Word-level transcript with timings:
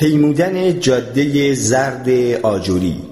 پیمودن 0.00 0.80
جاده 0.80 1.54
زرد 1.54 2.08
آجوری. 2.42 3.02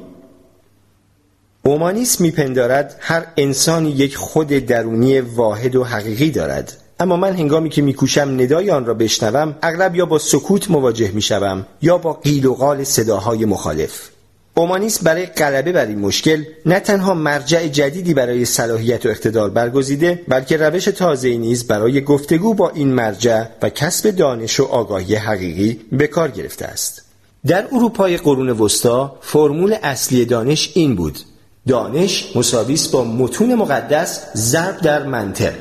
اومانیس 1.63 2.21
میپندارد 2.21 2.97
هر 3.01 3.27
انسانی 3.37 3.91
یک 3.91 4.17
خود 4.17 4.49
درونی 4.49 5.21
واحد 5.21 5.77
و 5.77 5.85
حقیقی 5.85 6.31
دارد. 6.31 6.77
اما 7.01 7.17
من 7.17 7.33
هنگامی 7.33 7.71
که 7.71 7.83
میکوشم 7.83 8.31
ندای 8.41 8.71
آن 8.71 8.87
را 8.87 8.95
بشنوم 8.95 9.55
اغلب 9.63 9.97
یا 9.97 10.07
با 10.07 10.19
سکوت 10.19 10.71
مواجه 10.71 11.11
می‌شوم 11.11 11.67
یا 11.83 11.99
با 11.99 12.13
قیل 12.13 12.47
و 12.47 12.55
قال 12.55 12.85
صداهای 12.85 13.45
مخالف. 13.45 14.09
اومانیسم 14.59 15.05
برای 15.05 15.27
غلبه 15.27 15.73
بر 15.73 15.87
این 15.87 15.99
مشکل. 15.99 16.45
نه 16.67 16.81
تنها 16.81 17.15
مرجع 17.15 17.67
جدیدی 17.67 18.15
برای 18.15 18.45
صلاحیت 18.45 19.07
و 19.07 19.09
اقتدار 19.09 19.51
برگزیده 19.51 20.23
بلکه 20.29 20.57
روش 20.57 20.85
تازه 20.85 21.37
نیز 21.37 21.67
برای 21.67 22.01
گفتگو 22.01 22.55
با 22.55 22.71
این 22.71 22.93
مرجع 22.93 23.45
و 23.63 23.71
کسب 23.71 24.11
دانش 24.11 24.61
و 24.61 24.65
آگاهی 24.65 25.15
حقیقی 25.15 25.81
به 25.93 26.07
کار 26.07 26.31
گرفته 26.31 26.65
است. 26.65 27.03
در 27.47 27.67
اروپای 27.73 28.17
قرون 28.17 28.49
وسطا 28.49 29.19
فرمول 29.21 29.77
اصلی 29.83 30.25
دانش 30.25 30.71
این 30.75 30.97
بود. 30.97 31.19
دانش 31.69 32.37
مساویس 32.37 32.89
با 32.89 33.05
متون 33.05 33.55
مقدس 33.55 34.21
ضرب 34.37 34.81
در 34.81 35.03
منطق. 35.03 35.55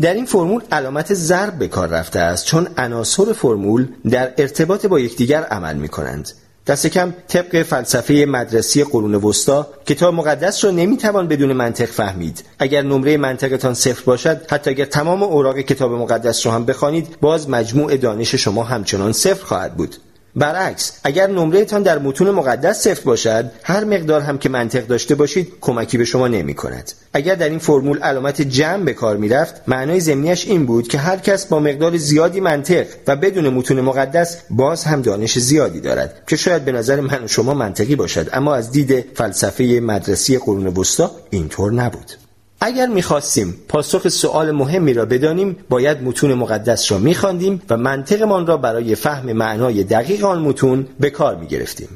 در 0.00 0.14
این 0.14 0.24
فرمول 0.26 0.62
علامت 0.72 1.14
ضرب 1.14 1.58
به 1.58 1.68
کار 1.68 1.88
رفته 1.88 2.18
است 2.18 2.46
چون 2.46 2.68
عناصر 2.76 3.32
فرمول 3.32 3.88
در 4.10 4.32
ارتباط 4.38 4.86
با 4.86 5.00
یکدیگر 5.00 5.42
عمل 5.42 5.76
می 5.76 5.88
کنند 5.88 6.28
دست 6.66 6.86
کم 6.86 7.14
طبق 7.28 7.62
فلسفه 7.62 8.24
مدرسی 8.28 8.84
قرون 8.84 9.14
وسطا 9.14 9.66
کتاب 9.86 10.14
مقدس 10.14 10.64
را 10.64 10.70
نمی‌توان 10.70 11.28
بدون 11.28 11.52
منطق 11.52 11.84
فهمید. 11.84 12.44
اگر 12.58 12.82
نمره 12.82 13.16
منطقتان 13.16 13.74
صفر 13.74 14.02
باشد 14.04 14.40
حتی 14.50 14.70
اگر 14.70 14.84
تمام 14.84 15.22
اوراق 15.22 15.58
کتاب 15.58 15.92
مقدس 15.92 16.46
را 16.46 16.52
هم 16.52 16.64
بخوانید 16.64 17.16
باز 17.20 17.50
مجموع 17.50 17.96
دانش 17.96 18.34
شما 18.34 18.62
همچنان 18.62 19.12
صفر 19.12 19.44
خواهد 19.44 19.74
بود. 19.74 19.96
برعکس 20.36 20.92
اگر 21.04 21.26
نمرهتان 21.26 21.82
در 21.82 21.98
متون 21.98 22.30
مقدس 22.30 22.80
صفر 22.80 23.04
باشد 23.04 23.50
هر 23.62 23.84
مقدار 23.84 24.20
هم 24.20 24.38
که 24.38 24.48
منطق 24.48 24.86
داشته 24.86 25.14
باشید 25.14 25.52
کمکی 25.60 25.98
به 25.98 26.04
شما 26.04 26.28
نمی 26.28 26.54
کند 26.54 26.92
اگر 27.12 27.34
در 27.34 27.48
این 27.48 27.58
فرمول 27.58 27.98
علامت 27.98 28.42
جمع 28.42 28.84
به 28.84 28.92
کار 28.92 29.16
می 29.16 29.28
رفت 29.28 29.54
معنای 29.66 30.00
ضمنیش 30.00 30.46
این 30.46 30.66
بود 30.66 30.88
که 30.88 30.98
هر 30.98 31.16
کس 31.16 31.46
با 31.46 31.58
مقدار 31.58 31.96
زیادی 31.96 32.40
منطق 32.40 32.86
و 33.06 33.16
بدون 33.16 33.48
متون 33.48 33.80
مقدس 33.80 34.42
باز 34.50 34.84
هم 34.84 35.02
دانش 35.02 35.38
زیادی 35.38 35.80
دارد 35.80 36.22
که 36.26 36.36
شاید 36.36 36.64
به 36.64 36.72
نظر 36.72 37.00
من 37.00 37.24
و 37.24 37.28
شما 37.28 37.54
منطقی 37.54 37.96
باشد. 37.96 38.28
اما 38.32 38.54
از 38.54 38.70
دید 38.70 39.04
فلسفه 39.14 39.64
مدرسی 39.64 40.38
قرون 40.38 40.66
وسطا 40.66 41.10
اینطور 41.30 41.72
نبود. 41.72 42.23
اگر 42.60 42.86
می‌خواستیم 42.86 43.54
پاسخ 43.68 44.08
سؤال 44.08 44.50
مهمی 44.50 44.94
را 44.94 45.04
بدانیم 45.04 45.56
باید 45.68 46.02
متون 46.02 46.34
مقدس 46.34 46.92
را 46.92 46.98
میخواندیم 46.98 47.62
و 47.70 47.76
منطقمان 47.76 48.46
را 48.46 48.56
برای 48.56 48.94
فهم 48.94 49.32
معنای 49.32 49.84
دقیق 49.84 50.24
آن 50.24 50.42
متون 50.42 50.86
به 51.00 51.10
کار 51.10 51.36
می‌گرفتیم. 51.36 51.88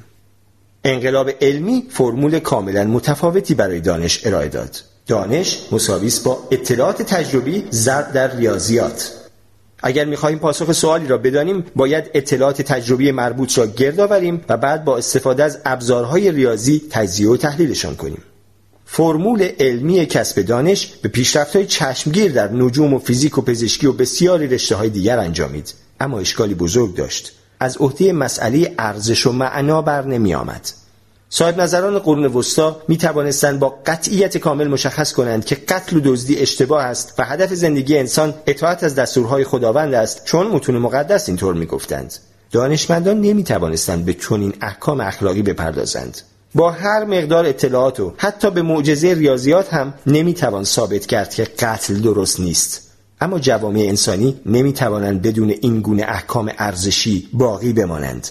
انقلاب 0.84 1.30
علمی 1.40 1.86
فرمول 1.90 2.38
کاملا 2.38 2.84
متفاوتی 2.84 3.54
برای 3.54 3.80
دانش 3.80 4.26
ارائه 4.26 4.48
داد. 4.48 4.80
دانش 5.06 5.58
مساویس 5.72 6.20
با 6.20 6.38
اطلاعات 6.50 7.02
تجربی 7.02 7.64
ضرب 7.70 8.12
در 8.12 8.36
ریاضیات. 8.36 9.12
اگر 9.82 10.04
می‌خواهیم 10.04 10.38
پاسخ 10.38 10.72
سوالی 10.72 11.06
را 11.06 11.18
بدانیم 11.18 11.64
باید 11.76 12.10
اطلاعات 12.14 12.62
تجربی 12.62 13.12
مربوط 13.12 13.58
را 13.58 13.66
گرد 13.66 14.00
آوریم 14.00 14.44
و 14.48 14.56
بعد 14.56 14.84
با 14.84 14.96
استفاده 14.96 15.44
از 15.44 15.58
ابزارهای 15.64 16.32
ریاضی 16.32 16.82
تجزیه 16.90 17.28
و 17.28 17.36
تحلیلشان 17.36 17.96
کنیم. 17.96 18.22
فرمول 18.90 19.48
علمی 19.60 20.06
کسب 20.06 20.42
دانش 20.42 20.86
به 21.02 21.08
پیشرفت‌های 21.08 21.66
چشمگیر 21.66 22.32
در 22.32 22.52
نجوم 22.52 22.94
و 22.94 22.98
فیزیک 22.98 23.38
و 23.38 23.42
پزشکی 23.42 23.86
و 23.86 23.92
بسیاری 23.92 24.46
رشته 24.46 24.76
های 24.76 24.90
دیگر 24.90 25.18
انجامید 25.18 25.74
اما 26.00 26.18
اشکالی 26.18 26.54
بزرگ 26.54 26.94
داشت. 26.94 27.32
از 27.60 27.76
عهده 27.76 28.12
مسئله 28.12 28.74
ارزش 28.78 29.26
و 29.26 29.32
معنا 29.32 29.82
بر 29.82 30.04
نمی 30.04 30.34
آمد 30.34 30.68
صاحب 31.30 31.60
نظران 31.60 31.98
قرون 31.98 32.26
وسطا 32.26 32.82
می 32.88 32.96
توانستند 32.96 33.60
با 33.60 33.78
قطعیت 33.86 34.38
کامل 34.38 34.68
مشخص 34.68 35.12
کنند 35.12 35.44
که 35.44 35.54
قتل 35.54 35.96
و 35.96 36.00
دزدی 36.04 36.36
اشتباه 36.36 36.84
است 36.84 37.14
و 37.18 37.24
هدف 37.24 37.54
زندگی 37.54 37.98
انسان 37.98 38.34
اطاعت 38.46 38.84
از 38.84 38.94
دستورهای 38.94 39.44
خداوند 39.44 39.94
است 39.94 40.24
چون 40.24 40.46
متون 40.46 40.78
مقدس 40.78 41.28
اینطور 41.28 41.54
می 41.54 41.66
گفتند 41.66 42.14
دانشمندان 42.50 43.20
نمی 43.20 43.44
توانستند 43.44 44.04
به 44.04 44.14
چنین 44.14 44.54
احکام 44.60 45.00
اخلاقی 45.00 45.42
بپردازند. 45.42 46.20
با 46.58 46.70
هر 46.70 47.04
مقدار 47.04 47.46
اطلاعات 47.46 48.00
و 48.00 48.12
حتی 48.16 48.50
به 48.50 48.62
معجزه 48.62 49.14
ریاضیات 49.14 49.74
هم 49.74 49.94
نمی‌توان 50.06 50.64
ثابت 50.64 51.06
کرد 51.06 51.34
که 51.34 51.44
قتل 51.44 51.94
درست 51.94 52.40
نیست. 52.40 52.90
اما 53.20 53.38
جوامع 53.38 53.80
انسانی 53.80 54.40
نمی‌توانند 54.46 55.22
بدون 55.22 55.50
این 55.50 55.80
گونه 55.80 56.02
احکام 56.02 56.52
ارزشی 56.58 57.28
باقی 57.32 57.72
بمانند. 57.72 58.28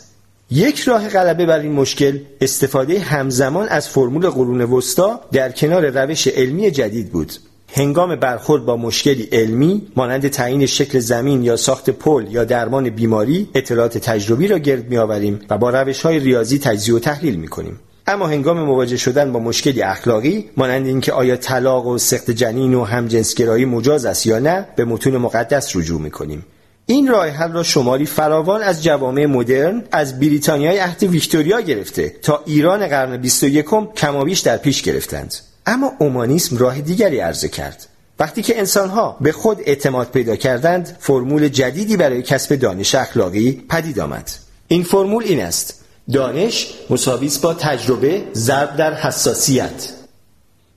یک 0.52 0.80
راه 0.80 1.10
غلبه 1.10 1.46
بر 1.46 1.60
این 1.60 1.72
مشکل 1.72 2.20
استفاده 2.42 3.00
همزمان 3.00 3.68
از 3.68 3.88
فرمول 3.88 4.30
قرون 4.30 4.62
وسطا 4.62 5.22
در 5.32 5.52
کنار 5.52 5.90
روش 5.90 6.28
علمی 6.28 6.72
جدید 6.72 7.12
بود. 7.12 7.34
هنگام 7.74 8.16
برخورد 8.16 8.66
با 8.66 8.78
مشکلی 8.78 9.24
علمی 9.32 9.88
مانند 9.96 10.28
تعیین 10.28 10.66
شکل 10.66 11.00
زمین 11.00 11.44
یا 11.44 11.56
ساخت 11.56 11.90
پل 11.90 12.26
یا 12.32 12.44
درمان 12.44 12.90
بیماری 12.90 13.50
اطلاعات 13.56 13.98
تجربی 13.98 14.48
را 14.48 14.58
گرد 14.58 14.90
میآوریم 14.90 15.40
و 15.50 15.58
با 15.58 15.70
روش 15.70 16.02
های 16.02 16.20
ریاضی 16.20 16.60
تجزیه 16.60 16.96
و 16.96 17.00
تحلیل 17.00 17.36
می‌کنیم. 17.36 17.80
اما 18.08 18.28
هنگام 18.28 18.60
مواجه 18.60 18.98
شدن 18.98 19.32
با 19.32 19.40
مشکلی 19.40 19.82
اخلاقی 19.82 20.50
مانند 20.58 20.88
اینکه 20.88 21.14
آیا 21.14 21.36
طلاق 21.36 21.88
و 21.88 21.98
سخت 21.98 22.32
جنین 22.32 22.74
و 22.74 22.84
همجنسگرایی 22.84 23.66
مجاز 23.66 24.06
است 24.06 24.26
یا 24.26 24.40
نه 24.40 24.66
به 24.76 24.86
متون 24.86 25.18
مقدس 25.18 25.76
رجوع 25.76 26.02
می‌کنیم. 26.02 26.46
این 26.86 27.08
راه 27.08 27.28
حل 27.28 27.52
را 27.52 27.64
شماری 27.64 28.06
فراوان 28.06 28.62
از 28.62 28.84
جوامع 28.84 29.26
مدرن 29.26 29.84
از 29.92 30.20
بریتانیای 30.20 30.78
عهد 30.78 31.04
ویکتوریا 31.04 31.62
گرفته 31.62 32.16
تا 32.22 32.44
ایران 32.46 32.88
قرن 32.88 33.18
21 33.18 33.66
کمابیش 33.96 34.40
در 34.40 34.58
پیش 34.58 34.82
گرفتند. 34.82 35.36
اما 35.66 35.92
اومانیسم 36.00 36.58
راه 36.58 36.82
دیگری 36.82 37.20
عرضه 37.20 37.48
کرد. 37.50 37.88
وقتی 38.20 38.42
که 38.42 38.60
انسانها 38.60 39.18
به 39.22 39.32
خود 39.32 39.58
اعتماد 39.66 40.12
پیدا 40.12 40.36
کردند 40.36 40.98
فرمول 41.00 41.48
جدیدی 41.48 41.98
برای 41.98 42.22
کسب 42.22 42.56
دانش 42.56 42.96
اخلاقی 42.96 43.64
پدید 43.70 44.00
آمد. 44.00 44.32
این 44.68 44.84
فرمول 44.84 45.24
این 45.24 45.42
است 45.42 45.84
دانش 46.14 46.68
مساویس 46.90 47.40
با 47.40 47.54
تجربه 47.54 48.24
ضرب 48.34 48.76
در 48.76 48.94
حساسیت. 48.94 49.90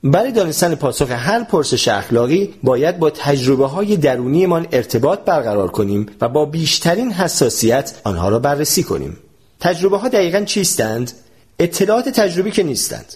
برای 0.03 0.31
دانستن 0.31 0.75
پاسخ 0.75 1.11
هر 1.11 1.43
پرسش 1.43 1.87
اخلاقی 1.87 2.53
باید 2.63 2.99
با 2.99 3.09
تجربه 3.09 3.67
های 3.67 3.97
درونیمان 3.97 4.67
ارتباط 4.71 5.19
برقرار 5.19 5.67
کنیم 5.67 6.05
و 6.21 6.29
با 6.29 6.45
بیشترین 6.45 7.11
حساسیت 7.11 7.93
آنها 8.03 8.29
را 8.29 8.39
بررسی 8.39 8.83
کنیم. 8.83 9.17
تجربه 9.59 9.97
ها 9.97 10.07
دقیقا 10.07 10.43
چیستند؟ 10.43 11.11
اطلاعات 11.59 12.09
تجربی 12.09 12.51
که 12.51 12.63
نیستند. 12.63 13.13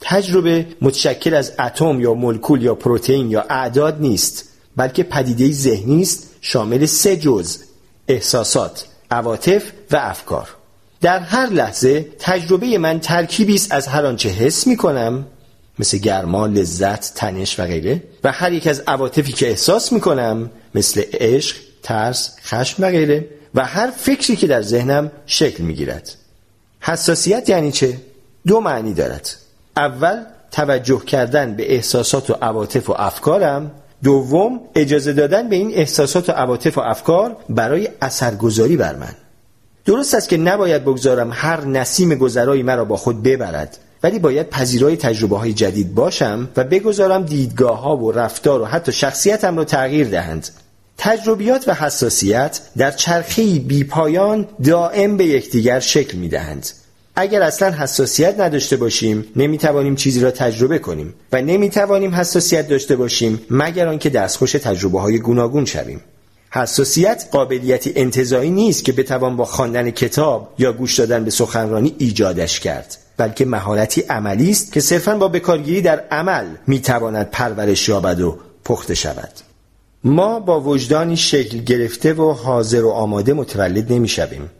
تجربه 0.00 0.66
متشکل 0.82 1.34
از 1.34 1.52
اتم 1.58 2.00
یا 2.00 2.14
مولکول 2.14 2.62
یا 2.62 2.74
پروتئین 2.74 3.30
یا 3.30 3.44
اعداد 3.50 4.00
نیست 4.00 4.48
بلکه 4.76 5.02
پدیده 5.02 5.52
ذهنی 5.52 6.02
است 6.02 6.30
شامل 6.40 6.86
سه 6.86 7.16
جزء 7.16 7.58
احساسات 8.08 8.86
عواطف 9.10 9.72
و 9.90 9.96
افکار. 9.96 10.48
در 11.00 11.18
هر 11.18 11.46
لحظه 11.46 12.06
تجربه 12.18 12.78
من 12.78 13.00
ترکیبی 13.00 13.54
است 13.54 13.72
از 13.72 13.86
هر 13.86 14.06
آنچه 14.06 14.28
حس 14.28 14.66
می 14.66 14.76
کنم 14.76 15.26
مثل 15.78 15.98
گرما، 15.98 16.46
لذت، 16.46 17.14
تنش 17.14 17.60
و 17.60 17.64
غیره. 17.64 18.02
و 18.24 18.32
هر 18.32 18.52
یک 18.52 18.66
از 18.66 18.82
عواطفی 18.86 19.32
که 19.32 19.48
احساس 19.48 19.92
می 19.92 20.00
کنم 20.00 20.50
مثل 20.74 21.02
عشق، 21.12 21.56
ترس، 21.82 22.36
خشم 22.44 22.82
و 22.82 22.90
غیره. 22.90 23.28
و 23.54 23.64
هر 23.64 23.90
فکری 23.90 24.36
که 24.36 24.46
در 24.46 24.62
ذهنم 24.62 25.12
شکل 25.26 25.64
می 25.64 25.74
گیرد 25.74 26.10
حساسیت 26.80 27.48
یعنی 27.48 27.72
چه؟ 27.72 28.00
دو 28.46 28.60
معنی 28.60 28.94
دارد. 28.94 29.30
اول 29.76 30.24
توجه 30.52 31.04
کردن 31.04 31.56
به 31.56 31.74
احساسات 31.74 32.30
و 32.30 32.32
عواطف 32.42 32.90
و 32.90 32.92
افکارم. 32.92 33.70
دوم 34.02 34.60
اجازه 34.74 35.12
دادن 35.12 35.48
به 35.48 35.56
این 35.56 35.74
احساسات 35.74 36.28
و 36.28 36.32
عواطف 36.32 36.78
و 36.78 36.80
افکار 36.80 37.36
برای 37.48 37.88
اثرگذاری 38.02 38.76
بر 38.76 38.96
من. 38.96 39.14
درست 39.84 40.14
است 40.14 40.28
که 40.28 40.36
نباید 40.36 40.82
بگذارم 40.82 41.30
هر 41.32 41.64
نسیم 41.64 42.14
گذرایی 42.14 42.62
مرا 42.62 42.84
با 42.84 42.96
خود 42.96 43.22
ببرد 43.22 43.78
ولی 44.02 44.18
باید 44.18 44.50
پذیرای 44.50 44.96
تجربه 44.96 45.38
های 45.38 45.52
جدید 45.52 45.94
باشم 45.94 46.48
و 46.56 46.64
بگذارم 46.64 47.22
دیدگاه 47.22 47.80
ها 47.80 47.96
و 47.96 48.12
رفتار 48.12 48.62
و 48.62 48.64
حتی 48.64 48.92
شخصیتم 48.92 49.56
را 49.56 49.64
تغییر 49.64 50.08
دهند 50.08 50.48
تجربیات 50.98 51.68
و 51.68 51.74
حساسیت 51.74 52.60
در 52.76 52.90
چرخه 52.90 53.42
بی 53.58 53.84
پایان 53.84 54.48
دائم 54.64 55.16
به 55.16 55.24
یکدیگر 55.24 55.80
شکل 55.80 56.18
می 56.18 56.28
دهند. 56.28 56.66
اگر 57.16 57.42
اصلا 57.42 57.70
حساسیت 57.70 58.40
نداشته 58.40 58.76
باشیم 58.76 59.24
نمی 59.36 59.58
توانیم 59.58 59.96
چیزی 59.96 60.20
را 60.20 60.30
تجربه 60.30 60.78
کنیم 60.78 61.14
و 61.32 61.42
نمی 61.42 61.70
توانیم 61.70 62.14
حساسیت 62.14 62.68
داشته 62.68 62.96
باشیم 62.96 63.40
مگر 63.50 63.88
آنکه 63.88 64.10
دستخوش 64.10 64.52
تجربه 64.52 65.00
های 65.00 65.18
گوناگون 65.18 65.64
شویم 65.64 66.00
حساسیت 66.56 67.24
قابلیتی 67.32 67.92
انتظایی 67.96 68.50
نیست 68.50 68.84
که 68.84 68.92
بتوان 68.92 69.36
با 69.36 69.44
خواندن 69.44 69.90
کتاب 69.90 70.54
یا 70.58 70.72
گوش 70.72 70.98
دادن 70.98 71.24
به 71.24 71.30
سخنرانی 71.30 71.94
ایجادش 71.98 72.60
کرد 72.60 72.96
بلکه 73.16 73.44
مهارتی 73.44 74.00
عملی 74.00 74.50
است 74.50 74.72
که 74.72 74.80
صرفا 74.80 75.16
با 75.16 75.28
بکارگیری 75.28 75.82
در 75.82 76.00
عمل 76.10 76.46
می‌تواند 76.66 77.30
پرورش 77.30 77.88
یابد 77.88 78.20
و 78.20 78.38
پخته 78.64 78.94
شود. 78.94 79.30
ما 80.04 80.40
با 80.40 80.60
وجدانی 80.60 81.16
شکل 81.16 81.58
گرفته 81.58 82.14
و 82.14 82.32
حاضر 82.32 82.84
و 82.84 82.90
آماده 82.90 83.32
متولد 83.32 83.92
نمی‌شویم. 83.92 84.50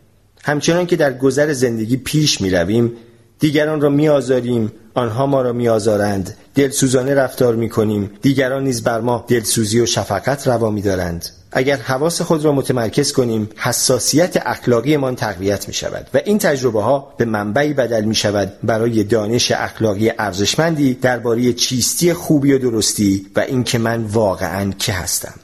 همچنان 0.44 0.86
که 0.86 0.96
در 0.96 1.12
گذر 1.12 1.52
زندگی 1.52 1.96
پیش 1.96 2.40
می 2.40 2.50
رویم 2.50 2.92
دیگران 3.38 3.80
را 3.80 3.88
می 3.88 4.08
آزاریم 4.08 4.72
آنها 4.94 5.26
ما 5.26 5.42
را 5.42 5.52
می 5.52 5.68
آزارند 5.68 6.36
دلسوزانه 6.54 7.14
رفتار 7.14 7.54
می 7.54 7.68
کنیم 7.68 8.10
دیگران 8.22 8.64
نیز 8.64 8.84
بر 8.84 9.00
ما 9.00 9.24
دلسوزی 9.28 9.80
و 9.80 9.86
شفقت 9.86 10.48
روا 10.48 10.70
می 10.70 10.82
دارند 10.82 11.26
اگر 11.56 11.76
حواس 11.76 12.22
خود 12.22 12.44
را 12.44 12.52
متمرکز 12.52 13.12
کنیم 13.12 13.48
حساسیت 13.56 14.46
اخلاقیمان 14.46 15.16
تقویت 15.16 15.68
می 15.68 15.74
شود 15.74 16.06
و 16.14 16.20
این 16.24 16.38
تجربه 16.38 16.82
ها 16.82 17.14
به 17.16 17.24
منبعی 17.24 17.72
بدل 17.72 18.04
می 18.04 18.14
شود 18.14 18.52
برای 18.62 19.04
دانش 19.04 19.52
اخلاقی 19.52 20.12
ارزشمندی 20.18 20.94
درباره 20.94 21.52
چیستی 21.52 22.12
خوبی 22.12 22.52
و 22.52 22.58
درستی 22.58 23.26
و 23.36 23.40
اینکه 23.40 23.78
من 23.78 24.04
واقعا 24.04 24.72
که 24.78 24.92
هستم. 24.92 25.34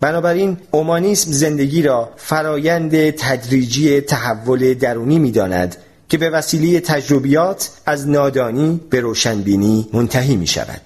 بنابراین 0.00 0.56
اومانیسم 0.70 1.32
زندگی 1.32 1.82
را 1.82 2.10
فرایند 2.16 3.10
تدریجی 3.10 4.00
تحول 4.00 4.74
درونی 4.74 5.18
می 5.18 5.30
داند 5.30 5.76
که 6.12 6.18
به 6.18 6.30
وسیله 6.30 6.80
تجربیات 6.80 7.70
از 7.86 8.08
نادانی 8.08 8.80
به 8.90 9.00
روشنبینی 9.00 9.88
منتهی 9.92 10.36
می 10.36 10.46
شود. 10.46 10.80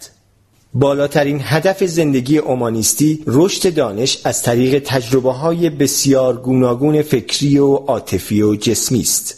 بالاترین 0.75 1.40
هدف 1.44 1.84
زندگی 1.84 2.38
اومانیستی 2.38 3.25
رشد 3.26 3.75
دانش 3.75 4.19
از 4.25 4.43
طریق 4.43 4.82
تجربه 4.87 5.32
های 5.32 5.70
بسیار 5.70 6.37
گوناگون 6.37 7.02
فکری 7.02 7.58
و 7.58 7.75
عاطفی 7.75 8.43
و 8.43 8.56
جسمی 8.56 9.00
است. 9.00 9.34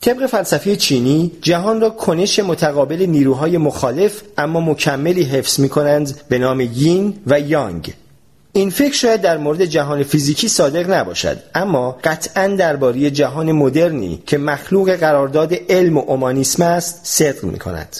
طبق 0.00 0.26
فلسفه 0.26 0.76
چینی 0.76 1.32
جهان 1.42 1.80
را 1.80 1.90
کنش 1.90 2.38
متقابل 2.38 3.06
نیروهای 3.06 3.58
مخالف 3.58 4.22
اما 4.38 4.60
مکملی 4.60 5.22
حفظ 5.22 5.60
می 5.60 5.68
کنند 5.68 6.20
به 6.28 6.38
نام 6.38 6.60
یین 6.60 7.14
و 7.26 7.40
یانگ 7.40 7.94
این 8.56 8.70
فکر 8.70 8.92
شاید 8.92 9.20
در 9.20 9.36
مورد 9.38 9.64
جهان 9.64 10.02
فیزیکی 10.02 10.48
صادق 10.48 10.90
نباشد 10.90 11.38
اما 11.54 11.98
قطعا 12.04 12.48
درباره 12.48 13.10
جهان 13.10 13.52
مدرنی 13.52 14.22
که 14.26 14.38
مخلوق 14.38 14.90
قرارداد 14.90 15.54
علم 15.68 15.96
و 15.96 16.00
اومانیسم 16.06 16.62
است 16.62 17.00
صدق 17.02 17.44
می 17.44 17.58
کند 17.58 17.96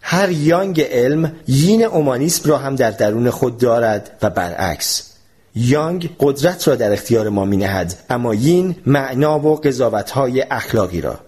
هر 0.00 0.30
یانگ 0.30 0.80
علم 0.80 1.32
یین 1.48 1.84
اومانیسم 1.84 2.50
را 2.50 2.58
هم 2.58 2.76
در 2.76 2.90
درون 2.90 3.30
خود 3.30 3.58
دارد 3.58 4.10
و 4.22 4.30
برعکس 4.30 5.02
یانگ 5.54 6.10
قدرت 6.20 6.68
را 6.68 6.74
در 6.74 6.92
اختیار 6.92 7.28
ما 7.28 7.44
می 7.44 7.56
نهد 7.56 7.94
اما 8.10 8.34
یین 8.34 8.76
معنا 8.86 9.38
و 9.38 9.56
قضاوتهای 9.56 10.42
اخلاقی 10.50 11.00
را. 11.00 11.18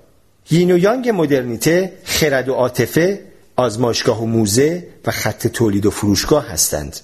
یین 0.51 0.71
و 0.71 0.79
یانگ 0.79 1.11
مدرنیته 1.15 1.93
خرد 2.05 2.49
و 2.49 2.55
عاطفه 2.55 3.23
آزمایشگاه 3.57 4.23
و 4.23 4.27
موزه 4.27 4.87
و 5.07 5.11
خط 5.11 5.47
تولید 5.47 5.87
و 5.87 5.91
فروشگاه 5.91 6.49
هستند. 6.49 6.97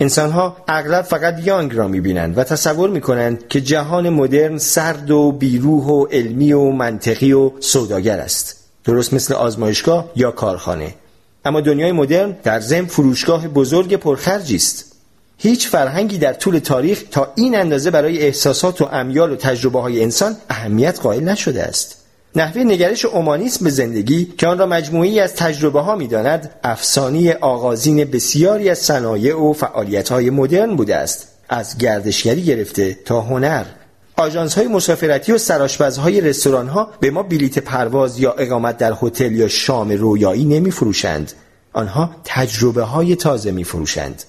انسانها 0.00 0.56
اغلب 0.68 1.02
فقط 1.02 1.46
یانگ 1.46 1.74
را 1.74 1.88
می‌بینند 1.88 2.38
و 2.38 2.44
تصور 2.44 2.90
می‌کنند 2.90 3.48
که 3.48 3.60
جهان 3.60 4.08
مدرن 4.08 4.58
سرد 4.58 5.10
و 5.10 5.32
بیروح 5.32 5.84
و 5.84 6.06
علمی 6.06 6.52
و 6.52 6.70
منطقی 6.70 7.32
و 7.32 7.50
سوداگر 7.60 8.20
است. 8.20 8.56
درست 8.84 9.14
مثل 9.14 9.34
آزمایشگاه 9.34 10.10
یا 10.16 10.30
کارخانه. 10.30 10.94
اما 11.44 11.60
دنیای 11.60 11.92
مدرن 11.92 12.36
در 12.42 12.60
ضمن 12.60 12.86
فروشگاه 12.86 13.48
بزرگ 13.48 13.96
پرخرجی 13.96 14.56
است. 14.56 14.92
هیچ 15.38 15.68
فرهنگی 15.68 16.18
در 16.18 16.32
طول 16.32 16.58
تاریخ 16.58 17.02
تا 17.10 17.32
این 17.34 17.56
اندازه 17.56 17.90
برای 17.90 18.22
احساسات 18.22 18.80
و 18.80 18.88
امیال 18.92 19.32
و 19.32 19.36
تجربه 19.36 19.80
های 19.80 20.02
انسان 20.02 20.36
اهمیت 20.50 21.00
قائل 21.00 21.24
نشده 21.24 21.62
است. 21.62 22.05
نحوه 22.36 22.62
نگرش 22.62 23.04
اومانیسم 23.04 23.64
به 23.64 23.70
زندگی 23.70 24.24
که 24.38 24.46
آن 24.46 24.58
را 24.58 24.66
مجموعی 24.66 25.20
از 25.20 25.34
تجربه 25.34 25.80
ها 25.80 25.96
می 25.96 26.06
داند 26.06 26.50
افسانی 26.64 27.32
آغازین 27.32 28.04
بسیاری 28.04 28.70
از 28.70 28.78
صنایع 28.78 29.40
و 29.40 29.52
فعالیت 29.52 30.08
های 30.08 30.30
مدرن 30.30 30.76
بوده 30.76 30.96
است. 30.96 31.28
از 31.48 31.78
گردشگری 31.78 32.42
گرفته 32.42 32.94
تا 33.04 33.20
هنر. 33.20 33.64
آژانس 34.16 34.54
های 34.54 34.68
مسافرتی 34.68 35.32
و 35.32 35.38
سراشپزهای 35.38 36.20
رستوران 36.20 36.68
ها 36.68 36.90
به 37.00 37.10
ما 37.10 37.22
بلیت 37.22 37.58
پرواز 37.58 38.18
یا 38.18 38.32
اقامت 38.32 38.78
در 38.78 38.94
هتل 39.02 39.32
یا 39.32 39.48
شام 39.48 39.90
رویایی 39.90 40.44
نمی 40.44 40.70
فروشند 40.70 41.32
آنها 41.72 42.10
تجربه 42.24 42.82
های 42.82 43.16
تازه 43.16 43.50
می 43.50 43.64
فروشند 43.64 44.22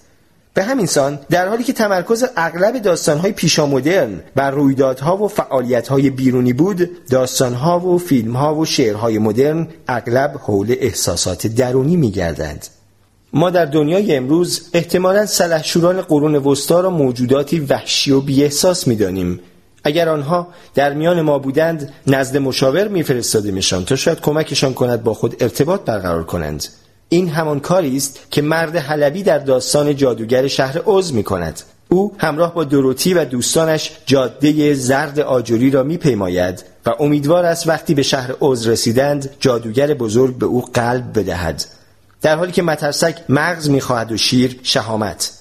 به 0.58 0.64
همین 0.64 0.86
سان 0.86 1.20
در 1.30 1.48
حالی 1.48 1.64
که 1.64 1.74
تمرکز 1.74 2.26
اغلب 2.38 2.78
داستانهای 2.78 3.32
پیشا 3.32 3.66
مدرن 3.66 4.24
بر 4.36 4.52
رویدادها 4.52 5.18
و 5.18 5.28
فعالیتهای 5.28 6.10
بیرونی 6.10 6.54
بود 6.54 7.08
داستانها 7.10 7.80
و 7.80 7.98
فیلمها 7.98 8.56
و 8.56 8.66
شعرهای 8.66 9.18
مدرن 9.18 9.68
اغلب 9.88 10.38
حول 10.44 10.76
احساسات 10.80 11.48
درونی 11.48 11.96
میگردند. 11.96 12.68
ما 13.34 13.50
در 13.50 13.66
دنیای 13.66 14.16
امروز 14.16 14.70
احتمالا 14.74 15.26
سلحشوران 15.26 16.02
قرون 16.02 16.36
وسطا 16.36 16.82
را 16.82 16.90
موجوداتی 16.90 17.60
وحشی 17.60 18.12
و 18.12 18.22
بیاحساس 18.22 18.88
می‌دانیم. 18.88 19.40
اگر 19.84 20.10
آنها 20.10 20.48
در 20.76 20.94
میان 20.94 21.22
ما 21.22 21.40
بودند 21.40 21.94
نزد 22.08 22.38
مشاور 22.38 22.88
میفرستادیمشان 22.88 23.86
تا 23.86 23.96
شاید 23.96 24.20
کمکشان 24.20 24.74
کند 24.74 25.04
با 25.04 25.14
خود 25.14 25.36
ارتباط 25.40 25.82
برقرار 25.82 26.24
کنند. 26.24 26.66
این 27.10 27.30
همان 27.30 27.60
کاری 27.60 27.98
است 27.98 28.20
که 28.32 28.42
مرد 28.42 28.76
حلبی 28.76 29.24
در 29.24 29.40
داستان 29.40 29.96
جادوگر 29.96 30.48
شهر 30.48 30.78
اوز 30.78 31.14
می 31.14 31.24
کند. 31.24 31.62
او 31.90 32.16
همراه 32.18 32.54
با 32.54 32.64
دروتی 32.64 33.14
و 33.14 33.26
دوستانش 33.26 33.92
جاده 34.06 34.74
زرد 34.74 35.20
آجوری 35.20 35.72
را 35.72 35.84
میپیماید 35.84 36.64
و 36.86 36.94
امیدوار 37.00 37.46
است 37.46 37.68
وقتی 37.68 37.94
به 37.94 38.04
شهر 38.04 38.32
اوز 38.40 38.68
رسیدند 38.68 39.30
جادوگر 39.40 39.94
بزرگ 39.94 40.38
به 40.38 40.46
او 40.46 40.66
قلب 40.74 41.20
بدهد. 41.20 41.66
در 42.22 42.36
حالی 42.36 42.52
که 42.52 42.62
مترسک 42.62 43.18
مغز 43.30 43.70
می‌خواهد 43.70 44.12
و 44.12 44.18
شیر 44.18 44.60
شهامت. 44.64 45.32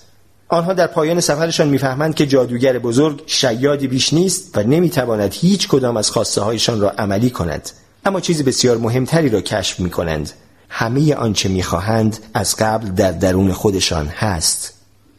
آنها 0.48 0.72
در 0.72 0.86
پایان 0.86 1.20
سفرشان 1.20 1.68
می‌فهمند 1.68 2.14
که 2.14 2.26
جادوگر 2.26 2.78
بزرگ 2.78 3.22
شیادی 3.26 3.86
بیش 3.86 4.12
نیست 4.12 4.58
و 4.58 4.62
نمی‌تواند 4.62 5.34
هیچ 5.34 5.68
کدام 5.68 5.96
از 5.96 6.10
خواسته 6.10 6.40
هایشان 6.40 6.80
را 6.80 6.90
عملی 6.90 7.30
کند. 7.30 7.70
اما 8.04 8.20
چیزی 8.20 8.42
بسیار 8.42 8.78
مهمتری 8.78 9.28
را 9.28 9.40
کشف 9.40 9.80
می 9.80 9.90
کنند 9.90 10.30
همه 10.68 11.14
آنچه 11.14 11.48
می‌خواهند 11.48 12.18
از 12.34 12.56
قبل 12.56 12.88
در 12.88 13.12
درون 13.12 13.52
خودشان 13.52 14.06
هست. 14.06 14.72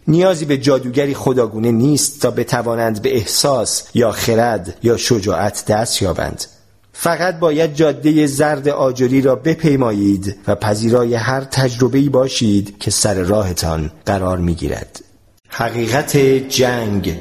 نیازی 0.08 0.46
به 0.46 0.58
جادوگری 0.58 1.14
خداگونه 1.14 1.72
نیست 1.72 2.22
تا 2.22 2.32
بتوانند 2.32 3.02
به 3.02 3.16
احساس 3.16 3.84
یا 3.94 4.12
خرد 4.12 4.78
یا 4.84 4.98
شجاعت 4.98 5.66
دست 5.66 6.02
یابند. 6.02 6.46
فقط 6.94 7.40
باید 7.40 7.76
جاده 7.76 8.28
زرد 8.28 8.68
آجری 8.68 9.22
را 9.22 9.36
بپیمایید 9.36 10.36
و 10.48 10.56
پذیرای 10.56 11.16
هر 11.16 11.42
تجربه‌ای 11.42 12.10
باشید 12.10 12.78
که 12.80 12.92
سر 12.92 13.14
راهتان 13.14 13.92
قرار 14.06 14.38
می‌گیرد. 14.38 15.00
حقیقت 15.50 16.18
جنگ. 16.50 17.20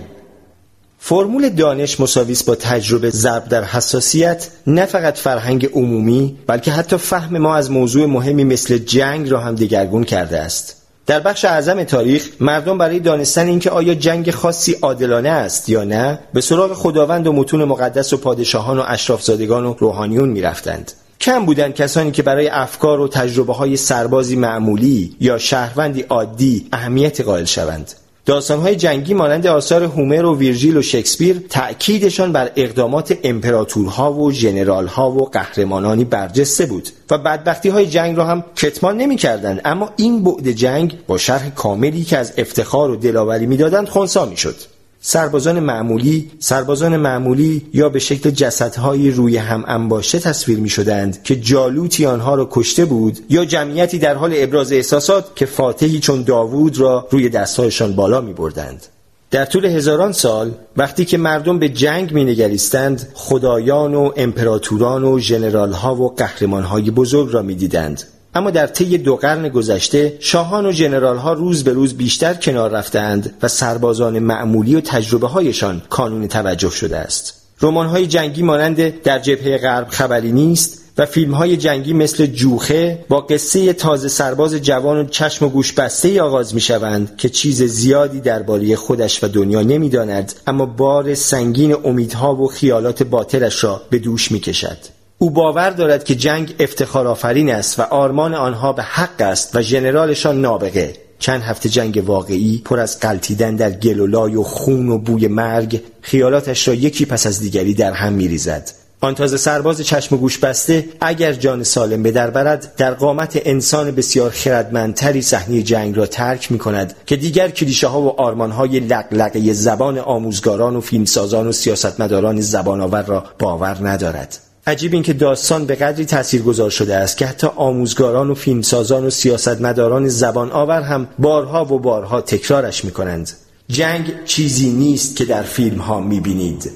فرمول 1.09 1.49
دانش 1.49 2.01
مساویس 2.01 2.43
با 2.45 2.55
تجربه 2.55 3.11
ضرب 3.11 3.49
در 3.49 3.65
حساسیت 3.65 4.49
نه 4.67 4.87
فقط 4.87 5.19
فرهنگ 5.19 5.71
عمومی 5.73 6.37
بلکه 6.47 6.71
حتی 6.71 6.97
فهم 6.97 7.39
ما 7.39 7.57
از 7.57 7.71
موضوع 7.71 8.07
مهمی 8.07 8.45
مثل 8.45 8.79
جنگ 8.79 9.31
را 9.31 9.41
هم 9.41 9.55
دگرگون 9.55 10.05
کرده 10.05 10.41
است. 10.41 10.77
در 11.07 11.21
بخش 11.21 11.45
اعظم 11.45 11.85
تاریخ 11.85 12.29
مردم 12.41 12.79
برای 12.79 13.01
دانستن 13.01 13.47
اینکه 13.47 13.71
آیا 13.71 13.95
جنگ 13.95 14.31
خاصی 14.31 14.73
عادلانه 14.83 15.29
است 15.29 15.69
یا 15.69 15.85
نه 15.85 16.19
به 16.35 16.41
سراغ 16.41 16.73
خداوند 16.73 17.27
و 17.27 17.33
متون 17.33 17.65
مقدس 17.65 18.13
و 18.13 18.17
پادشاهان 18.17 18.79
و 18.79 18.85
اشرافزادگان 18.87 19.65
و 19.65 19.75
روحانیون 19.79 20.29
می‌رفتند. 20.29 20.93
کم 21.21 21.47
بودند 21.47 21.75
کسانی 21.75 22.11
که 22.11 22.23
برای 22.23 22.49
افکار 22.49 23.01
و 23.01 23.09
تجربه 23.09 23.53
های 23.53 23.77
سربازی 23.77 24.37
معمولی 24.37 25.17
یا 25.21 25.39
شهروندی 25.39 26.03
عادی 26.03 26.69
اهمیت 26.73 27.21
قائل 27.21 27.45
شوند. 27.45 27.93
داستانهای 28.27 28.77
جنگی 28.77 29.15
مانند 29.15 29.47
آثار 29.47 29.83
هومر 29.83 30.25
و 30.25 30.39
ویرژیل 30.39 30.77
و 30.77 30.83
شکسپیر 30.83 31.43
تأکیدشان 31.51 32.33
بر 32.33 32.51
اقدامات 32.57 33.19
امپراتورها 33.25 34.13
و 34.13 34.33
ژنرالها 34.33 35.11
و 35.11 35.25
قهرمانانی 35.25 36.05
برجسته 36.05 36.67
بود 36.67 36.89
و 37.11 37.19
بدبختی 37.19 37.69
های 37.69 37.87
جنگ 37.87 38.17
را 38.17 38.25
هم 38.25 38.45
کتمان 38.57 38.97
نمی 38.97 39.17
کردند 39.17 39.61
اما 39.65 39.91
این 39.97 40.25
بعد 40.25 40.51
جنگ 40.51 40.99
با 41.07 41.19
شرح 41.19 41.51
کاملی 41.51 42.05
که 42.05 42.19
از 42.19 42.33
افتخار 42.39 42.91
و 42.91 42.97
دلاوری 42.97 43.47
می‌دادند 43.47 43.89
خونسا 43.89 44.27
می‌شد. 44.27 44.76
سربازان 45.01 45.61
معمولی 45.61 46.31
سربازان 46.39 46.97
معمولی 46.97 47.63
یا 47.75 47.89
به 47.89 47.99
شکل 47.99 48.31
جسدهایی 48.31 49.11
روی 49.11 49.37
هم 49.37 49.65
انباشته 49.67 50.19
تصویر 50.19 50.59
می 50.59 50.69
شدند 50.69 51.23
که 51.23 51.37
جالوتی 51.37 52.07
آنها 52.07 52.35
را 52.35 52.49
کشته 52.51 52.85
بود 52.85 53.19
یا 53.31 53.45
جمعیتی 53.45 53.99
در 53.99 54.15
حال 54.15 54.33
ابراز 54.37 54.73
احساسات 54.73 55.37
که 55.37 55.47
فاتحی 55.47 55.99
چون 55.99 56.23
داوود 56.23 56.79
را 56.79 57.09
روی 57.11 57.29
دستهایشان 57.29 57.93
بالا 57.93 58.21
می 58.21 58.33
بردند. 58.33 58.87
در 59.31 59.45
طول 59.45 59.65
هزاران 59.65 60.13
سال 60.13 60.53
وقتی 60.77 61.05
که 61.05 61.19
مردم 61.19 61.59
به 61.59 61.69
جنگ 61.69 62.13
می 62.13 62.25
نگریستند 62.25 63.09
خدایان 63.15 63.95
و 63.95 64.13
امپراتوران 64.17 65.05
و 65.05 65.19
ژنرالها 65.19 65.95
و 65.95 66.15
قهرمانهای 66.15 66.91
بزرگ 66.91 67.33
را 67.33 67.43
می 67.43 67.55
دیدند 67.55 68.03
اما 68.37 68.51
در 68.51 68.67
طی 68.67 68.99
دو 68.99 69.17
قرن 69.17 69.49
گذشته 69.49 70.17
شاهان 70.21 70.67
و 70.67 70.73
جنرال 70.73 71.17
ها 71.17 71.33
روز 71.33 71.65
به 71.65 71.73
روز 71.73 71.95
بیشتر 71.95 72.35
کنار 72.35 72.71
رفتند 72.71 73.35
و 73.43 73.49
سربازان 73.49 74.19
معمولی 74.19 74.75
و 74.75 74.81
تجربه 74.81 75.29
هایشان 75.29 75.83
کانون 75.91 76.29
توجه 76.29 76.71
شده 76.71 76.97
است 76.97 77.35
رمان 77.63 77.87
های 77.87 78.07
جنگی 78.07 78.43
مانند 78.43 79.03
در 79.03 79.19
جبهه 79.19 79.59
غرب 79.59 79.89
خبری 79.89 80.33
نیست 80.33 80.83
و 80.99 81.07
فیلم 81.07 81.35
های 81.35 81.57
جنگی 81.57 81.93
مثل 81.93 82.27
جوخه 82.27 83.05
با 83.09 83.21
قصه 83.21 83.73
تازه 83.73 84.09
سرباز 84.09 84.55
جوان 84.55 84.99
و 84.99 85.05
چشم 85.05 85.47
و 85.47 85.49
گوش 85.49 85.73
بسته 85.73 86.23
آغاز 86.23 86.55
می 86.55 86.61
شوند 86.61 87.17
که 87.17 87.29
چیز 87.29 87.63
زیادی 87.63 88.21
درباره 88.21 88.77
خودش 88.77 89.25
و 89.25 89.29
دنیا 89.29 89.63
نمی‌داند 89.63 90.33
اما 90.47 90.67
بار 90.67 91.15
سنگین 91.15 91.77
امیدها 91.85 92.35
و 92.35 92.47
خیالات 92.47 93.03
باطلش 93.03 93.65
را 93.65 93.83
به 93.91 93.99
دوش 93.99 94.33
می 94.33 94.41
کشد. 94.41 94.96
او 95.19 95.31
باور 95.31 95.71
دارد 95.71 96.05
که 96.05 96.15
جنگ 96.15 96.55
افتخار 96.59 97.07
آفرین 97.07 97.51
است 97.51 97.79
و 97.79 97.83
آرمان 97.83 98.35
آنها 98.35 98.73
به 98.73 98.83
حق 98.83 99.21
است 99.21 99.57
و 99.57 99.63
ژنرالشان 99.63 100.41
نابغه. 100.41 100.93
چند 101.19 101.43
هفته 101.43 101.69
جنگ 101.69 102.03
واقعی 102.07 102.63
پر 102.65 102.81
از 102.81 103.01
قلتیدن 103.01 103.57
در 103.57 103.71
گلولای 103.71 104.37
و 104.37 104.43
خون 104.43 104.89
و 104.89 104.99
بوی 104.99 105.29
مرگ 105.29 105.83
خیالاتش 106.01 106.69
را 106.69 106.75
یکی 106.75 107.05
پس 107.05 107.27
از 107.27 107.41
دیگری 107.41 107.75
در 107.75 107.93
هم 107.93 108.13
میریزد. 108.13 108.71
آن 109.01 109.15
تازه 109.15 109.37
سرباز 109.37 109.81
چشم 109.81 110.15
و 110.15 110.19
گوش 110.19 110.39
بسته 110.39 110.85
اگر 111.01 111.33
جان 111.33 111.65
سالم 111.65 112.03
به 112.03 112.11
در 112.11 112.31
برد 112.31 112.73
در 112.77 112.95
قامت 112.95 113.43
انسان 113.45 113.91
بسیار 113.91 114.31
خردمندتری 114.31 115.23
صحنه 115.23 115.63
جنگ 115.63 115.97
را 115.97 116.07
ترک 116.07 116.53
می 116.53 116.59
کند 116.59 116.95
که 117.07 117.17
دیگر 117.17 117.49
کلیشه 117.49 117.87
ها 117.87 118.01
و 118.01 118.21
آرمان 118.21 118.51
های 118.51 118.81
لقلقه 118.81 119.53
زبان 119.53 119.99
آموزگاران 119.99 120.77
و 120.77 120.81
فیلمسازان 120.81 121.47
و 121.47 121.53
سیاستمداران 121.53 122.41
زبان 122.41 122.81
آور 122.81 123.03
را 123.03 123.25
باور 123.39 123.89
ندارد. 123.89 124.46
عجیب 124.67 124.93
این 124.93 125.03
که 125.03 125.13
داستان 125.13 125.67
به 125.67 125.75
قدری 125.75 126.05
تاثیرگذار 126.05 126.71
شده 126.71 126.97
است 126.97 127.17
که 127.17 127.27
حتی 127.27 127.47
آموزگاران 127.57 128.31
و 128.31 128.35
فیلمسازان 128.35 129.07
و 129.07 129.11
سیاستمداران 129.11 130.09
زبان 130.09 130.51
آور 130.51 130.83
هم 130.83 131.09
بارها 131.19 131.75
و 131.75 131.79
بارها 131.79 132.21
تکرارش 132.21 132.85
می 132.85 132.91
کنند. 132.91 133.31
جنگ 133.69 134.25
چیزی 134.25 134.71
نیست 134.71 135.17
که 135.17 135.25
در 135.25 135.43
فیلم 135.43 135.79
ها 135.79 136.01
می 136.01 136.21
بینید. 136.21 136.71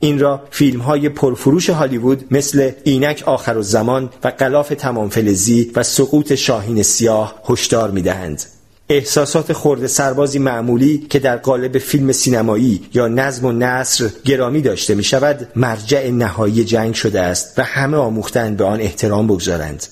این 0.00 0.18
را 0.18 0.42
فیلم 0.50 0.80
های 0.80 1.08
پرفروش 1.08 1.70
هالیوود 1.70 2.24
مثل 2.30 2.70
اینک 2.84 3.22
آخر 3.26 3.56
و 3.56 3.62
زمان 3.62 4.10
و 4.24 4.28
قلاف 4.28 4.68
تمام 4.68 5.08
فلزی 5.08 5.72
و 5.76 5.82
سقوط 5.82 6.34
شاهین 6.34 6.82
سیاه 6.82 7.42
هشدار 7.48 7.90
می 7.90 8.02
دهند. 8.02 8.42
احساسات 8.90 9.52
خورده 9.52 9.86
سربازی 9.86 10.38
معمولی 10.38 11.06
که 11.10 11.18
در 11.18 11.36
قالب 11.36 11.78
فیلم 11.78 12.12
سینمایی 12.12 12.82
یا 12.94 13.08
نظم 13.08 13.46
و 13.46 13.52
نصر 13.52 14.10
گرامی 14.24 14.62
داشته 14.62 14.94
می 14.94 15.04
شود 15.04 15.48
مرجع 15.56 16.10
نهایی 16.10 16.64
جنگ 16.64 16.94
شده 16.94 17.20
است 17.20 17.58
و 17.58 17.62
همه 17.62 17.96
آموختند 17.96 18.56
به 18.56 18.64
آن 18.64 18.80
احترام 18.80 19.26
بگذارند 19.26 19.86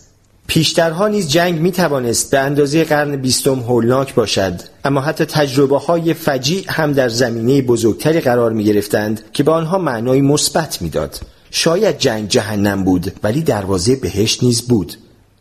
پیشترها 0.47 1.09
نیز 1.09 1.29
جنگ 1.29 1.61
می 1.61 1.73
توانست 1.73 2.31
به 2.31 2.39
اندازه 2.39 2.85
قرن 2.85 3.17
بیستم 3.17 3.61
هولناک 3.61 4.15
باشد 4.15 4.61
اما 4.85 5.01
حتی 5.01 5.25
تجربه 5.25 5.79
های 5.79 6.15
فجیع 6.15 6.65
هم 6.69 6.93
در 6.93 7.09
زمینه 7.09 7.63
بزرگتری 7.63 8.21
قرار 8.21 8.53
می 8.53 8.65
گرفتند 8.65 9.21
که 9.33 9.43
به 9.43 9.53
آنها 9.53 9.79
معنای 9.79 10.21
مثبت 10.21 10.83
می‌داد. 10.83 11.21
شاید 11.51 11.99
جنگ 11.99 12.29
جهنم 12.29 12.85
بود 12.85 13.13
ولی 13.23 13.43
دروازه 13.43 13.97
بهشت 13.97 14.43
نیز 14.43 14.63
بود 14.63 14.97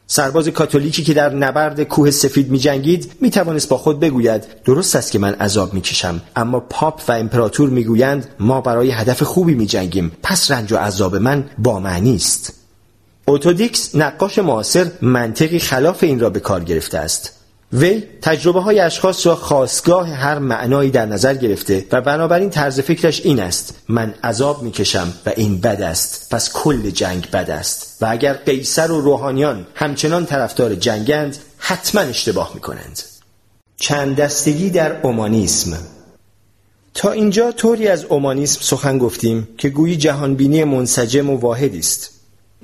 سرباز 0.09 0.47
کاتولیکی 0.47 1.03
که 1.03 1.13
در 1.13 1.33
نبرد 1.33 1.83
کوه 1.83 2.11
سفید 2.11 2.51
می 2.51 2.59
جنگید 2.59 3.11
می 3.21 3.31
توانست 3.31 3.69
با 3.69 3.77
خود 3.77 3.99
بگوید 3.99 4.43
درست 4.65 4.95
است 4.95 5.11
که 5.11 5.19
من 5.19 5.33
عذاب 5.33 5.73
می 5.73 5.81
کشم 5.81 6.21
اما 6.35 6.59
پاپ 6.59 7.01
و 7.07 7.11
امپراتور 7.11 7.69
می 7.69 7.83
گویند 7.83 8.27
ما 8.39 8.61
برای 8.61 8.91
هدف 8.91 9.23
خوبی 9.23 9.53
می 9.55 9.65
جنگیم 9.65 10.11
پس 10.23 10.51
رنج 10.51 10.73
و 10.73 10.77
عذاب 10.77 11.15
من 11.15 11.45
با 11.57 11.79
معنی 11.79 12.15
است 12.15 12.53
اوتودیکس 13.25 13.95
نقاش 13.95 14.39
معاصر 14.39 14.91
منطقی 15.01 15.59
خلاف 15.59 16.03
این 16.03 16.19
را 16.19 16.29
به 16.29 16.39
کار 16.39 16.63
گرفته 16.63 16.97
است. 16.97 17.36
وی 17.73 18.03
تجربه 18.21 18.61
های 18.61 18.79
اشخاص 18.79 19.27
را 19.27 19.35
خواستگاه 19.35 20.09
هر 20.09 20.39
معنایی 20.39 20.91
در 20.91 21.05
نظر 21.05 21.33
گرفته 21.33 21.85
و 21.91 22.01
بنابراین 22.01 22.49
طرز 22.49 22.79
فکرش 22.79 23.21
این 23.21 23.39
است. 23.39 23.75
من 23.89 24.13
عذاب 24.23 24.63
می‌کشم 24.63 25.13
و 25.25 25.31
این 25.35 25.61
بد 25.61 25.81
است. 25.81 26.27
پس 26.31 26.53
کل 26.53 26.89
جنگ 26.89 27.31
بد 27.31 27.49
است. 27.49 27.97
و 28.01 28.05
اگر 28.09 28.33
قیصر 28.33 28.91
و 28.91 29.01
روحانیان 29.01 29.67
همچنان 29.75 30.25
طرفدار 30.25 30.75
جنگند 30.75 31.37
حتما 31.57 32.01
اشتباه 32.01 32.51
می‌کنند. 32.53 32.99
چند 33.77 34.15
دستگی 34.15 34.69
در 34.69 35.01
اومانیسم. 35.01 35.77
تا 36.93 37.11
اینجا 37.11 37.51
طوری 37.51 37.87
از 37.87 38.05
اومانیسم 38.05 38.59
سخن 38.61 38.97
گفتیم 38.97 39.47
که 39.57 39.69
گویی 39.69 39.97
جهانبینی 39.97 40.63
منسجم 40.63 41.29
و 41.29 41.37
واحدی 41.37 41.79
است. 41.79 42.16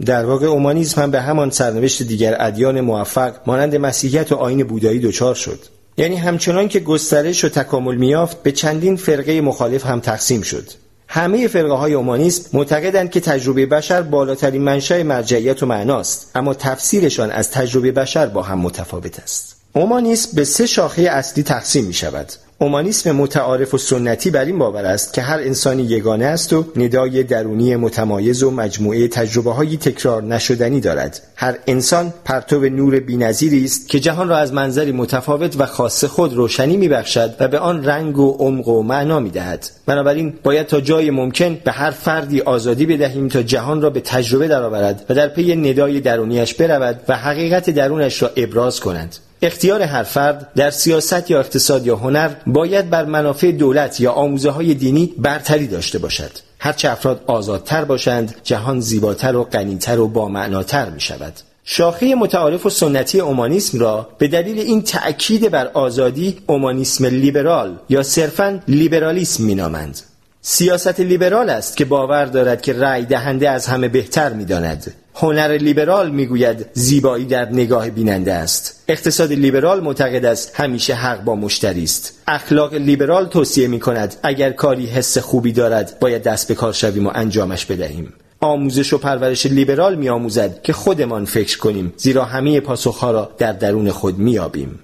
در 0.04 0.26
واقع 0.26 0.46
اومانیزم 0.46 1.02
هم 1.02 1.12
به 1.12 1.22
همان 1.22 1.50
سرنوشت 1.50 2.04
دیگر 2.04 2.38
ادیان 2.40 2.82
موفق 2.82 3.34
مانند 3.46 3.76
مسیحیت 3.76 4.32
و 4.32 4.36
آین 4.36 4.64
بودایی 4.64 5.00
دچار 5.00 5.36
شد. 5.36 5.60
یعنی 5.98 6.16
همچنان 6.16 6.68
که 6.68 6.80
گسترش 6.80 7.46
و 7.46 7.50
تکامل 7.50 7.96
میافت 7.96 8.44
به 8.44 8.52
چندین 8.52 8.96
فرقه 8.96 9.42
مخالف 9.42 9.86
هم 9.86 10.00
تقسیم 10.00 10.42
شد. 10.42 10.70
همه 11.08 11.48
فرقه 11.48 11.74
های 11.74 11.94
اومانیسم 11.94 12.58
معتقدند 12.58 13.12
که 13.12 13.20
تجربه 13.20 13.66
بشر 13.66 14.02
بالاترین 14.02 14.62
منشأ 14.62 15.04
مرجعیت 15.04 15.64
و 15.64 15.66
معناست 15.66 16.32
اما 16.36 16.54
تفسیرشان 16.54 17.32
از 17.32 17.52
تجربه 17.52 17.92
بشر 17.92 18.26
با 18.26 18.42
هم 18.42 18.60
متفاوت 18.60 19.20
است. 19.20 19.56
اومانیسم 19.74 20.30
به 20.36 20.44
سه 20.44 20.66
شاخه 20.66 21.02
اصلی 21.02 21.44
تقسیم 21.44 21.86
می 21.86 21.94
شود 21.94 22.32
اومانیسم 22.60 23.12
متعارف 23.12 23.74
و 23.74 23.78
سنتی 23.78 24.32
بر 24.32 24.46
این 24.46 24.58
باور 24.58 24.86
است 24.86 25.14
که 25.14 25.22
هر 25.22 25.40
انسانی 25.40 25.84
یگانه 25.84 26.26
است 26.26 26.54
و 26.54 26.66
ندای 26.76 27.24
درونی 27.24 27.76
متمایز 27.76 28.44
و 28.44 28.52
مجموعه 28.52 29.08
تجربه 29.08 29.52
های 29.52 29.78
تکرار 29.78 30.24
نشدنی 30.24 30.80
دارد. 30.80 31.22
هر 31.36 31.56
انسان 31.68 32.14
پرتو 32.26 32.60
نور 32.60 33.00
بینظیری 33.00 33.66
است 33.66 33.90
که 33.90 34.00
جهان 34.00 34.30
را 34.30 34.38
از 34.38 34.54
منظری 34.54 34.92
متفاوت 34.92 35.56
و 35.60 35.66
خاص 35.66 36.04
خود 36.04 36.34
روشنی 36.34 36.78
میبخشد 36.78 37.36
و 37.40 37.48
به 37.48 37.60
آن 37.60 37.86
رنگ 37.86 38.18
و 38.18 38.32
عمق 38.40 38.68
و 38.68 38.84
معنا 38.84 39.20
می‌دهد. 39.20 39.70
بنابراین 39.86 40.34
باید 40.44 40.68
تا 40.68 40.82
جای 40.82 41.10
ممکن 41.10 41.58
به 41.66 41.72
هر 41.72 41.92
فردی 41.92 42.42
آزادی 42.42 42.86
بدهیم 42.86 43.28
تا 43.28 43.44
جهان 43.44 43.82
را 43.82 43.90
به 43.90 44.00
تجربه 44.00 44.48
درآورد 44.48 45.06
و 45.10 45.14
در 45.14 45.28
پی 45.28 45.56
ندای 45.56 46.00
درونیش 46.00 46.54
برود 46.54 47.00
و 47.08 47.18
حقیقت 47.18 47.70
درونش 47.70 48.22
را 48.22 48.32
ابراز 48.36 48.80
کند. 48.80 49.16
اختیار 49.44 49.82
هر 49.82 50.04
فرد 50.04 50.52
در 50.56 50.70
سیاست 50.70 51.32
یا 51.32 51.40
اقتصاد 51.40 51.88
یا 51.88 51.96
هنر 51.96 52.30
باید 52.48 52.90
بر 52.90 53.06
منافع 53.06 53.52
دولت 53.52 54.00
یا 54.00 54.12
آموزه 54.12 54.50
های 54.50 54.74
دینی 54.74 55.14
برتری 55.18 55.68
داشته 55.68 56.00
باشد. 56.00 56.32
هرچه 56.60 56.92
افراد 56.92 57.24
آزادتر 57.28 57.84
باشند 57.86 58.36
جهان 58.44 58.80
زیباتر 58.80 59.36
و 59.36 59.44
غنیتر 59.44 60.00
و 60.00 60.08
بامعناتر 60.08 60.90
می 60.90 61.02
شود 61.02 61.34
شاخه 61.66 62.16
متعارف 62.16 62.66
و 62.66 62.70
سنتی 62.70 63.20
اومانیسم 63.20 63.80
را 63.80 64.10
به 64.18 64.28
دلیل 64.28 64.60
این 64.60 64.82
تأکید 64.82 65.52
بر 65.52 65.68
آزادی 65.68 66.38
اومانیسم 66.48 67.06
لیبرال 67.06 67.78
یا 67.90 68.04
صرفا 68.04 68.60
لیبرالیسم 68.68 69.44
مینامند. 69.44 70.00
سیاست 70.42 71.00
لیبرال 71.00 71.50
است 71.50 71.78
که 71.78 71.86
باور 71.86 72.26
دارد 72.26 72.62
که 72.62 72.74
رأی 72.74 73.06
دهنده 73.06 73.50
از 73.50 73.68
همه 73.68 73.88
بهتر 73.88 74.34
می‌داند. 74.34 74.94
هنر 75.16 75.58
لیبرال 75.62 76.12
می‌گوید 76.12 76.66
زیبایی 76.74 77.26
در 77.26 77.50
نگاه 77.50 77.90
بیننده 77.90 78.34
است. 78.34 78.84
اقتصاد 78.88 79.34
لیبرال 79.34 79.84
معتقد 79.84 80.26
است 80.26 80.52
همیشه 80.56 80.94
حق 80.94 81.24
با 81.24 81.36
مشتری 81.36 81.84
است. 81.84 82.20
اخلاق 82.28 82.74
لیبرال 82.74 83.26
توصیه 83.26 83.68
می 83.68 83.80
کند 83.80 84.16
اگر 84.24 84.52
کاری 84.52 84.86
حس 84.86 85.18
خوبی 85.18 85.52
دارد 85.52 85.98
باید 86.00 86.24
دست 86.24 86.48
به 86.48 86.56
کار 86.56 86.74
شویم 86.74 87.08
و 87.08 87.12
انجامش 87.14 87.66
بدهیم. 87.66 88.14
آموزش 88.40 88.94
و 88.94 88.98
پرورش 88.98 89.46
لیبرال 89.46 89.96
می 89.96 90.10
آموزد 90.10 90.62
که 90.62 90.74
خودمان 90.74 91.26
فکر 91.26 91.58
کنیم 91.58 91.94
زیرا 91.98 92.26
همه 92.26 92.60
پاسخها 92.60 93.12
را 93.12 93.32
در 93.38 93.52
درون 93.52 93.92
خود 93.92 94.18
میابیم 94.18 94.80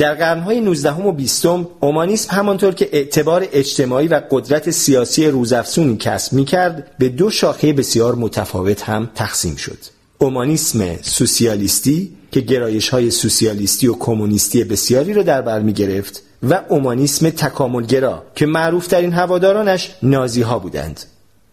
در 0.00 0.14
قرنهای 0.14 0.60
19 0.60 0.92
و 0.92 1.12
20 1.12 1.46
اومانیسم 1.80 2.36
همانطور 2.36 2.74
که 2.74 2.88
اعتبار 2.92 3.46
اجتماعی 3.52 4.08
و 4.08 4.22
قدرت 4.30 4.70
سیاسی 4.70 5.26
روزافزونی 5.26 5.96
کسب 5.96 6.32
می‌کرد 6.32 6.90
به 6.98 7.08
دو 7.08 7.30
شاخه 7.30 7.72
بسیار 7.72 8.14
متفاوت 8.14 8.82
هم 8.82 9.10
تقسیم 9.14 9.56
شد. 9.56 9.78
اومانیسم 10.18 10.96
سوسیالیستی 11.02 12.12
که 12.32 12.40
گرایش 12.40 12.88
های 12.88 13.10
سوسیالیستی 13.10 13.86
و 13.86 13.94
کمونیستی 13.94 14.64
بسیاری 14.64 15.14
را 15.14 15.22
در 15.22 15.42
بر 15.42 15.60
می 15.60 15.72
گرفت 15.72 16.22
و 16.42 16.60
اومانیسم 16.68 17.30
تکاملگرا 17.30 18.22
که 18.34 18.46
معروفترین 18.46 19.12
هوادارانش 19.12 19.90
نازی 20.02 20.42
ها 20.42 20.58
بودند. 20.58 21.00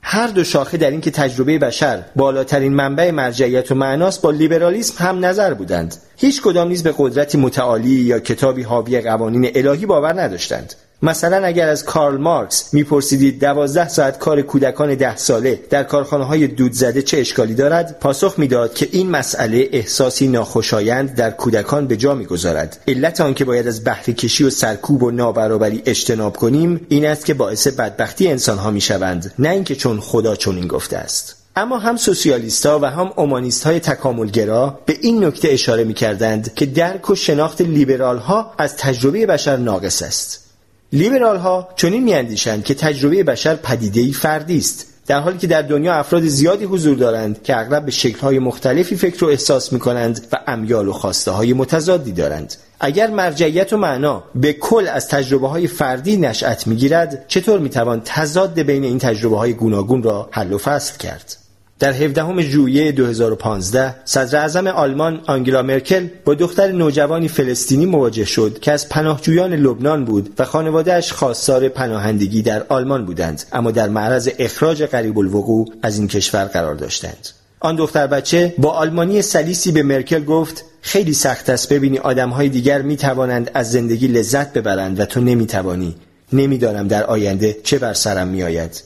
هر 0.02 0.28
دو 0.28 0.44
شاخه 0.44 0.78
در 0.78 0.92
اینکه 0.92 1.12
تجربه 1.12 1.60
بشر 1.60 2.04
بالاترین 2.16 2.74
منبع 2.74 3.12
مرجعیت 3.12 3.72
و 3.72 3.76
معناست 3.76 4.22
با 4.22 4.32
لیبرالیسم 4.32 5.06
هم 5.06 5.26
نظر 5.26 5.54
بودند. 5.54 5.96
هیچ 6.18 6.42
کدام 6.42 6.68
نیز 6.68 6.84
به 6.84 6.94
قدرتی 6.98 7.38
متعالی 7.38 7.90
یا 7.90 8.20
کتابی 8.20 8.64
حاوی 8.64 9.02
قوانین 9.02 9.52
الهی 9.56 9.86
باور 9.86 10.22
نداشتند. 10.22 10.74
مثلا 11.02 11.46
اگر 11.46 11.70
از 11.70 11.86
کارل 11.86 12.18
مارکس 12.18 12.74
میپرسیدید 12.74 13.40
دوازده 13.40 13.88
ساعت 13.88 14.20
کار 14.20 14.42
کودکان 14.42 14.96
ده 14.96 15.18
ساله 15.18 15.60
در 15.70 15.84
کارخانه 15.84 16.24
های 16.24 16.48
دود 16.48 16.72
زده 16.72 17.02
چه 17.02 17.18
اشکالی 17.18 17.54
دارد 17.54 18.00
پاسخ 18.00 18.40
می‌داد 18.40 18.74
که 18.74 18.90
این 18.92 19.10
مسئله 19.10 19.70
احساسی 19.72 20.28
ناخوشایند 20.28 21.16
در 21.16 21.32
کودکان 21.32 21.88
به 21.88 21.98
جا 21.98 22.16
می‌گذارد. 22.16 22.80
علت 22.88 23.22
آنکه 23.22 23.46
باید 23.46 23.68
از 23.68 23.84
بهره 23.84 24.14
کشی 24.14 24.44
و 24.44 24.50
سرکوب 24.50 25.04
و 25.04 25.12
نابرابری 25.12 25.82
اجتناب 25.86 26.38
کنیم 26.38 26.86
این 26.90 27.06
است 27.06 27.26
که 27.26 27.34
باعث 27.34 27.68
بدبختی 27.68 28.28
انسانها 28.28 28.72
می‌شوند 28.72 29.34
نه 29.40 29.50
اینکه 29.50 29.76
چون 29.76 30.00
خدا 30.00 30.36
چنین 30.36 30.68
گفته 30.68 30.98
است. 30.98 31.36
اما 31.56 31.78
هم 31.78 31.98
سوسیالیستا 31.98 32.80
و 32.80 32.86
هم 32.86 33.12
اومانیست 33.16 33.64
های 33.64 33.80
تکاملگرا 33.80 34.80
به 34.86 34.98
این 35.02 35.24
نکته 35.24 35.48
اشاره 35.52 35.84
می 35.84 35.94
کردند 35.94 36.54
که 36.54 36.66
درک 36.66 37.10
و 37.10 37.16
شناخت 37.16 37.62
لیبرال 37.62 38.18
ها 38.18 38.54
از 38.58 38.76
تجربه 38.76 39.26
بشر 39.26 39.58
ناقص 39.58 40.02
است. 40.02 40.47
لیبرال 40.94 41.38
ها 41.38 41.70
چنین 41.76 42.04
میاندیشند 42.04 42.64
که 42.64 42.74
تجربه 42.74 43.24
بشر 43.24 43.56
پدیده 43.56 44.12
فردی 44.12 44.58
است 44.58 44.88
در 45.08 45.20
حالی 45.20 45.38
که 45.38 45.48
در 45.48 45.62
دنیا 45.62 45.94
افراد 45.94 46.24
زیادی 46.24 46.66
حضور 46.66 46.98
دارند 46.98 47.44
که 47.44 47.58
اغلب 47.58 47.86
به 47.86 47.92
شکل‌های 47.92 48.40
مختلفی 48.40 48.96
فکر 48.96 49.26
و 49.26 49.28
احساس 49.28 49.74
می‌کنند 49.74 50.28
و 50.32 50.40
امیال 50.48 50.88
و 50.88 50.94
خواسته 50.94 51.32
های 51.32 51.54
متضادی 51.54 52.12
دارند. 52.12 52.56
اگر 52.80 53.08
مرجعیت 53.08 53.74
و 53.74 53.78
معنا 53.78 54.24
به 54.36 54.54
کل 54.54 54.88
از 54.88 55.08
تجربه 55.08 55.48
های 55.48 55.68
فردی 55.68 56.18
نشأت 56.18 56.68
می‌گیرد 56.68 57.26
چطور 57.28 57.60
می‌توان 57.60 58.02
تضاد 58.06 58.60
بین 58.60 58.84
این 58.84 59.00
تجربه 59.00 59.38
های 59.38 59.54
گوناگون 59.54 60.04
را 60.04 60.30
حل 60.32 60.54
و 60.54 60.58
فصل 60.58 60.98
کرد؟ 60.98 61.47
در 61.80 61.94
17 61.94 62.42
ژوئیه 62.42 62.92
2015 62.92 63.96
صدر 64.06 64.40
اعظم 64.40 64.68
آلمان 64.68 65.22
آنگلا 65.28 65.62
مرکل 65.62 66.08
با 66.26 66.34
دختر 66.34 66.72
نوجوانی 66.72 67.28
فلسطینی 67.28 67.86
مواجه 67.86 68.26
شد 68.26 68.60
که 68.60 68.72
از 68.72 68.90
پناهجویان 68.90 69.54
لبنان 69.54 70.06
بود 70.06 70.34
و 70.40 70.46
خانوادهش 70.46 71.12
خواستار 71.12 71.70
پناهندگی 71.70 72.42
در 72.42 72.64
آلمان 72.70 73.06
بودند 73.06 73.44
اما 73.52 73.72
در 73.72 73.90
معرض 73.90 74.30
اخراج 74.40 74.84
قریب 74.84 75.20
الوقوع 75.20 75.68
از 75.82 75.98
این 75.98 76.08
کشور 76.08 76.46
قرار 76.46 76.76
داشتند. 76.76 77.28
آن 77.60 77.76
دختر 77.76 78.08
بچه 78.08 78.54
با 78.58 78.72
آلمانی 78.72 79.22
سلیسی 79.22 79.72
به 79.72 79.84
مرکل 79.84 80.24
گفت 80.24 80.66
خیلی 80.82 81.14
سخت 81.14 81.50
است 81.50 81.74
ببینی 81.74 81.98
آدمهای 81.98 82.50
دیگر 82.50 82.82
می 82.82 82.98
توانند 82.98 83.52
از 83.54 83.72
زندگی 83.72 84.08
لذت 84.08 84.54
ببرند 84.54 85.00
و 85.00 85.06
تو 85.06 85.22
نمی 85.22 85.46
توانی 85.46 85.96
نمی‌دانم 86.34 86.88
در 86.88 87.04
آینده 87.04 87.58
چه 87.64 87.80
بر 87.80 87.94
سرم 87.94 88.28
می 88.28 88.44
آید 88.44 88.84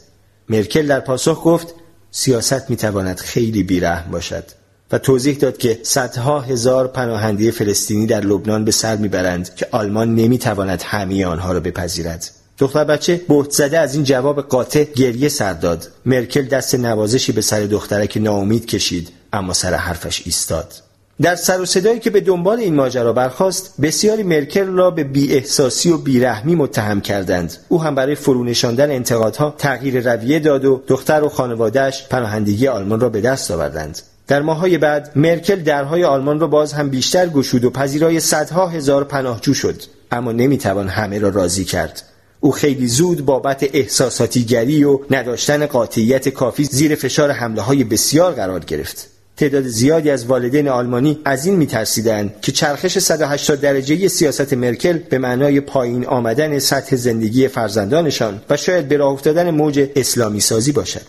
مرکل 0.49 0.87
در 0.87 0.99
پاسخ 0.99 1.41
گفت 1.45 1.75
سیاست 2.11 2.69
می 2.69 2.75
تواند 2.75 3.19
خیلی 3.19 3.63
بیرحم 3.63 4.11
باشد 4.11 4.43
و 4.91 4.97
توضیح 4.97 5.37
داد 5.37 5.57
که 5.57 5.79
صدها 5.83 6.39
هزار 6.39 6.87
پناهنده 6.87 7.51
فلسطینی 7.51 8.05
در 8.05 8.21
لبنان 8.21 8.65
به 8.65 8.71
سر 8.71 8.95
می‌برند 8.95 9.55
که 9.55 9.67
آلمان 9.71 10.15
نمی‌تواند 10.15 10.81
همه 10.81 11.25
آنها 11.25 11.51
را 11.51 11.59
بپذیرد. 11.59 12.29
دختر 12.57 12.83
بچه 12.83 13.21
بهت 13.29 13.51
زده 13.51 13.79
از 13.79 13.95
این 13.95 14.03
جواب 14.03 14.41
قاطع 14.41 14.83
گریه 14.83 15.29
سر 15.29 15.53
داد. 15.53 15.87
مرکل 16.05 16.41
دست 16.41 16.75
نوازشی 16.75 17.31
به 17.31 17.41
سر 17.41 17.59
دخترک 17.59 18.17
ناامید 18.17 18.65
کشید 18.65 19.09
اما 19.33 19.53
سر 19.53 19.73
حرفش 19.73 20.21
ایستاد. 20.25 20.73
در 21.21 21.35
سر 21.35 21.61
و 21.61 21.65
صدایی 21.65 21.99
که 21.99 22.09
به 22.09 22.21
دنبال 22.21 22.59
این 22.59 22.75
ماجرا 22.75 23.13
برخاست 23.13 23.73
بسیاری 23.81 24.23
مرکل 24.23 24.67
را 24.67 24.91
به 24.91 25.03
بی 25.03 25.33
احساسی 25.33 25.89
و 25.89 25.97
بیرحمی 25.97 26.55
متهم 26.55 27.01
کردند. 27.01 27.57
او 27.69 27.81
هم 27.81 27.95
برای 27.95 28.15
فرونشاندن 28.15 28.91
انتقادها 28.91 29.55
تغییر 29.57 30.13
رویه 30.13 30.39
داد 30.39 30.65
و 30.65 30.81
دختر 30.87 31.23
و 31.23 31.29
خانوادهش 31.29 32.07
پناهندگی 32.09 32.67
آلمان 32.67 32.99
را 32.99 33.09
به 33.09 33.21
دست 33.21 33.51
آوردند. 33.51 33.99
در 34.27 34.41
ماهای 34.41 34.77
بعد 34.77 35.11
مرکل 35.15 35.55
درهای 35.55 36.03
آلمان 36.03 36.39
را 36.39 36.47
باز 36.47 36.73
هم 36.73 36.89
بیشتر 36.89 37.27
گشود 37.27 37.65
و 37.65 37.69
پذیرای 37.69 38.19
صدها 38.19 38.67
هزار 38.67 39.03
پناهجو 39.03 39.53
شد. 39.53 39.81
اما 40.11 40.31
نمی‌توان 40.31 40.87
همه 40.87 41.19
را 41.19 41.29
راضی 41.29 41.65
کرد. 41.65 42.03
او 42.39 42.51
خیلی 42.51 42.87
زود 42.87 43.25
بابت 43.25 43.69
احساساتی 43.73 44.43
گری 44.43 44.83
و 44.83 44.99
نداشتن 45.11 45.65
قاطعیت 45.65 46.29
کافی 46.29 46.63
زیر 46.63 46.95
فشار 46.95 47.31
حمله 47.31 47.61
های 47.61 47.83
بسیار 47.83 48.31
قرار 48.31 48.59
گرفت. 48.59 49.07
تعداد 49.41 49.63
زیادی 49.63 50.09
از 50.09 50.25
والدین 50.25 50.67
آلمانی 50.67 51.19
از 51.25 51.45
این 51.45 51.55
میترسیدند 51.55 52.33
که 52.41 52.51
چرخش 52.51 52.97
180 52.97 53.61
درجه 53.61 54.07
سیاست 54.07 54.53
مرکل 54.53 54.97
به 54.97 55.17
معنای 55.17 55.59
پایین 55.59 56.05
آمدن 56.05 56.59
سطح 56.59 56.95
زندگی 56.95 57.47
فرزندانشان 57.47 58.41
و 58.49 58.57
شاید 58.57 58.87
به 58.87 58.97
راه 58.97 59.11
افتادن 59.11 59.49
موج 59.49 59.87
اسلامی 59.95 60.39
سازی 60.39 60.71
باشد. 60.71 61.05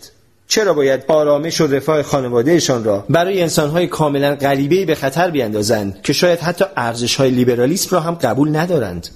چرا 0.49 0.75
باید 0.75 1.05
آرامش 1.09 1.61
و 1.61 1.67
رفاه 1.67 2.03
خانوادهشان 2.03 2.85
را 2.85 3.05
برای 3.11 3.43
انسانهای 3.43 3.87
کاملا 3.87 4.35
غریبهای 4.35 4.85
به 4.85 4.95
خطر 4.95 5.31
بیاندازند 5.31 6.03
که 6.03 6.13
شاید 6.13 6.39
حتی 6.39 6.65
ارزشهای 6.77 7.31
لیبرالیسم 7.31 7.97
را 7.97 8.01
هم 8.01 8.15
قبول 8.15 8.57
ندارند؟ 8.57 9.09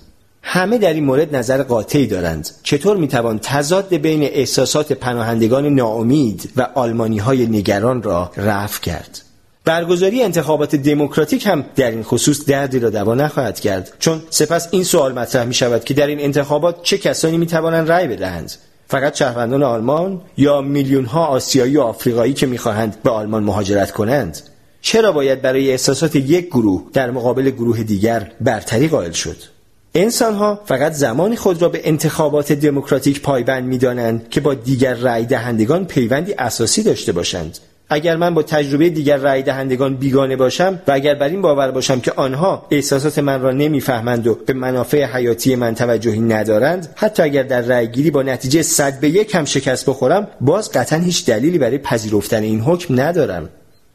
همه 0.48 0.78
در 0.78 0.92
این 0.92 1.04
مورد 1.04 1.36
نظر 1.36 1.62
قاطعی 1.62 2.06
دارند. 2.06 2.50
چطور 2.62 2.96
می‌توان 2.96 3.38
تضاد 3.38 3.94
بین 3.94 4.22
احساسات 4.22 4.92
پناهندگان 4.92 5.66
ناامید 5.66 6.50
و 6.56 6.68
آلمانی 6.74 7.18
های 7.18 7.46
نگران 7.46 8.02
را 8.02 8.30
رفع 8.36 8.80
کرد؟ 8.80 9.20
برگزاری 9.64 10.22
انتخابات 10.22 10.76
دموکراتیک 10.76 11.46
هم 11.46 11.64
در 11.76 11.90
این 11.90 12.02
خصوص 12.02 12.46
دردی 12.46 12.78
را 12.78 12.90
دوا 12.90 13.14
نخواهد 13.14 13.60
کرد. 13.60 13.92
چون 13.98 14.22
سپس 14.30 14.68
این 14.70 14.84
سوال 14.84 15.12
مطرح 15.12 15.44
می 15.44 15.54
شود 15.54 15.84
که 15.84 15.94
در 15.94 16.06
این 16.06 16.20
انتخابات 16.20 16.82
چه 16.82 16.98
کسانی 16.98 17.38
می 17.38 17.46
توانند 17.46 17.90
رأی 17.90 18.08
بدهند؟ 18.08 18.52
فقط 18.88 19.16
شهروندان 19.16 19.62
آلمان 19.62 20.20
یا 20.36 20.60
میلیون 20.60 21.04
ها 21.04 21.26
آسیایی 21.26 21.76
و 21.76 21.80
آفریقایی 21.80 22.32
که 22.32 22.46
می‌خواهند 22.46 23.02
به 23.02 23.10
آلمان 23.10 23.42
مهاجرت 23.42 23.90
کنند؟ 23.90 24.38
چرا 24.80 25.12
باید 25.12 25.42
برای 25.42 25.70
احساسات 25.70 26.16
یک 26.16 26.46
گروه 26.46 26.82
در 26.92 27.10
مقابل 27.10 27.50
گروه 27.50 27.82
دیگر 27.82 28.32
برتری 28.40 28.88
قائل 28.88 29.12
شد؟ 29.12 29.55
انسانها 29.98 30.60
فقط 30.64 30.92
زمانی 30.92 31.36
خود 31.36 31.62
را 31.62 31.68
به 31.68 31.80
انتخابات 31.84 32.52
دموکراتیک 32.52 33.22
پایبند 33.22 33.64
می‌دانند 33.64 34.28
که 34.30 34.40
با 34.40 34.54
دیگر 34.54 34.94
رأی 34.94 35.24
دهندگان 35.24 35.84
پیوندی 35.84 36.34
اساسی 36.38 36.82
داشته 36.82 37.12
باشند. 37.12 37.58
اگر 37.88 38.16
من 38.16 38.34
با 38.34 38.42
تجربه 38.42 38.90
دیگر 38.90 39.16
رأی 39.16 39.42
دهندگان 39.42 39.96
بیگانه 39.96 40.36
باشم 40.36 40.80
و 40.86 40.92
اگر 40.92 41.14
بر 41.14 41.28
این 41.28 41.42
باور 41.42 41.70
باشم 41.70 42.00
که 42.00 42.12
آنها 42.16 42.66
احساسات 42.70 43.18
من 43.18 43.42
را 43.42 43.50
نمی‌فهمند 43.50 44.26
و 44.26 44.34
به 44.34 44.52
منافع 44.52 45.04
حیاتی 45.04 45.56
من 45.56 45.74
توجهی 45.74 46.20
ندارند 46.20 46.88
حتی 46.96 47.22
اگر 47.22 47.42
در 47.42 47.60
رأیگیری 47.60 48.10
با 48.10 48.22
نتیجه 48.22 48.62
صد 48.62 49.00
به 49.00 49.08
یک 49.08 49.34
هم 49.34 49.44
شکست 49.44 49.86
بخورم 49.86 50.28
باز 50.40 50.72
قطعا 50.72 50.98
هیچ 50.98 51.26
دلیلی 51.26 51.58
برای 51.58 51.78
پذیرفتن 51.78 52.42
این 52.42 52.60
حکم 52.60 53.00
ندارم. 53.00 53.48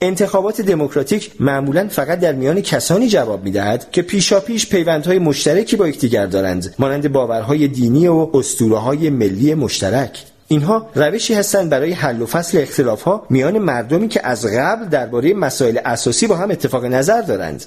انتخابات 0.04 0.62
دموکراتیک 0.62 1.32
معمولا 1.40 1.88
فقط 1.90 2.20
در 2.20 2.34
میان 2.34 2.62
کسانی 2.62 3.08
جواب 3.08 3.44
می‌دهد 3.44 3.92
که 3.92 4.02
پیشاپیش 4.02 4.70
پیوندهای 4.70 5.20
مشترکی 5.20 5.76
با 5.76 5.88
یکدیگر 5.88 6.26
دارند 6.26 6.76
مانند 6.80 7.12
باورهای 7.12 7.68
دینی 7.68 8.08
و 8.08 8.30
اسطوره‌های 8.34 9.10
ملی 9.10 9.54
مشترک. 9.54 10.26
اینها 10.48 10.90
روشی 10.96 11.34
هستند 11.34 11.70
برای 11.70 11.92
حل 11.92 12.22
و 12.22 12.26
فصل 12.26 12.58
اختلافها 12.58 13.26
میان 13.30 13.58
مردمی 13.58 14.08
که 14.08 14.28
از 14.28 14.46
قبل 14.46 14.86
درباره 14.86 15.34
مسائل 15.34 15.80
اساسی 15.86 16.28
با 16.28 16.36
هم 16.36 16.52
اتفاق 16.52 16.86
نظر 16.86 17.22
دارند. 17.22 17.66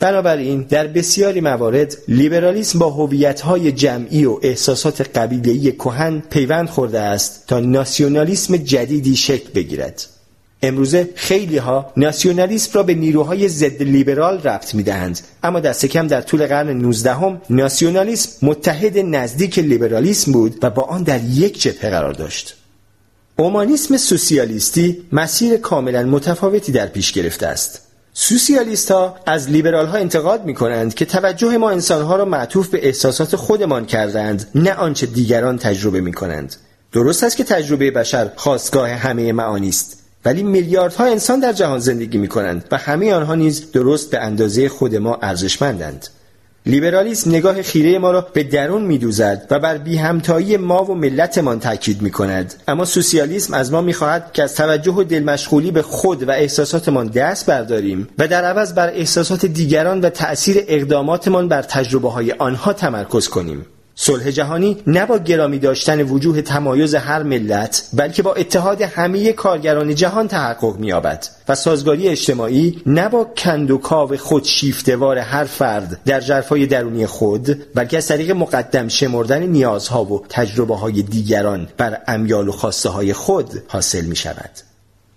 بنابراین 0.00 0.62
در 0.62 0.86
بسیاری 0.86 1.40
موارد 1.40 1.96
لیبرالیسم 2.08 2.78
با 2.78 2.90
هویت‌های 2.90 3.72
جمعی 3.72 4.24
و 4.24 4.38
احساسات 4.42 5.18
قبیله‌ای 5.18 5.72
کهن 5.72 6.22
پیوند 6.30 6.68
خورده 6.68 7.00
است 7.00 7.44
تا 7.46 7.60
ناسیونالیسم 7.60 8.56
جدیدی 8.56 9.16
شکل 9.16 9.48
بگیرد. 9.54 10.06
امروزه 10.62 11.08
خیلی 11.14 11.58
ها 11.58 11.92
ناسیونالیسم 11.96 12.70
را 12.74 12.82
به 12.82 12.94
نیروهای 12.94 13.48
ضد 13.48 13.82
لیبرال 13.82 14.42
ربط 14.42 14.74
می‌دهند. 14.74 15.20
اما 15.42 15.60
دست 15.60 15.86
کم 15.86 16.06
در 16.06 16.20
طول 16.20 16.46
قرن 16.46 16.70
19 16.70 17.14
هم 17.14 17.40
ناسیونالیسم 17.50 18.46
متحد 18.46 18.98
نزدیک 18.98 19.58
لیبرالیسم 19.58 20.32
بود 20.32 20.58
و 20.62 20.70
با 20.70 20.82
آن 20.82 21.02
در 21.02 21.20
یک 21.24 21.60
جبهه 21.60 21.90
قرار 21.90 22.12
داشت. 22.12 22.56
اومانیسم 23.36 23.96
سوسیالیستی 23.96 25.02
مسیر 25.12 25.56
کاملا 25.56 26.02
متفاوتی 26.02 26.72
در 26.72 26.86
پیش 26.86 27.12
گرفته 27.12 27.46
است. 27.46 27.80
سوسیالیست 28.12 28.90
ها 28.90 29.16
از 29.26 29.50
لیبرال 29.50 29.86
ها 29.86 29.96
انتقاد 29.96 30.44
می 30.44 30.54
کنند 30.54 30.94
که 30.94 31.04
توجه 31.04 31.58
ما 31.58 31.70
انسان 31.70 32.02
ها 32.02 32.16
را 32.16 32.24
معطوف 32.24 32.68
به 32.68 32.86
احساسات 32.86 33.36
خودمان 33.36 33.86
کردند 33.86 34.48
نه 34.54 34.72
آنچه 34.72 35.06
دیگران 35.06 35.58
تجربه 35.58 36.00
می 36.00 36.12
کنند 36.12 36.56
درست 36.92 37.24
است 37.24 37.36
که 37.36 37.44
تجربه 37.44 37.90
بشر 37.90 38.30
خواستگاه 38.36 38.90
همه 38.90 39.32
معانی 39.32 39.68
است. 39.68 39.99
ولی 40.24 40.42
میلیاردها 40.42 41.04
انسان 41.04 41.40
در 41.40 41.52
جهان 41.52 41.78
زندگی 41.78 42.18
می 42.18 42.28
کنند 42.28 42.64
و 42.70 42.76
همه 42.76 43.12
آنها 43.12 43.34
نیز 43.34 43.72
درست 43.72 44.10
به 44.10 44.18
اندازه 44.18 44.68
خود 44.68 44.96
ما 44.96 45.18
ارزشمندند. 45.22 46.06
لیبرالیسم 46.66 47.30
نگاه 47.30 47.62
خیره 47.62 47.98
ما 47.98 48.10
را 48.10 48.20
به 48.32 48.42
درون 48.42 48.82
میدوزد 48.82 49.46
و 49.50 49.58
بر 49.58 49.78
بی 49.78 49.96
همتایی 49.96 50.56
ما 50.56 50.84
و 50.84 50.94
ملتمان 50.94 51.60
تاکید 51.60 52.02
می 52.02 52.10
کند 52.10 52.54
اما 52.68 52.84
سوسیالیسم 52.84 53.54
از 53.54 53.72
ما 53.72 53.80
می‌خواهد 53.80 54.32
که 54.32 54.42
از 54.42 54.54
توجه 54.54 54.92
و 54.92 55.02
دلمشغولی 55.02 55.70
به 55.70 55.82
خود 55.82 56.28
و 56.28 56.30
احساساتمان 56.30 57.06
دست 57.06 57.46
برداریم 57.46 58.08
و 58.18 58.28
در 58.28 58.44
عوض 58.44 58.74
بر 58.74 58.88
احساسات 58.88 59.46
دیگران 59.46 60.00
و 60.00 60.10
تأثیر 60.10 60.64
اقداماتمان 60.68 61.48
بر 61.48 61.62
تجربه 61.62 62.10
های 62.10 62.32
آنها 62.32 62.72
تمرکز 62.72 63.28
کنیم 63.28 63.66
صلح 63.94 64.30
جهانی 64.30 64.76
نه 64.86 65.06
با 65.06 65.18
گرامی 65.18 65.58
داشتن 65.58 66.02
وجوه 66.02 66.42
تمایز 66.42 66.94
هر 66.94 67.22
ملت 67.22 67.88
بلکه 67.92 68.22
با 68.22 68.34
اتحاد 68.34 68.82
همه 68.82 69.32
کارگران 69.32 69.94
جهان 69.94 70.28
تحقق 70.28 70.76
می‌یابد 70.76 71.26
و 71.48 71.54
سازگاری 71.54 72.08
اجتماعی 72.08 72.82
نه 72.86 73.08
با 73.08 73.26
کند 73.36 73.70
و 73.70 73.78
کاو 73.78 74.16
خود 74.16 74.44
شیفتوار 74.44 75.18
هر 75.18 75.44
فرد 75.44 76.00
در 76.04 76.20
جرفای 76.20 76.66
درونی 76.66 77.06
خود 77.06 77.74
بلکه 77.74 77.96
از 77.96 78.08
طریق 78.08 78.30
مقدم 78.30 78.88
شمردن 78.88 79.42
نیازها 79.42 80.04
و 80.04 80.24
تجربه 80.28 80.76
های 80.76 81.02
دیگران 81.02 81.68
بر 81.76 81.98
امیال 82.08 82.48
و 82.48 82.52
خواسته 82.52 82.88
های 82.88 83.12
خود 83.12 83.62
حاصل 83.68 84.04
می 84.04 84.16
شود. 84.16 84.69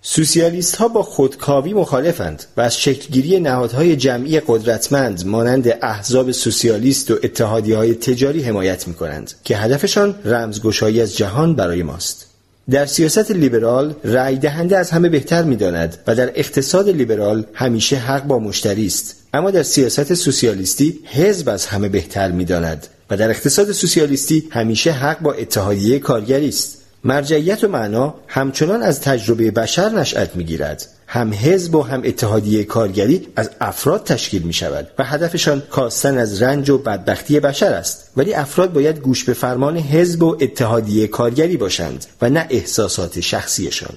سوسیالیست 0.06 0.76
ها 0.76 0.88
با 0.88 1.02
خودکاوی 1.02 1.72
مخالفند 1.72 2.44
و 2.56 2.60
از 2.60 2.80
شکلگیری 2.80 3.40
نهادهای 3.40 3.96
جمعی 3.96 4.40
قدرتمند 4.46 5.26
مانند 5.26 5.78
احزاب 5.82 6.30
سوسیالیست 6.30 7.10
و 7.10 7.18
اتحادی 7.22 7.72
های 7.72 7.94
تجاری 7.94 8.42
حمایت 8.42 8.88
می 8.88 8.94
کنند 8.94 9.32
که 9.44 9.56
هدفشان 9.56 10.14
رمزگشایی 10.24 11.00
از 11.00 11.16
جهان 11.16 11.54
برای 11.54 11.82
ماست. 11.82 12.26
در 12.70 12.86
سیاست 12.86 13.30
لیبرال 13.30 13.94
رأی 14.04 14.36
دهنده 14.36 14.78
از 14.78 14.90
همه 14.90 15.08
بهتر 15.08 15.42
می 15.42 15.56
داند 15.56 15.98
و 16.06 16.14
در 16.14 16.32
اقتصاد 16.34 16.88
لیبرال 16.88 17.46
همیشه 17.54 17.96
حق 17.96 18.24
با 18.24 18.38
مشتری 18.38 18.86
است 18.86 19.16
اما 19.34 19.50
در 19.50 19.62
سیاست 19.62 20.14
سوسیالیستی 20.14 21.00
حزب 21.04 21.48
از 21.48 21.66
همه 21.66 21.88
بهتر 21.88 22.30
می 22.30 22.44
داند 22.44 22.86
و 23.10 23.16
در 23.16 23.30
اقتصاد 23.30 23.72
سوسیالیستی 23.72 24.48
همیشه 24.50 24.90
حق 24.92 25.20
با 25.20 25.32
اتحادیه 25.32 25.98
کارگری 25.98 26.48
است 26.48 26.83
مرجعیت 27.04 27.64
و 27.64 27.68
معنا 27.68 28.14
همچنان 28.26 28.82
از 28.82 29.00
تجربه 29.00 29.50
بشر 29.50 29.88
نشأت 29.88 30.36
می‌گیرد. 30.36 30.86
هم 31.06 31.32
حزب 31.34 31.74
و 31.74 31.82
هم 31.82 32.02
اتحادیه 32.04 32.64
کارگری 32.64 33.28
از 33.36 33.50
افراد 33.60 34.04
تشکیل 34.04 34.42
می 34.42 34.52
شود 34.52 34.88
و 34.98 35.04
هدفشان 35.04 35.62
کاستن 35.70 36.18
از 36.18 36.42
رنج 36.42 36.70
و 36.70 36.78
بدبختی 36.78 37.40
بشر 37.40 37.72
است. 37.72 38.10
ولی 38.16 38.34
افراد 38.34 38.72
باید 38.72 38.98
گوش 38.98 39.24
به 39.24 39.32
فرمان 39.32 39.76
حزب 39.76 40.22
و 40.22 40.36
اتحادیه 40.40 41.06
کارگری 41.06 41.56
باشند 41.56 42.04
و 42.22 42.30
نه 42.30 42.46
احساسات 42.50 43.20
شخصیشان. 43.20 43.96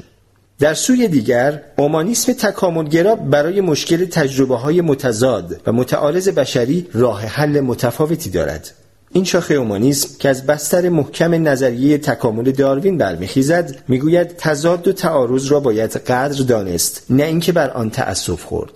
در 0.60 0.74
سوی 0.74 1.08
دیگر 1.08 1.62
اومانیسم 1.78 2.34
تکاملگرا 2.34 3.15
برای 3.15 3.62
مشکل 3.62 4.06
تجربه 4.06 4.58
های 4.58 4.82
متضاد 4.82 5.62
و 5.67 5.72
متعارض 5.72 6.30
بشری 6.30 6.88
راه 6.93 7.22
حل 7.22 7.60
متفاوتی 7.60 8.30
دارد. 8.30 8.74
این 9.12 9.24
شاخه 9.24 9.54
اومانیسم 9.54 10.10
که 10.20 10.30
از 10.30 10.46
بستر 10.46 10.89
محکم 10.89 11.48
نظریه 11.48 11.98
تکامل 11.98 12.52
داروین 12.52 12.98
برمیخیزد 12.98 13.76
می‌گوید 13.88 14.28
تضاد 14.38 14.88
و 14.88 14.93
تعارض 14.93 15.52
را 15.52 15.60
باید 15.60 15.91
قدر 15.91 16.43
دانست 16.43 17.04
نه 17.10 17.24
اینکه 17.24 17.52
بر 17.52 17.70
آن 17.70 17.89
تأسف 17.89 18.43
خورد. 18.43 18.72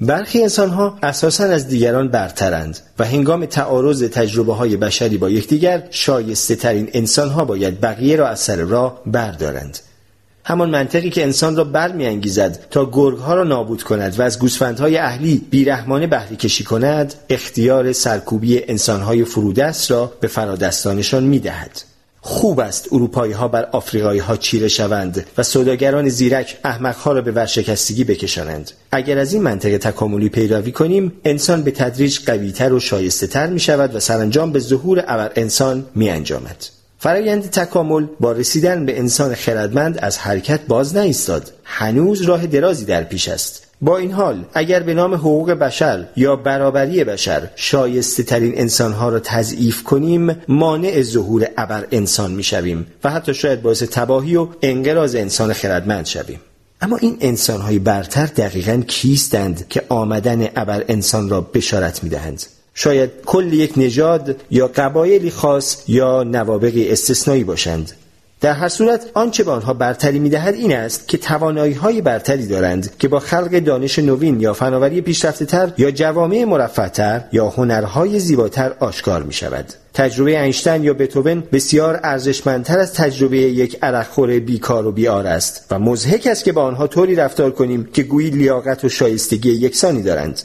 برخی 0.00 0.42
انسان 0.42 0.70
ها 0.70 0.98
اساسا 1.02 1.44
از 1.44 1.68
دیگران 1.68 2.08
برترند 2.08 2.78
و 2.98 3.04
هنگام 3.04 3.46
تعارض 3.46 4.02
تجربه 4.02 4.54
های 4.54 4.76
بشری 4.76 5.18
با 5.18 5.30
یکدیگر 5.30 5.82
شایسته 5.90 6.56
ترین 6.56 6.90
انسان 6.92 7.28
ها 7.28 7.44
باید 7.44 7.80
بقیه 7.80 8.16
را 8.16 8.28
از 8.28 8.40
سر 8.40 8.56
راه 8.56 9.02
بردارند. 9.06 9.78
همان 10.44 10.70
منطقی 10.70 11.10
که 11.10 11.22
انسان 11.22 11.56
را 11.56 11.64
برمیانگیزد 11.64 12.66
تا 12.70 12.90
گرگها 12.92 13.34
را 13.34 13.44
نابود 13.44 13.82
کند 13.82 14.18
و 14.18 14.22
از 14.22 14.38
گوسفندهای 14.38 14.96
اهلی 14.96 15.46
بیرحمانه 15.50 16.06
بهره 16.06 16.36
کشی 16.36 16.64
کند 16.64 17.14
اختیار 17.30 17.92
سرکوبی 17.92 18.64
انسانهای 18.68 19.24
فرودست 19.24 19.90
را 19.90 20.12
به 20.20 20.28
فرادستانشان 20.28 21.24
می‌دهد 21.24 21.82
خوب 22.24 22.60
است 22.60 22.88
اروپایی 22.92 23.32
ها 23.32 23.48
بر 23.48 23.68
آفریقایی 23.72 24.20
ها 24.20 24.36
چیره 24.36 24.68
شوند 24.68 25.26
و 25.38 25.42
سوداگران 25.42 26.08
زیرک 26.08 26.58
احمقها 26.64 27.12
را 27.12 27.20
به 27.20 27.32
ورشکستگی 27.32 28.04
بکشانند 28.04 28.70
اگر 28.92 29.18
از 29.18 29.32
این 29.32 29.42
منطق 29.42 29.76
تکاملی 29.76 30.28
پیروی 30.28 30.72
کنیم 30.72 31.12
انسان 31.24 31.62
به 31.62 31.70
تدریج 31.70 32.18
قویتر 32.26 32.72
و 32.72 32.80
شایسته 32.80 33.26
تر 33.26 33.46
می 33.46 33.60
شود 33.60 33.94
و 33.94 34.00
سرانجام 34.00 34.52
به 34.52 34.58
ظهور 34.58 35.04
ابر 35.06 35.32
انسان 35.36 35.86
می 35.94 36.10
انجامد. 36.10 36.81
فرایند 37.02 37.50
تکامل 37.50 38.06
با 38.20 38.32
رسیدن 38.32 38.86
به 38.86 38.98
انسان 38.98 39.34
خردمند 39.34 39.98
از 40.02 40.18
حرکت 40.18 40.60
باز 40.68 40.96
نایستاد. 40.96 41.52
هنوز 41.64 42.22
راه 42.22 42.46
درازی 42.46 42.84
در 42.84 43.04
پیش 43.04 43.28
است. 43.28 43.66
با 43.80 43.98
این 43.98 44.12
حال 44.12 44.44
اگر 44.54 44.80
به 44.80 44.94
نام 44.94 45.14
حقوق 45.14 45.50
بشر 45.50 46.06
یا 46.16 46.36
برابری 46.36 47.04
بشر 47.04 47.50
شایسته 47.56 48.22
ترین 48.22 48.52
انسانها 48.56 49.08
را 49.08 49.20
تضعیف 49.20 49.82
کنیم 49.82 50.36
مانع 50.48 51.02
ظهور 51.02 51.48
ابر 51.56 51.86
انسان 51.90 52.32
می 52.32 52.42
شویم 52.42 52.86
و 53.04 53.10
حتی 53.10 53.34
شاید 53.34 53.62
باعث 53.62 53.82
تباهی 53.82 54.36
و 54.36 54.48
انقراض 54.62 55.14
انسان 55.14 55.52
خردمند 55.52 56.06
شویم. 56.06 56.40
اما 56.80 56.96
این 56.96 57.16
انسانهای 57.20 57.78
برتر 57.78 58.26
دقیقا 58.26 58.82
کیستند 58.86 59.68
که 59.68 59.82
آمدن 59.88 60.48
ابر 60.56 60.84
انسان 60.88 61.28
را 61.28 61.40
بشارت 61.40 62.04
می 62.04 62.10
دهند 62.10 62.42
شاید 62.74 63.10
کل 63.26 63.52
یک 63.52 63.72
نژاد 63.76 64.36
یا 64.50 64.66
قبایلی 64.66 65.30
خاص 65.30 65.88
یا 65.88 66.22
نوابقی 66.22 66.88
استثنایی 66.88 67.44
باشند 67.44 67.92
در 68.42 68.52
هر 68.52 68.68
صورت 68.68 69.06
آنچه 69.14 69.44
به 69.44 69.50
آنها 69.50 69.74
برتری 69.74 70.18
می‌دهد 70.18 70.54
این 70.54 70.72
است 70.72 71.08
که 71.08 71.18
توانایی 71.18 71.72
های 71.72 72.00
برتری 72.00 72.46
دارند 72.46 72.98
که 72.98 73.08
با 73.08 73.20
خلق 73.20 73.58
دانش 73.58 73.98
نوین 73.98 74.40
یا 74.40 74.52
فناوری 74.52 75.00
پیشرفته 75.00 75.44
تر 75.44 75.72
یا 75.78 75.90
جوامع 75.90 76.44
مرفعتر 76.44 77.24
یا 77.32 77.48
هنرهای 77.48 78.18
زیباتر 78.18 78.72
آشکار 78.80 79.22
می 79.22 79.32
شود. 79.32 79.66
تجربه 79.94 80.42
اینشتین 80.42 80.84
یا 80.84 80.94
بتوون 80.94 81.42
بسیار 81.52 82.00
ارزشمندتر 82.02 82.78
از 82.78 82.94
تجربه 82.94 83.36
یک 83.36 83.78
عرقخور 83.82 84.38
بیکار 84.38 84.86
و 84.86 84.92
بیار 84.92 85.26
است 85.26 85.66
و 85.70 85.78
مزهک 85.78 86.26
است 86.26 86.44
که 86.44 86.52
با 86.52 86.62
آنها 86.62 86.86
طوری 86.86 87.14
رفتار 87.14 87.50
کنیم 87.50 87.88
که 87.92 88.02
گویی 88.02 88.30
لیاقت 88.30 88.84
و 88.84 88.88
شایستگی 88.88 89.50
یکسانی 89.50 90.02
دارند 90.02 90.42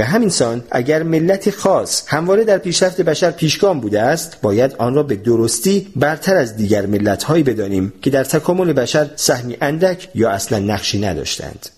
به 0.00 0.06
همین 0.06 0.28
سان 0.28 0.62
اگر 0.70 1.02
ملت 1.02 1.50
خاص 1.50 2.02
همواره 2.06 2.44
در 2.44 2.58
پیشرفت 2.58 3.00
بشر 3.00 3.30
پیشگام 3.30 3.80
بوده 3.80 4.02
است 4.02 4.38
باید 4.42 4.74
آن 4.78 4.94
را 4.94 5.02
به 5.02 5.16
درستی 5.16 5.92
برتر 5.96 6.36
از 6.36 6.56
دیگر 6.56 6.86
ملتهایی 6.86 7.42
بدانیم 7.42 7.92
که 8.02 8.10
در 8.10 8.24
تکامل 8.24 8.72
بشر 8.72 9.10
سهمی 9.16 9.56
اندک 9.60 10.08
یا 10.14 10.30
اصلا 10.30 10.58
نقشی 10.58 11.00
نداشتند. 11.00 11.68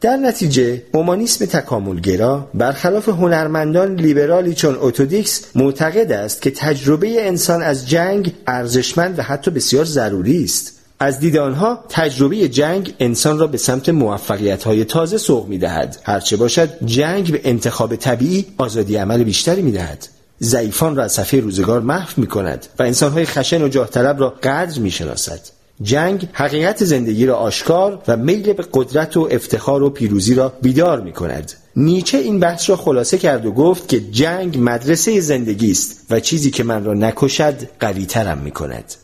در 0.00 0.16
نتیجه 0.16 0.82
اومانیسم 0.92 1.44
تکاملگرا 1.44 2.48
برخلاف 2.54 3.08
هنرمندان 3.08 3.94
لیبرالی 3.94 4.54
چون 4.54 4.74
اوتودیکس 4.74 5.44
معتقد 5.54 6.12
است 6.12 6.42
که 6.42 6.50
تجربه 6.50 7.26
انسان 7.26 7.62
از 7.62 7.88
جنگ 7.88 8.34
ارزشمند 8.46 9.18
و 9.18 9.22
حتی 9.22 9.50
بسیار 9.50 9.84
ضروری 9.84 10.44
است. 10.44 10.79
از 11.02 11.20
دید 11.20 11.36
آنها 11.36 11.84
تجربه 11.88 12.48
جنگ 12.48 12.94
انسان 13.00 13.38
را 13.38 13.46
به 13.46 13.58
سمت 13.58 13.88
موفقیت 13.88 14.62
های 14.62 14.84
تازه 14.84 15.18
سوق 15.18 15.48
می 15.48 15.58
دهد. 15.58 15.98
هرچه 16.02 16.36
باشد 16.36 16.68
جنگ 16.84 17.32
به 17.32 17.40
انتخاب 17.44 17.96
طبیعی 17.96 18.46
آزادی 18.58 18.96
عمل 18.96 19.24
بیشتری 19.24 19.62
می 19.62 19.72
دهد. 19.72 20.08
ضعیفان 20.42 20.96
را 20.96 21.04
از 21.04 21.12
صفحه 21.12 21.40
روزگار 21.40 21.80
محو 21.80 22.20
می 22.20 22.26
کند 22.26 22.66
و 22.78 22.82
انسانهای 22.82 23.24
خشن 23.26 23.62
و 23.62 23.68
جاه 23.68 23.90
طلب 23.90 24.20
را 24.20 24.30
قدر 24.42 24.78
می 24.78 24.90
شناسد. 24.90 25.40
جنگ 25.82 26.28
حقیقت 26.32 26.84
زندگی 26.84 27.26
را 27.26 27.36
آشکار 27.36 28.02
و 28.08 28.16
میل 28.16 28.52
به 28.52 28.64
قدرت 28.72 29.16
و 29.16 29.28
افتخار 29.30 29.82
و 29.82 29.90
پیروزی 29.90 30.34
را 30.34 30.52
بیدار 30.62 31.00
می 31.00 31.12
کند. 31.12 31.52
نیچه 31.76 32.18
این 32.18 32.40
بحث 32.40 32.70
را 32.70 32.76
خلاصه 32.76 33.18
کرد 33.18 33.46
و 33.46 33.52
گفت 33.52 33.88
که 33.88 34.00
جنگ 34.00 34.58
مدرسه 34.60 35.20
زندگی 35.20 35.70
است 35.70 36.06
و 36.10 36.20
چیزی 36.20 36.50
که 36.50 36.64
من 36.64 36.84
را 36.84 36.94
نکشد 36.94 37.54
قوی 37.80 38.06
ترم 38.06 38.38
می 38.38 38.50
کند. 38.50 38.94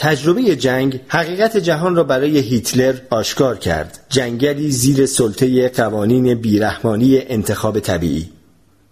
تجربه 0.00 0.56
جنگ 0.56 1.00
حقیقت 1.08 1.56
جهان 1.56 1.96
را 1.96 2.04
برای 2.04 2.38
هیتلر 2.38 2.94
آشکار 3.10 3.58
کرد. 3.58 3.98
جنگلی 4.08 4.70
زیر 4.70 5.06
سلطه 5.06 5.68
قوانین 5.68 6.34
بیرحمانی 6.34 7.18
انتخاب 7.18 7.80
طبیعی. 7.80 8.30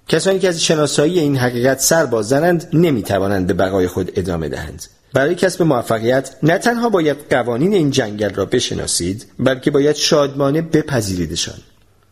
کسانی 0.09 0.39
که 0.39 0.49
از 0.49 0.65
شناسایی 0.65 1.19
این 1.19 1.37
حقیقت 1.37 1.81
سر 1.81 2.07
باززنند 2.07 2.69
نمی‌توانند 2.73 3.47
به 3.47 3.55
بقای 3.55 3.87
خود 3.87 4.13
ادامه 4.17 4.49
دهند. 4.49 4.83
برای 5.15 5.35
کسب 5.35 5.63
موفقیت 5.63 6.31
نه 6.43 6.59
تنها 6.59 6.89
باید 6.89 7.17
قوانین 7.31 7.75
این 7.75 7.91
جنگل 7.91 8.35
را 8.35 8.45
بشناسید 8.45 9.27
بلکه 9.39 9.71
باید 9.71 9.97
شادمانه 9.97 10.63
بپذیریدشان. 10.63 11.59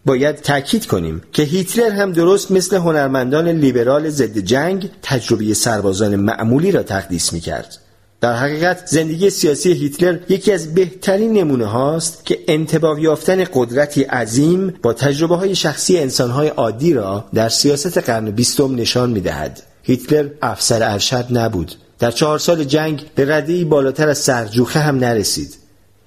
باید 0.07 0.37
تاکید 0.37 0.87
کنیم 0.87 1.23
که 1.33 1.43
هیتلر 1.43 1.91
هم 1.91 2.13
درست 2.13 2.51
مثل 2.51 2.77
هنرمندان 2.77 3.49
لیبرال 3.49 4.09
ضد 4.11 4.39
جنگ 4.39 4.91
تجربه 5.03 5.55
سربازان 5.55 6.17
معمولی 6.17 6.73
را 6.73 6.83
تقدیس 6.83 7.33
می 7.33 7.41
کرد. 7.41 7.84
در 8.25 8.37
حقیقت 8.37 8.87
زندگی 8.87 9.31
سیاسی 9.31 9.73
هیتلر 9.73 10.19
یکی 10.29 10.53
از 10.53 10.75
بهترین 10.75 11.33
نمونه 11.33 11.67
هاست 11.67 12.27
که 12.27 12.39
انتباه 12.49 13.01
یافتن 13.01 13.45
قدرتی 13.53 14.03
عظیم 14.03 14.75
با 14.83 14.93
تجربه 14.93 15.37
های 15.37 15.55
شخصی 15.55 15.99
انسان 15.99 16.31
های 16.31 16.49
عادی 16.49 16.93
را 16.93 17.25
در 17.35 17.49
سیاست 17.49 17.99
قرن 17.99 18.31
بیستم 18.31 18.75
نشان 18.75 19.11
می 19.11 19.21
دهد. 19.21 19.63
هیتلر 19.83 20.29
افسر 20.43 20.83
ارشد 20.83 21.27
نبود. 21.31 21.75
در 21.99 22.11
چهار 22.11 22.39
سال 22.39 22.65
جنگ 22.65 23.03
به 23.15 23.37
ردهی 23.37 23.65
بالاتر 23.65 24.09
از 24.09 24.19
سرجوخه 24.19 24.81
هم 24.81 24.97
نرسید. 24.97 25.55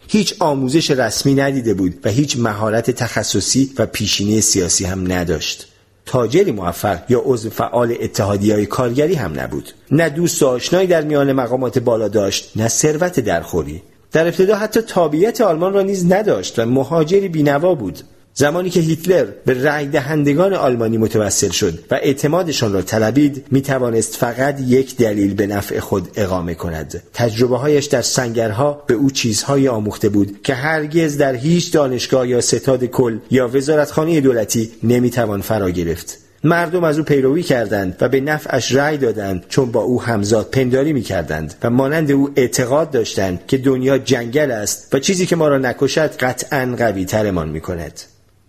هیچ 0.07 0.35
آموزش 0.39 0.91
رسمی 0.91 1.33
ندیده 1.33 1.73
بود 1.73 1.95
و 2.03 2.09
هیچ 2.09 2.37
مهارت 2.37 2.91
تخصصی 2.91 3.73
و 3.77 3.85
پیشینه 3.85 4.41
سیاسی 4.41 4.85
هم 4.85 5.11
نداشت. 5.11 5.67
تاجری 6.07 6.51
موفق 6.51 6.99
یا 7.09 7.21
عضو 7.25 7.49
فعال 7.49 7.95
اتحادی 8.01 8.51
های 8.51 8.65
کارگری 8.65 9.15
هم 9.15 9.39
نبود. 9.39 9.71
نه 9.91 10.09
دوست 10.09 10.43
آشنایی 10.43 10.87
در 10.87 11.01
میان 11.01 11.33
مقامات 11.33 11.79
بالا 11.79 12.07
داشت 12.07 12.51
نه 12.55 12.67
ثروت 12.67 13.19
درخوری. 13.19 13.81
در 14.11 14.27
ابتدا 14.27 14.55
حتی 14.55 14.81
تابعیت 14.81 15.41
آلمان 15.41 15.73
را 15.73 15.81
نیز 15.81 16.11
نداشت 16.11 16.59
و 16.59 16.65
مهاجری 16.65 17.27
بینوا 17.27 17.75
بود. 17.75 17.99
زمانی 18.39 18.69
که 18.69 18.79
هیتلر 18.79 19.25
به 19.45 19.63
رأی 19.63 19.87
دهندگان 19.87 20.53
آلمانی 20.53 20.97
متوسل 20.97 21.49
شد 21.49 21.79
و 21.91 21.95
اعتمادشان 21.95 22.73
را 22.73 22.81
طلبید 22.81 23.45
می 23.51 23.61
توانست 23.61 24.15
فقط 24.15 24.61
یک 24.61 24.97
دلیل 24.97 25.33
به 25.33 25.47
نفع 25.47 25.79
خود 25.79 26.07
اقامه 26.15 26.53
کند 26.53 27.03
تجربه 27.13 27.57
هایش 27.57 27.85
در 27.85 28.01
سنگرها 28.01 28.83
به 28.87 28.93
او 28.93 29.11
چیزهایی 29.11 29.67
آموخته 29.67 30.09
بود 30.09 30.41
که 30.43 30.53
هرگز 30.53 31.17
در 31.17 31.35
هیچ 31.35 31.71
دانشگاه 31.71 32.27
یا 32.27 32.41
ستاد 32.41 32.85
کل 32.85 33.17
یا 33.31 33.47
وزارتخانه 33.47 34.21
دولتی 34.21 34.71
نمی‌توان 34.83 35.41
فرا 35.41 35.69
گرفت 35.69 36.17
مردم 36.43 36.83
از 36.83 36.97
او 36.97 37.03
پیروی 37.03 37.43
کردند 37.43 37.97
و 38.01 38.09
به 38.09 38.21
نفعش 38.21 38.71
رأی 38.71 38.97
دادند 38.97 39.45
چون 39.49 39.71
با 39.71 39.81
او 39.81 40.01
همزاد 40.01 40.49
پنداری 40.49 40.93
می 40.93 41.01
کردند 41.01 41.55
و 41.63 41.69
مانند 41.69 42.11
او 42.11 42.29
اعتقاد 42.35 42.91
داشتند 42.91 43.39
که 43.47 43.57
دنیا 43.57 43.97
جنگل 43.97 44.51
است 44.51 44.95
و 44.95 44.99
چیزی 44.99 45.25
که 45.25 45.35
ما 45.35 45.47
را 45.47 45.57
نکشد 45.57 46.15
قطعا 46.17 46.75
قوی 46.77 47.05
ترمان 47.05 47.49
می 47.49 47.61
کند. 47.61 48.01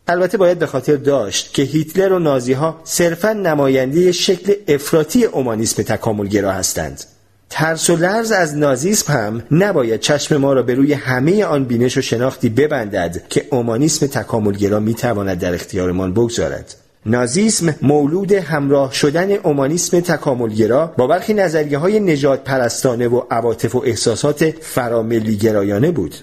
البته 0.08 0.38
باید 0.38 0.58
به 0.58 0.66
خاطر 0.66 0.96
داشت 0.96 1.54
که 1.54 1.62
هیتلر 1.62 2.12
و 2.12 2.18
نازی 2.18 2.52
ها 2.52 2.80
صرفا 2.84 3.32
نماینده 3.32 4.12
شکل 4.12 4.54
افراطی 4.68 5.24
اومانیسم 5.24 5.82
تکاملگرا 5.82 6.52
هستند. 6.52 7.04
ترس 7.50 7.90
و 7.90 7.96
لرز 7.96 8.32
از 8.32 8.56
نازیسم 8.56 9.12
هم 9.12 9.42
نباید 9.50 10.00
چشم 10.00 10.36
ما 10.36 10.52
را 10.52 10.62
به 10.62 10.74
روی 10.74 10.92
همه 10.92 11.44
آن 11.44 11.64
بینش 11.64 11.98
و 11.98 12.00
شناختی 12.00 12.48
ببندد 12.48 13.28
که 13.28 13.46
اومانیسم 13.50 14.06
تکاملگرا 14.06 14.80
می‌تواند 14.80 15.38
در 15.38 15.54
اختیارمان 15.54 16.12
بگذارد. 16.12 16.74
نازیسم 17.06 17.74
مولود 17.82 18.32
همراه 18.32 18.92
شدن 18.92 19.32
اومانیسم 19.32 20.00
تکاملگرا 20.00 20.94
با 20.98 21.06
برخی 21.06 21.34
نظریه 21.34 21.78
های 21.78 22.00
نجات 22.00 22.44
پرستانه 22.44 23.08
و 23.08 23.22
عواطف 23.30 23.74
و 23.74 23.82
احساسات 23.86 24.50
فراملی 24.60 25.36
گرایانه 25.36 25.90
بود. 25.90 26.14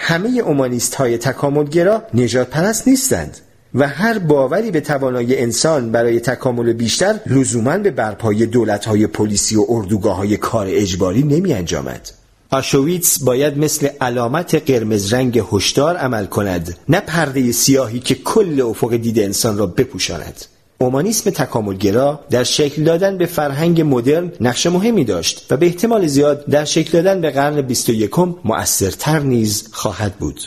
همه 0.00 0.38
اومانیست 0.38 0.94
های 0.94 1.18
تکاملگرا 1.18 2.02
نجات 2.14 2.50
پرست 2.50 2.88
نیستند 2.88 3.38
و 3.74 3.88
هر 3.88 4.18
باوری 4.18 4.70
به 4.70 4.80
توانایی 4.80 5.36
انسان 5.36 5.92
برای 5.92 6.20
تکامل 6.20 6.72
بیشتر 6.72 7.20
لزوما 7.26 7.78
به 7.78 7.90
برپای 7.90 8.46
دولت 8.46 8.84
های 8.84 9.06
پلیسی 9.06 9.56
و 9.56 9.64
اردوگاه 9.68 10.16
های 10.16 10.36
کار 10.36 10.66
اجباری 10.70 11.22
نمی 11.22 11.52
انجامد. 11.52 12.10
آشویتس 12.50 13.22
باید 13.22 13.58
مثل 13.58 13.88
علامت 14.00 14.70
قرمز 14.70 15.12
رنگ 15.12 15.42
هشدار 15.52 15.96
عمل 15.96 16.26
کند 16.26 16.76
نه 16.88 17.00
پرده 17.00 17.52
سیاهی 17.52 18.00
که 18.00 18.14
کل 18.14 18.60
افق 18.60 18.96
دید 18.96 19.18
انسان 19.18 19.58
را 19.58 19.66
بپوشاند 19.66 20.44
اومانیسم 20.80 21.30
تکاملگرا 21.30 22.20
در 22.30 22.44
شکل 22.44 22.84
دادن 22.84 23.18
به 23.18 23.26
فرهنگ 23.26 23.80
مدرن 23.80 24.32
نقش 24.40 24.66
مهمی 24.66 25.04
داشت 25.04 25.46
و 25.50 25.56
به 25.56 25.66
احتمال 25.66 26.06
زیاد 26.06 26.44
در 26.44 26.64
شکل 26.64 26.90
دادن 26.92 27.20
به 27.20 27.30
قرن 27.30 27.60
21 27.60 28.10
مؤثرتر 28.44 29.20
نیز 29.20 29.68
خواهد 29.72 30.14
بود. 30.14 30.40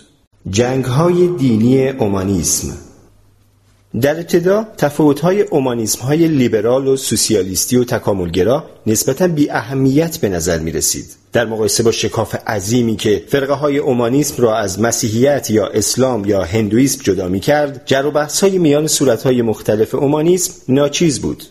جنگ 0.50 0.86
های 0.86 1.28
دینی 1.28 1.90
اومانیسم 1.90 2.91
در 4.00 4.16
ابتدا 4.16 4.68
تفاوت‌های 4.78 5.46
های 6.04 6.28
لیبرال 6.28 6.88
و 6.88 6.98
سوسیالیستی 6.98 7.78
و 7.78 7.84
تکاملگرا 7.84 8.64
نسبتا 8.88 9.28
بی 9.28 9.50
اهمیت 9.50 10.18
به 10.18 10.30
نظر 10.30 10.60
می 10.60 10.72
رسید. 10.72 11.06
در 11.34 11.46
مقایسه 11.46 11.84
با 11.84 11.92
شکاف 11.92 12.36
عظیمی 12.48 12.96
که 12.96 13.24
فرقه 13.28 13.54
های 13.54 13.78
اومانیسم 13.78 14.44
را 14.44 14.58
از 14.58 14.80
مسیحیت 14.80 15.52
یا 15.52 15.68
اسلام 15.68 16.26
یا 16.26 16.44
هندویسم 16.44 17.02
جدا 17.04 17.28
می 17.28 17.40
کرد، 17.40 17.82
جر 17.86 18.06
و 18.06 18.12
بحث 18.12 18.44
های 18.44 18.58
میان 18.58 18.90
های 19.24 19.42
مختلف 19.42 19.96
اومانیسم 19.96 20.54
ناچیز 20.68 21.22
بود. 21.22 21.44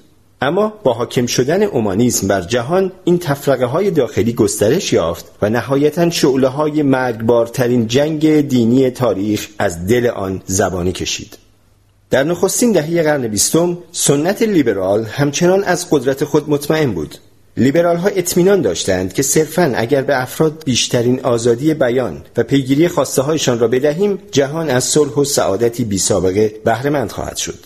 اما 0.42 0.72
با 0.84 0.92
حاکم 0.92 1.26
شدن 1.26 1.62
اومانیسم 1.62 2.28
بر 2.28 2.40
جهان 2.40 2.92
این 3.04 3.18
تفرقه 3.18 3.64
های 3.64 3.90
داخلی 3.90 4.32
گسترش 4.32 4.92
یافت 4.92 5.24
و 5.42 5.50
نهایتا 5.50 6.10
شعله 6.10 6.48
های 6.48 6.82
مرگبارترین 6.82 7.86
جنگ 7.86 8.40
دینی 8.40 8.90
تاریخ 8.90 9.48
از 9.58 9.86
دل 9.86 10.06
آن 10.06 10.42
زبانی 10.46 10.92
کشید. 10.92 11.38
در 12.10 12.24
نخستین 12.24 12.72
دهه 12.72 13.02
قرن 13.02 13.28
بیستم 13.28 13.78
سنت 13.92 14.42
لیبرال 14.42 15.04
همچنان 15.04 15.64
از 15.64 15.86
قدرت 15.90 16.24
خود 16.24 16.50
مطمئن 16.50 16.92
بود. 16.92 17.14
لیبرال 17.56 17.96
ها 17.96 18.08
اطمینان 18.08 18.62
داشتند 18.62 19.12
که 19.12 19.22
صرفا 19.22 19.72
اگر 19.76 20.02
به 20.02 20.22
افراد 20.22 20.62
بیشترین 20.64 21.20
آزادی 21.20 21.74
بیان 21.74 22.22
و 22.36 22.42
پیگیری 22.42 22.88
خواسته 22.88 23.22
هایشان 23.22 23.58
را 23.58 23.68
بدهیم 23.68 24.18
جهان 24.32 24.70
از 24.70 24.84
صلح 24.84 25.12
و 25.12 25.24
سعادتی 25.24 25.84
بی 25.84 25.98
سابقه 25.98 26.54
بهرهمند 26.64 27.12
خواهد 27.12 27.36
شد. 27.36 27.58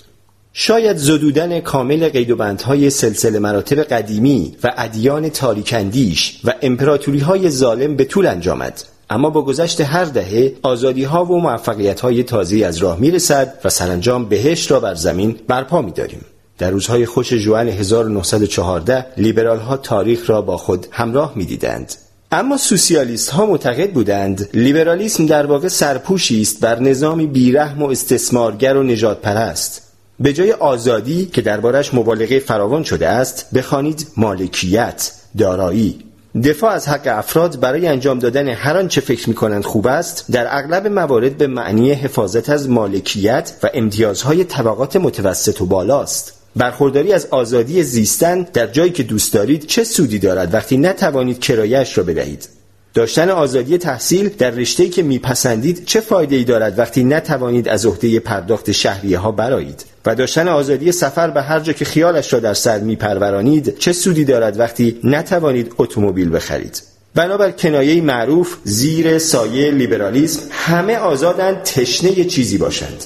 شاید 0.53 0.97
زدودن 0.97 1.61
کامل 1.61 2.09
قید 2.09 2.31
و 2.31 2.37
بندهای 2.37 2.91
سلسله 2.91 3.39
مراتب 3.39 3.83
قدیمی 3.83 4.57
و 4.65 4.73
ادیان 4.77 5.29
تاریکندیش 5.29 6.41
و 6.45 6.55
امپراتوری 6.63 7.19
های 7.19 7.51
ظالم 7.51 7.97
به 7.97 8.05
طول 8.05 8.27
انجامد. 8.27 8.83
اما 9.11 9.31
با 9.31 9.43
گذشت 9.43 9.81
هر 9.81 10.05
دهه 10.05 10.53
آزادی 10.63 11.05
ها 11.05 11.25
و 11.25 11.41
موفقیت 11.41 12.01
های 12.01 12.23
تازی 12.23 12.65
از 12.65 12.77
راه 12.77 13.01
می 13.01 13.11
رسد 13.11 13.61
و 13.65 13.71
سرانجام 13.71 14.29
بهشت 14.29 14.71
را 14.71 14.81
بر 14.81 14.95
زمین 14.95 15.37
برپا 15.49 15.83
می 15.83 15.93
داریم. 15.93 16.21
در 16.59 16.71
روزهای 16.71 17.07
خوش 17.07 17.33
جوان 17.33 17.69
1914 17.69 19.07
لیبرال 19.17 19.59
ها 19.59 19.77
تاریخ 19.77 20.31
را 20.31 20.43
با 20.43 20.57
خود 20.57 20.87
همراه 20.91 21.33
می 21.37 21.45
دیدند. 21.45 21.95
اما 22.33 22.57
سوسیالیست 22.57 23.31
ها 23.31 23.47
معتقد 23.47 23.93
بودند 23.93 24.49
لیبرالیسم 24.55 25.27
در 25.27 25.47
واقع 25.47 25.69
سرپوشی 25.69 26.41
است 26.41 26.61
بر 26.61 26.79
نظامی 26.81 27.27
بیرحم 27.27 27.83
و 27.83 27.87
استثمارگر 27.87 28.77
و 28.77 28.83
نجات 28.83 29.21
پرست 29.21 29.83
به 30.21 30.33
جای 30.33 30.53
آزادی 30.53 31.27
که 31.27 31.41
دربارش 31.43 31.95
مبالغه 31.95 32.39
فراوان 32.39 32.83
شده 32.83 33.09
است 33.09 33.47
بخوانید 33.55 34.07
مالکیت 34.17 35.13
دارایی 35.39 35.99
دفاع 36.43 36.71
از 36.73 36.89
حق 36.89 37.07
افراد 37.07 37.61
برای 37.61 37.87
انجام 37.87 38.19
دادن 38.19 38.49
هر 38.49 38.77
آنچه 38.77 39.01
فکر 39.01 39.33
کنند 39.33 39.65
خوب 39.65 39.87
است 39.87 40.25
در 40.31 40.47
اغلب 40.59 40.87
موارد 40.87 41.39
به 41.39 41.47
معنی 41.47 41.93
حفاظت 41.93 42.51
از 42.51 42.69
مالکیت 42.69 43.53
و 43.63 43.71
امتیازهای 43.75 44.45
طبقات 44.45 44.97
متوسط 44.97 45.61
و 45.61 45.67
بالاست. 45.67 46.33
برخورداری 46.57 47.13
از 47.13 47.27
آزادی 47.31 47.83
زیستن 47.83 48.43
در 48.43 48.67
جایی 48.67 48.91
که 48.91 49.03
دوست 49.03 49.35
دارید 49.35 49.67
چه 49.67 49.85
سودی 49.85 50.19
دارد 50.19 50.55
وقتی 50.55 50.77
نتوانید 50.77 51.39
کرایش 51.39 51.99
را 51.99 52.05
بدهید؟ 52.05 52.49
داشتن 52.95 53.31
آزادی 53.31 53.79
تحصیل 53.79 54.29
در 54.29 54.51
رشته‌ای 54.51 54.89
که 54.89 55.03
میپسندید 55.03 55.85
چه 55.85 56.01
فایده 56.01 56.37
ای 56.37 56.45
دارد 56.45 56.79
وقتی 56.79 57.05
نتوانید 57.05 57.69
از 57.69 57.87
عهده 57.87 58.21
پرداخت 58.21 58.73
شهریه 58.73 59.19
ها 59.19 59.33
برایید 59.33 59.85
و 60.07 60.15
داشتن 60.15 60.49
آزادی 60.49 60.93
سفر 60.93 61.31
به 61.31 61.43
هر 61.43 61.61
جا 61.61 61.73
که 61.73 61.85
خیالش 61.85 62.33
را 62.33 62.41
در 62.41 62.55
سر 62.55 62.79
میپرورانید 62.79 63.79
چه 63.79 63.93
سودی 63.93 64.25
دارد 64.25 64.59
وقتی 64.59 65.01
نتوانید 65.05 65.75
اتومبیل 65.79 66.35
بخرید؟ 66.35 66.83
بنابر 67.15 67.51
کنایه 67.51 68.03
معروف 68.03 68.57
زیر 68.65 69.19
سایه 69.19 69.71
لیبرالیسم 69.71 70.41
همه 70.51 70.97
آزادند 70.97 71.63
تشنه 71.63 72.25
چیزی 72.25 72.59
باشند. 72.59 73.05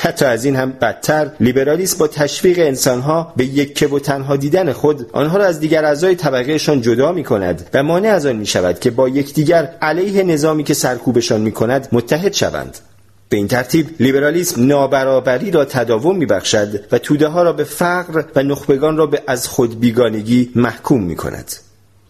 حتی 0.00 0.24
از 0.24 0.44
این 0.44 0.56
هم 0.56 0.72
بدتر 0.72 1.30
لیبرالیسم 1.40 1.98
با 1.98 2.08
تشویق 2.08 2.58
انسانها 2.58 3.32
به 3.36 3.44
یکه 3.44 3.88
و 3.88 3.98
تنها 3.98 4.36
دیدن 4.36 4.72
خود 4.72 5.06
آنها 5.12 5.36
را 5.38 5.44
از 5.44 5.60
دیگر 5.60 5.84
اعضای 5.84 6.14
طبقهشان 6.14 6.80
جدا 6.80 7.12
می 7.12 7.24
کند 7.24 7.70
و 7.74 7.82
مانع 7.82 8.08
از 8.08 8.26
آن 8.26 8.36
می 8.36 8.46
شود 8.46 8.78
که 8.78 8.90
با 8.90 9.08
یکدیگر 9.08 9.74
علیه 9.82 10.22
نظامی 10.22 10.64
که 10.64 10.74
سرکوبشان 10.74 11.40
می 11.40 11.52
کند 11.52 11.88
متحد 11.92 12.32
شوند 12.32 12.78
به 13.28 13.36
این 13.36 13.48
ترتیب 13.48 13.86
لیبرالیسم 14.00 14.66
نابرابری 14.66 15.50
را 15.50 15.64
تداوم 15.64 16.16
میبخشد 16.16 16.80
و 16.92 16.98
توده 16.98 17.28
ها 17.28 17.42
را 17.42 17.52
به 17.52 17.64
فقر 17.64 18.22
و 18.36 18.42
نخبگان 18.42 18.96
را 18.96 19.06
به 19.06 19.22
از 19.26 19.48
خود 19.48 19.80
بیگانگی 19.80 20.50
محکوم 20.54 21.02
می 21.02 21.16
کند. 21.16 21.52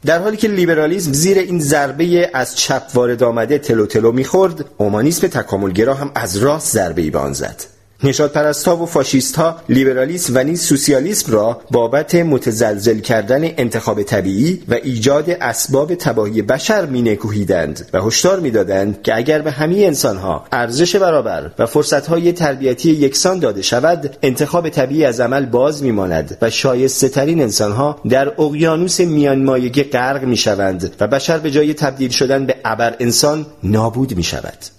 در 0.07 0.19
حالی 0.19 0.37
که 0.37 0.49
لیبرالیسم 0.49 1.13
زیر 1.13 1.39
این 1.39 1.61
ضربه 1.61 2.31
از 2.35 2.57
چپ 2.57 2.83
وارد 2.95 3.23
آمده 3.23 3.59
تلو 3.59 3.87
تلو 3.87 4.13
می‌خورد 4.13 4.65
اومانیسم 4.77 5.27
تکاملگرا 5.27 5.95
هم 5.95 6.11
از 6.15 6.37
راست 6.37 6.73
ضربه 6.73 7.03
ای 7.03 7.11
به 7.11 7.19
آن 7.19 7.33
زد 7.33 7.78
نشاد 8.03 8.37
ها 8.67 8.77
و 8.77 8.87
فاشیست 8.87 9.37
ها 9.37 9.57
لیبرالیسم 9.69 10.33
و 10.37 10.45
نیز 10.45 10.63
سوسیالیسم 10.63 11.33
را 11.33 11.61
بابت 11.71 12.15
متزلزل 12.15 12.99
کردن 12.99 13.45
انتخاب 13.45 14.03
طبیعی 14.03 14.63
و 14.69 14.75
ایجاد 14.75 15.31
اسباب 15.31 15.95
تباهی 15.95 16.43
بشر 16.43 16.87
مینکوهیدند 16.87 17.89
و 17.93 18.03
هشدار 18.03 18.41
می‌دادند 18.41 19.03
که 19.03 19.17
اگر 19.17 19.43
به 19.43 19.51
همه 19.51 19.77
انسانها 19.77 20.45
ارزش 20.53 20.97
برابر 20.97 21.51
و 21.59 21.67
فرصتهای 21.67 22.33
تربیتی 22.33 22.91
یکسان 22.91 23.39
داده 23.39 23.63
شود 23.63 24.17
انتخاب 24.23 24.69
طبیعی 24.69 25.05
از 25.05 25.21
عمل 25.21 25.47
باز 25.47 25.83
میماند 25.83 26.39
و 26.43 26.51
شایسته 26.51 27.09
ترین 27.09 27.43
انسانها 27.43 28.01
در 28.09 28.29
اقیانوس 28.29 29.01
میانمایگی 29.01 29.83
غرق 29.83 30.25
می‌شوند 30.25 30.97
و 31.01 31.07
بشر 31.07 31.39
به 31.39 31.51
جای 31.51 31.75
تبدیل 31.75 32.11
شدن 32.11 32.47
به 32.47 32.57
ابر 32.65 32.95
انسان 33.01 33.47
نابود 33.63 34.17
می 34.17 34.23
شود. 34.23 34.78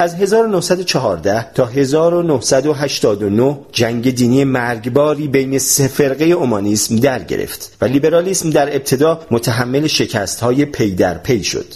از 0.00 0.14
1914 0.14 1.52
تا 1.54 1.66
1989 1.66 3.58
جنگ 3.72 4.14
دینی 4.14 4.44
مرگباری 4.44 5.28
بین 5.28 5.58
سه 5.58 5.88
فرقه 5.88 6.24
اومانیسم 6.24 6.96
در 6.96 7.22
گرفت 7.22 7.76
و 7.80 7.84
لیبرالیسم 7.84 8.50
در 8.50 8.76
ابتدا 8.76 9.20
متحمل 9.30 9.86
شکست 9.86 10.40
های 10.40 10.64
پی 10.64 10.90
در 10.90 11.18
پی 11.18 11.44
شد. 11.44 11.66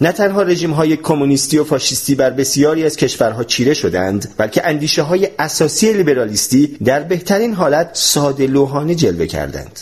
نه 0.00 0.12
تنها 0.12 0.42
رژیم 0.42 0.70
های 0.70 0.96
کمونیستی 0.96 1.58
و 1.58 1.64
فاشیستی 1.64 2.14
بر 2.14 2.30
بسیاری 2.30 2.84
از 2.84 2.96
کشورها 2.96 3.44
چیره 3.44 3.74
شدند 3.74 4.34
بلکه 4.36 4.66
اندیشه 4.66 5.02
های 5.02 5.28
اساسی 5.38 5.92
لیبرالیستی 5.92 6.66
در 6.84 7.02
بهترین 7.02 7.54
حالت 7.54 7.90
ساده 7.92 8.46
لوحانه 8.46 8.94
جلوه 8.94 9.26
کردند 9.26 9.80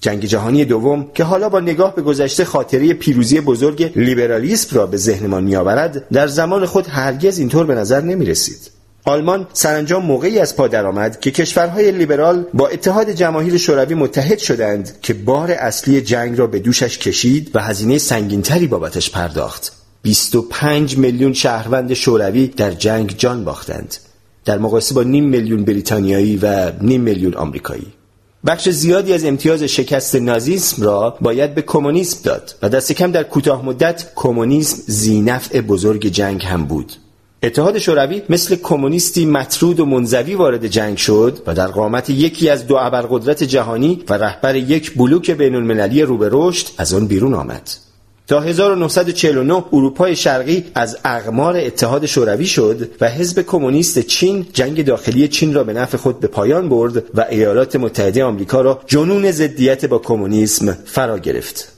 جنگ 0.00 0.24
جهانی 0.24 0.64
دوم 0.64 1.06
که 1.14 1.24
حالا 1.24 1.48
با 1.48 1.60
نگاه 1.60 1.94
به 1.94 2.02
گذشته 2.02 2.44
خاطره 2.44 2.92
پیروزی 2.92 3.40
بزرگ 3.40 3.92
لیبرالیسم 3.96 4.76
را 4.76 4.86
به 4.86 4.96
ذهنمان 4.96 5.44
میآورد 5.44 6.08
در 6.12 6.26
زمان 6.26 6.66
خود 6.66 6.86
هرگز 6.88 7.38
اینطور 7.38 7.66
به 7.66 7.74
نظر 7.74 8.00
نمی 8.00 8.26
رسید. 8.26 8.70
آلمان 9.04 9.46
سرانجام 9.52 10.06
موقعی 10.06 10.38
از 10.38 10.56
پا 10.56 10.68
درآمد 10.68 11.20
که 11.20 11.30
کشورهای 11.30 11.92
لیبرال 11.92 12.44
با 12.54 12.68
اتحاد 12.68 13.10
جماهیر 13.10 13.56
شوروی 13.56 13.94
متحد 13.94 14.38
شدند 14.38 15.00
که 15.02 15.14
بار 15.14 15.50
اصلی 15.50 16.00
جنگ 16.00 16.38
را 16.38 16.46
به 16.46 16.58
دوشش 16.58 16.98
کشید 16.98 17.50
و 17.54 17.60
هزینه 17.60 17.98
سنگینتری 17.98 18.66
بابتش 18.66 19.10
پرداخت. 19.10 19.72
25 20.02 20.98
میلیون 20.98 21.32
شهروند 21.32 21.94
شوروی 21.94 22.46
در 22.46 22.70
جنگ 22.70 23.14
جان 23.18 23.44
باختند. 23.44 23.96
در 24.44 24.58
مقایسه 24.58 24.94
با 24.94 25.02
نیم 25.02 25.24
میلیون 25.24 25.64
بریتانیایی 25.64 26.36
و 26.36 26.72
نیم 26.80 27.00
میلیون 27.00 27.34
آمریکایی. 27.34 27.86
بخش 28.46 28.68
زیادی 28.68 29.12
از 29.12 29.24
امتیاز 29.24 29.62
شکست 29.62 30.16
نازیسم 30.16 30.82
را 30.82 31.16
باید 31.20 31.54
به 31.54 31.62
کمونیسم 31.62 32.20
داد 32.24 32.54
و 32.62 32.68
دست 32.68 32.92
کم 32.92 33.12
در 33.12 33.22
کوتاه 33.22 33.64
مدت 33.64 34.06
کمونیسم 34.14 34.82
زینفع 34.86 35.60
بزرگ 35.60 36.06
جنگ 36.06 36.44
هم 36.44 36.64
بود. 36.64 36.92
اتحاد 37.42 37.78
شوروی 37.78 38.22
مثل 38.28 38.56
کمونیستی 38.56 39.26
مطرود 39.26 39.80
و 39.80 39.86
منزوی 39.86 40.34
وارد 40.34 40.66
جنگ 40.66 40.96
شد 40.96 41.42
و 41.46 41.54
در 41.54 41.66
قامت 41.66 42.10
یکی 42.10 42.48
از 42.48 42.66
دو 42.66 42.76
ابرقدرت 42.76 43.42
جهانی 43.42 44.04
و 44.08 44.14
رهبر 44.14 44.56
یک 44.56 44.94
بلوک 44.94 45.30
بین 45.30 45.54
المللی 45.54 46.02
رو 46.02 46.18
به 46.18 46.28
رشد 46.32 46.66
از 46.78 46.94
آن 46.94 47.06
بیرون 47.06 47.34
آمد. 47.34 47.70
تا 48.30 48.40
1949 48.40 49.64
اروپای 49.72 50.16
شرقی 50.16 50.64
از 50.74 50.98
اقمار 51.04 51.56
اتحاد 51.56 52.06
شوروی 52.06 52.46
شد 52.46 52.90
و 53.00 53.08
حزب 53.08 53.42
کمونیست 53.42 53.98
چین 53.98 54.46
جنگ 54.52 54.84
داخلی 54.84 55.28
چین 55.28 55.54
را 55.54 55.64
به 55.64 55.72
نفع 55.72 55.96
خود 55.96 56.20
به 56.20 56.26
پایان 56.26 56.68
برد 56.68 56.96
و 57.14 57.26
ایالات 57.30 57.76
متحده 57.76 58.24
آمریکا 58.24 58.60
را 58.60 58.80
جنون 58.86 59.30
ضدیت 59.30 59.84
با 59.84 59.98
کمونیسم 59.98 60.78
فرا 60.84 61.18
گرفت. 61.18 61.72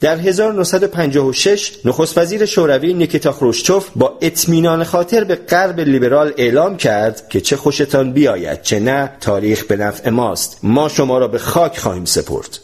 در 0.00 0.16
1956 0.16 1.72
نخست 1.84 2.18
وزیر 2.18 2.46
شوروی 2.46 2.94
نیکیتا 2.94 3.32
خروشچوف 3.32 3.88
با 3.96 4.18
اطمینان 4.20 4.84
خاطر 4.84 5.24
به 5.24 5.34
غرب 5.34 5.80
لیبرال 5.80 6.32
اعلام 6.36 6.76
کرد 6.76 7.28
که 7.28 7.40
چه 7.40 7.56
خوشتان 7.56 8.12
بیاید 8.12 8.62
چه 8.62 8.80
نه 8.80 9.12
تاریخ 9.20 9.64
به 9.64 9.76
نفع 9.76 10.10
ماست 10.10 10.58
ما 10.62 10.88
شما 10.88 11.18
را 11.18 11.28
به 11.28 11.38
خاک 11.38 11.78
خواهیم 11.78 12.04
سپرد 12.04 12.58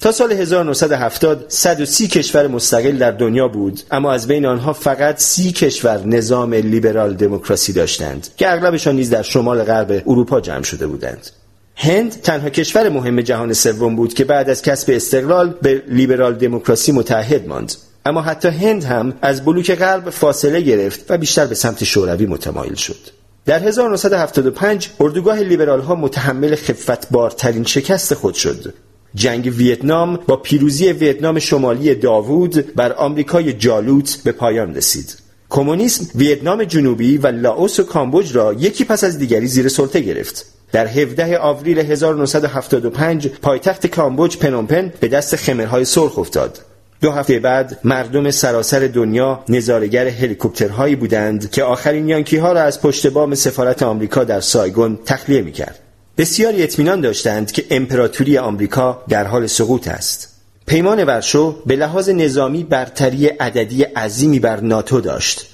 تا 0.00 0.12
سال 0.12 0.32
1970 0.32 1.44
130 1.48 2.08
کشور 2.08 2.46
مستقل 2.46 2.98
در 2.98 3.10
دنیا 3.10 3.48
بود 3.48 3.80
اما 3.90 4.12
از 4.12 4.26
بین 4.26 4.46
آنها 4.46 4.72
فقط 4.72 5.18
30 5.18 5.52
کشور 5.52 6.06
نظام 6.06 6.54
لیبرال 6.54 7.14
دموکراسی 7.14 7.72
داشتند 7.72 8.28
که 8.36 8.52
اغلبشان 8.52 8.96
نیز 8.96 9.10
در 9.10 9.22
شمال 9.22 9.64
غرب 9.64 10.02
اروپا 10.06 10.40
جمع 10.40 10.62
شده 10.62 10.86
بودند. 10.86 11.30
هند 11.76 12.20
تنها 12.20 12.50
کشور 12.50 12.88
مهم 12.88 13.20
جهان 13.20 13.52
سوم 13.52 13.96
بود 13.96 14.14
که 14.14 14.24
بعد 14.24 14.50
از 14.50 14.62
کسب 14.62 14.92
استقلال 14.94 15.54
به 15.62 15.82
لیبرال 15.88 16.34
دموکراسی 16.34 16.92
متحد 16.92 17.48
ماند. 17.48 17.72
اما 18.06 18.22
حتی 18.22 18.48
هند 18.48 18.84
هم 18.84 19.12
از 19.22 19.44
بلوک 19.44 19.74
غرب 19.74 20.10
فاصله 20.10 20.60
گرفت 20.60 21.10
و 21.10 21.18
بیشتر 21.18 21.46
به 21.46 21.54
سمت 21.54 21.84
شوروی 21.84 22.26
متمایل 22.26 22.74
شد. 22.74 23.18
در 23.46 23.62
1975 23.62 24.90
اردوگاه 25.00 25.40
لیبرال 25.40 25.80
ها 25.80 25.94
متحمل 25.94 26.54
خفتبارترین 26.54 27.64
شکست 27.64 28.14
خود 28.14 28.34
شد. 28.34 28.74
جنگ 29.18 29.52
ویتنام 29.56 30.16
با 30.26 30.36
پیروزی 30.36 30.92
ویتنام 30.92 31.38
شمالی 31.38 31.94
داوود 31.94 32.74
بر 32.74 32.92
آمریکای 32.92 33.52
جالوت 33.52 34.18
به 34.24 34.32
پایان 34.32 34.74
رسید. 34.74 35.16
کمونیسم 35.50 36.06
ویتنام 36.14 36.64
جنوبی 36.64 37.18
و 37.18 37.26
لاوس 37.26 37.80
و 37.80 37.82
کامبوج 37.82 38.36
را 38.36 38.52
یکی 38.52 38.84
پس 38.84 39.04
از 39.04 39.18
دیگری 39.18 39.46
زیر 39.46 39.68
سلطه 39.68 40.00
گرفت. 40.00 40.46
در 40.72 40.86
17 40.86 41.38
آوریل 41.38 41.78
1975 41.78 43.28
پایتخت 43.28 43.86
کامبوج 43.86 44.36
پنومپن 44.36 44.92
به 45.00 45.08
دست 45.08 45.36
خمرهای 45.36 45.84
سرخ 45.84 46.18
افتاد. 46.18 46.58
دو 47.00 47.10
هفته 47.10 47.38
بعد 47.38 47.78
مردم 47.84 48.30
سراسر 48.30 48.80
دنیا 48.80 49.44
نظارگر 49.48 50.08
هلیکوپترهایی 50.08 50.96
بودند 50.96 51.50
که 51.50 51.62
آخرین 51.62 52.08
یانکی 52.08 52.36
ها 52.36 52.52
را 52.52 52.60
از 52.60 52.82
پشت 52.82 53.06
بام 53.06 53.34
سفارت 53.34 53.82
آمریکا 53.82 54.24
در 54.24 54.40
سایگون 54.40 54.98
تخلیه 55.06 55.42
می‌کرد. 55.42 55.87
بسیاری 56.18 56.62
اطمینان 56.62 57.00
داشتند 57.00 57.52
که 57.52 57.64
امپراتوری 57.70 58.38
آمریکا 58.38 59.02
در 59.08 59.24
حال 59.24 59.46
سقوط 59.46 59.88
است. 59.88 60.28
پیمان 60.66 61.04
ورشو 61.04 61.62
به 61.66 61.76
لحاظ 61.76 62.08
نظامی 62.08 62.64
برتری 62.64 63.26
عددی 63.26 63.82
عظیمی 63.82 64.38
بر 64.38 64.60
ناتو 64.60 65.00
داشت. 65.00 65.46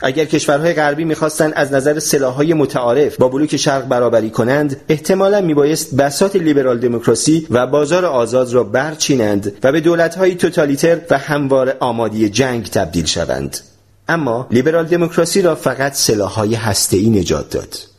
اگر 0.00 0.24
کشورهای 0.24 0.72
غربی 0.72 1.04
می‌خواستند 1.04 1.52
از 1.56 1.72
نظر 1.72 1.98
سلاحهای 1.98 2.54
متعارف 2.54 3.16
با 3.16 3.28
بلوک 3.28 3.56
شرق 3.56 3.88
برابری 3.88 4.30
کنند 4.30 4.76
احتمالا 4.88 5.40
میبایست 5.40 5.94
بسات 5.94 6.36
لیبرال 6.36 6.78
دموکراسی 6.78 7.46
و 7.50 7.66
بازار 7.66 8.04
آزاد 8.04 8.52
را 8.52 8.64
برچینند 8.64 9.52
و 9.62 9.72
به 9.72 9.80
دولتهای 9.80 10.34
توتالیتر 10.34 10.98
و 11.10 11.18
هموار 11.18 11.76
آمادی 11.80 12.28
جنگ 12.28 12.66
تبدیل 12.66 13.06
شوند. 13.06 13.58
اما 14.08 14.46
لیبرال 14.50 14.86
دموکراسی 14.86 15.42
را 15.42 15.54
فقط 15.54 15.94
سلاحهای 15.94 16.54
هسته‌ای 16.54 17.10
نجات 17.10 17.50
داد. 17.50 17.89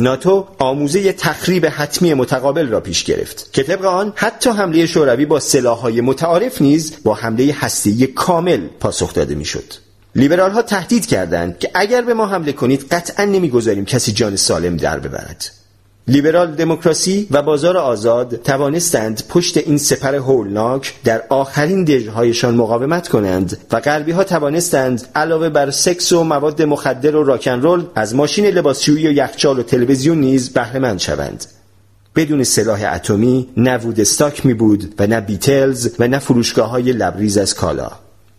ناتو 0.00 0.46
آموزه 0.58 1.12
تخریب 1.12 1.66
حتمی 1.66 2.14
متقابل 2.14 2.68
را 2.68 2.80
پیش 2.80 3.04
گرفت 3.04 3.52
که 3.52 3.62
طبق 3.62 3.84
آن 3.84 4.12
حتی 4.16 4.50
حمله 4.50 4.86
شوروی 4.86 5.26
با 5.26 5.40
سلاحهای 5.40 6.00
متعارف 6.00 6.62
نیز 6.62 6.92
با 7.04 7.14
حمله 7.14 7.54
هسته‌ای 7.58 8.06
کامل 8.06 8.60
پاسخ 8.80 9.14
داده 9.14 9.34
می‌شد. 9.34 9.74
لیبرال 10.14 10.50
ها 10.50 10.62
تهدید 10.62 11.06
کردند 11.06 11.58
که 11.58 11.70
اگر 11.74 12.02
به 12.02 12.14
ما 12.14 12.26
حمله 12.26 12.52
کنید 12.52 12.86
قطعا 12.90 13.24
نمی‌گذاریم 13.24 13.84
کسی 13.84 14.12
جان 14.12 14.36
سالم 14.36 14.76
در 14.76 14.98
ببرد 14.98 15.50
لیبرال 16.08 16.54
دموکراسی 16.54 17.26
و 17.30 17.42
بازار 17.42 17.76
آزاد 17.76 18.36
توانستند 18.36 19.22
پشت 19.28 19.56
این 19.56 19.78
سپر 19.78 20.14
هولناک 20.14 20.94
در 21.04 21.22
آخرین 21.28 21.84
دژهایشان 21.84 22.54
مقاومت 22.54 23.08
کنند 23.08 23.58
و 23.72 23.80
غربی 23.80 24.12
ها 24.12 24.24
توانستند 24.24 25.08
علاوه 25.14 25.48
بر 25.48 25.70
سکس 25.70 26.12
و 26.12 26.24
مواد 26.24 26.62
مخدر 26.62 27.16
و 27.16 27.24
راکن 27.24 27.60
رول 27.60 27.84
از 27.94 28.14
ماشین 28.14 28.46
لباسشویی 28.46 29.08
و 29.08 29.12
یخچال 29.12 29.58
و 29.58 29.62
تلویزیون 29.62 30.18
نیز 30.18 30.52
بهره 30.52 30.98
شوند. 30.98 31.44
بدون 32.16 32.44
سلاح 32.44 32.92
اتمی 32.94 33.48
نه 33.56 33.76
وودستاک 33.76 34.46
می 34.46 34.54
بود 34.54 34.94
و 34.98 35.06
نه 35.06 35.20
بیتلز 35.20 35.90
و 35.98 36.08
نه 36.08 36.18
فروشگاه 36.18 36.70
های 36.70 36.92
لبریز 36.92 37.38
از 37.38 37.54
کالا. 37.54 37.90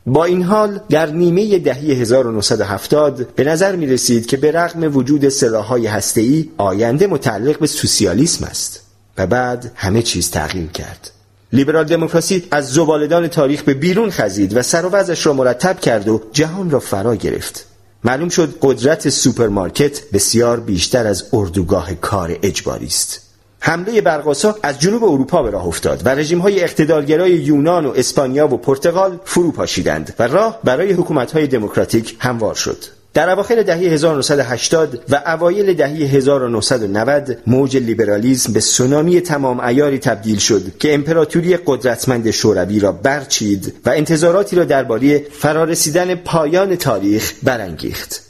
با 0.08 0.26
این 0.26 0.43
حال 0.43 0.80
در 0.89 1.06
نیمه 1.06 1.60
دهه 1.60 1.78
1970 1.78 3.28
به 3.36 3.43
نظر 3.43 3.76
می 3.76 3.88
رسید 3.88 4.26
که 4.26 4.38
به 4.38 4.52
رغم 4.52 4.96
وجود 4.96 5.30
سلاحهای 5.30 5.88
هسته‌ای 5.88 6.50
آینده 6.58 7.08
متعلق 7.08 7.60
به 7.60 7.67
سوسیالیسم 7.67 8.46
است 8.46 8.82
و 9.17 9.28
بعد 9.28 9.72
همه 9.76 10.02
چیز 10.02 10.32
تغییر 10.32 10.67
کرد. 10.67 11.12
لیبرال 11.54 11.84
دموکراسی 11.84 12.43
از 12.52 12.74
زبالدان 12.74 13.28
تاریخ 13.28 13.63
به 13.63 13.74
بیرون 13.74 14.12
خزید 14.12 14.58
و 14.58 14.62
سر 14.62 14.86
و 14.86 15.15
را 15.24 15.34
مرتب 15.34 15.80
کرد 15.80 16.08
و 16.08 16.22
جهان 16.32 16.70
را 16.70 16.80
فرا 16.80 17.15
گرفت. 17.15 17.65
معلوم 18.04 18.30
شد 18.30 18.58
قدرت 18.62 19.10
سوپرمارکت 19.10 20.12
بسیار 20.12 20.60
بیشتر 20.60 21.08
از 21.08 21.24
اردوگاه 21.34 21.93
کار 21.93 22.39
اجباری 22.43 22.86
است. 22.86 23.27
حمله 23.60 24.02
برقاسا 24.02 24.56
از 24.63 24.80
جنوب 24.80 25.04
اروپا 25.04 25.43
به 25.43 25.50
راه 25.50 25.67
افتاد 25.67 26.02
و 26.06 26.10
رژیم 26.10 26.39
های 26.39 26.63
اقتدارگرای 26.63 27.32
یونان 27.32 27.86
و 27.86 27.93
اسپانیا 27.96 28.54
و 28.54 28.58
پرتغال 28.58 29.20
فرو 29.26 29.52
پاشیدند 29.52 30.13
و 30.20 30.28
راه 30.28 30.60
برای 30.63 30.91
حکومت 30.91 31.32
های 31.32 31.48
دموکراتیک 31.48 32.15
هموار 32.20 32.56
شد 32.56 32.78
در 33.17 33.30
اواخر 33.30 33.63
دهه 33.63 33.78
1980 33.78 35.00
و 35.10 35.24
اوایل 35.26 35.74
دهه 35.74 35.89
1990 35.89 37.38
موج 37.48 37.78
لیبرالیزم 37.78 38.54
به 38.54 38.60
سونامی 38.60 39.22
تمام 39.22 39.60
ایاری 39.60 40.00
تبدیل 40.00 40.38
شد 40.38 40.78
که 40.78 40.93
امپراتوری 40.93 41.58
قدرتمند 41.65 42.32
شوروی 42.32 42.80
را 42.80 42.91
برچید 42.91 43.74
و 43.86 43.89
انتظاراتی 43.89 44.56
را 44.56 44.63
درباره 44.63 45.20
فرارسیدن 45.20 46.15
پایان 46.15 46.76
تاریخ 46.76 47.34
برانگیخت. 47.43 48.27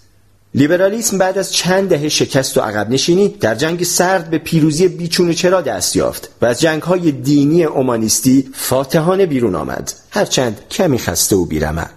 لیبرالیسم 0.56 1.18
بعد 1.18 1.38
از 1.38 1.54
چند 1.54 1.90
دهه 1.90 2.10
شکست 2.10 2.58
و 2.58 2.62
عقب 2.62 2.90
نشینی 2.90 3.28
در 3.28 3.56
جنگ 3.56 3.84
سرد 3.84 4.30
به 4.30 4.38
پیروزی 4.38 4.88
بیچون 4.88 5.34
چرا 5.34 5.62
دست 5.62 5.96
یافت 5.96 6.30
و 6.42 6.46
از 6.46 6.62
جنگ 6.62 6.82
های 6.82 7.12
دینی 7.12 7.64
اومانیستی 7.64 8.50
فاتحانه 8.54 9.26
بیرون 9.26 9.56
آمد. 9.56 9.94
هرچند 10.12 10.62
کمی 10.72 10.98
خسته 10.98 11.36
و 11.36 11.46
بیرمق. 11.46 11.92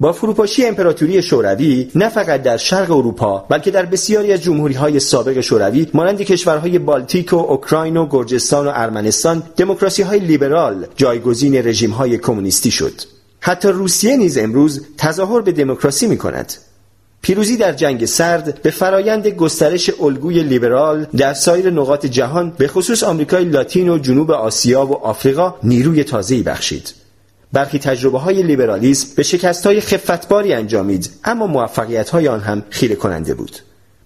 با 0.00 0.12
فروپاشی 0.12 0.66
امپراتوری 0.66 1.22
شوروی 1.22 1.90
نه 1.94 2.08
فقط 2.08 2.42
در 2.42 2.56
شرق 2.56 2.90
اروپا 2.90 3.38
بلکه 3.38 3.70
در 3.70 3.86
بسیاری 3.86 4.32
از 4.32 4.42
جمهوری 4.42 4.74
های 4.74 5.00
سابق 5.00 5.40
شوروی 5.40 5.86
مانند 5.94 6.22
کشورهای 6.22 6.78
بالتیک 6.78 7.32
و 7.32 7.36
اوکراین 7.36 7.96
و 7.96 8.06
گرجستان 8.10 8.66
و 8.66 8.72
ارمنستان 8.74 9.42
دموکراسی 9.56 10.02
های 10.02 10.18
لیبرال 10.18 10.86
جایگزین 10.96 11.54
رژیم 11.66 11.90
های 11.90 12.18
کمونیستی 12.18 12.70
شد. 12.70 12.92
حتی 13.40 13.68
روسیه 13.68 14.16
نیز 14.16 14.38
امروز 14.38 14.86
تظاهر 14.98 15.40
به 15.40 15.52
دموکراسی 15.52 16.06
می 16.06 16.18
کند 16.18 16.52
پیروزی 17.22 17.56
در 17.56 17.72
جنگ 17.72 18.06
سرد 18.06 18.62
به 18.62 18.70
فرایند 18.70 19.28
گسترش 19.28 19.90
الگوی 20.00 20.42
لیبرال 20.42 21.06
در 21.16 21.34
سایر 21.34 21.70
نقاط 21.70 22.06
جهان 22.06 22.52
به 22.58 22.68
خصوص 22.68 23.02
آمریکای 23.02 23.44
لاتین 23.44 23.88
و 23.88 23.98
جنوب 23.98 24.30
آسیا 24.30 24.86
و 24.86 24.94
آفریقا 24.94 25.54
نیروی 25.62 26.04
تازه‌ای 26.04 26.42
بخشید. 26.42 26.94
برخی 27.52 27.78
تجربه 27.78 28.18
های 28.18 28.42
لیبرالیسم 28.42 29.08
به 29.16 29.22
شکست 29.22 29.66
های 29.66 29.80
خفتباری 29.80 30.52
انجامید 30.52 31.10
اما 31.24 31.46
موفقیت 31.46 32.10
های 32.10 32.28
آن 32.28 32.40
هم 32.40 32.62
خیره 32.70 32.94
کننده 32.94 33.34
بود. 33.34 33.56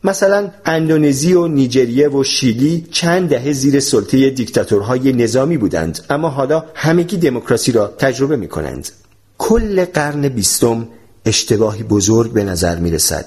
مثلا 0.04 0.50
اندونزی 0.64 1.34
و 1.34 1.46
نیجریه 1.46 2.08
و 2.08 2.24
شیلی 2.24 2.86
چند 2.92 3.28
دهه 3.28 3.52
زیر 3.52 3.80
سلطه 3.80 4.30
دیکتاتورهای 4.30 5.12
نظامی 5.12 5.56
بودند 5.56 6.00
اما 6.10 6.28
حالا 6.28 6.64
همگی 6.74 7.16
دموکراسی 7.16 7.72
را 7.72 7.86
تجربه 7.86 8.36
می 8.36 8.48
کنند. 8.48 8.88
کل 9.38 9.84
قرن 9.84 10.28
بیستم 10.28 10.88
اشتباهی 11.26 11.82
بزرگ 11.82 12.32
به 12.32 12.44
نظر 12.44 12.76
می 12.76 12.90
رسد. 12.90 13.26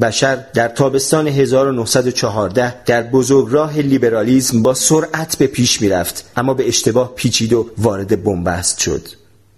بشر 0.00 0.44
در 0.54 0.68
تابستان 0.68 1.28
1914 1.28 2.74
در 2.86 3.02
بزرگراه 3.02 3.78
لیبرالیزم 3.78 4.62
با 4.62 4.74
سرعت 4.74 5.36
به 5.36 5.46
پیش 5.46 5.82
می 5.82 5.88
رفت 5.88 6.24
اما 6.36 6.54
به 6.54 6.68
اشتباه 6.68 7.14
پیچید 7.14 7.52
و 7.52 7.70
وارد 7.78 8.24
بنبست 8.24 8.78
شد. 8.78 9.08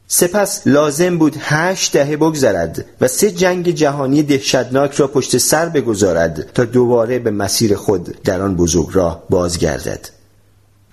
سپس 0.09 0.67
لازم 0.67 1.19
بود 1.19 1.37
هشت 1.41 1.93
دهه 1.93 2.17
بگذرد 2.17 2.85
و 3.01 3.09
سه 3.09 3.31
جنگ 3.31 3.71
جهانی 3.71 4.23
دهشتناک 4.23 4.95
را 4.95 5.07
پشت 5.07 5.39
سر 5.39 5.69
بگذارد 5.69 6.51
تا 6.55 6.65
دوباره 6.65 7.19
به 7.19 7.31
مسیر 7.31 7.77
خود 7.77 8.23
در 8.23 8.43
آن 8.43 8.57
بزرگراه 8.57 9.23
بازگردد. 9.31 10.16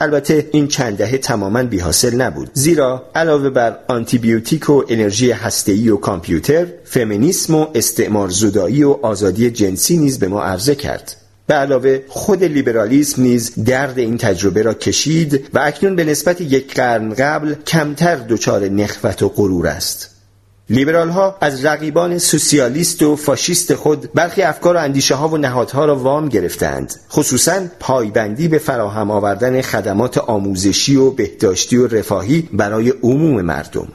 البته 0.03 0.49
این 0.51 0.67
چند 0.67 0.97
دهه 0.97 1.17
تماما 1.17 1.63
بیحاصل 1.63 2.15
نبود. 2.15 2.49
زیرا 2.53 3.09
علاوه 3.15 3.49
بر 3.49 3.77
آنتیبیوتیک 3.87 4.69
و 4.69 4.83
انرژی 4.89 5.31
هسته‌ای 5.31 5.89
و 5.89 5.97
کامپیوتر 5.97 6.67
فمینیسم 6.83 7.55
و 7.55 7.67
استعمار 7.75 8.29
زدایی 8.29 8.83
و 8.83 8.91
آزادی 9.01 9.51
جنسی 9.51 9.97
نیز 9.97 10.19
به 10.19 10.27
ما 10.27 10.43
عرضه 10.43 10.75
کرد. 10.75 11.15
به 11.47 11.53
علاوه 11.53 11.99
خود 12.07 12.43
لیبرالیسم 12.43 13.21
نیز 13.21 13.63
درد 13.65 13.99
این 13.99 14.17
تجربه 14.17 14.61
را 14.61 14.73
کشید 14.73 15.49
و 15.53 15.59
اکنون 15.59 15.95
به 15.95 16.03
نسبت 16.03 16.41
یک 16.41 16.75
قرن 16.75 17.13
قبل 17.13 17.55
کمتر 17.67 18.15
دچار 18.15 18.69
نخوت 18.69 19.23
و 19.23 19.29
غرور 19.29 19.67
است. 19.67 20.12
لیبرال 20.69 21.09
ها 21.09 21.37
از 21.41 21.65
رقیبان 21.65 22.17
سوسیالیست 22.17 23.01
و 23.01 23.15
فاشیست 23.15 23.75
خود 23.75 24.13
برخی 24.13 24.41
افکار 24.41 24.75
و 24.75 24.79
اندیشه 24.79 25.15
ها 25.15 25.27
و 25.27 25.37
نهادها 25.37 25.85
را 25.85 25.95
وام 25.95 26.29
گرفتند 26.29 26.93
خصوصا 27.11 27.61
پایبندی 27.79 28.47
به 28.47 28.57
فراهم 28.57 29.11
آوردن 29.11 29.61
خدمات 29.61 30.17
آموزشی 30.17 30.95
و 30.95 31.11
بهداشتی 31.11 31.77
و 31.77 31.87
رفاهی 31.87 32.49
برای 32.53 32.89
عموم 32.89 33.41
مردم. 33.41 33.87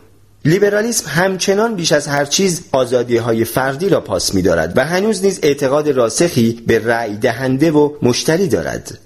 لیبرالیسم 0.45 1.05
همچنان 1.09 1.77
بیش 1.77 1.93
از 1.93 2.09
هر 2.09 2.25
چیز 2.25 2.63
آزادی 2.73 3.17
های 3.17 3.45
فردی 3.45 3.89
را 3.89 4.01
پاس 4.01 4.35
می 4.35 4.43
دارد 4.43 4.73
و 4.77 4.85
هنوز 4.85 5.25
نیز 5.25 5.41
اعتقاد 5.43 5.89
راسخی 5.89 6.63
به 6.67 6.79
رأی 6.79 7.17
دهنده 7.17 7.71
و 7.71 7.91
مشتری 8.03 8.49
دارد. 8.49 8.99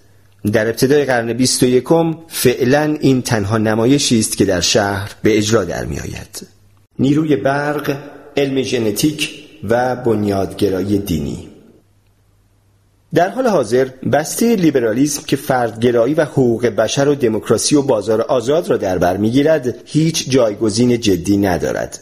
در 0.52 0.66
ابتدای 0.66 1.04
قرن 1.04 1.32
بیست 1.32 1.62
و 1.62 1.66
یکم 1.66 2.14
فعلا 2.28 2.96
این 3.00 3.22
تنها 3.22 3.58
نمایشی 3.58 4.18
است 4.18 4.36
که 4.36 4.44
در 4.44 4.60
شهر 4.60 5.10
به 5.22 5.38
اجرا 5.38 5.64
در 5.64 5.84
می 5.84 6.00
آید. 6.00 6.61
نیروی 7.02 7.36
برق، 7.36 7.96
علم 8.36 8.62
ژنتیک 8.62 9.30
و 9.68 9.96
بنیادگرایی 9.96 10.98
دینی. 10.98 11.48
در 13.14 13.28
حال 13.28 13.46
حاضر 13.46 13.88
بسته 14.12 14.56
لیبرالیسم 14.56 15.22
که 15.26 15.36
فردگرایی 15.36 16.14
و 16.14 16.24
حقوق 16.24 16.66
بشر 16.66 17.08
و 17.08 17.14
دموکراسی 17.14 17.76
و 17.76 17.82
بازار 17.82 18.20
آزاد 18.20 18.70
را 18.70 18.76
در 18.76 18.98
بر 18.98 19.16
می‌گیرد 19.16 19.74
هیچ 19.84 20.30
جایگزین 20.30 21.00
جدی 21.00 21.36
ندارد. 21.36 22.00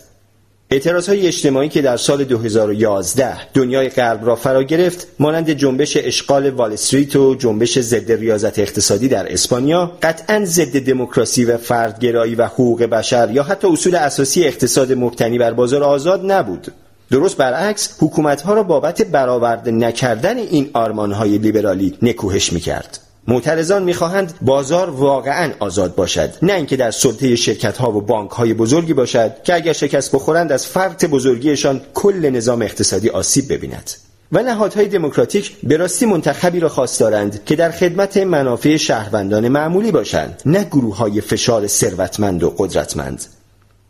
اعتراض 0.72 1.08
های 1.08 1.26
اجتماعی 1.26 1.68
که 1.68 1.82
در 1.82 1.96
سال 1.96 2.24
2011 2.24 3.52
دنیای 3.54 3.88
غرب 3.88 4.26
را 4.26 4.36
فرا 4.36 4.62
گرفت 4.62 5.06
مانند 5.18 5.50
جنبش 5.50 5.96
اشغال 5.96 6.50
وال 6.50 6.72
استریت 6.72 7.16
و 7.16 7.34
جنبش 7.34 7.78
ضد 7.78 8.12
ریاضت 8.12 8.58
اقتصادی 8.58 9.08
در 9.08 9.32
اسپانیا 9.32 9.92
قطعا 10.02 10.44
ضد 10.44 10.86
دموکراسی 10.86 11.44
و 11.44 11.56
فردگرایی 11.56 12.34
و 12.34 12.44
حقوق 12.44 12.82
بشر 12.82 13.30
یا 13.30 13.42
حتی 13.42 13.68
اصول 13.68 13.94
اساسی 13.94 14.44
اقتصاد 14.44 14.92
مبتنی 14.92 15.38
بر 15.38 15.52
بازار 15.52 15.82
آزاد 15.82 16.32
نبود. 16.32 16.72
درست 17.10 17.36
برعکس 17.36 17.96
حکومت 18.00 18.42
ها 18.42 18.54
را 18.54 18.62
بابت 18.62 19.02
برآورده 19.02 19.70
نکردن 19.70 20.38
این 20.38 20.70
آرمان 20.72 21.12
های 21.12 21.38
لیبرالی 21.38 21.98
نکوهش 22.02 22.52
می‌کرد. 22.52 22.98
معترضان 23.30 23.82
می‌خواهند 23.82 24.34
بازار 24.42 24.90
واقعا 24.90 25.52
آزاد 25.58 25.94
باشد. 25.94 26.30
نه 26.42 26.52
اینکه 26.52 26.76
در 26.76 26.90
سلطه 26.90 27.36
شرکت 27.36 27.76
ها 27.76 27.92
و 27.92 28.00
بانک 28.00 28.30
های 28.30 28.54
بزرگی 28.54 28.94
باشد 28.94 29.32
که 29.44 29.54
اگر 29.54 29.72
شکست 29.72 30.12
بخورند 30.12 30.52
از 30.52 30.66
فرط 30.66 31.04
بزرگیشان 31.04 31.80
کل 31.94 32.30
نظام 32.30 32.62
اقتصادی 32.62 33.08
آسیب 33.08 33.52
ببیند. 33.52 33.90
و 34.32 34.42
نهادهای 34.42 34.88
دموکراتیک 34.88 35.56
به 35.62 35.76
راستی 35.76 36.06
منتخبی 36.06 36.60
را 36.60 36.68
خواست 36.68 37.00
دارند 37.00 37.44
که 37.44 37.56
در 37.56 37.70
خدمت 37.70 38.16
منافع 38.16 38.76
شهروندان 38.76 39.48
معمولی 39.48 39.92
باشند 39.92 40.42
نه 40.46 40.64
گروه 40.64 40.96
های 40.96 41.20
فشار 41.20 41.66
ثروتمند 41.66 42.42
و 42.42 42.54
قدرتمند. 42.58 43.24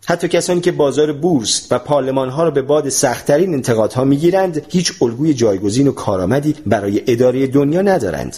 حتی 0.06 0.28
کسانی 0.28 0.60
که 0.60 0.72
بازار 0.72 1.12
بورس 1.12 1.66
و 1.70 1.78
پارلمان 1.78 2.28
ها 2.28 2.44
را 2.44 2.50
به 2.50 2.62
باد 2.62 2.88
سختترین 2.88 3.54
انتقادها 3.54 4.04
می‌گیرند 4.04 4.62
هیچ 4.68 4.92
الگوی 5.02 5.34
جایگزین 5.34 5.88
و 5.88 5.92
کارآمدی 5.92 6.54
برای 6.66 7.02
اداره 7.06 7.46
دنیا 7.46 7.82
ندارند. 7.82 8.36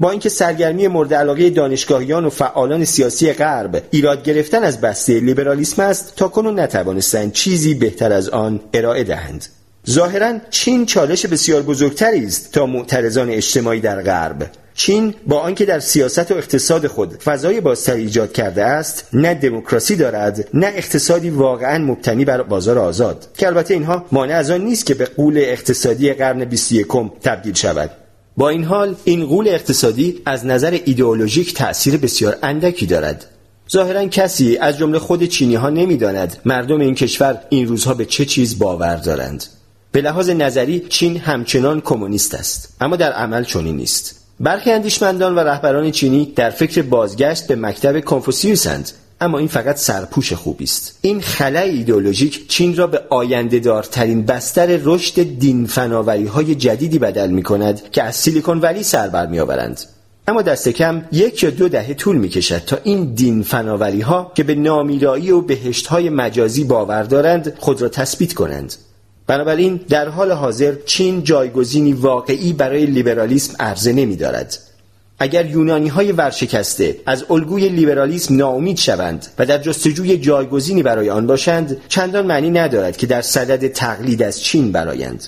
با 0.00 0.10
اینکه 0.10 0.28
سرگرمی 0.28 0.88
مورد 0.88 1.14
علاقه 1.14 1.50
دانشگاهیان 1.50 2.24
و 2.24 2.30
فعالان 2.30 2.84
سیاسی 2.84 3.32
غرب 3.32 3.82
ایراد 3.90 4.22
گرفتن 4.22 4.62
از 4.62 4.80
بسته 4.80 5.20
لیبرالیسم 5.20 5.82
است 5.82 6.12
تا 6.16 6.28
کنون 6.28 6.60
نتوانستند 6.60 7.32
چیزی 7.32 7.74
بهتر 7.74 8.12
از 8.12 8.28
آن 8.28 8.60
ارائه 8.74 9.04
دهند. 9.04 9.46
ظاهرا 9.90 10.38
چین 10.50 10.86
چالش 10.86 11.26
بسیار 11.26 11.62
بزرگتری 11.62 12.24
است 12.24 12.52
تا 12.52 12.66
معترضان 12.66 13.30
اجتماعی 13.30 13.80
در 13.80 14.02
غرب. 14.02 14.50
چین 14.74 15.14
با 15.26 15.38
آنکه 15.38 15.64
در 15.64 15.80
سیاست 15.80 16.32
و 16.32 16.34
اقتصاد 16.34 16.86
خود 16.86 17.22
فضای 17.22 17.60
بازتر 17.60 17.94
ایجاد 17.94 18.32
کرده 18.32 18.64
است 18.64 19.08
نه 19.12 19.34
دموکراسی 19.34 19.96
دارد 19.96 20.48
نه 20.54 20.66
اقتصادی 20.66 21.30
واقعا 21.30 21.78
مبتنی 21.78 22.24
بر 22.24 22.42
بازار 22.42 22.78
آزاد. 22.78 23.26
که 23.36 23.46
البته 23.46 23.74
اینها 23.74 24.04
مانع 24.12 24.34
از 24.34 24.50
آن 24.50 24.60
نیست 24.60 24.86
که 24.86 24.94
به 24.94 25.04
قول 25.04 25.38
اقتصادی 25.38 26.12
قرن 26.12 26.44
21 26.44 26.86
تبدیل 27.22 27.54
شود. 27.54 27.90
با 28.36 28.48
این 28.48 28.64
حال 28.64 28.96
این 29.04 29.26
قول 29.26 29.48
اقتصادی 29.48 30.22
از 30.26 30.46
نظر 30.46 30.78
ایدئولوژیک 30.84 31.54
تأثیر 31.54 31.96
بسیار 31.96 32.36
اندکی 32.42 32.86
دارد. 32.86 33.26
ظاهرا 33.72 34.06
کسی 34.06 34.56
از 34.56 34.78
جمله 34.78 34.98
خود 34.98 35.24
چینی 35.24 35.54
ها 35.54 35.70
نمی‌داند 35.70 36.36
مردم 36.44 36.80
این 36.80 36.94
کشور 36.94 37.40
این 37.48 37.66
روزها 37.66 37.94
به 37.94 38.04
چه 38.04 38.24
چیز 38.24 38.58
باور 38.58 38.96
دارند. 38.96 39.44
به 39.92 40.00
لحاظ 40.00 40.30
نظری 40.30 40.80
چین 40.80 41.16
همچنان 41.16 41.80
کمونیست 41.80 42.34
است 42.34 42.76
اما 42.80 42.96
در 42.96 43.12
عمل 43.12 43.44
چنین 43.44 43.76
نیست. 43.76 44.20
برخی 44.40 44.70
اندیشمندان 44.70 45.34
و 45.34 45.38
رهبران 45.38 45.90
چینی 45.90 46.32
در 46.36 46.50
فکر 46.50 46.82
بازگشت 46.82 47.46
به 47.46 47.56
مکتب 47.56 48.00
کنفوسیوسند 48.00 48.90
اما 49.20 49.38
این 49.38 49.48
فقط 49.48 49.76
سرپوش 49.76 50.32
خوبی 50.32 50.64
است. 50.64 50.98
این 51.00 51.20
خلای 51.20 51.70
ایدئولوژیک 51.70 52.48
چین 52.48 52.76
را 52.76 52.86
به 52.86 53.02
آینده 53.10 53.58
دارترین 53.58 54.26
بستر 54.26 54.66
رشد 54.82 55.22
دین 55.22 55.66
فناوری 55.66 56.26
های 56.26 56.54
جدیدی 56.54 56.98
بدل 56.98 57.30
می 57.30 57.42
کند 57.42 57.90
که 57.90 58.02
از 58.02 58.16
سیلیکون 58.16 58.60
ولی 58.60 58.82
سر 58.82 59.08
بر 59.08 59.26
می 59.26 59.40
آورند 59.40 59.80
اما 60.28 60.42
دست 60.42 60.68
کم 60.68 61.04
یک 61.12 61.42
یا 61.42 61.50
دو 61.50 61.68
دهه 61.68 61.94
طول 61.94 62.16
می 62.16 62.28
کشد 62.28 62.58
تا 62.58 62.78
این 62.84 63.14
دین 63.14 63.42
فناوری 63.42 64.00
ها 64.00 64.32
که 64.34 64.42
به 64.42 64.54
نامیرایی 64.54 65.30
و 65.30 65.40
بهشت 65.40 65.86
های 65.86 66.10
مجازی 66.10 66.64
باور 66.64 67.02
دارند 67.02 67.54
خود 67.58 67.82
را 67.82 67.88
تثبیت 67.88 68.32
کنند. 68.32 68.74
بنابراین 69.26 69.80
در 69.88 70.08
حال 70.08 70.32
حاضر 70.32 70.74
چین 70.86 71.24
جایگزینی 71.24 71.92
واقعی 71.92 72.52
برای 72.52 72.86
لیبرالیسم 72.86 73.54
عرضه 73.60 73.92
نمی 73.92 74.16
دارد. 74.16 74.58
اگر 75.22 75.46
یونانی 75.46 75.88
های 75.88 76.12
ورشکسته 76.12 76.96
از 77.06 77.24
الگوی 77.30 77.68
لیبرالیسم 77.68 78.36
ناامید 78.36 78.76
شوند 78.76 79.26
و 79.38 79.46
در 79.46 79.58
جستجوی 79.58 80.18
جایگزینی 80.18 80.82
برای 80.82 81.10
آن 81.10 81.26
باشند 81.26 81.76
چندان 81.88 82.26
معنی 82.26 82.50
ندارد 82.50 82.96
که 82.96 83.06
در 83.06 83.22
صدد 83.22 83.68
تقلید 83.68 84.22
از 84.22 84.42
چین 84.42 84.72
برایند 84.72 85.24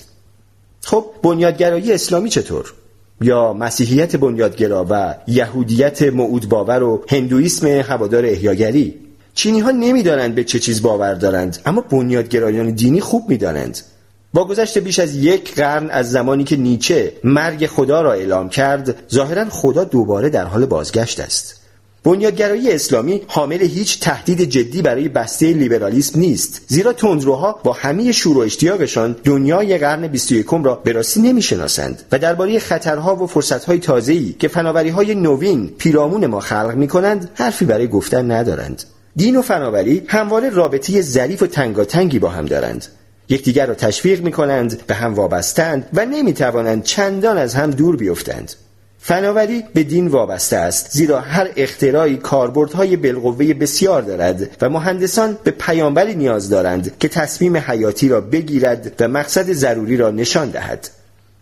خب 0.81 1.05
بنیادگرایی 1.23 1.93
اسلامی 1.93 2.29
چطور؟ 2.29 2.73
یا 3.21 3.53
مسیحیت 3.53 4.15
بنیادگرا 4.15 4.87
و 4.89 5.15
یهودیت 5.27 6.01
معود 6.01 6.49
باور 6.49 6.83
و 6.83 7.03
هندویسم 7.09 7.67
هوادار 7.67 8.25
احیاگری؟ 8.25 8.95
چینی 9.33 9.59
ها 9.59 9.71
نمی‌دانند 9.71 10.35
به 10.35 10.43
چه 10.43 10.59
چیز 10.59 10.81
باور 10.81 11.13
دارند 11.13 11.57
اما 11.65 11.81
بنیادگرایان 11.81 12.71
دینی 12.71 13.01
خوب 13.01 13.29
می‌دانند. 13.29 13.79
با 14.33 14.45
گذشت 14.45 14.77
بیش 14.77 14.99
از 14.99 15.15
یک 15.15 15.55
قرن 15.55 15.89
از 15.89 16.11
زمانی 16.11 16.43
که 16.43 16.55
نیچه 16.55 17.13
مرگ 17.23 17.65
خدا 17.67 18.01
را 18.01 18.13
اعلام 18.13 18.49
کرد 18.49 18.95
ظاهرا 19.13 19.45
خدا 19.49 19.83
دوباره 19.83 20.29
در 20.29 20.45
حال 20.45 20.65
بازگشت 20.65 21.19
است. 21.19 21.59
بنیادگرایی 22.03 22.71
اسلامی 22.71 23.21
حامل 23.27 23.61
هیچ 23.61 23.99
تهدید 23.99 24.41
جدی 24.41 24.81
برای 24.81 25.09
بسته 25.09 25.53
لیبرالیسم 25.53 26.19
نیست 26.19 26.61
زیرا 26.67 26.93
تندروها 26.93 27.59
با 27.63 27.73
همه 27.73 28.11
شور 28.11 28.37
و 28.37 28.41
اشتیاقشان 28.41 29.15
دنیای 29.23 29.77
قرن 29.77 30.07
21 30.07 30.45
را 30.63 30.75
به 30.75 30.91
راستی 30.91 31.21
نمی‌شناسند 31.21 32.01
و 32.11 32.19
درباره 32.19 32.59
خطرها 32.59 33.15
و 33.15 33.27
فرصتهای 33.27 33.79
تازه‌ای 33.79 34.35
که 34.39 34.47
فناوری‌های 34.47 35.15
نوین 35.15 35.67
پیرامون 35.77 36.25
ما 36.25 36.39
خلق 36.39 36.73
می‌کنند 36.75 37.29
حرفی 37.33 37.65
برای 37.65 37.87
گفتن 37.87 38.31
ندارند. 38.31 38.83
دین 39.15 39.35
و 39.35 39.41
فناوری 39.41 40.03
همواره 40.07 40.49
رابطه 40.49 41.01
ظریف 41.01 41.41
و 41.41 41.47
تنگاتنگی 41.47 42.19
با 42.19 42.29
هم 42.29 42.45
دارند. 42.45 42.85
یکدیگر 43.29 43.65
را 43.65 43.73
تشویق 43.73 44.21
می 44.21 44.31
کنند 44.31 44.87
به 44.87 44.93
هم 44.93 45.13
وابستند 45.13 45.89
و 45.93 46.05
نمی 46.05 46.33
توانند 46.33 46.83
چندان 46.83 47.37
از 47.37 47.55
هم 47.55 47.71
دور 47.71 47.97
بیفتند. 47.97 48.53
فناوری 48.99 49.63
به 49.73 49.83
دین 49.83 50.07
وابسته 50.07 50.57
است 50.57 50.91
زیرا 50.91 51.19
هر 51.19 51.49
اختراعی 51.55 52.17
کاربردهای 52.17 52.95
بالقوه 52.97 53.53
بسیار 53.53 54.01
دارد 54.01 54.49
و 54.61 54.69
مهندسان 54.69 55.37
به 55.43 55.51
پیامبری 55.51 56.15
نیاز 56.15 56.49
دارند 56.49 56.97
که 56.99 57.07
تصمیم 57.07 57.57
حیاتی 57.57 58.09
را 58.09 58.21
بگیرد 58.21 58.91
و 58.99 59.07
مقصد 59.07 59.51
ضروری 59.51 59.97
را 59.97 60.11
نشان 60.11 60.49
دهد. 60.49 60.89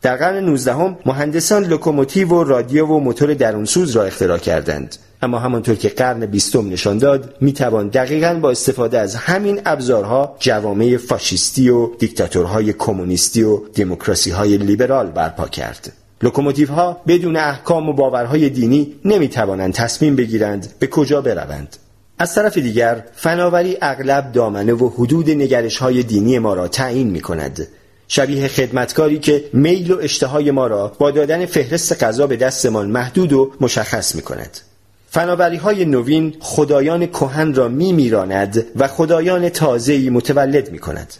در 0.02 0.16
قرن 0.16 0.46
19 0.46 0.96
مهندسان 1.06 1.64
لوکوموتیو 1.64 2.28
و 2.28 2.44
رادیو 2.44 2.86
و 2.86 3.00
موتور 3.00 3.34
درونسوز 3.34 3.92
را 3.92 4.04
اختراع 4.04 4.38
کردند. 4.38 4.96
اما 5.22 5.40
همانطور 5.40 5.76
که 5.76 5.90
قرن 5.90 6.26
بیستم 6.26 6.70
نشان 6.70 6.98
داد 6.98 7.36
می‌توان 7.42 7.88
دقیقا 7.88 8.34
با 8.34 8.52
استفاده 8.52 9.00
از 9.00 9.16
همین 9.16 9.62
ابزارها 9.66 10.36
جوامع 10.40 10.98
فاشیستی 10.98 11.70
و 11.70 11.96
دیکتاتورهای 11.96 12.74
کمونیستی 12.74 13.44
و 13.44 13.58
دموکراسی 13.58 14.30
های 14.32 14.58
لیبرال 14.58 15.08
برپا 15.08 15.48
کرد. 15.48 15.94
لوکوموتیو 16.22 16.72
ها 16.72 17.02
بدون 17.08 17.36
احکام 17.36 17.90
و 17.90 17.94
باورهای 17.94 18.50
دینی 18.50 18.96
نمی‌توانند 19.06 19.74
تصمیم 19.74 20.16
بگیرند 20.16 20.74
به 20.80 20.88
کجا 20.88 21.22
بروند. 21.22 21.78
از 22.20 22.36
طرف 22.36 22.58
دیگر 22.58 23.04
فناوری 23.16 23.78
اغلب 23.82 24.32
دامنه 24.32 24.74
و 24.74 24.90
حدود 24.90 25.30
نگرش 25.30 25.78
های 25.78 26.04
دینی 26.04 26.40
ما 26.40 26.54
را 26.54 26.68
تعیین 26.68 27.10
می 27.10 27.22
کند 27.22 27.68
شبیه 28.08 28.48
خدمتکاری 28.48 29.20
که 29.20 29.44
میل 29.54 29.92
و 29.92 29.98
اشتهای 30.02 30.52
ما 30.52 30.68
را 30.68 30.92
با 31.00 31.12
دادن 31.12 31.46
فهرست 31.46 32.04
غذا 32.04 32.28
به 32.28 32.36
دستمان 32.36 32.90
محدود 32.90 33.34
و 33.34 33.52
مشخص 33.62 34.16
می 34.16 34.22
کند 34.22 34.58
فناوری 35.14 35.58
های 35.58 35.86
نوین 35.86 36.36
خدایان 36.40 37.08
کهن 37.08 37.54
را 37.54 37.68
می 37.68 37.94
میراند 37.94 38.66
و 38.76 38.88
خدایان 38.88 39.50
تازه‌ای 39.50 40.10
متولد 40.10 40.72
می 40.72 40.80
کند. 40.80 41.14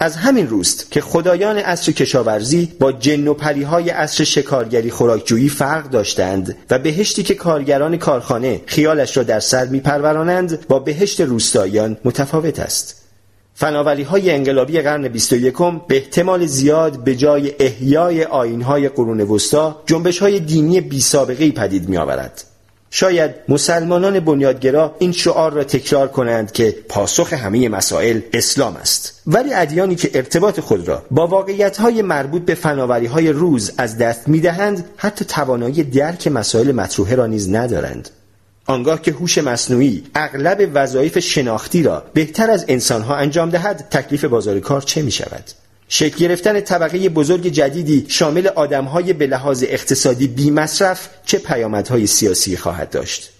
از 0.00 0.16
همین 0.16 0.48
روست 0.48 0.90
که 0.90 1.00
خدایان 1.00 1.58
عصر 1.58 1.92
کشاورزی 1.92 2.72
با 2.80 2.92
جن 2.92 3.28
و 3.28 3.34
پریهای 3.34 3.90
عصر 3.90 4.24
شکارگری 4.24 4.90
خوراکجویی 4.90 5.48
فرق 5.48 5.90
داشتند 5.90 6.56
و 6.70 6.78
بهشتی 6.78 7.22
که 7.22 7.34
کارگران 7.34 7.96
کارخانه 7.96 8.60
خیالش 8.66 9.16
را 9.16 9.22
در 9.22 9.40
سر 9.40 9.64
میپرورانند 9.66 10.66
با 10.68 10.78
بهشت 10.78 11.20
روستاییان 11.20 11.96
متفاوت 12.04 12.60
است 12.60 13.02
فناوری 13.54 14.02
های 14.02 14.30
انقلابی 14.30 14.80
قرن 14.80 15.08
21 15.08 15.54
به 15.88 15.96
احتمال 15.96 16.46
زیاد 16.46 17.04
به 17.04 17.14
جای 17.14 17.52
احیای 17.60 18.24
آین 18.24 18.62
های 18.62 18.88
قرون 18.88 19.20
وسطا 19.20 19.82
جنبش 19.86 20.18
های 20.18 20.40
دینی 20.40 20.80
بی 20.80 21.00
سابقه 21.00 21.50
پدید 21.50 21.88
می 21.88 21.96
آورد. 21.96 22.44
شاید 22.90 23.30
مسلمانان 23.48 24.20
بنیادگرا 24.20 24.96
این 24.98 25.12
شعار 25.12 25.52
را 25.52 25.64
تکرار 25.64 26.08
کنند 26.08 26.52
که 26.52 26.76
پاسخ 26.88 27.32
همه 27.32 27.68
مسائل 27.68 28.20
اسلام 28.32 28.76
است 28.76 29.22
ولی 29.26 29.54
ادیانی 29.54 29.94
که 29.94 30.10
ارتباط 30.14 30.60
خود 30.60 30.88
را 30.88 31.02
با 31.10 31.26
واقعیت‌های 31.26 32.02
مربوط 32.02 32.42
به 32.42 32.54
فناوری‌های 32.54 33.28
روز 33.28 33.72
از 33.78 33.98
دست 33.98 34.28
می‌دهند 34.28 34.84
حتی 34.96 35.24
توانایی 35.24 35.84
درک 35.84 36.28
مسائل 36.28 36.72
مطروحه 36.72 37.14
را 37.14 37.26
نیز 37.26 37.54
ندارند 37.54 38.10
آنگاه 38.66 39.02
که 39.02 39.12
هوش 39.12 39.38
مصنوعی 39.38 40.04
اغلب 40.14 40.70
وظایف 40.74 41.18
شناختی 41.18 41.82
را 41.82 42.04
بهتر 42.14 42.50
از 42.50 42.64
انسانها 42.68 43.16
انجام 43.16 43.50
دهد 43.50 43.88
تکلیف 43.90 44.24
بازار 44.24 44.60
کار 44.60 44.82
چه 44.82 45.02
می 45.02 45.10
شود؟ 45.10 45.44
شکل 45.88 46.16
گرفتن 46.16 46.60
طبقه 46.60 47.08
بزرگ 47.08 47.46
جدیدی 47.46 48.06
شامل 48.08 48.46
آدمهای 48.46 49.12
به 49.12 49.26
لحاظ 49.26 49.64
اقتصادی 49.68 50.28
بی 50.28 50.50
مصرف 50.50 51.08
چه 51.24 51.38
پیامدهای 51.38 52.06
سیاسی 52.06 52.56
خواهد 52.56 52.90
داشت. 52.90 53.30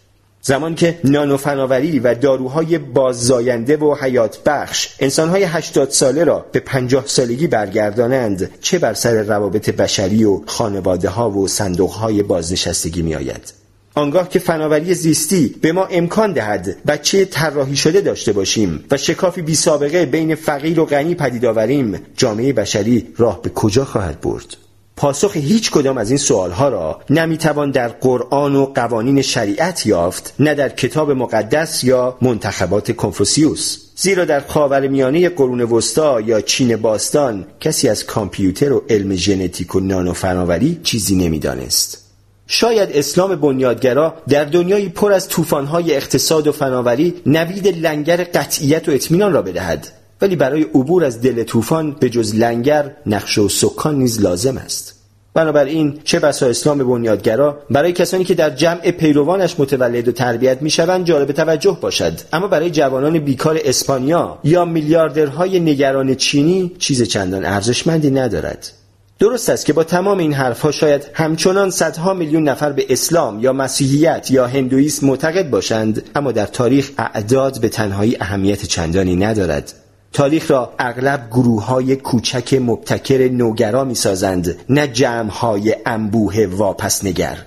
زمان 0.42 0.74
که 0.74 0.98
نانو 1.04 1.36
فناوری 1.36 1.98
و 1.98 2.14
داروهای 2.14 2.78
باززاینده 2.78 3.76
و 3.76 3.94
حیات 3.94 4.38
بخش 4.46 4.88
انسانهای 5.00 5.42
هشتاد 5.42 5.90
ساله 5.90 6.24
را 6.24 6.46
به 6.52 6.60
پنجاه 6.60 7.06
سالگی 7.06 7.46
برگردانند 7.46 8.50
چه 8.60 8.78
بر 8.78 8.94
سر 8.94 9.22
روابط 9.22 9.70
بشری 9.70 10.24
و 10.24 10.42
خانواده 10.46 11.08
ها 11.08 11.30
و 11.30 11.48
صندوق 11.48 11.90
های 11.90 12.22
بازنشستگی 12.22 13.02
می 13.02 13.14
آید 13.14 13.57
آنگاه 13.98 14.28
که 14.28 14.38
فناوری 14.38 14.94
زیستی 14.94 15.54
به 15.60 15.72
ما 15.72 15.84
امکان 15.84 16.32
دهد 16.32 16.76
بچه 16.86 17.24
طراحی 17.24 17.76
شده 17.76 18.00
داشته 18.00 18.32
باشیم 18.32 18.84
و 18.90 18.96
شکافی 18.96 19.42
بی 19.42 19.54
سابقه 19.54 20.06
بین 20.06 20.34
فقیر 20.34 20.80
و 20.80 20.84
غنی 20.84 21.14
پدید 21.14 21.44
آوریم 21.44 22.00
جامعه 22.16 22.52
بشری 22.52 23.06
راه 23.16 23.42
به 23.42 23.50
کجا 23.50 23.84
خواهد 23.84 24.20
برد؟ 24.20 24.56
پاسخ 24.96 25.36
هیچ 25.36 25.70
کدام 25.70 25.98
از 25.98 26.10
این 26.10 26.18
سوالها 26.18 26.68
را 26.68 27.00
نمی‌توان 27.10 27.70
در 27.70 27.88
قرآن 27.88 28.56
و 28.56 28.66
قوانین 28.66 29.22
شریعت 29.22 29.86
یافت 29.86 30.34
نه 30.38 30.54
در 30.54 30.68
کتاب 30.68 31.10
مقدس 31.10 31.84
یا 31.84 32.18
منتخبات 32.22 32.96
کنفوسیوس. 32.96 33.78
زیرا 33.96 34.24
در 34.24 34.40
خاور 34.40 34.88
میانه 34.88 35.28
قرون 35.28 35.60
وسطا 35.60 36.20
یا 36.20 36.40
چین 36.40 36.76
باستان 36.76 37.46
کسی 37.60 37.88
از 37.88 38.04
کامپیوتر 38.04 38.72
و 38.72 38.84
علم 38.90 39.14
ژنتیک 39.14 39.74
و 39.74 39.80
نانو 39.80 40.12
فناوری 40.12 40.80
چیزی 40.82 41.16
نمی‌دانست. 41.16 42.07
شاید 42.50 42.88
اسلام 42.92 43.36
بنیادگرا 43.36 44.14
در 44.28 44.44
دنیایی 44.44 44.88
پر 44.88 45.12
از 45.12 45.28
طوفان‌های 45.28 45.96
اقتصاد 45.96 46.46
و 46.46 46.52
فناوری 46.52 47.14
نوید 47.26 47.68
لنگر 47.86 48.16
قطعیت 48.16 48.88
و 48.88 48.92
اطمینان 48.92 49.32
را 49.32 49.42
بدهد. 49.42 49.88
ولی 50.20 50.36
برای 50.36 50.62
عبور 50.62 51.04
از 51.04 51.20
دل 51.20 51.42
طوفان 51.42 51.92
به 51.92 52.10
جز 52.10 52.34
لنگر 52.34 52.92
نقش 53.06 53.38
و 53.38 53.48
سکان 53.48 53.98
نیز 53.98 54.20
لازم 54.20 54.58
است. 54.58 54.94
بنابراین 55.34 55.98
چه 56.04 56.18
بسا 56.18 56.46
اسلام 56.46 56.78
بنیادگرا 56.78 57.58
برای 57.70 57.92
کسانی 57.92 58.24
که 58.24 58.34
در 58.34 58.50
جمع 58.50 58.90
پیروانش 58.90 59.60
متولد 59.60 60.08
و 60.08 60.12
تربیت 60.12 60.62
می‌شوند 60.62 61.04
جالب 61.04 61.32
توجه 61.32 61.78
باشد. 61.80 62.12
اما 62.32 62.46
برای 62.46 62.70
جوانان 62.70 63.18
بیکار 63.18 63.60
اسپانیا 63.64 64.38
یا 64.44 64.64
میلیاردرهای 64.64 65.60
نگران 65.60 66.14
چینی 66.14 66.76
چیز 66.78 67.02
چندان 67.02 67.44
ارزشمندی 67.44 68.10
ندارد. 68.10 68.72
درست 69.18 69.50
است 69.50 69.66
که 69.66 69.72
با 69.72 69.84
تمام 69.84 70.18
این 70.18 70.32
حرفها 70.32 70.70
شاید 70.70 71.06
همچنان 71.14 71.70
صدها 71.70 72.14
میلیون 72.14 72.48
نفر 72.48 72.72
به 72.72 72.86
اسلام 72.88 73.40
یا 73.40 73.52
مسیحیت 73.52 74.30
یا 74.30 74.46
هندویسم 74.46 75.06
معتقد 75.06 75.50
باشند 75.50 76.02
اما 76.14 76.32
در 76.32 76.46
تاریخ 76.46 76.90
اعداد 76.98 77.60
به 77.60 77.68
تنهایی 77.68 78.16
اهمیت 78.20 78.64
چندانی 78.64 79.16
ندارد. 79.16 79.72
تاریخ 80.12 80.50
را 80.50 80.74
اغلب 80.78 81.28
گروه 81.30 81.64
های 81.64 81.96
کوچک 81.96 82.54
مبتکر 82.54 83.28
نوگرا 83.28 83.84
می 83.84 83.94
سازند 83.94 84.56
نه 84.68 84.86
جمع 84.86 85.30
های 85.30 85.76
انبوه 85.86 86.46
واپسنگر. 86.46 87.38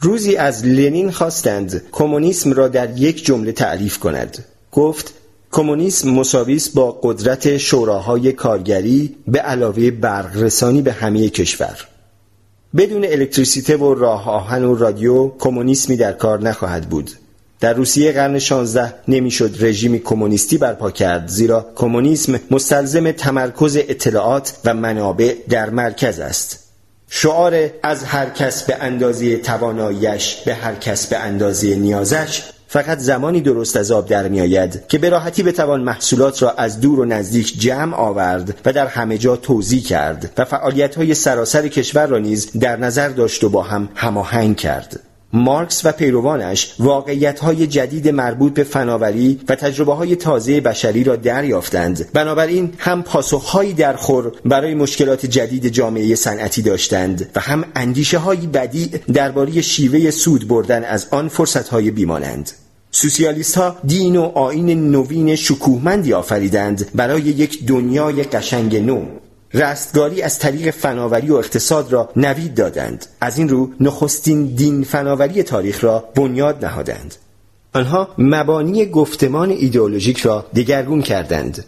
روزی 0.00 0.36
از 0.36 0.66
لنین 0.66 1.10
خواستند 1.10 1.82
کمونیسم 1.92 2.52
را 2.52 2.68
در 2.68 2.98
یک 2.98 3.24
جمله 3.24 3.52
تعریف 3.52 3.98
کند. 3.98 4.44
گفت 4.72 5.14
کمونیسم 5.56 6.10
مساویس 6.10 6.68
با 6.68 7.00
قدرت 7.02 7.56
شوراهای 7.56 8.32
کارگری 8.32 9.16
به 9.28 9.38
علاوه 9.38 9.90
برق 9.90 10.42
رسانی 10.42 10.82
به 10.82 10.92
همه 10.92 11.28
کشور. 11.28 11.86
بدون 12.76 13.04
الکتریسیته 13.04 13.76
و 13.76 13.94
راه 13.94 14.30
آهن 14.30 14.64
و 14.64 14.74
رادیو 14.74 15.28
کمونیسمی 15.38 15.96
در 15.96 16.12
کار 16.12 16.42
نخواهد 16.42 16.88
بود. 16.88 17.10
در 17.60 17.72
روسیه 17.72 18.12
قرن 18.12 18.38
16 18.38 18.94
نمی‌شد 19.08 19.56
رژیمی 19.60 19.98
کمونیستی 19.98 20.58
برپا 20.58 20.90
کرد 20.90 21.28
زیرا 21.28 21.66
کمونیسم 21.74 22.40
مستلزم 22.50 23.10
تمرکز 23.10 23.76
اطلاعات 23.76 24.56
و 24.64 24.74
منابع 24.74 25.34
در 25.48 25.70
مرکز 25.70 26.20
است. 26.20 26.58
شعار 27.10 27.70
از 27.82 28.04
هر 28.04 28.30
کس 28.30 28.62
به 28.62 28.76
اندازه 28.80 29.36
تواناییش 29.36 30.34
به 30.34 30.54
هر 30.54 30.74
کس 30.74 31.06
به 31.06 31.16
اندازه 31.16 31.74
نیازش 31.74 32.42
فقط 32.76 32.98
زمانی 32.98 33.40
درست 33.40 33.76
از 33.76 33.90
آب 33.90 34.08
در 34.08 34.28
میآید 34.28 34.82
که 34.88 34.98
به 34.98 35.08
راحتی 35.08 35.42
بتوان 35.42 35.80
محصولات 35.80 36.42
را 36.42 36.50
از 36.50 36.80
دور 36.80 37.00
و 37.00 37.04
نزدیک 37.04 37.60
جمع 37.60 37.96
آورد 37.96 38.60
و 38.64 38.72
در 38.72 38.86
همه 38.86 39.18
جا 39.18 39.36
توزیع 39.36 39.82
کرد 39.82 40.32
و 40.38 40.44
فعالیت 40.44 40.94
های 40.94 41.14
سراسر 41.14 41.68
کشور 41.68 42.06
را 42.06 42.18
نیز 42.18 42.58
در 42.58 42.76
نظر 42.76 43.08
داشت 43.08 43.44
و 43.44 43.48
با 43.48 43.62
هم 43.62 43.88
هماهنگ 43.94 44.56
کرد. 44.56 45.00
مارکس 45.32 45.84
و 45.84 45.92
پیروانش 45.92 46.74
واقعیت 46.78 47.40
های 47.40 47.66
جدید 47.66 48.08
مربوط 48.08 48.54
به 48.54 48.64
فناوری 48.64 49.40
و 49.48 49.54
تجربه 49.54 49.94
های 49.94 50.16
تازه 50.16 50.60
بشری 50.60 51.04
را 51.04 51.16
دریافتند. 51.16 52.12
بنابراین 52.12 52.72
هم 52.78 53.02
پاسخهایی 53.02 53.72
درخور 53.72 54.32
برای 54.44 54.74
مشکلات 54.74 55.26
جدید 55.26 55.68
جامعه 55.68 56.14
صنعتی 56.14 56.62
داشتند 56.62 57.30
و 57.36 57.40
هم 57.40 57.64
اندیشه 57.74 58.18
های 58.18 58.46
بدی 58.46 58.86
درباره 59.12 59.60
شیوه 59.60 60.10
سود 60.10 60.48
بردن 60.48 60.84
از 60.84 61.06
آن 61.10 61.28
فرصت 61.28 61.68
های 61.68 61.90
بیمانند. 61.90 62.50
سوسیالیست 62.96 63.58
ها 63.58 63.76
دین 63.84 64.16
و 64.16 64.22
آین 64.22 64.90
نوین 64.90 65.36
شکوهمندی 65.36 66.12
آفریدند 66.12 66.90
برای 66.94 67.22
یک 67.22 67.66
دنیای 67.66 68.22
قشنگ 68.22 68.76
نو. 68.76 69.04
رستگاری 69.54 70.22
از 70.22 70.38
طریق 70.38 70.70
فناوری 70.70 71.30
و 71.30 71.34
اقتصاد 71.34 71.92
را 71.92 72.08
نوید 72.16 72.54
دادند. 72.54 73.06
از 73.20 73.38
این 73.38 73.48
رو 73.48 73.70
نخستین 73.80 74.46
دین 74.46 74.84
فناوری 74.84 75.42
تاریخ 75.42 75.84
را 75.84 76.04
بنیاد 76.14 76.64
نهادند. 76.64 77.14
آنها 77.74 78.08
مبانی 78.18 78.86
گفتمان 78.86 79.50
ایدئولوژیک 79.50 80.18
را 80.18 80.46
دگرگون 80.54 81.02
کردند. 81.02 81.64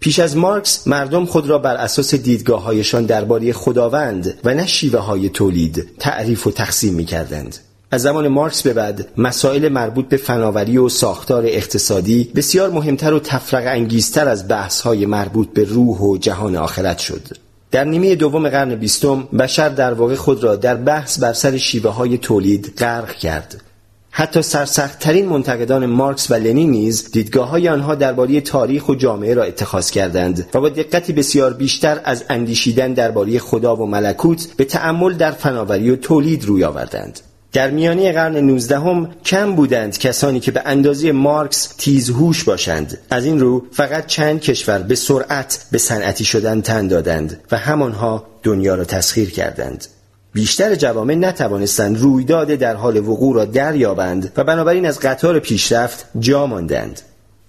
پیش 0.00 0.18
از 0.18 0.36
مارکس 0.36 0.86
مردم 0.86 1.26
خود 1.26 1.48
را 1.48 1.58
بر 1.58 1.74
اساس 1.74 2.14
دیدگاههایشان 2.14 3.06
درباره 3.06 3.52
خداوند 3.52 4.38
و 4.44 4.54
نه 4.54 4.66
شیوه 4.66 5.28
تولید 5.28 5.88
تعریف 5.98 6.46
و 6.46 6.50
تقسیم 6.50 6.94
می 6.94 7.04
کردند. 7.04 7.58
از 7.90 8.02
زمان 8.02 8.28
مارکس 8.28 8.62
به 8.62 8.72
بعد 8.72 9.08
مسائل 9.16 9.68
مربوط 9.68 10.08
به 10.08 10.16
فناوری 10.16 10.78
و 10.78 10.88
ساختار 10.88 11.44
اقتصادی 11.46 12.30
بسیار 12.34 12.70
مهمتر 12.70 13.12
و 13.12 13.20
تفرق 13.20 13.66
انگیزتر 13.66 14.28
از 14.28 14.48
بحث 14.48 14.80
های 14.80 15.06
مربوط 15.06 15.48
به 15.52 15.64
روح 15.64 15.98
و 15.98 16.16
جهان 16.18 16.56
آخرت 16.56 16.98
شد. 16.98 17.28
در 17.70 17.84
نیمه 17.84 18.14
دوم 18.14 18.48
قرن 18.48 18.74
بیستم 18.74 19.22
بشر 19.22 19.68
در 19.68 19.94
واقع 19.94 20.14
خود 20.14 20.44
را 20.44 20.56
در 20.56 20.74
بحث 20.74 21.18
بر 21.18 21.32
سر 21.32 21.56
شیوه 21.56 21.90
های 21.90 22.18
تولید 22.18 22.74
غرق 22.78 23.12
کرد. 23.12 23.62
حتی 24.10 24.42
سرسختترین 24.42 25.28
منتقدان 25.28 25.86
مارکس 25.86 26.30
و 26.30 26.34
لنین 26.34 26.70
نیز 26.70 27.10
دیدگاه 27.10 27.48
های 27.48 27.68
آنها 27.68 27.94
درباره 27.94 28.40
تاریخ 28.40 28.88
و 28.88 28.94
جامعه 28.94 29.34
را 29.34 29.42
اتخاذ 29.42 29.90
کردند 29.90 30.46
و 30.54 30.60
با 30.60 30.68
دقتی 30.68 31.12
بسیار 31.12 31.52
بیشتر 31.52 32.00
از 32.04 32.24
اندیشیدن 32.30 32.92
درباره 32.92 33.38
خدا 33.38 33.76
و 33.76 33.86
ملکوت 33.86 34.46
به 34.56 34.64
تأمل 34.64 35.14
در 35.14 35.30
فناوری 35.30 35.90
و 35.90 35.96
تولید 35.96 36.44
روی 36.44 36.64
آوردند. 36.64 37.20
در 37.52 37.70
میانی 37.70 38.12
قرن 38.12 38.36
نوزدهم 38.36 39.10
کم 39.24 39.54
بودند 39.54 39.98
کسانی 39.98 40.40
که 40.40 40.50
به 40.50 40.62
اندازه 40.64 41.12
مارکس 41.12 41.74
تیزهوش 41.78 42.44
باشند. 42.44 42.98
از 43.10 43.24
این 43.24 43.40
رو 43.40 43.66
فقط 43.72 44.06
چند 44.06 44.40
کشور 44.40 44.78
به 44.78 44.94
سرعت 44.94 45.66
به 45.72 45.78
صنعتی 45.78 46.24
شدن 46.24 46.60
تن 46.60 46.88
دادند 46.88 47.40
و 47.50 47.56
همانها 47.56 48.26
دنیا 48.42 48.74
را 48.74 48.84
تسخیر 48.84 49.30
کردند. 49.30 49.86
بیشتر 50.32 50.74
جوامع 50.74 51.14
نتوانستند 51.14 51.98
رویداد 51.98 52.48
در 52.48 52.74
حال 52.74 52.96
وقوع 52.96 53.36
را 53.36 53.44
دریابند 53.44 54.32
و 54.36 54.44
بنابراین 54.44 54.86
از 54.86 55.00
قطار 55.00 55.38
پیشرفت 55.38 56.06
جا 56.18 56.46
ماندند. 56.46 57.00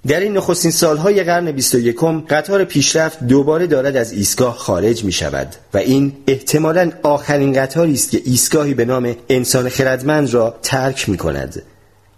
در 0.08 0.20
این 0.20 0.38
نخستین 0.38 0.72
سالهای 0.72 1.24
قرن 1.24 1.52
21 1.52 1.96
قطار 2.30 2.64
پیشرفت 2.64 3.24
دوباره 3.24 3.68
دارد 3.68 3.98
از 3.98 4.12
ایستگاه 4.12 4.58
خارج 4.58 5.04
می 5.04 5.12
شود 5.12 5.56
و 5.74 5.78
این 5.78 6.14
احتمالا 6.28 6.92
آخرین 7.04 7.54
قطاری 7.54 7.94
است 7.94 8.12
که 8.12 8.22
ایستگاهی 8.26 8.74
به 8.74 8.86
نام 8.86 9.16
انسان 9.30 9.70
خردمند 9.70 10.34
را 10.34 10.56
ترک 10.62 11.10
می 11.10 11.18
کند. 11.18 11.62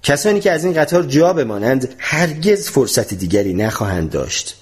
کسانی 0.04 0.40
که 0.40 0.52
از 0.52 0.66
این 0.66 0.74
قطار 0.74 1.04
جا 1.04 1.34
بمانند 1.34 1.96
هرگز 1.98 2.70
فرصت 2.70 3.14
دیگری 3.14 3.54
نخواهند 3.54 4.10
داشت. 4.10 4.56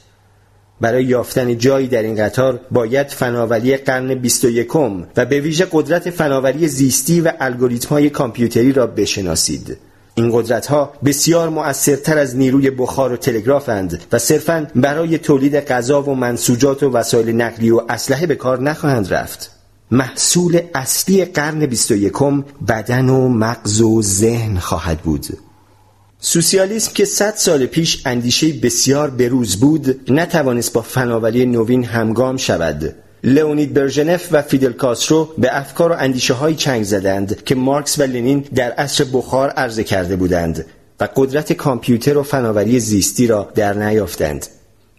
برای 0.81 1.03
یافتن 1.05 1.57
جایی 1.57 1.87
در 1.87 2.01
این 2.01 2.15
قطار 2.15 2.59
باید 2.71 3.07
فناوری 3.07 3.77
قرن 3.77 4.15
21 4.15 4.75
و 4.75 5.25
به 5.25 5.39
ویژه 5.39 5.67
قدرت 5.71 6.09
فناوری 6.09 6.67
زیستی 6.67 7.21
و 7.21 7.33
الگوریتم‌های 7.39 8.09
کامپیوتری 8.09 8.71
را 8.71 8.87
بشناسید. 8.87 9.77
این 10.15 10.29
قدرت 10.33 10.67
ها 10.67 10.93
بسیار 11.05 11.49
مؤثرتر 11.49 12.17
از 12.17 12.37
نیروی 12.37 12.69
بخار 12.69 13.13
و 13.13 13.17
تلگرافند 13.17 14.03
و 14.11 14.19
صرفا 14.19 14.67
برای 14.75 15.17
تولید 15.17 15.55
غذا 15.55 16.01
و 16.01 16.15
منسوجات 16.15 16.83
و 16.83 16.89
وسایل 16.89 17.35
نقلی 17.41 17.71
و 17.71 17.81
اسلحه 17.89 18.25
به 18.25 18.35
کار 18.35 18.61
نخواهند 18.61 19.13
رفت. 19.13 19.51
محصول 19.91 20.61
اصلی 20.75 21.25
قرن 21.25 21.65
21 21.65 22.13
بدن 22.67 23.09
و 23.09 23.27
مغز 23.27 23.81
و 23.81 24.01
ذهن 24.01 24.57
خواهد 24.57 24.99
بود. 24.99 25.27
سوسیالیسم 26.19 26.91
که 26.93 27.05
صد 27.05 27.33
سال 27.35 27.65
پیش 27.65 28.01
اندیشه 28.05 28.53
بسیار 28.53 29.09
بروز 29.09 29.55
بود 29.55 30.11
نتوانست 30.11 30.73
با 30.73 30.81
فناوری 30.81 31.45
نوین 31.45 31.83
همگام 31.83 32.37
شود 32.37 32.95
لئونید 33.23 33.73
برژنف 33.73 34.27
و 34.31 34.41
فیدل 34.41 34.71
کاسترو 34.71 35.29
به 35.37 35.57
افکار 35.57 35.91
و 35.91 35.95
اندیشه 35.99 36.33
های 36.33 36.55
چنگ 36.55 36.83
زدند 36.83 37.43
که 37.43 37.55
مارکس 37.55 37.99
و 37.99 38.03
لنین 38.03 38.45
در 38.55 38.71
عصر 38.71 39.05
بخار 39.13 39.49
عرضه 39.49 39.83
کرده 39.83 40.15
بودند 40.15 40.65
و 40.99 41.07
قدرت 41.15 41.53
کامپیوتر 41.53 42.17
و 42.17 42.23
فناوری 42.23 42.79
زیستی 42.79 43.27
را 43.27 43.51
در 43.55 43.73
نیافتند. 43.73 44.47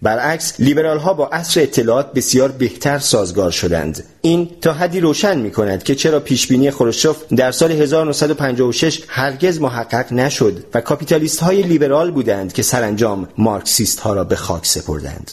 برعکس 0.03 0.55
لیبرال 0.59 0.99
ها 0.99 1.15
با 1.15 1.27
عصر 1.27 1.61
اطلاعات 1.61 2.13
بسیار 2.13 2.51
بهتر 2.51 2.99
سازگار 2.99 3.51
شدند. 3.51 4.05
این 4.23 4.51
تا 4.61 4.73
حدی 4.73 5.01
روشن 5.01 5.39
می 5.39 5.51
کند 5.51 5.83
که 5.83 5.95
چرا 5.95 6.21
پیشبینی 6.21 6.71
خروشچوف 6.71 7.33
در 7.37 7.53
سال 7.53 7.73
1956 7.73 9.03
هرگز 9.09 9.61
محقق 9.61 10.13
نشد 10.13 10.65
و 10.75 10.81
کاپیتالیست 10.81 11.41
های 11.41 11.63
لیبرال 11.63 12.11
بودند 12.11 12.53
که 12.53 12.63
سرانجام 12.63 13.29
مارکسیست 13.39 14.01
ها 14.01 14.15
را 14.15 14.25
به 14.25 14.37
خاک 14.37 14.67
سپردند. 14.67 15.31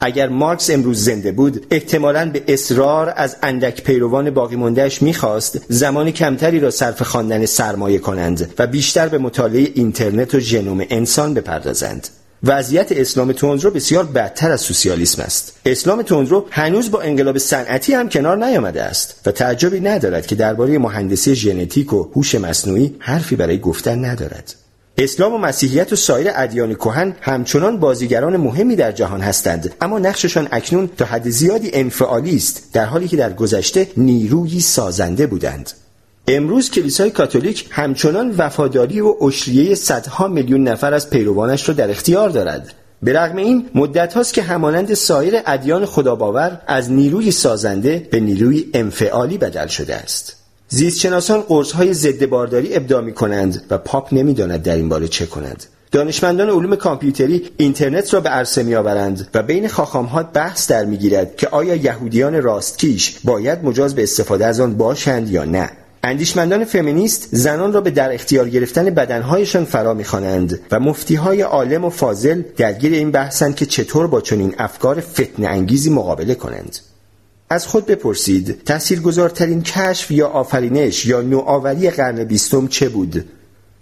اگر 0.00 0.28
مارکس 0.28 0.70
امروز 0.70 1.04
زنده 1.04 1.32
بود 1.32 1.66
احتمالا 1.70 2.30
به 2.30 2.42
اصرار 2.48 3.12
از 3.16 3.36
اندک 3.42 3.84
پیروان 3.84 4.30
باقی 4.30 4.56
مندهش 4.56 5.02
می‌خواست 5.02 5.60
زمان 5.68 6.10
کمتری 6.10 6.60
را 6.60 6.70
صرف 6.70 7.02
خواندن 7.02 7.46
سرمایه 7.46 7.98
کنند 7.98 8.54
و 8.58 8.66
بیشتر 8.66 9.08
به 9.08 9.18
مطالعه 9.18 9.68
اینترنت 9.74 10.34
و 10.34 10.40
ژنوم 10.40 10.84
انسان 10.90 11.34
بپردازند. 11.34 12.08
وضعیت 12.44 12.92
اسلام 12.92 13.32
تندرو 13.32 13.70
بسیار 13.70 14.04
بدتر 14.04 14.50
از 14.50 14.60
سوسیالیسم 14.60 15.22
است. 15.22 15.52
اسلام 15.66 16.02
تندرو 16.02 16.46
هنوز 16.50 16.90
با 16.90 17.00
انقلاب 17.00 17.38
صنعتی 17.38 17.94
هم 17.94 18.08
کنار 18.08 18.46
نیامده 18.46 18.82
است 18.82 19.20
و 19.26 19.32
تعجبی 19.32 19.80
ندارد 19.80 20.26
که 20.26 20.34
درباره 20.34 20.78
مهندسی 20.78 21.34
ژنتیک 21.34 21.92
و 21.92 22.08
هوش 22.14 22.34
مصنوعی 22.34 22.96
حرفی 22.98 23.36
برای 23.36 23.58
گفتن 23.58 24.04
ندارد. 24.04 24.54
اسلام 25.00 25.34
و 25.34 25.38
مسیحیت 25.38 25.92
و 25.92 25.96
سایر 25.96 26.28
ادیان 26.34 26.74
کهن 26.74 27.16
همچنان 27.20 27.76
بازیگران 27.76 28.36
مهمی 28.36 28.76
در 28.76 28.92
جهان 28.92 29.20
هستند. 29.20 29.74
اما 29.80 29.98
نقششان 29.98 30.48
اکنون 30.52 30.90
تا 30.96 31.04
حد 31.04 31.28
زیادی 31.28 31.70
انفعالی 31.72 32.36
است 32.36 32.70
در 32.72 32.84
حالی 32.84 33.08
که 33.08 33.16
در 33.16 33.32
گذشته 33.32 33.88
نیرویی 33.96 34.60
سازنده 34.60 35.26
بودند. 35.26 35.70
امروز 36.28 36.70
کلیسای 36.70 37.10
کاتولیک 37.10 37.66
همچنان 37.70 38.34
وفاداری 38.38 39.00
و 39.00 39.14
اشریه 39.20 39.74
صدها 39.74 40.28
میلیون 40.28 40.68
نفر 40.68 40.94
از 40.94 41.10
پیروانش 41.10 41.68
را 41.68 41.74
در 41.74 41.90
اختیار 41.90 42.30
دارد. 42.30 42.72
به 43.02 43.12
رغم 43.12 43.36
این 43.36 43.68
مدت 43.74 44.14
هاست 44.14 44.34
که 44.34 44.42
همانند 44.42 44.94
سایر 44.94 45.34
ادیان 45.46 45.86
خداباور 45.86 46.60
از 46.66 46.90
نیروی 46.90 47.30
سازنده 47.30 48.08
به 48.10 48.20
نیروی 48.20 48.66
انفعالی 48.74 49.38
بدل 49.38 49.66
شده 49.66 49.94
است. 49.94 50.37
زیستشناسان 50.68 51.40
قرص 51.40 51.72
های 51.72 51.94
ضد 51.94 52.26
بارداری 52.26 52.76
ابداع 52.76 53.02
می 53.02 53.12
کنند 53.12 53.62
و 53.70 53.78
پاپ 53.78 54.14
نمی‌داند 54.14 54.62
در 54.62 54.76
این 54.76 54.88
باره 54.88 55.08
چه 55.08 55.26
کند 55.26 55.64
دانشمندان 55.92 56.50
علوم 56.50 56.76
کامپیوتری 56.76 57.50
اینترنت 57.56 58.14
را 58.14 58.20
به 58.20 58.28
عرصه 58.28 58.62
میآورند 58.62 59.28
و 59.34 59.42
بین 59.42 59.68
ها 59.68 60.22
بحث 60.22 60.70
در 60.70 60.84
می‌گیرد 60.84 61.36
که 61.36 61.48
آیا 61.48 61.74
یهودیان 61.74 62.42
راستکیش 62.42 63.18
باید 63.24 63.64
مجاز 63.64 63.94
به 63.94 64.02
استفاده 64.02 64.46
از 64.46 64.60
آن 64.60 64.74
باشند 64.74 65.30
یا 65.30 65.44
نه. 65.44 65.70
اندیشمندان 66.02 66.64
فمینیست 66.64 67.28
زنان 67.32 67.72
را 67.72 67.80
به 67.80 67.90
در 67.90 68.14
اختیار 68.14 68.48
گرفتن 68.48 68.84
بدنهایشان 68.84 69.64
فرا 69.64 69.94
می‌خوانند 69.94 70.60
و 70.70 70.80
مفتیهای 70.80 71.40
عالم 71.42 71.84
و 71.84 71.90
فاضل 71.90 72.42
درگیر 72.56 72.92
این 72.92 73.10
بحثند 73.10 73.56
که 73.56 73.66
چطور 73.66 74.06
با 74.06 74.20
چنین 74.20 74.54
افکار 74.58 75.00
فتن 75.00 75.46
انگیزی 75.46 75.90
مقابله 75.90 76.34
کنند. 76.34 76.78
از 77.50 77.66
خود 77.66 77.86
بپرسید 77.86 78.64
تاثیرگذارترین 78.64 79.62
کشف 79.62 80.10
یا 80.10 80.28
آفرینش 80.28 81.06
یا 81.06 81.20
نوآوری 81.20 81.90
قرن 81.90 82.24
بیستم 82.24 82.66
چه 82.66 82.88
بود 82.88 83.24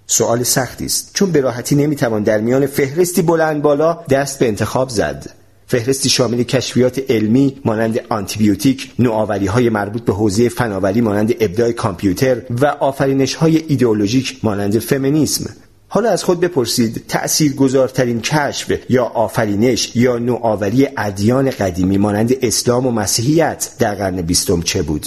سوال 0.07 0.43
سختی 0.43 0.85
است 0.85 1.11
چون 1.15 1.33
به 1.33 1.41
راحتی 1.41 1.75
نمی‌توان 1.75 2.23
در 2.23 2.39
میان 2.41 2.67
فهرستی 2.67 3.23
بلند 3.23 3.63
بالا 3.63 3.99
دست 4.11 4.39
به 4.39 4.49
انتخاب 4.49 4.89
زد 4.89 5.31
فهرستی 5.67 6.09
شامل 6.09 6.43
کشفیات 6.43 7.11
علمی 7.11 7.57
مانند 7.65 8.01
آنتیبیوتیک، 8.09 8.93
نوآوری 8.99 9.47
های 9.47 9.69
مربوط 9.69 10.05
به 10.05 10.13
حوزه 10.13 10.49
فناوری 10.49 11.01
مانند 11.01 11.35
ابداع 11.41 11.73
کامپیوتر 11.73 12.43
و 12.51 12.67
آفرینش 12.67 13.35
های 13.35 13.65
ایدئولوژیک 13.69 14.39
مانند 14.43 14.79
فمینیسم. 14.79 15.51
حالا 15.89 16.11
از 16.11 16.25
خود 16.25 16.41
بپرسید 16.41 17.05
تأثیر 17.09 17.55
گذارترین 17.55 18.21
کشف 18.21 18.73
یا 18.89 19.05
آفرینش 19.05 19.97
یا 19.97 20.19
نوآوری 20.19 20.89
ادیان 20.97 21.51
قدیمی 21.51 21.99
مانند 21.99 22.33
اسلام 22.43 22.87
و 22.87 22.91
مسیحیت 22.91 23.71
در 23.79 23.95
قرن 23.95 24.23
بیستم 24.23 24.63
چه 24.63 24.83
بود؟ 24.83 25.07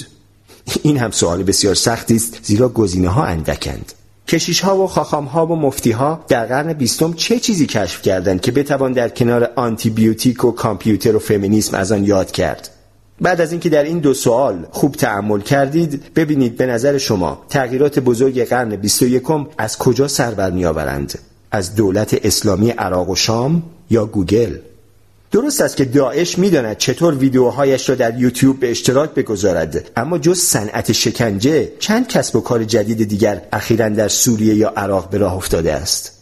این 0.83 0.97
هم 0.97 1.11
سوال 1.11 1.43
بسیار 1.43 1.75
سختی 1.75 2.15
است 2.15 2.39
زیرا 2.43 2.69
گزینه 2.69 3.09
ها 3.09 3.23
اندکند. 3.23 3.93
کشیش 4.27 4.59
ها 4.59 4.77
و 4.83 4.87
خاخام 4.87 5.25
ها 5.25 5.45
و 5.47 5.55
مفتی 5.55 5.91
ها 5.91 6.25
در 6.27 6.45
قرن 6.45 6.73
بیستم 6.73 7.13
چه 7.13 7.39
چیزی 7.39 7.65
کشف 7.65 8.01
کردند 8.01 8.41
که 8.41 8.51
بتوان 8.51 8.93
در 8.93 9.09
کنار 9.09 9.51
آنتی 9.55 9.89
بیوتیک 9.89 10.45
و 10.45 10.51
کامپیوتر 10.51 11.15
و 11.15 11.19
فمینیسم 11.19 11.77
از 11.77 11.91
آن 11.91 12.03
یاد 12.03 12.31
کرد 12.31 12.69
بعد 13.21 13.41
از 13.41 13.51
اینکه 13.51 13.69
در 13.69 13.83
این 13.83 13.99
دو 13.99 14.13
سوال 14.13 14.65
خوب 14.71 14.95
تعمل 14.95 15.41
کردید 15.41 16.13
ببینید 16.15 16.57
به 16.57 16.65
نظر 16.65 16.97
شما 16.97 17.45
تغییرات 17.49 17.99
بزرگ 17.99 18.43
قرن 18.43 18.75
21 18.75 19.23
از 19.57 19.77
کجا 19.77 20.07
سر 20.07 20.31
بر 20.31 20.51
میآورند؟ 20.51 21.19
از 21.51 21.75
دولت 21.75 22.25
اسلامی 22.25 22.69
عراق 22.69 23.09
و 23.09 23.15
شام 23.15 23.63
یا 23.89 24.05
گوگل؟ 24.05 24.57
درست 25.31 25.61
است 25.61 25.77
که 25.77 25.85
داعش 25.85 26.37
می‌داند 26.39 26.77
چطور 26.77 27.15
ویدیوهایش 27.15 27.89
را 27.89 27.95
در 27.95 28.19
یوتیوب 28.19 28.59
به 28.59 28.71
اشتراک 28.71 29.13
بگذارد 29.13 29.91
اما 29.95 30.17
جز 30.17 30.37
صنعت 30.37 30.91
شکنجه 30.91 31.71
چند 31.79 32.07
کسب 32.07 32.35
و 32.35 32.41
کار 32.41 32.63
جدید 32.63 33.07
دیگر 33.07 33.41
اخیرا 33.53 33.89
در 33.89 34.07
سوریه 34.07 34.55
یا 34.55 34.69
عراق 34.69 35.09
به 35.09 35.17
راه 35.17 35.35
افتاده 35.35 35.73
است؟ 35.73 36.18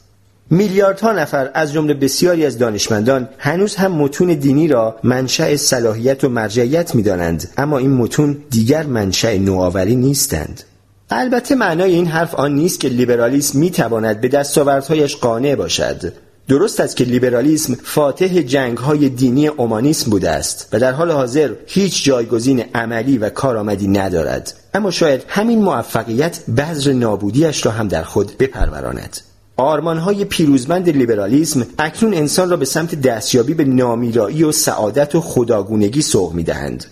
میلیاردها 0.50 1.12
نفر 1.12 1.52
از 1.54 1.74
جمله 1.74 1.94
بسیاری 1.94 2.46
از 2.46 2.58
دانشمندان 2.58 3.30
هنوز 3.38 3.76
هم 3.76 3.92
متون 3.92 4.34
دینی 4.34 4.68
را 4.68 4.96
منشأ 5.04 5.56
صلاحیت 5.56 6.24
و 6.24 6.30
مرجعیت 6.30 6.96
می‌دانند 6.96 7.50
اما 7.58 7.78
این 7.78 7.94
متون 7.94 8.38
دیگر 8.50 8.84
منشأ 8.84 9.38
نوآوری 9.38 9.96
نیستند. 9.96 10.64
البته 11.10 11.56
معنای 11.56 11.94
این 11.94 12.08
حرف 12.08 12.36
آن 12.36 12.56
نیست 12.56 12.80
که 12.80 12.90
لیبرالیسم 12.90 13.60
می‌تواند 13.60 14.22
به 14.22 14.28
دستاوردهایش 14.28 15.16
قانع 15.16 15.56
باشد. 15.56 16.14
درست 16.48 16.80
است 16.80 16.96
که 16.96 17.04
لیبرالیسم 17.04 17.78
فاتح 17.84 18.42
جنگ 18.42 18.78
های 18.78 19.10
دینی 19.10 19.48
اومانیسم 19.48 20.12
بوده 20.12 20.30
است 20.30 20.70
و 20.74 20.80
در 20.80 20.92
حال 20.92 21.12
حاضر 21.12 21.54
هیچ 21.66 22.06
جایگزین 22.06 22.66
عملی 22.76 23.18
و 23.18 23.30
کارآمدی 23.30 23.88
ندارد. 23.88 24.54
اما 24.74 24.92
شاید 24.92 25.24
همین 25.28 25.62
موفقیت 25.62 26.40
بذر 26.58 26.94
نابودیش 26.94 27.66
را 27.66 27.72
هم 27.72 27.88
در 27.88 28.04
خود 28.04 28.38
بپروراند. 28.38 29.18
های 29.60 30.26
پیروزمند 30.26 30.90
لیبرالیسم 30.90 31.66
اکنون 31.80 32.14
انسان 32.14 32.50
را 32.50 32.58
به 32.58 32.66
سمت 32.66 33.02
دستیابی 33.02 33.54
به 33.54 33.64
نامیرایی 33.64 34.44
و 34.44 34.52
سعادت 34.52 35.16
و 35.16 35.22
خداگونگی 35.22 36.02
سوق 36.02 36.34
می‌دهند 36.34 36.86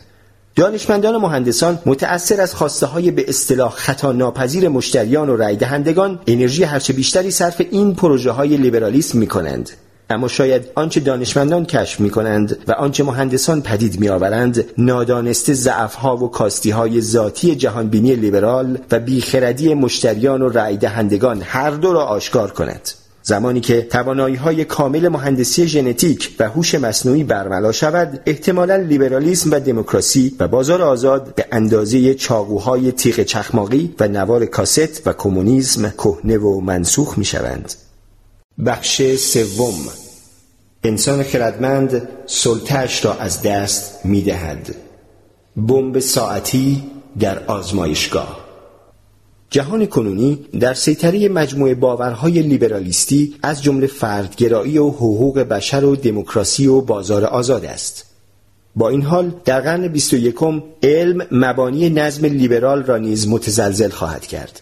دانشمندان 0.56 1.16
و 1.16 1.20
مهندسان 1.20 1.80
متأثر 1.86 2.42
از 2.42 2.56
خواسته 2.56 2.86
های 2.86 3.12
به 3.12 3.26
اصطلاح 3.30 3.72
خطا 3.72 4.12
ناپذیر 4.12 4.70
مشتریان 4.70 5.30
و 5.30 5.36
رای 5.36 5.56
دهندگان 5.56 6.20
انرژی 6.28 6.64
هرچه 6.64 6.94
بیشتری 6.94 7.32
صرف 7.32 7.62
این 7.72 7.96
پروژه 7.96 8.32
های 8.32 8.58
لیبرالیسم 8.58 9.18
می 9.18 9.28
کنند. 9.28 9.70
اما 10.10 10.28
شاید 10.28 10.62
آنچه 10.76 11.00
دانشمندان 11.00 11.66
کشف 11.66 12.00
می 12.00 12.10
کنند 12.10 12.58
و 12.68 12.72
آنچه 12.72 13.04
مهندسان 13.04 13.62
پدید 13.62 14.00
می 14.00 14.10
آورند 14.10 14.66
نادانسته 14.78 15.54
ضعف 15.54 15.96
ها 15.96 16.18
و 16.18 16.32
کاستی 16.32 16.72
های 16.72 17.02
ذاتی 17.02 17.56
جهانبینی 17.56 18.16
لیبرال 18.16 18.78
و 18.92 19.00
بیخردی 19.00 19.74
مشتریان 19.74 20.42
و 20.42 20.50
رای 20.50 20.78
دهندگان 20.78 21.42
هر 21.42 21.72
دو 21.72 21.94
را 21.94 22.06
آشکار 22.06 22.52
کند. 22.52 22.90
زمانی 23.28 23.60
که 23.62 23.82
توانایی 23.82 24.36
های 24.36 24.66
کامل 24.66 25.08
مهندسی 25.08 25.68
ژنتیک 25.68 26.36
و 26.40 26.50
هوش 26.50 26.76
مصنوعی 26.76 27.24
برملا 27.24 27.72
شود 27.72 28.22
احتمالا 28.26 28.76
لیبرالیسم 28.76 29.52
و 29.52 29.60
دموکراسی 29.60 30.36
و 30.40 30.48
بازار 30.48 30.82
آزاد 30.82 31.36
به 31.36 31.46
اندازه 31.52 32.14
چاقوهای 32.14 32.92
تیغ 32.92 33.24
چخماقی 33.24 33.96
و 34.00 34.08
نوار 34.08 34.46
کاست 34.46 35.08
و 35.08 35.14
کمونیسم 35.14 35.90
کهنه 35.90 36.38
و 36.38 36.62
منسوخ 36.62 37.18
می 37.18 37.26
شوند 37.26 37.74
بخش 38.66 39.16
سوم 39.16 39.74
انسان 40.84 41.24
خردمند 41.24 42.10
سلطهش 42.26 43.06
را 43.06 43.14
از 43.14 43.42
دست 43.42 44.06
می 44.06 44.22
دهد 44.22 44.76
بمب 45.58 46.00
ساعتی 46.00 46.84
در 47.20 47.46
آزمایشگاه 47.46 48.46
جهان 49.50 49.86
کنونی 49.86 50.46
در 50.60 50.74
سیطره 50.74 51.30
مجموعه 51.30 51.76
باورهای 51.76 52.42
لیبرالیستی 52.42 53.36
از 53.44 53.64
جمله 53.64 53.88
فردگرایی 53.88 54.78
و 54.78 54.90
حقوق 54.90 55.40
بشر 55.40 55.86
و 55.86 55.96
دموکراسی 55.96 56.68
و 56.68 56.82
بازار 56.82 57.26
آزاد 57.26 57.66
است. 57.66 58.06
با 58.76 58.90
این 58.90 59.02
حال 59.02 59.34
در 59.46 59.62
قرن 59.62 59.88
21 59.88 60.36
علم 60.84 61.28
مبانی 61.32 61.90
نظم 61.90 62.26
لیبرال 62.26 62.84
را 62.84 62.98
نیز 62.98 63.28
متزلزل 63.28 63.90
خواهد 63.90 64.26
کرد. 64.26 64.62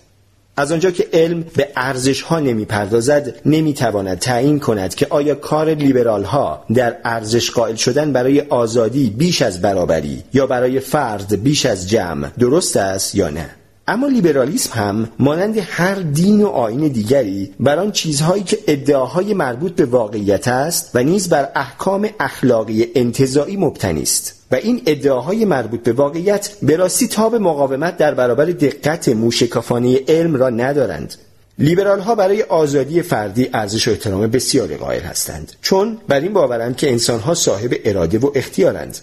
از 0.57 0.71
آنجا 0.71 0.91
که 0.91 1.07
علم 1.13 1.45
به 1.55 1.67
ارزش 1.75 2.21
ها 2.21 2.39
نمی 2.39 2.65
پردازد 2.65 3.35
نمی 3.45 3.73
تواند 3.73 4.19
تعیین 4.19 4.59
کند 4.59 4.95
که 4.95 5.07
آیا 5.09 5.35
کار 5.35 5.69
لیبرال 5.69 6.23
ها 6.23 6.65
در 6.73 6.97
ارزش 7.03 7.51
قائل 7.51 7.75
شدن 7.75 8.13
برای 8.13 8.41
آزادی 8.41 9.09
بیش 9.09 9.41
از 9.41 9.61
برابری 9.61 10.23
یا 10.33 10.47
برای 10.47 10.79
فرد 10.79 11.43
بیش 11.43 11.65
از 11.65 11.89
جمع 11.89 12.29
درست 12.39 12.77
است 12.77 13.15
یا 13.15 13.29
نه. 13.29 13.49
اما 13.87 14.07
لیبرالیسم 14.07 14.71
هم 14.73 15.09
مانند 15.19 15.57
هر 15.57 15.95
دین 15.95 16.43
و 16.43 16.47
آین 16.47 16.87
دیگری 16.87 17.53
بر 17.59 17.79
آن 17.79 17.91
چیزهایی 17.91 18.43
که 18.43 18.59
ادعاهای 18.67 19.33
مربوط 19.33 19.75
به 19.75 19.85
واقعیت 19.85 20.47
است 20.47 20.91
و 20.93 21.03
نیز 21.03 21.29
بر 21.29 21.49
احکام 21.55 22.09
اخلاقی 22.19 22.87
انتظاعی 22.95 23.57
مبتنی 23.57 24.01
است. 24.01 24.42
و 24.53 24.55
این 24.55 24.81
ادعاهای 24.85 25.45
مربوط 25.45 25.83
به 25.83 25.91
واقعیت 25.91 26.49
به 26.61 26.75
راستی 26.75 27.07
تاب 27.07 27.35
مقاومت 27.35 27.97
در 27.97 28.13
برابر 28.13 28.45
دقت 28.45 29.09
موشکافانه 29.09 29.99
علم 30.07 30.35
را 30.35 30.49
ندارند. 30.49 31.15
لیبرال 31.59 31.99
ها 31.99 32.15
برای 32.15 32.43
آزادی 32.43 33.01
فردی 33.01 33.49
ارزش 33.53 33.87
و 33.87 33.91
احترام 33.91 34.27
بسیاری 34.27 34.75
قائل 34.75 35.01
هستند. 35.01 35.51
چون 35.61 35.97
بر 36.07 36.19
این 36.19 36.33
باورند 36.33 36.77
که 36.77 36.91
انسان 36.91 37.19
ها 37.19 37.33
صاحب 37.33 37.75
اراده 37.85 38.19
و 38.19 38.31
اختیارند. 38.35 38.97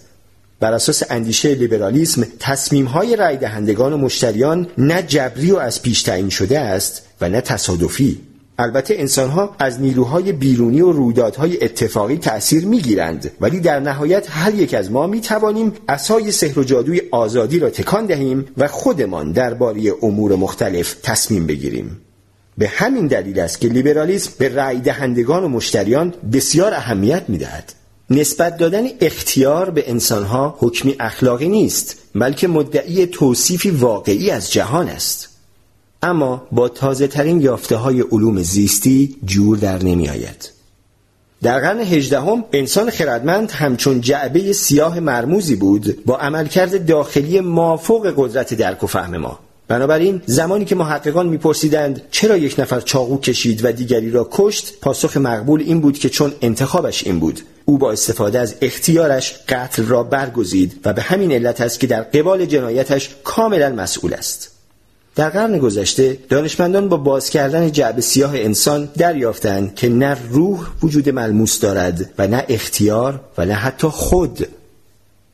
بر 0.60 0.72
اساس 0.72 1.02
اندیشه 1.10 1.54
لیبرالیسم 1.54 2.26
تصمیم 2.40 2.84
های 2.84 3.16
رای 3.16 3.36
دهندگان 3.36 3.92
و 3.92 3.96
مشتریان 3.96 4.66
نه 4.78 5.02
جبری 5.02 5.52
و 5.52 5.56
از 5.56 5.82
پیش 5.82 6.02
تعیین 6.02 6.28
شده 6.28 6.58
است 6.58 7.02
و 7.20 7.28
نه 7.28 7.40
تصادفی. 7.40 8.20
البته 8.60 8.94
انسانها 8.98 9.56
از 9.58 9.80
نیروهای 9.80 10.32
بیرونی 10.32 10.80
و 10.80 10.92
رویدادهای 10.92 11.64
اتفاقی 11.64 12.16
تأثیر 12.16 12.66
می‌گیرند. 12.66 13.30
ولی 13.40 13.60
در 13.60 13.80
نهایت 13.80 14.26
هر 14.30 14.54
یک 14.54 14.74
از 14.74 14.90
ما 14.90 15.06
می 15.06 15.20
توانیم 15.20 15.72
اسای 15.88 16.30
سحر 16.30 16.58
و 16.58 16.64
جادوی 16.64 17.02
آزادی 17.10 17.58
را 17.58 17.70
تکان 17.70 18.06
دهیم 18.06 18.46
و 18.56 18.68
خودمان 18.68 19.32
درباره 19.32 19.80
امور 20.02 20.36
مختلف 20.36 20.94
تصمیم 21.02 21.46
بگیریم. 21.46 22.00
به 22.58 22.68
همین 22.68 23.06
دلیل 23.06 23.40
است 23.40 23.60
که 23.60 23.68
لیبرالیسم 23.68 24.32
به 24.38 24.54
رأی 24.54 24.78
دهندگان 24.78 25.44
و 25.44 25.48
مشتریان 25.48 26.14
بسیار 26.32 26.74
اهمیت 26.74 27.22
می‌دهد. 27.28 27.72
نسبت 28.10 28.56
دادن 28.56 28.84
اختیار 29.00 29.70
به 29.70 29.90
انسانها 29.90 30.56
حکمی 30.58 30.96
اخلاقی 31.00 31.48
نیست 31.48 31.96
بلکه 32.14 32.48
مدعی 32.48 33.06
توصیفی 33.06 33.70
واقعی 33.70 34.30
از 34.30 34.52
جهان 34.52 34.88
است. 34.88 35.29
اما 36.02 36.46
با 36.52 36.68
تازه 36.68 37.06
ترین 37.06 37.40
یافته 37.40 37.76
های 37.76 38.00
علوم 38.00 38.42
زیستی 38.42 39.16
جور 39.24 39.56
در 39.56 39.84
نمی 39.84 40.08
آید. 40.08 40.50
در 41.42 41.60
قرن 41.60 41.80
هجدهم 41.80 42.44
انسان 42.52 42.90
خردمند 42.90 43.50
همچون 43.50 44.00
جعبه 44.00 44.52
سیاه 44.52 45.00
مرموزی 45.00 45.56
بود 45.56 46.04
با 46.04 46.16
عملکرد 46.16 46.86
داخلی 46.86 47.40
مافوق 47.40 48.14
قدرت 48.16 48.54
درک 48.54 48.84
و 48.84 48.86
فهم 48.86 49.16
ما. 49.16 49.38
بنابراین 49.68 50.22
زمانی 50.26 50.64
که 50.64 50.74
محققان 50.74 51.28
میپرسیدند 51.28 52.02
چرا 52.10 52.36
یک 52.36 52.60
نفر 52.60 52.80
چاقو 52.80 53.18
کشید 53.18 53.64
و 53.64 53.72
دیگری 53.72 54.10
را 54.10 54.28
کشت 54.30 54.80
پاسخ 54.80 55.16
مقبول 55.16 55.60
این 55.60 55.80
بود 55.80 55.98
که 55.98 56.08
چون 56.08 56.32
انتخابش 56.42 57.06
این 57.06 57.20
بود. 57.20 57.40
او 57.64 57.78
با 57.78 57.92
استفاده 57.92 58.38
از 58.38 58.54
اختیارش 58.60 59.34
قتل 59.48 59.86
را 59.86 60.02
برگزید 60.02 60.80
و 60.84 60.92
به 60.92 61.02
همین 61.02 61.32
علت 61.32 61.60
است 61.60 61.80
که 61.80 61.86
در 61.86 62.02
قبال 62.02 62.46
جنایتش 62.46 63.10
کاملا 63.24 63.68
مسئول 63.68 64.14
است. 64.14 64.59
در 65.16 65.28
قرن 65.30 65.58
گذشته 65.58 66.18
دانشمندان 66.28 66.88
با 66.88 66.96
باز 66.96 67.30
کردن 67.30 67.72
جعب 67.72 68.00
سیاه 68.00 68.36
انسان 68.36 68.88
دریافتند 68.98 69.74
که 69.74 69.88
نه 69.88 70.16
روح 70.30 70.66
وجود 70.82 71.08
ملموس 71.08 71.60
دارد 71.60 72.10
و 72.18 72.26
نه 72.26 72.44
اختیار 72.48 73.20
و 73.38 73.44
نه 73.44 73.54
حتی 73.54 73.88
خود 73.88 74.46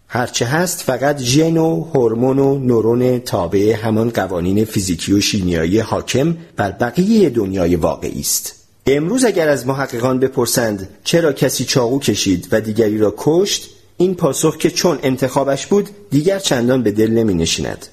هرچه 0.09 0.47
هست 0.47 0.83
فقط 0.83 1.19
ژن 1.19 1.57
و 1.57 1.85
هورمون 1.95 2.39
و 2.39 2.59
نورون 2.59 3.19
تابع 3.19 3.73
همان 3.73 4.11
قوانین 4.11 4.65
فیزیکی 4.65 5.13
و 5.13 5.21
شیمیایی 5.21 5.79
حاکم 5.79 6.37
بر 6.57 6.71
بقیه 6.71 7.31
دنیای 7.31 7.77
واقعی 7.77 8.21
است 8.21 8.55
امروز 8.87 9.25
اگر 9.25 9.49
از 9.49 9.67
محققان 9.67 10.19
بپرسند 10.19 10.89
چرا 11.05 11.33
کسی 11.33 11.65
چاقو 11.65 11.99
کشید 11.99 12.49
و 12.53 12.61
دیگری 12.61 12.99
را 12.99 13.15
کشت 13.17 13.71
این 13.97 14.15
پاسخ 14.15 14.57
که 14.57 14.71
چون 14.71 14.99
انتخابش 15.03 15.67
بود 15.67 15.89
دیگر 16.11 16.39
چندان 16.39 16.83
به 16.83 16.91
دل 16.91 17.11
نمی 17.11 17.35
نشیند. 17.35 17.87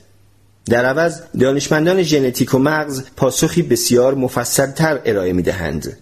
در 0.66 0.86
عوض 0.86 1.22
دانشمندان 1.40 2.04
ژنتیک 2.04 2.54
و 2.54 2.60
مغز 2.60 3.04
پاسخی 3.18 3.62
بسیار 3.62 4.16
مفصلتر 4.16 5.00
ارائه 5.06 5.34
می 5.34 5.42
دهند. 5.42 5.98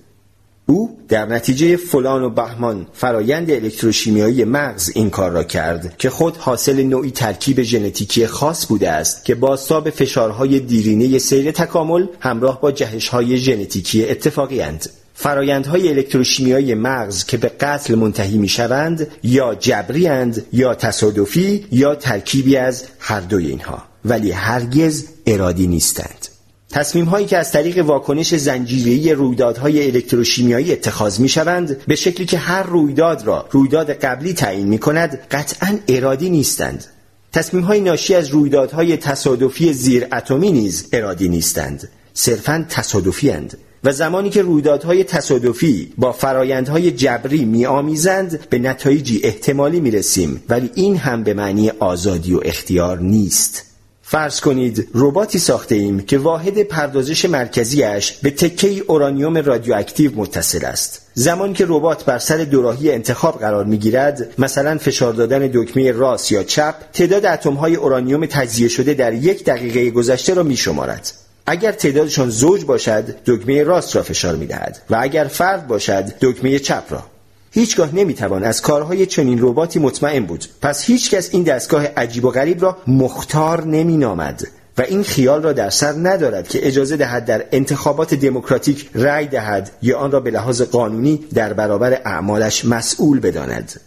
او 0.65 0.97
در 1.09 1.25
نتیجه 1.25 1.75
فلان 1.75 2.23
و 2.23 2.29
بهمان 2.29 2.87
فرایند 2.93 3.51
الکتروشیمیایی 3.51 4.43
مغز 4.43 4.91
این 4.95 5.09
کار 5.09 5.31
را 5.31 5.43
کرد 5.43 5.97
که 5.97 6.09
خود 6.09 6.37
حاصل 6.37 6.83
نوعی 6.83 7.11
ترکیب 7.11 7.61
ژنتیکی 7.61 8.27
خاص 8.27 8.67
بوده 8.67 8.89
است 8.89 9.25
که 9.25 9.35
بازتاب 9.35 9.89
فشارهای 9.89 10.59
دیرینه 10.59 11.19
سیر 11.19 11.51
تکامل 11.51 12.07
همراه 12.19 12.61
با 12.61 12.71
جهشهای 12.71 13.37
ژنتیکی 13.37 14.09
اتفاقی 14.09 14.61
اند. 14.61 14.89
فرایندهای 15.13 15.89
الکتروشیمیایی 15.89 16.73
مغز 16.73 17.25
که 17.25 17.37
به 17.37 17.47
قتل 17.47 17.95
منتهی 17.95 18.37
می 18.37 18.47
شوند 18.47 19.07
یا 19.23 19.55
جبری 19.55 20.07
اند 20.07 20.45
یا 20.53 20.75
تصادفی 20.75 21.65
یا 21.71 21.95
ترکیبی 21.95 22.57
از 22.57 22.83
هر 22.99 23.19
دوی 23.19 23.47
اینها 23.47 23.90
ولی 24.05 24.31
هرگز 24.31 25.05
ارادی 25.25 25.67
نیستند. 25.67 26.27
تصمیم 26.69 27.05
هایی 27.05 27.25
که 27.25 27.37
از 27.37 27.51
طریق 27.51 27.85
واکنش 27.85 28.35
زنجیری 28.35 29.13
رویدادهای 29.13 29.85
الکتروشیمیایی 29.85 30.71
اتخاذ 30.71 31.19
می 31.19 31.29
شوند 31.29 31.77
به 31.87 31.95
شکلی 31.95 32.25
که 32.25 32.37
هر 32.37 32.63
رویداد 32.63 33.27
را 33.27 33.47
رویداد 33.51 33.91
قبلی 33.91 34.33
تعیین 34.33 34.67
می 34.67 34.77
کند 34.77 35.19
قطعا 35.31 35.77
ارادی 35.87 36.29
نیستند. 36.29 36.85
تصمیم 37.33 37.63
های 37.63 37.79
ناشی 37.79 38.15
از 38.15 38.27
رویدادهای 38.27 38.97
تصادفی 38.97 39.73
زیر 39.73 40.07
اتمی 40.11 40.51
نیز 40.51 40.87
ارادی 40.93 41.29
نیستند. 41.29 41.89
صرفا 42.13 42.65
تصادفی 42.69 43.31
اند. 43.31 43.57
و 43.83 43.91
زمانی 43.91 44.29
که 44.29 44.41
رویدادهای 44.41 45.03
تصادفی 45.03 45.93
با 45.97 46.11
فرایندهای 46.11 46.91
جبری 46.91 47.45
میآمیزند 47.45 48.49
به 48.49 48.59
نتایجی 48.59 49.21
احتمالی 49.23 49.79
می 49.79 49.91
رسیم 49.91 50.43
ولی 50.49 50.71
این 50.75 50.97
هم 50.97 51.23
به 51.23 51.33
معنی 51.33 51.69
آزادی 51.69 52.33
و 52.33 52.39
اختیار 52.45 52.99
نیست. 52.99 53.70
فرض 54.11 54.39
کنید 54.39 54.87
رباتی 54.95 55.39
ساخته 55.39 55.75
ایم 55.75 55.99
که 55.99 56.17
واحد 56.17 56.63
پردازش 56.63 57.25
مرکزیش 57.25 58.11
به 58.11 58.31
تکه 58.31 58.83
اورانیوم 58.87 59.37
رادیواکتیو 59.37 60.11
متصل 60.15 60.65
است. 60.65 61.01
زمانی 61.13 61.53
که 61.53 61.65
ربات 61.67 62.05
بر 62.05 62.17
سر 62.17 62.37
دوراهی 62.37 62.91
انتخاب 62.91 63.39
قرار 63.39 63.65
می 63.65 63.77
گیرد 63.77 64.33
مثلا 64.37 64.77
فشار 64.77 65.13
دادن 65.13 65.49
دکمه 65.53 65.91
راست 65.91 66.31
یا 66.31 66.43
چپ 66.43 66.75
تعداد 66.93 67.25
اتم 67.25 67.53
های 67.53 67.75
اورانیوم 67.75 68.25
تجزیه 68.25 68.67
شده 68.67 68.93
در 68.93 69.13
یک 69.13 69.45
دقیقه 69.45 69.89
گذشته 69.89 70.33
را 70.33 70.43
می 70.43 70.57
شمارد 70.57 71.11
اگر 71.45 71.71
تعدادشان 71.71 72.29
زوج 72.29 72.65
باشد 72.65 73.15
دکمه 73.25 73.63
راست 73.63 73.95
را 73.95 74.03
فشار 74.03 74.35
می 74.35 74.45
دهد 74.45 74.81
و 74.89 74.97
اگر 75.01 75.23
فرد 75.23 75.67
باشد 75.67 76.13
دکمه 76.21 76.59
چپ 76.59 76.83
را. 76.89 77.03
هیچگاه 77.53 77.95
نمی‌توان 77.95 78.43
از 78.43 78.61
کارهای 78.61 79.05
چنین 79.05 79.39
رباتی 79.41 79.79
مطمئن 79.79 80.25
بود. 80.25 80.45
پس 80.61 80.83
هیچکس 80.83 81.29
این 81.31 81.43
دستگاه 81.43 81.87
عجیب 81.87 82.25
و 82.25 82.31
غریب 82.31 82.61
را 82.61 82.77
مختار 82.87 83.63
نامد 83.63 84.47
و 84.77 84.81
این 84.81 85.03
خیال 85.03 85.43
را 85.43 85.53
در 85.53 85.69
سر 85.69 85.91
ندارد 85.91 86.47
که 86.47 86.67
اجازه 86.67 86.97
دهد 86.97 87.25
در 87.25 87.45
انتخابات 87.51 88.13
دموکراتیک 88.13 88.89
رأی 88.95 89.27
دهد 89.27 89.71
یا 89.81 89.97
آن 89.97 90.11
را 90.11 90.19
به 90.19 90.31
لحاظ 90.31 90.61
قانونی 90.61 91.25
در 91.33 91.53
برابر 91.53 91.93
اعمالش 91.93 92.65
مسئول 92.65 93.19
بداند. 93.19 93.79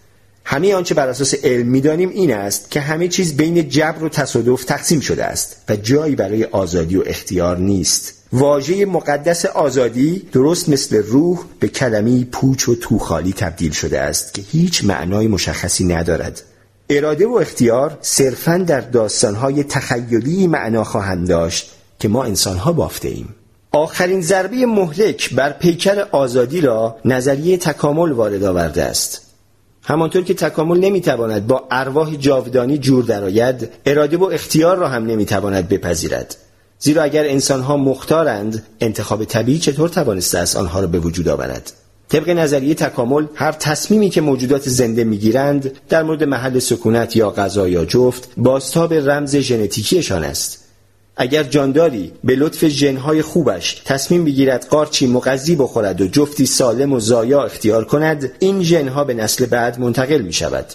همه 0.44 0.74
آنچه 0.74 0.94
بر 0.94 1.08
اساس 1.08 1.34
علم 1.44 1.66
می‌دانیم 1.66 2.08
این 2.08 2.34
است 2.34 2.70
که 2.70 2.80
همه 2.80 3.08
چیز 3.08 3.36
بین 3.36 3.68
جبر 3.68 4.04
و 4.04 4.08
تصادف 4.08 4.64
تقسیم 4.64 5.00
شده 5.00 5.24
است 5.24 5.56
و 5.68 5.76
جایی 5.76 6.16
برای 6.16 6.44
آزادی 6.44 6.96
و 6.96 7.02
اختیار 7.06 7.58
نیست. 7.58 8.23
واژه 8.36 8.86
مقدس 8.86 9.46
آزادی 9.46 10.28
درست 10.32 10.68
مثل 10.68 11.02
روح 11.02 11.38
به 11.60 11.68
کلمی 11.68 12.24
پوچ 12.32 12.68
و 12.68 12.74
توخالی 12.74 13.32
تبدیل 13.32 13.72
شده 13.72 14.00
است 14.00 14.34
که 14.34 14.42
هیچ 14.42 14.84
معنای 14.84 15.28
مشخصی 15.28 15.84
ندارد. 15.84 16.42
اراده 16.90 17.26
و 17.26 17.32
اختیار 17.32 17.98
صرفا 18.00 18.64
در 18.66 18.80
داستانهای 18.80 19.64
تخیلی 19.64 20.46
معنا 20.46 20.84
خواهند 20.84 21.28
داشت 21.28 21.70
که 21.98 22.08
ما 22.08 22.24
انسانها 22.24 22.72
بافته 22.72 23.08
ایم. 23.08 23.34
آخرین 23.72 24.20
ضربه 24.20 24.66
مهلک 24.66 25.34
بر 25.34 25.52
پیکر 25.52 26.06
آزادی 26.12 26.60
را 26.60 26.96
نظریه 27.04 27.56
تکامل 27.56 28.12
وارد 28.12 28.44
آورده 28.44 28.82
است. 28.82 29.20
همانطور 29.82 30.24
که 30.24 30.34
تکامل 30.34 30.78
نمی‌تواند 30.78 31.46
با 31.46 31.64
ارواح 31.70 32.16
جاودانی 32.16 32.78
جور 32.78 33.04
درآید 33.04 33.68
اراده 33.86 34.16
و 34.16 34.24
اختیار 34.24 34.76
را 34.76 34.88
هم 34.88 35.06
نمی‌تواند 35.06 35.68
بپذیرد. 35.68 36.36
زیرا 36.78 37.02
اگر 37.02 37.24
انسانها 37.24 37.76
مختارند 37.76 38.62
انتخاب 38.80 39.24
طبیعی 39.24 39.58
چطور 39.58 39.88
توانسته 39.88 40.38
است 40.38 40.56
آنها 40.56 40.80
را 40.80 40.86
به 40.86 40.98
وجود 40.98 41.28
آورد؟ 41.28 41.72
طبق 42.08 42.30
نظریه 42.30 42.74
تکامل 42.74 43.26
هر 43.34 43.52
تصمیمی 43.52 44.10
که 44.10 44.20
موجودات 44.20 44.68
زنده 44.68 45.04
می‌گیرند 45.04 45.72
در 45.88 46.02
مورد 46.02 46.24
محل 46.24 46.58
سکونت 46.58 47.16
یا 47.16 47.30
غذا 47.30 47.68
یا 47.68 47.84
جفت 47.84 48.28
بازتاب 48.36 48.94
رمز 48.94 49.36
ژنتیکیشان 49.36 50.24
است. 50.24 50.64
اگر 51.16 51.42
جانداری 51.42 52.12
به 52.24 52.36
لطف 52.36 52.64
جنهای 52.64 53.22
خوبش 53.22 53.82
تصمیم 53.84 54.24
بگیرد 54.24 54.66
قارچی 54.70 55.06
مغذی 55.06 55.56
بخورد 55.56 56.00
و 56.00 56.06
جفتی 56.06 56.46
سالم 56.46 56.92
و 56.92 57.00
زایا 57.00 57.44
اختیار 57.44 57.84
کند 57.84 58.32
این 58.38 58.62
ژنها 58.62 59.04
به 59.04 59.14
نسل 59.14 59.46
بعد 59.46 59.80
منتقل 59.80 60.22
می 60.22 60.32
شود 60.32 60.66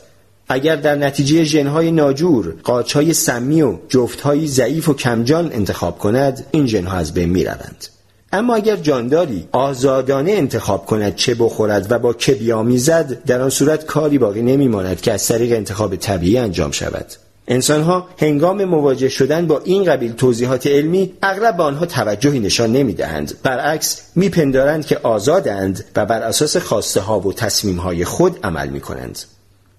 اگر 0.50 0.76
در 0.76 0.96
نتیجه 0.96 1.44
ژنهای 1.44 1.92
ناجور 1.92 2.56
قارچهای 2.64 3.14
سمی 3.14 3.62
و 3.62 3.78
جفتهایی 3.90 4.48
ضعیف 4.48 4.90
و 4.90 4.94
کمجان 4.94 5.52
انتخاب 5.54 6.00
کند 6.00 6.46
این 6.52 6.68
ژنها 6.68 6.98
از 6.98 7.14
بین 7.14 7.30
می 7.30 7.44
روند. 7.44 7.86
اما 8.34 8.56
اگر 8.56 8.76
جانداری 8.76 9.48
آزادانه 9.52 10.32
انتخاب 10.32 10.86
کند 10.86 11.16
چه 11.16 11.36
بخورد 11.36 11.88
و 11.90 12.00
با 12.00 12.14
که 12.14 12.34
بیامیزد 12.34 13.24
در 13.24 13.42
آن 13.42 13.50
صورت 13.50 13.86
کاری 13.86 14.18
باقی 14.18 14.42
نمیماند 14.42 15.02
که 15.02 15.14
از 15.14 15.28
طریق 15.28 15.52
انتخاب 15.52 15.96
طبیعی 15.96 16.38
انجام 16.38 16.72
شود. 16.72 17.06
انسانها 17.48 18.08
هنگام 18.18 18.66
مواجه 18.66 19.10
شدن 19.10 19.48
با 19.48 19.62
این 19.64 19.84
قبیل 19.84 20.12
توضیحات 20.12 20.68
علمی 20.68 21.14
اغلب 21.24 21.58
به 21.58 21.64
آنها 21.64 21.86
توجهی 21.86 22.40
نشان 22.40 22.72
نمی‌دهند. 22.72 23.34
برعکس 23.44 24.02
میپندارند 24.16 24.86
که 24.86 24.98
آزادند 25.04 25.86
و 25.96 26.06
بر 26.06 26.22
اساس 26.22 26.58
خواسته 26.58 27.02
ها 27.02 27.20
و 27.20 27.34
تصمیم 27.34 27.78
های 27.78 28.06
خود 28.06 28.40
عمل 28.44 28.70
می 28.70 28.80
کنند 28.80 29.20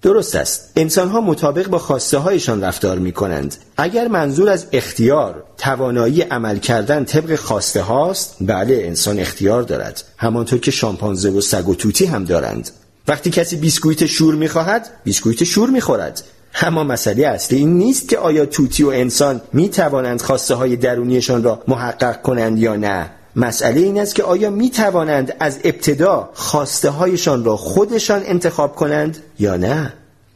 درست 0.01 0.35
است. 0.35 0.71
انسانها 0.75 1.21
مطابق 1.21 1.67
با 1.67 1.79
خواسته 1.79 2.17
هایشان 2.17 2.63
رفتار 2.63 2.99
می 2.99 3.11
کنند 3.11 3.55
اگر 3.77 4.07
منظور 4.07 4.49
از 4.49 4.65
اختیار 4.71 5.43
توانایی 5.57 6.21
عمل 6.21 6.57
کردن 6.57 7.05
طبق 7.05 7.35
خواسته 7.35 7.81
هاست 7.81 8.35
بله 8.41 8.81
انسان 8.85 9.19
اختیار 9.19 9.63
دارد. 9.63 10.03
همانطور 10.17 10.59
که 10.59 10.71
شامپانزه 10.71 11.29
و 11.29 11.41
سگ 11.41 11.69
و 11.69 11.75
توتی 11.75 12.05
هم 12.05 12.25
دارند. 12.25 12.69
وقتی 13.07 13.29
کسی 13.29 13.55
بیسکویت 13.55 14.05
شور 14.05 14.35
می‌خواهد 14.35 14.89
بیسکویت 15.03 15.43
شور 15.43 15.69
می‌خورد. 15.69 16.23
اما 16.61 16.83
مسئله 16.83 17.27
اصلی 17.27 17.57
این 17.57 17.77
نیست 17.77 18.09
که 18.09 18.17
آیا 18.17 18.45
توتی 18.45 18.83
و 18.83 18.89
انسان 18.89 19.41
می 19.53 19.69
توانند 19.69 20.21
خواسته 20.21 20.55
های 20.55 20.75
درونیشان 20.75 21.43
را 21.43 21.63
محقق 21.67 22.21
کنند 22.21 22.59
یا 22.59 22.75
نه. 22.75 23.09
مسئله 23.35 23.81
این 23.81 23.99
است 23.99 24.15
که 24.15 24.23
آیا 24.23 24.49
می 24.49 24.69
توانند 24.69 25.35
از 25.39 25.59
ابتدا 25.63 26.29
خواسته 26.33 26.89
هایشان 26.89 27.43
را 27.43 27.57
خودشان 27.57 28.21
انتخاب 28.25 28.75
کنند 28.75 29.17
یا 29.39 29.55
نه؟ 29.55 29.93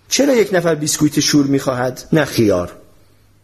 چرا 0.09 0.33
یک 0.33 0.49
نفر 0.53 0.75
بیسکویت 0.75 1.19
شور 1.19 1.45
می 1.45 1.59
خواهد 1.59 2.03
نه 2.13 2.25
خیار. 2.25 2.71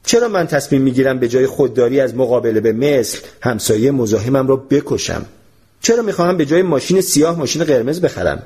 چرا 0.05 0.27
من 0.27 0.47
تصمیم 0.47 0.81
می 0.81 0.91
گیرم 0.91 1.19
به 1.19 1.27
جای 1.27 1.47
خودداری 1.47 1.99
از 1.99 2.15
مقابله 2.15 2.59
به 2.59 2.71
مثل 2.71 3.17
همسایه 3.41 3.91
مزاحمم 3.91 4.47
را 4.47 4.55
بکشم؟ 4.55 5.25
چرا 5.81 6.03
می 6.03 6.11
خواهم 6.11 6.37
به 6.37 6.45
جای 6.45 6.61
ماشین 6.61 7.01
سیاه 7.01 7.37
ماشین 7.37 7.63
قرمز 7.63 8.01
بخرم؟ 8.01 8.43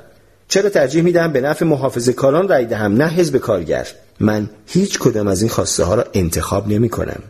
چرا 0.48 0.70
ترجیح 0.70 1.02
می 1.02 1.12
دهم 1.12 1.32
به 1.32 1.40
نفع 1.40 1.64
محافظه 1.64 2.12
کاران 2.12 2.48
رای 2.48 2.66
دهم 2.66 2.92
نه 2.92 3.08
حزب 3.08 3.36
کارگر؟ 3.36 3.86
من 4.20 4.50
هیچ 4.66 4.98
کدام 4.98 5.26
از 5.26 5.42
این 5.42 5.50
خواسته 5.50 5.84
ها 5.84 5.94
را 5.94 6.04
انتخاب 6.14 6.68
نمی 6.68 6.88
کنم 6.88 7.22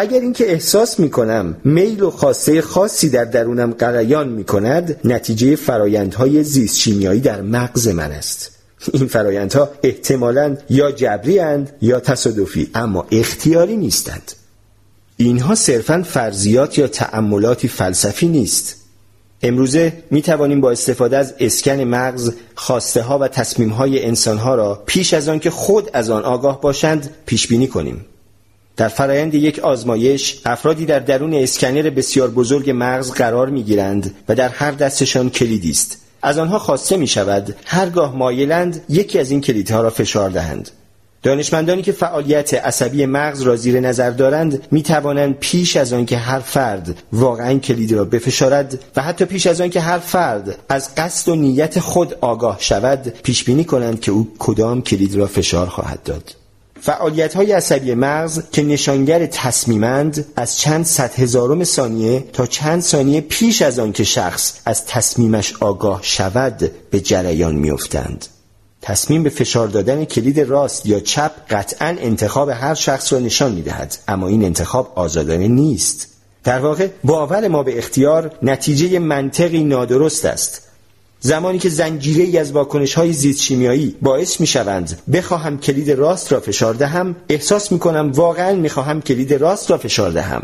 اگر 0.00 0.20
اینکه 0.20 0.52
احساس 0.52 1.00
می 1.00 1.10
کنم 1.10 1.56
میل 1.64 2.02
و 2.02 2.10
خواسته 2.10 2.62
خاصی 2.62 3.10
در 3.10 3.24
درونم 3.24 3.72
قریان 3.72 4.28
می 4.28 4.44
کند 4.44 5.00
نتیجه 5.04 5.56
فرایندهای 5.56 6.44
زیست 6.44 6.78
شیمیایی 6.78 7.20
در 7.20 7.42
مغز 7.42 7.88
من 7.88 8.12
است. 8.12 8.50
این 8.92 9.06
فرایندها 9.06 9.70
احتمالا 9.82 10.56
یا 10.70 10.92
جبری 10.92 11.38
اند 11.38 11.72
یا 11.82 12.00
تصادفی 12.00 12.70
اما 12.74 13.06
اختیاری 13.10 13.76
نیستند. 13.76 14.32
اینها 15.16 15.54
صرفا 15.54 16.02
فرضیات 16.02 16.78
یا 16.78 16.86
تأملاتی 16.86 17.68
فلسفی 17.68 18.28
نیست. 18.28 18.76
امروزه 19.42 19.92
می 20.10 20.22
توانیم 20.22 20.60
با 20.60 20.70
استفاده 20.70 21.16
از 21.16 21.34
اسکن 21.40 21.80
مغز 21.80 22.32
خواسته 22.54 23.02
ها 23.02 23.18
و 23.18 23.28
تصمیم 23.28 23.68
های 23.68 24.04
انسان 24.04 24.38
ها 24.38 24.54
را 24.54 24.82
پیش 24.86 25.14
از 25.14 25.28
آن 25.28 25.38
که 25.38 25.50
خود 25.50 25.90
از 25.92 26.10
آن 26.10 26.22
آگاه 26.22 26.60
باشند 26.60 27.10
پیش 27.26 27.46
بینی 27.46 27.66
کنیم. 27.66 28.04
در 28.80 28.88
فرایند 28.88 29.34
یک 29.34 29.58
آزمایش 29.58 30.40
افرادی 30.44 30.86
در 30.86 30.98
درون 30.98 31.34
اسکنر 31.34 31.90
بسیار 31.90 32.30
بزرگ 32.30 32.72
مغز 32.74 33.10
قرار 33.10 33.50
می 33.50 33.62
گیرند 33.62 34.14
و 34.28 34.34
در 34.34 34.48
هر 34.48 34.70
دستشان 34.70 35.30
کلیدی 35.30 35.70
است. 35.70 35.98
از 36.22 36.38
آنها 36.38 36.58
خواسته 36.58 36.96
می 36.96 37.06
شود 37.06 37.56
هرگاه 37.64 38.16
مایلند 38.16 38.84
یکی 38.88 39.18
از 39.18 39.30
این 39.30 39.40
کلیدها 39.40 39.82
را 39.82 39.90
فشار 39.90 40.30
دهند. 40.30 40.70
دانشمندانی 41.22 41.82
که 41.82 41.92
فعالیت 41.92 42.54
عصبی 42.54 43.06
مغز 43.06 43.42
را 43.42 43.56
زیر 43.56 43.80
نظر 43.80 44.10
دارند 44.10 44.66
می 44.70 44.82
توانند 44.82 45.34
پیش 45.34 45.76
از 45.76 45.92
آن 45.92 46.06
که 46.06 46.16
هر 46.16 46.40
فرد 46.40 47.02
واقعا 47.12 47.58
کلید 47.58 47.92
را 47.92 48.04
بفشارد 48.04 48.78
و 48.96 49.02
حتی 49.02 49.24
پیش 49.24 49.46
از 49.46 49.60
آن 49.60 49.70
که 49.70 49.80
هر 49.80 49.98
فرد 49.98 50.56
از 50.68 50.94
قصد 50.94 51.28
و 51.28 51.34
نیت 51.34 51.80
خود 51.80 52.14
آگاه 52.20 52.56
شود 52.60 53.12
پیش 53.22 53.44
بینی 53.44 53.64
کنند 53.64 54.00
که 54.00 54.12
او 54.12 54.28
کدام 54.38 54.82
کلید 54.82 55.14
را 55.14 55.26
فشار 55.26 55.66
خواهد 55.66 56.02
داد. 56.02 56.39
فعالیت 56.82 57.34
های 57.34 57.52
عصبی 57.52 57.94
مغز 57.94 58.42
که 58.52 58.62
نشانگر 58.62 59.26
تصمیمند 59.26 60.26
از 60.36 60.58
چند 60.58 60.84
صد 60.84 61.14
هزارم 61.14 61.64
ثانیه 61.64 62.24
تا 62.32 62.46
چند 62.46 62.82
ثانیه 62.82 63.20
پیش 63.20 63.62
از 63.62 63.78
آن 63.78 63.92
که 63.92 64.04
شخص 64.04 64.52
از 64.64 64.86
تصمیمش 64.86 65.54
آگاه 65.60 66.00
شود 66.02 66.70
به 66.90 67.00
جریان 67.00 67.54
میافتند. 67.54 68.26
تصمیم 68.82 69.22
به 69.22 69.30
فشار 69.30 69.68
دادن 69.68 70.04
کلید 70.04 70.40
راست 70.40 70.86
یا 70.86 71.00
چپ 71.00 71.32
قطعا 71.50 71.96
انتخاب 72.00 72.48
هر 72.48 72.74
شخص 72.74 73.12
را 73.12 73.18
نشان 73.18 73.52
می 73.52 73.62
دهد 73.62 73.98
اما 74.08 74.28
این 74.28 74.44
انتخاب 74.44 74.92
آزادانه 74.94 75.48
نیست 75.48 76.06
در 76.44 76.58
واقع 76.58 76.88
باور 77.04 77.48
ما 77.48 77.62
به 77.62 77.78
اختیار 77.78 78.32
نتیجه 78.42 78.98
منطقی 78.98 79.64
نادرست 79.64 80.24
است 80.24 80.69
زمانی 81.20 81.58
که 81.58 81.68
زنجیره 81.68 82.24
ای 82.24 82.38
از 82.38 82.52
واکنش 82.52 82.94
های 82.94 83.12
زیست 83.12 83.42
شیمیایی 83.42 83.96
باعث 84.02 84.40
می 84.40 84.46
شوند 84.46 84.98
بخواهم 85.12 85.58
کلید 85.58 85.90
راست 85.90 86.32
را 86.32 86.40
فشار 86.40 86.74
دهم 86.74 87.16
احساس 87.28 87.72
می 87.72 87.78
کنم 87.78 88.12
واقعا 88.12 88.54
می 88.54 88.68
خواهم 88.68 89.02
کلید 89.02 89.34
راست 89.34 89.70
را 89.70 89.78
فشار 89.78 90.10
دهم. 90.10 90.42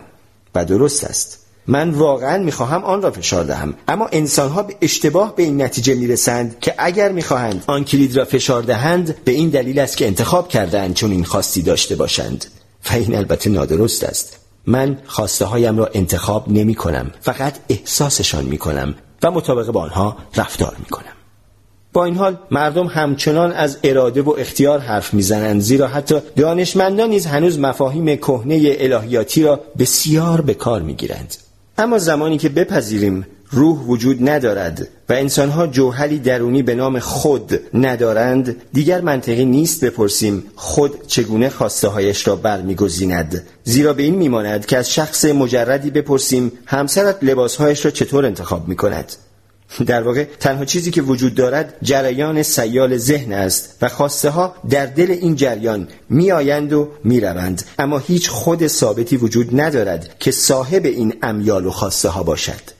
و 0.54 0.64
درست 0.64 1.04
است. 1.04 1.38
من 1.66 1.90
واقعا 1.90 2.42
می‌خواهم 2.42 2.84
آن 2.84 3.02
را 3.02 3.10
فشار 3.10 3.44
دهم. 3.44 3.74
اما 3.88 4.06
انسانها 4.12 4.62
به 4.62 4.76
اشتباه 4.80 5.36
به 5.36 5.42
این 5.42 5.62
نتیجه 5.62 5.94
می‌رسند 5.94 6.60
که 6.60 6.74
اگر 6.78 7.12
می‌خواهند 7.12 7.64
آن 7.66 7.84
کلید 7.84 8.16
را 8.16 8.24
فشار 8.24 8.62
دهند 8.62 9.16
به 9.24 9.32
این 9.32 9.48
دلیل 9.48 9.78
است 9.78 9.96
که 9.96 10.06
انتخاب 10.06 10.48
کردند 10.48 10.94
چون 10.94 11.10
این 11.10 11.24
خواستی 11.24 11.62
داشته 11.62 11.96
باشند. 11.96 12.44
و 12.90 12.94
این 12.94 13.14
البته 13.14 13.50
نادرست 13.50 14.04
است. 14.04 14.36
من 14.66 14.98
خواسته 15.06 15.44
هایم 15.44 15.78
را 15.78 15.90
انتخاب 15.94 16.52
نمی 16.52 16.74
کنم 16.74 17.10
فقط 17.20 17.54
احساسشان 17.68 18.44
می 18.44 18.58
کنم 18.58 18.94
مطابق 19.30 19.70
با 19.70 19.82
آنها 19.82 20.16
رفتار 20.36 20.76
می 20.78 20.84
کنم 20.84 21.12
با 21.92 22.04
این 22.04 22.16
حال 22.16 22.36
مردم 22.50 22.86
همچنان 22.86 23.52
از 23.52 23.78
اراده 23.84 24.22
و 24.22 24.30
اختیار 24.38 24.78
حرف 24.78 25.14
می‌زنند 25.14 25.60
زیرا 25.60 25.86
حتی 25.86 26.14
دانشمندان 26.36 27.08
نیز 27.08 27.26
هنوز 27.26 27.58
مفاهیم 27.58 28.16
کهنه 28.16 28.76
الهیاتی 28.78 29.42
را 29.42 29.60
بسیار 29.78 30.40
به 30.40 30.54
کار 30.54 30.82
می‌گیرند. 30.82 31.36
اما 31.78 31.98
زمانی 31.98 32.38
که 32.38 32.48
بپذیریم 32.48 33.26
روح 33.50 33.78
وجود 33.78 34.28
ندارد 34.28 34.88
و 35.08 35.12
انسانها 35.12 35.66
جوهری 35.66 36.18
درونی 36.18 36.62
به 36.62 36.74
نام 36.74 36.98
خود 36.98 37.60
ندارند. 37.74 38.56
دیگر 38.72 39.00
منطقی 39.00 39.44
نیست 39.44 39.84
بپرسیم 39.84 40.44
خود 40.56 41.06
چگونه 41.06 41.48
خواسته 41.48 41.88
هایش 41.88 42.28
را 42.28 42.36
برمیگزیند. 42.36 43.46
زیرا 43.64 43.92
به 43.92 44.02
این 44.02 44.14
میماند 44.14 44.66
که 44.66 44.76
از 44.76 44.92
شخص 44.92 45.24
مجردی 45.24 45.90
بپرسیم 45.90 46.52
همسرت 46.66 47.18
لباسهایش 47.22 47.84
را 47.84 47.90
چطور 47.90 48.26
انتخاب 48.26 48.68
می 48.68 48.76
کند 48.76 49.12
در 49.86 50.02
واقع 50.02 50.24
تنها 50.40 50.64
چیزی 50.64 50.90
که 50.90 51.02
وجود 51.02 51.34
دارد 51.34 51.74
جریان 51.82 52.42
سیال 52.42 52.96
ذهن 52.96 53.32
است 53.32 53.78
و 53.82 53.88
خواسته 53.88 54.30
ها 54.30 54.54
در 54.70 54.86
دل 54.86 55.10
این 55.10 55.36
جریان 55.36 55.88
میآیند 56.08 56.72
و 56.72 56.88
می‌روند. 57.04 57.62
اما 57.78 57.98
هیچ 57.98 58.30
خود 58.30 58.66
ثابتی 58.66 59.16
وجود 59.16 59.60
ندارد 59.60 60.18
که 60.18 60.30
صاحب 60.30 60.84
این 60.84 61.14
امیال 61.22 61.66
و 61.66 61.70
خواسته 61.70 62.08
ها 62.08 62.22
باشد. 62.22 62.75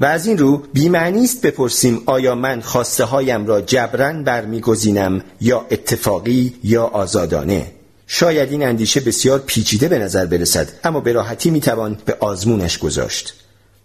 و 0.00 0.04
از 0.04 0.26
این 0.26 0.38
رو 0.38 0.62
بیمعنی 0.72 1.24
است 1.24 1.42
بپرسیم 1.42 2.02
آیا 2.06 2.34
من 2.34 2.60
خواسته 2.60 3.04
هایم 3.04 3.46
را 3.46 3.60
جبران 3.60 4.24
برمیگزینم 4.24 5.22
یا 5.40 5.66
اتفاقی 5.70 6.54
یا 6.64 6.84
آزادانه؟ 6.84 7.72
شاید 8.06 8.50
این 8.50 8.62
اندیشه 8.62 9.00
بسیار 9.00 9.38
پیچیده 9.38 9.88
به 9.88 9.98
نظر 9.98 10.26
برسد 10.26 10.68
اما 10.84 11.00
به 11.00 11.12
راحتی 11.12 11.50
می‌توان 11.50 11.98
به 12.04 12.16
آزمونش 12.20 12.78
گذاشت. 12.78 13.34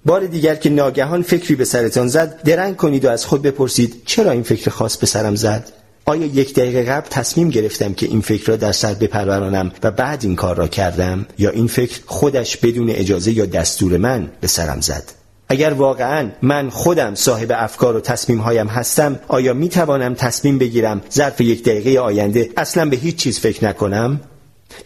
بار 0.06 0.26
دیگر 0.26 0.56
که 0.56 0.70
ناگهان 0.70 1.22
فکری 1.22 1.56
به 1.56 1.66
سرتان 1.66 2.08
زد 2.08 2.42
درنگ 2.44 2.76
کنید 2.76 3.06
و 3.06 3.10
از 3.10 3.26
خود 3.26 3.42
بپرسید 3.42 4.02
چرا 4.06 4.32
این 4.32 4.44
فکر 4.44 4.70
خاص 4.70 4.98
به 4.98 5.08
سرم 5.08 5.36
زد؟ 5.36 5.72
آیا 6.06 6.26
یک 6.26 6.54
دقیقه 6.54 6.84
قبل 6.84 7.08
تصمیم 7.10 7.50
گرفتم 7.50 7.94
که 7.94 8.06
این 8.06 8.22
فکر 8.22 8.48
را 8.48 8.56
در 8.56 8.72
سر 8.72 8.94
بپرورانم 8.94 9.72
و 9.84 9.92
بعد 9.92 10.20
این 10.24 10.36
کار 10.36 10.56
را 10.56 10.68
کردم 10.68 11.26
یا 11.38 11.50
این 11.50 11.68
فکر 11.68 12.00
خودش 12.06 12.58
بدون 12.58 12.90
اجازه 12.90 13.32
یا 13.32 13.46
دستور 13.46 13.98
من 13.98 14.32
به 14.42 14.48
سرم 14.48 14.82
زد؟ 14.82 15.19
اگر 15.50 15.74
واقعا 15.74 16.30
من 16.42 16.70
خودم 16.70 17.16
صاحب 17.16 17.52
افکار 17.56 17.96
و 17.96 18.00
تصمیم 18.00 18.40
هایم 18.40 18.68
هستم 18.68 19.20
آیا 19.28 19.54
می 19.54 19.70
توانم 19.70 20.14
تصمیم 20.14 20.58
بگیرم 20.58 21.02
ظرف 21.12 21.42
یک 21.42 21.64
دقیقه 21.64 22.00
آینده 22.00 22.50
اصلا 22.58 22.90
به 22.90 22.96
هیچ 22.96 23.16
چیز 23.16 23.40
فکر 23.40 23.66
نکنم؟ 23.66 24.22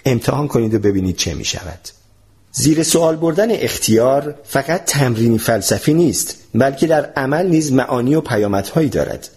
امتحان 0.05 0.47
کنید 0.47 0.74
و 0.74 0.80
ببینید 0.80 1.16
چه 1.16 1.34
می 1.34 1.45
شود 1.45 1.80
زیر 2.51 2.84
سوال 2.84 3.16
بردن 3.16 3.51
اختیار 3.51 4.36
فقط 4.43 4.86
تمرینی 4.86 5.38
فلسفی 5.38 5.93
نیست 5.93 6.38
بلکه 6.55 6.88
در 6.88 7.05
عمل 7.05 7.47
نیز 7.47 7.74
معانی 7.74 8.16
و 8.16 8.22
پیامدهایی 8.22 8.89
دارد. 8.89 9.30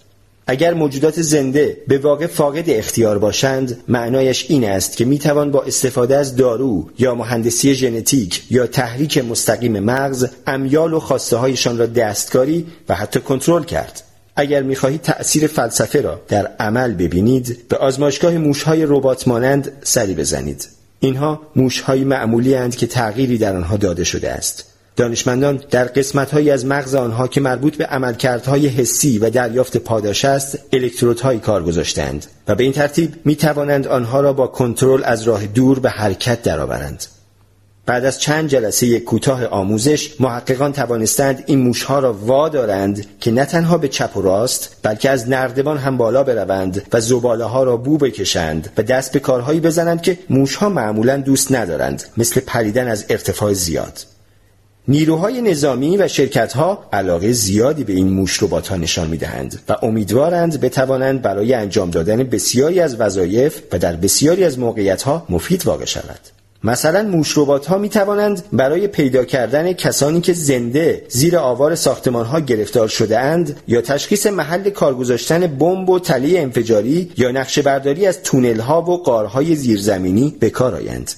اگر 0.49 0.75
موجودات 0.75 1.23
زنده 1.23 1.77
به 1.89 1.99
واقع 1.99 2.27
فاقد 2.27 2.71
اختیار 2.71 3.19
باشند 3.19 3.81
معنایش 3.89 4.47
این 4.49 4.65
است 4.65 4.97
که 4.97 5.05
می‌توان 5.05 5.51
با 5.51 5.63
استفاده 5.63 6.17
از 6.17 6.37
دارو 6.37 6.91
یا 6.99 7.15
مهندسی 7.15 7.75
ژنتیک 7.75 8.43
یا 8.51 8.67
تحریک 8.67 9.19
مستقیم 9.19 9.81
مغز 9.81 10.27
امیال 10.47 10.93
و 10.93 11.01
خواسته 11.01 11.37
هایشان 11.37 11.79
را 11.79 11.87
دستکاری 11.87 12.67
و 12.89 12.95
حتی 12.95 13.21
کنترل 13.21 13.65
کرد. 13.65 14.03
اگر 14.37 14.63
می‌خواهید 14.63 15.03
تأثیر 15.03 15.47
فلسفه 15.47 16.01
را 16.01 16.21
در 16.29 16.47
عمل 16.61 16.95
ببینید 16.95 17.69
به 17.69 17.77
آزمایشگاه 17.77 18.39
موشهای 18.39 18.87
ربات 18.87 19.29
مانند 19.29 19.73
سری 19.83 20.15
بزنید. 20.15 20.69
اینها 21.01 21.41
موشهایی 21.57 22.05
معمولی 22.05 22.55
هند 22.55 22.77
که 22.77 22.87
تغییری 22.87 23.39
در 23.39 23.57
آنها 23.57 23.77
داده 23.77 24.05
شده 24.05 24.31
است. 24.31 24.65
دانشمندان 24.97 25.61
در 25.71 25.85
قسمتهایی 25.85 26.51
از 26.51 26.67
مغز 26.67 26.95
آنها 26.95 27.29
که 27.29 27.41
مربوط 27.41 27.77
به 27.77 27.87
عملکردهای 27.87 28.67
حسی 28.69 29.19
و 29.19 29.31
دریافت 29.31 29.77
پاداش 29.77 30.25
است 30.25 30.59
الکترودهایی 30.73 31.39
کار 31.39 31.63
گذاشتند 31.63 32.27
و 32.49 32.55
به 32.55 32.65
این 32.65 32.73
ترتیب 32.73 33.15
می 33.25 33.37
توانند 33.37 33.87
آنها 33.87 34.21
را 34.21 34.33
با 34.33 34.47
کنترل 34.47 35.05
از 35.05 35.23
راه 35.23 35.47
دور 35.47 35.79
به 35.79 35.91
حرکت 35.91 36.43
درآورند. 36.43 37.05
بعد 37.87 38.05
از 38.05 38.21
چند 38.21 38.49
جلسه 38.49 39.01
کوتاه 39.01 39.47
آموزش 39.47 40.21
محققان 40.21 40.73
توانستند 40.73 41.45
این 41.47 41.59
موشها 41.59 41.99
را 41.99 42.13
وادارند 42.13 43.07
که 43.21 43.31
نه 43.31 43.45
تنها 43.45 43.79
به 43.79 43.89
چپ 43.89 44.17
و 44.17 44.23
راست 44.23 44.77
بلکه 44.83 45.11
از 45.11 45.29
نردبان 45.29 45.79
هم 45.79 45.97
بالا 45.97 46.25
بروند 46.25 46.83
و 46.93 47.01
زباله 47.01 47.45
ها 47.45 47.63
را 47.63 47.77
بو 47.77 47.99
بکشند 47.99 48.73
و 48.77 48.83
دست 48.83 49.13
به 49.13 49.19
کارهایی 49.19 49.61
بزنند 49.61 50.03
که 50.03 50.19
موشها 50.31 50.69
معمولا 50.69 51.17
دوست 51.17 51.53
ندارند 51.53 52.03
مثل 52.17 52.41
پریدن 52.41 52.89
از 52.89 53.05
ارتفاع 53.09 53.53
زیاد. 53.53 54.16
نیروهای 54.89 55.43
نظامی 55.43 55.97
و 55.97 56.09
شرکتها 56.09 56.85
علاقه 56.93 57.33
زیادی 57.33 57.85
به 57.85 57.93
این 57.93 58.09
موش 58.09 58.43
ها 58.43 58.77
نشان 58.77 59.09
می‌دهند 59.09 59.61
و 59.69 59.77
امیدوارند 59.83 60.61
بتوانند 60.61 61.23
برای 61.23 61.55
انجام 61.55 61.91
دادن 61.91 62.17
بسیاری 62.17 62.81
از 62.81 63.01
وظایف 63.01 63.63
و 63.73 63.79
در 63.79 63.97
بسیاری 63.97 64.45
از 64.45 64.59
موقعیت 64.59 65.03
ها 65.03 65.27
مفید 65.29 65.67
واقع 65.67 65.85
شود. 65.85 66.21
مثلا 66.65 67.03
موش 67.03 67.39
ربات 67.39 67.67
ها 67.67 67.79
می 67.79 67.89
توانند 67.89 68.43
برای 68.53 68.89
پیدا 68.89 69.25
کردن 69.25 69.73
کسانی 69.73 70.21
که 70.21 70.33
زنده 70.33 71.03
زیر 71.09 71.37
آوار 71.37 71.75
ساختمان 71.75 72.27
ها 72.27 72.41
گرفتار 72.41 72.89
شده 72.89 73.19
اند 73.19 73.61
یا 73.69 73.81
تشخیص 73.81 74.27
محل 74.27 74.71
کار 74.71 74.95
گذاشتن 74.95 75.47
بمب 75.47 75.91
و 75.91 75.99
تله 75.99 76.39
انفجاری 76.39 77.11
یا 77.17 77.31
نقشه 77.31 77.63
برداری 77.63 78.07
از 78.07 78.23
تونل 78.23 78.61
ها 78.61 78.83
و 78.83 79.03
قارهای 79.03 79.55
زیرزمینی 79.55 80.37
به 80.41 80.51
کار 80.51 80.75
آیند. 80.75 81.11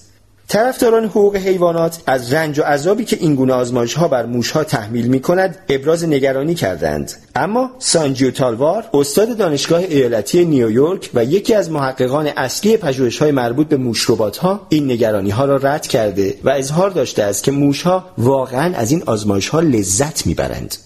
طرفداران 0.48 1.04
حقوق 1.04 1.36
حیوانات 1.36 2.02
از 2.06 2.32
رنج 2.32 2.58
و 2.58 2.62
عذابی 2.62 3.04
که 3.04 3.16
این 3.20 3.34
گونه 3.34 3.52
آزمایش 3.52 3.94
ها 3.94 4.08
بر 4.08 4.26
موش 4.26 4.50
ها 4.50 4.64
تحمیل 4.64 5.06
می 5.06 5.20
کند 5.20 5.58
ابراز 5.68 6.04
نگرانی 6.04 6.54
کردند. 6.54 7.12
اما 7.36 7.70
سانجیو 7.78 8.30
تالوار 8.30 8.84
استاد 8.94 9.36
دانشگاه 9.36 9.80
ایالتی 9.80 10.44
نیویورک 10.44 11.10
و 11.14 11.24
یکی 11.24 11.54
از 11.54 11.70
محققان 11.70 12.26
اصلی 12.26 12.76
پژوهش 12.76 13.18
های 13.18 13.30
مربوط 13.30 13.68
به 13.68 13.76
موش 13.76 14.10
ها 14.40 14.66
این 14.68 14.90
نگرانی 14.90 15.30
ها 15.30 15.44
را 15.44 15.56
رد 15.56 15.86
کرده 15.86 16.34
و 16.44 16.50
اظهار 16.50 16.90
داشته 16.90 17.22
است 17.22 17.44
که 17.44 17.50
موش 17.50 17.82
ها 17.82 18.04
واقعا 18.18 18.76
از 18.76 18.90
این 18.90 19.02
آزمایش 19.06 19.48
ها 19.48 19.60
لذت 19.60 20.26
می‌برند. 20.26 20.76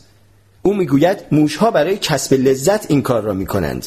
او 0.63 0.75
می‌گوید 0.75 1.19
موش 1.33 1.57
ها 1.57 1.71
برای 1.71 1.97
کسب 1.97 2.35
لذت 2.35 2.91
این 2.91 3.03
کار 3.03 3.23
را 3.23 3.33
می 3.33 3.47
کنند 3.47 3.87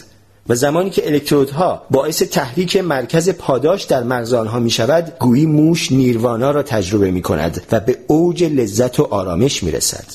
و 0.50 0.56
زمانی 0.56 0.90
که 0.90 1.08
الکترودها 1.08 1.82
باعث 1.92 2.24
تحریک 2.24 2.78
مرکز 2.78 3.30
پاداش 3.30 3.84
در 3.84 4.04
مغز 4.04 4.34
آنها 4.34 4.60
می 4.60 4.70
شود 4.70 5.14
گویی 5.20 5.46
موش 5.46 5.92
نیروانا 5.92 6.52
را 6.52 6.64
تجربه 6.64 7.12
می 7.12 7.22
کند 7.22 7.62
و 7.72 7.80
به 7.80 7.98
اوج 8.08 8.44
لذت 8.44 9.00
و 9.00 9.04
آرامش 9.04 9.64
می 9.64 9.72
رسد 9.72 10.06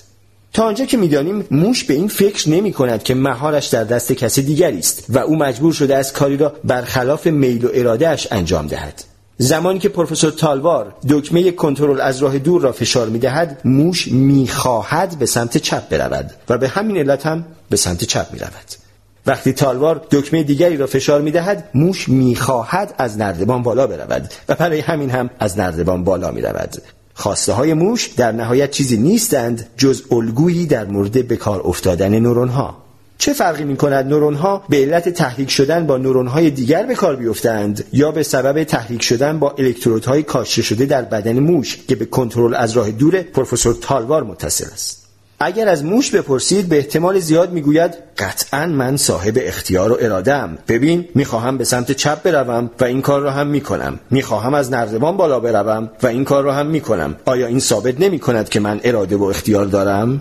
تا 0.52 0.64
آنجا 0.64 0.84
که 0.84 0.96
می‌دانیم 0.96 1.46
موش 1.50 1.84
به 1.84 1.94
این 1.94 2.08
فکر 2.08 2.50
نمی 2.50 2.72
کند 2.72 3.02
که 3.02 3.14
مهارش 3.14 3.66
در 3.66 3.84
دست 3.84 4.12
کسی 4.12 4.42
دیگری 4.42 4.78
است 4.78 5.04
و 5.08 5.18
او 5.18 5.36
مجبور 5.36 5.72
شده 5.72 5.96
از 5.96 6.12
کاری 6.12 6.36
را 6.36 6.52
برخلاف 6.64 7.26
میل 7.26 7.64
و 7.64 7.68
ارادهش 7.74 8.28
انجام 8.30 8.66
دهد. 8.66 9.04
زمانی 9.38 9.78
که 9.78 9.88
پروفسور 9.88 10.30
تالوار 10.30 10.94
دکمه 11.08 11.50
کنترل 11.50 12.00
از 12.00 12.18
راه 12.18 12.38
دور 12.38 12.62
را 12.62 12.72
فشار 12.72 13.08
می 13.08 13.18
دهد 13.18 13.60
موش 13.64 14.08
می‌خواهد 14.08 15.18
به 15.18 15.26
سمت 15.26 15.58
چپ 15.58 15.88
برود 15.88 16.30
و 16.48 16.58
به 16.58 16.68
همین 16.68 16.96
علت 16.96 17.26
هم 17.26 17.44
به 17.70 17.76
سمت 17.76 18.04
چپ 18.04 18.26
می 18.32 18.38
رود 18.38 18.79
وقتی 19.26 19.52
تالوار 19.52 20.06
دکمه 20.10 20.42
دیگری 20.42 20.76
را 20.76 20.86
فشار 20.86 21.20
می 21.20 21.30
دهد 21.30 21.70
موش 21.74 22.08
می 22.08 22.36
خواهد 22.36 22.94
از 22.98 23.18
نردبان 23.18 23.62
بالا 23.62 23.86
برود 23.86 24.30
و 24.48 24.54
برای 24.54 24.80
همین 24.80 25.10
هم 25.10 25.30
از 25.38 25.58
نردبان 25.58 26.04
بالا 26.04 26.30
می 26.30 26.42
رود 26.42 26.76
خواسته 27.14 27.52
های 27.52 27.74
موش 27.74 28.06
در 28.06 28.32
نهایت 28.32 28.70
چیزی 28.70 28.96
نیستند 28.96 29.66
جز 29.76 30.02
الگویی 30.10 30.66
در 30.66 30.84
مورد 30.84 31.28
به 31.28 31.36
کار 31.36 31.60
افتادن 31.64 32.18
نورون 32.18 32.48
ها 32.48 32.76
چه 33.18 33.32
فرقی 33.32 33.64
می 33.64 33.76
کند 33.76 34.06
نورون 34.06 34.34
ها 34.34 34.62
به 34.68 34.76
علت 34.76 35.08
تحریک 35.08 35.50
شدن 35.50 35.86
با 35.86 35.98
نورون 35.98 36.26
های 36.26 36.50
دیگر 36.50 36.86
به 36.86 36.94
کار 36.94 37.16
بیفتند 37.16 37.84
یا 37.92 38.10
به 38.10 38.22
سبب 38.22 38.64
تحریک 38.64 39.02
شدن 39.02 39.38
با 39.38 39.50
الکترودهای 39.50 40.22
کاشته 40.22 40.62
شده 40.62 40.86
در 40.86 41.02
بدن 41.02 41.38
موش 41.38 41.76
که 41.88 41.96
به 41.96 42.04
کنترل 42.04 42.54
از 42.54 42.72
راه 42.72 42.90
دور 42.90 43.22
پروفسور 43.22 43.76
تالوار 43.80 44.22
متصل 44.24 44.66
است؟ 44.72 45.09
اگر 45.43 45.68
از 45.68 45.84
موش 45.84 46.11
بپرسید 46.11 46.68
به 46.68 46.76
احتمال 46.76 47.18
زیاد 47.18 47.53
می‌گوید 47.53 47.95
قطعا 48.18 48.66
من 48.66 48.97
صاحب 48.97 49.38
اختیار 49.41 49.93
و 49.93 49.99
ارادم 50.01 50.59
ببین 50.68 51.09
می‌خواهم 51.14 51.59
به 51.59 51.64
سمت 51.64 51.93
چپ 51.93 52.22
بروم 52.22 52.70
و 52.80 52.84
این 52.84 53.03
کار 53.03 53.20
را 53.20 53.30
هم 53.30 53.47
می‌کنم. 53.47 54.01
می‌خواهم 54.11 54.55
از 54.55 54.70
نردبان 54.70 55.16
بالا 55.16 55.41
بروم 55.41 55.91
و 56.03 56.07
این 56.07 56.24
کار 56.24 56.45
را 56.45 56.53
هم 56.55 56.66
می‌کنم. 56.66 57.16
آیا 57.24 57.47
این 57.47 57.61
ثابت 57.61 58.01
نمی 58.01 58.18
کند 58.18 58.49
که 58.49 58.61
من 58.61 58.80
اراده 58.84 59.16
و 59.16 59.22
اختیار 59.22 59.66
دارم؟ 59.66 60.20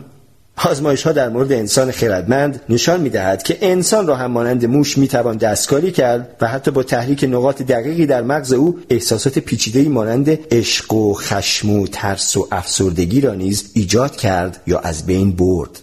آزمایش 0.66 1.04
ها 1.04 1.12
در 1.12 1.30
مورد 1.30 1.52
انسان 1.52 1.92
خردمند 1.92 2.62
نشان 2.70 3.02
می 3.02 3.10
دهد 3.10 3.44
که 3.44 3.58
انسان 3.62 4.08
را 4.08 4.16
هم 4.16 4.32
مانند 4.32 4.66
موش 4.66 4.98
می 4.98 5.08
توان 5.08 5.38
دستکاری 5.38 5.92
کرد 5.92 6.36
و 6.42 6.48
حتی 6.48 6.72
با 6.72 6.84
تحریک 6.84 7.24
نقاط 7.24 7.62
دقیقی 7.62 8.06
در 8.06 8.22
مغز 8.22 8.54
او 8.54 8.80
احساسات 8.90 9.40
پیچیده‌ای 9.40 9.88
مانند 9.88 10.40
عشق 10.52 10.94
و 10.94 11.14
خشم 11.14 11.70
و 11.70 11.88
ترس 11.88 12.38
و 12.38 12.48
افسردگی 12.52 13.22
را 13.22 13.34
نیز 13.34 13.72
ایجاد 13.74 14.16
کرد 14.16 14.62
یا 14.68 14.80
از 14.80 15.06
بین 15.06 15.32
برد. 15.32 15.80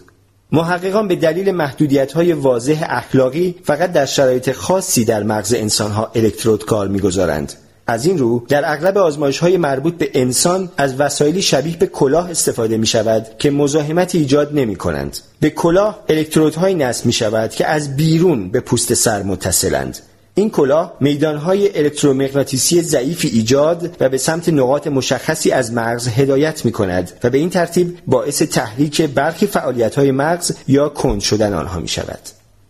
محققان 0.51 1.07
به 1.07 1.15
دلیل 1.15 1.51
محدودیت 1.51 2.13
های 2.13 2.33
واضح 2.33 2.85
اخلاقی 2.89 3.55
فقط 3.63 3.91
در 3.91 4.05
شرایط 4.05 4.51
خاصی 4.51 5.05
در 5.05 5.23
مغز 5.23 5.53
انسان 5.53 5.91
ها 5.91 6.11
الکترود 6.15 6.65
کار 6.65 6.87
می‌گذارند 6.87 7.53
از 7.87 8.05
این 8.05 8.17
رو 8.17 8.45
در 8.49 8.71
اغلب 8.71 8.97
آزمایش 8.97 9.39
های 9.39 9.57
مربوط 9.57 9.97
به 9.97 10.11
انسان 10.13 10.69
از 10.77 10.99
وسایلی 10.99 11.41
شبیه 11.41 11.77
به 11.77 11.87
کلاه 11.87 12.31
استفاده 12.31 12.77
می 12.77 12.87
شود 12.87 13.27
که 13.39 13.51
مزاحمت 13.51 14.15
ایجاد 14.15 14.53
نمی 14.53 14.75
کنند. 14.75 15.17
به 15.39 15.49
کلاه 15.49 16.03
الکترودهایی 16.09 16.75
نصب 16.75 17.05
می 17.05 17.13
شود 17.13 17.51
که 17.51 17.67
از 17.67 17.95
بیرون 17.95 18.49
به 18.49 18.59
پوست 18.59 18.93
سر 18.93 19.23
متصلند. 19.23 19.99
این 20.35 20.49
کلاه 20.49 20.93
میدانهای 20.99 21.77
الکترومغناطیسی 21.77 22.81
ضعیفی 22.81 23.27
ایجاد 23.27 23.95
و 23.99 24.09
به 24.09 24.17
سمت 24.17 24.49
نقاط 24.49 24.87
مشخصی 24.87 25.51
از 25.51 25.73
مغز 25.73 26.07
هدایت 26.07 26.65
می 26.65 26.71
کند 26.71 27.11
و 27.23 27.29
به 27.29 27.37
این 27.37 27.49
ترتیب 27.49 27.97
باعث 28.07 28.41
تحریک 28.41 29.01
برخی 29.01 29.47
فعالیت 29.47 29.95
های 29.95 30.11
مغز 30.11 30.51
یا 30.67 30.89
کند 30.89 31.19
شدن 31.19 31.53
آنها 31.53 31.79
می 31.79 31.87
شود. 31.87 32.19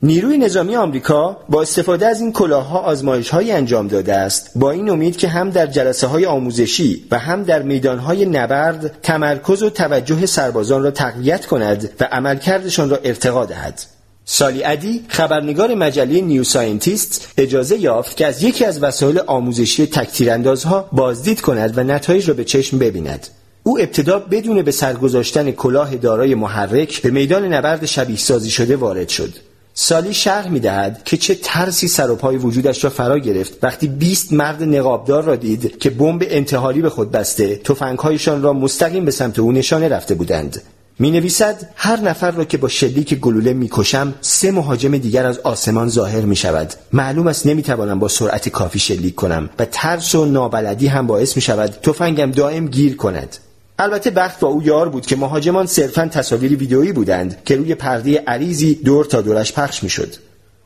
نیروی 0.04 0.38
نظامی 0.38 0.76
آمریکا 0.76 1.38
با 1.50 1.62
استفاده 1.62 2.08
از 2.08 2.22
این 2.22 2.34
کلاهها 2.34 2.80
آزمایشهایی 2.80 3.52
انجام 3.52 3.88
داده 3.88 4.16
است. 4.16 4.52
با 4.56 4.72
این 4.72 4.90
امید 4.90 5.18
که 5.18 5.28
هم 5.28 5.50
در 5.50 5.68
جلسه 5.68 6.08
های 6.08 6.26
آموزشی 6.26 7.06
و 7.12 7.20
هم 7.20 7.44
در 7.44 7.62
میدانهای 7.62 8.26
نبرد 8.26 8.98
تمرکز 9.04 9.64
و 9.64 9.70
توجه 9.70 10.26
سربازان 10.26 10.84
را 10.84 10.92
تقویت 10.92 11.46
کند 11.46 11.90
و 12.00 12.04
عملکردشان 12.04 12.90
را 12.90 13.00
ارتقا 13.04 13.46
دهد. 13.46 13.82
سالی 14.26 14.64
ادی 14.64 15.06
خبرنگار 15.08 15.76
مجله 15.76 16.22
نیو 16.22 16.44
ساینتیست 16.44 17.34
اجازه 17.38 17.78
یافت 17.78 18.18
که 18.18 18.26
از 18.26 18.44
یکی 18.44 18.66
از 18.66 18.84
وسایل 18.84 19.20
آموزشی 19.28 19.88
تک‌تیراندازها 19.88 20.90
بازدید 20.92 21.42
کند 21.42 21.78
و 21.78 21.84
نتایج 21.84 22.28
را 22.28 22.34
به 22.34 22.44
چشم 22.44 22.80
ببیند. 22.80 23.28
او 23.64 23.80
ابتدا 23.80 24.20
بدون 24.20 24.62
به 24.62 24.72
سرگذاشتن 24.72 25.52
کلاه 25.52 25.96
دارای 25.96 26.36
محرک 26.36 27.02
به 27.02 27.12
میدان 27.12 27.54
نبرد 27.54 27.86
شبیه 27.86 28.18
سازی 28.18 28.50
شده 28.50 28.76
وارد 28.76 29.10
شد. 29.10 29.34
سالی 29.80 30.14
شرح 30.14 30.48
می 30.48 30.60
دهد 30.60 31.02
که 31.06 31.18
چه 31.18 31.36
ترسی 31.36 31.88
سرتاپای 31.88 32.38
وجودش 32.38 32.84
را 32.84 32.90
فرا 32.90 33.20
گرفت. 33.20 33.64
وقتی 33.64 33.88
20 33.88 34.34
مرد 34.34 34.64
نقابدار 34.64 35.24
را 35.24 35.36
دید 35.36 35.80
که 35.80 35.90
بمب 35.90 36.24
انتحاری 36.28 36.82
به 36.82 36.90
خود 36.90 37.12
بسته 37.12 37.56
تفنگهایشان 37.56 38.42
را 38.42 38.54
مستقیم 38.54 39.06
به 39.06 39.12
سمت 39.12 39.40
او 39.40 39.52
نشانه 39.52 39.88
رفته 39.88 40.16
بودند. 40.16 40.62
می 41.00 41.12
نویسد 41.12 41.70
هر 41.76 42.00
نفر 42.00 42.32
را 42.32 42.46
که 42.46 42.58
با 42.58 42.68
شلیک 42.68 43.14
گلوله 43.14 43.54
می 43.54 43.70
کشم 43.72 44.14
سه 44.22 44.52
مهاجم 44.52 44.98
دیگر 44.98 45.26
از 45.26 45.40
آسمان 45.40 45.90
ظاهر 45.90 46.22
می 46.22 46.36
شود 46.36 46.74
معلوم 46.94 47.28
است 47.28 47.48
نمی 47.48 47.64
توانم 47.64 48.00
با 48.00 48.08
سرعت 48.08 48.50
کافی 48.50 48.80
شلیک 48.80 49.16
کنم 49.16 49.50
و 49.60 49.66
ترس 49.66 50.16
و 50.16 50.26
نابلدی 50.26 50.88
هم 50.88 51.08
باعث 51.08 51.36
می 51.36 51.42
شود 51.42 51.70
تفنگم 51.70 52.32
دائم 52.32 52.68
گیر 52.68 52.96
کند. 52.96 53.38
البته 53.80 54.10
بخت 54.10 54.40
با 54.40 54.48
او 54.48 54.64
یار 54.64 54.90
بود 54.90 55.06
که 55.06 55.16
مهاجمان 55.16 55.66
صرفا 55.66 56.10
تصاویری 56.12 56.56
ویدئویی 56.56 56.92
بودند 56.92 57.38
که 57.46 57.56
روی 57.56 57.76
پرده 57.76 58.18
عریضی 58.28 58.76
دور 58.76 59.06
تا 59.06 59.22
دورش 59.22 59.54
پخش 59.54 59.84
می‌شد. 59.84 60.14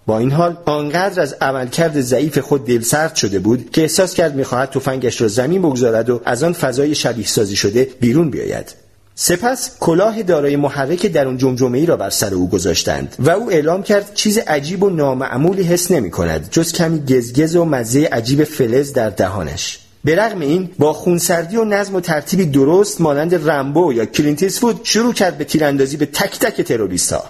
با 0.05 0.19
این 0.19 0.31
حال 0.31 0.57
آنقدر 0.65 1.21
از 1.21 1.35
عملکرد 1.41 2.01
ضعیف 2.01 2.37
خود 2.37 2.65
دلسرد 2.65 3.15
شده 3.15 3.39
بود 3.39 3.69
که 3.71 3.81
احساس 3.81 4.13
کرد 4.13 4.35
می‌خواهد 4.35 4.69
تفنگش 4.69 5.21
را 5.21 5.27
زمین 5.27 5.61
بگذارد 5.61 6.09
و 6.09 6.21
از 6.25 6.43
آن 6.43 6.53
فضای 6.53 6.95
شبیه 6.95 7.27
سازی 7.27 7.55
شده 7.55 7.89
بیرون 7.99 8.29
بیاید. 8.29 8.75
سپس 9.15 9.71
کلاه 9.79 10.23
دارای 10.23 10.55
محرک 10.55 11.05
درون 11.05 11.37
جمجمه 11.37 11.77
ای 11.77 11.85
را 11.85 11.97
بر 11.97 12.09
سر 12.09 12.33
او 12.33 12.49
گذاشتند 12.49 13.15
و 13.19 13.29
او 13.29 13.51
اعلام 13.51 13.83
کرد 13.83 14.13
چیز 14.13 14.37
عجیب 14.37 14.83
و 14.83 14.89
نامعمولی 14.89 15.63
حس 15.63 15.91
نمی 15.91 16.11
کند 16.11 16.47
جز 16.51 16.73
کمی 16.73 16.99
گزگز 16.99 17.55
و 17.55 17.65
مزه 17.65 18.05
عجیب 18.05 18.43
فلز 18.43 18.93
در 18.93 19.09
دهانش. 19.09 19.79
به 20.03 20.15
رغم 20.15 20.39
این 20.39 20.69
با 20.79 20.93
خونسردی 20.93 21.57
و 21.57 21.65
نظم 21.65 21.95
و 21.95 21.99
ترتیبی 21.99 22.45
درست 22.45 23.01
مانند 23.01 23.49
رمبو 23.49 23.93
یا 23.93 24.05
کلینت 24.05 24.59
ایستوود 24.59 24.79
شروع 24.83 25.13
کرد 25.13 25.37
به 25.37 25.43
تیراندازی 25.43 25.97
به 25.97 26.05
تک 26.05 26.39
تک 26.39 26.61
تروریست 26.61 27.13
ها 27.13 27.23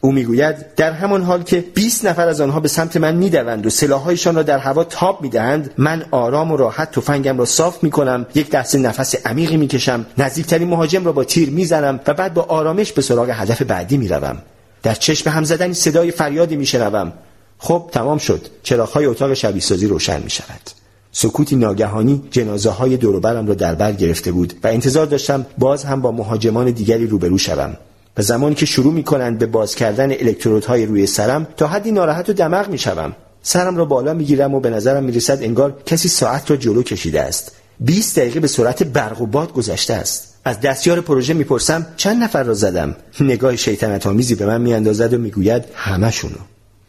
او 0.00 0.12
می‌گوید 0.12 0.74
در 0.74 0.92
همان 0.92 1.22
حال 1.22 1.42
که 1.42 1.64
20 1.74 2.04
نفر 2.04 2.28
از 2.28 2.40
آنها 2.40 2.60
به 2.60 2.68
سمت 2.68 2.96
من 2.96 3.16
می‌دوند 3.16 3.66
و 3.66 3.70
سلاحهایشان 3.70 4.34
را 4.34 4.42
در 4.42 4.58
هوا 4.58 4.84
تاب 4.84 5.22
می‌دهند 5.22 5.70
من 5.78 6.04
آرام 6.10 6.52
و 6.52 6.56
راحت 6.56 6.90
تفنگم 6.90 7.38
را 7.38 7.44
صاف 7.44 7.82
می‌کنم 7.82 8.26
یک 8.34 8.50
دسته 8.50 8.78
نفس 8.78 9.26
عمیقی 9.26 9.56
می‌کشم 9.56 10.06
نزدیکترین 10.18 10.68
مهاجم 10.68 11.04
را 11.04 11.12
با 11.12 11.24
تیر 11.24 11.50
می‌زنم 11.50 12.00
و 12.06 12.14
بعد 12.14 12.34
با 12.34 12.42
آرامش 12.42 12.92
به 12.92 13.02
سراغ 13.02 13.30
هدف 13.30 13.62
بعدی 13.62 13.96
می‌روم. 13.96 14.42
در 14.82 14.94
چشم 14.94 15.30
هم 15.30 15.44
زدن 15.44 15.72
صدای 15.72 16.10
فریادی 16.10 16.56
میشنوم. 16.56 17.12
خب 17.58 17.90
تمام 17.92 18.18
شد. 18.18 18.46
چراغهای 18.62 19.06
اتاق 19.06 19.34
شبیه 19.34 19.62
سازی 19.62 19.86
روشن 19.86 20.22
می‌شود. 20.22 20.77
سکوتی 21.12 21.56
ناگهانی 21.56 22.22
جنازه 22.30 22.70
های 22.70 22.96
دوروبرم 22.96 23.46
را 23.46 23.54
در 23.54 23.74
بر 23.74 23.92
گرفته 23.92 24.32
بود 24.32 24.54
و 24.64 24.66
انتظار 24.66 25.06
داشتم 25.06 25.46
باز 25.58 25.84
هم 25.84 26.00
با 26.00 26.12
مهاجمان 26.12 26.70
دیگری 26.70 27.06
روبرو 27.06 27.38
شوم. 27.38 27.76
و 28.16 28.22
زمانی 28.22 28.54
که 28.54 28.66
شروع 28.66 28.92
می 28.92 29.02
کنند 29.02 29.38
به 29.38 29.46
باز 29.46 29.74
کردن 29.74 30.12
الکترودهای 30.12 30.86
روی 30.86 31.06
سرم 31.06 31.46
تا 31.56 31.66
حدی 31.66 31.92
ناراحت 31.92 32.30
و 32.30 32.32
دماغ 32.32 32.68
می 32.68 32.78
شوم. 32.78 33.12
سرم 33.42 33.76
را 33.76 33.84
بالا 33.84 34.14
می 34.14 34.24
گیرم 34.24 34.54
و 34.54 34.60
به 34.60 34.70
نظرم 34.70 35.04
می 35.04 35.12
رسد 35.12 35.42
انگار 35.42 35.82
کسی 35.86 36.08
ساعت 36.08 36.50
را 36.50 36.56
جلو 36.56 36.82
کشیده 36.82 37.22
است. 37.22 37.52
20 37.80 38.18
دقیقه 38.18 38.40
به 38.40 38.48
سرعت 38.48 38.82
برق 38.82 39.22
و 39.22 39.26
باد 39.26 39.52
گذشته 39.52 39.94
است. 39.94 40.34
از 40.44 40.60
دستیار 40.60 41.00
پروژه 41.00 41.34
می‌پرسم 41.34 41.86
چند 41.96 42.22
نفر 42.22 42.42
را 42.42 42.54
زدم. 42.54 42.96
نگاه 43.20 43.56
شیطنت 43.56 44.06
آمیزی 44.06 44.34
به 44.34 44.46
من 44.46 44.60
میاندازد 44.60 45.14
و 45.14 45.18
می‌گوید 45.18 45.64
همشونو. 45.74 46.36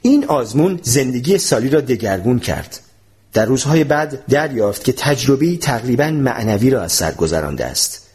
این 0.02 0.26
آزمون 0.26 0.80
زندگی 0.84 1.38
سالی 1.38 1.70
را 1.70 1.82
دگرگون 1.82 2.40
کرد. 2.40 2.80
در 3.34 3.46
روزهای 3.46 3.84
بعد 3.84 4.26
دریافت 4.30 4.84
که 4.84 4.94
تجربه 4.94 5.58
تقریبا 5.58 6.12
معنوی 6.12 6.70
را 6.70 6.82
از 6.82 6.92
سر 6.92 7.12
گذرانده 7.12 7.66
است. 7.66 8.10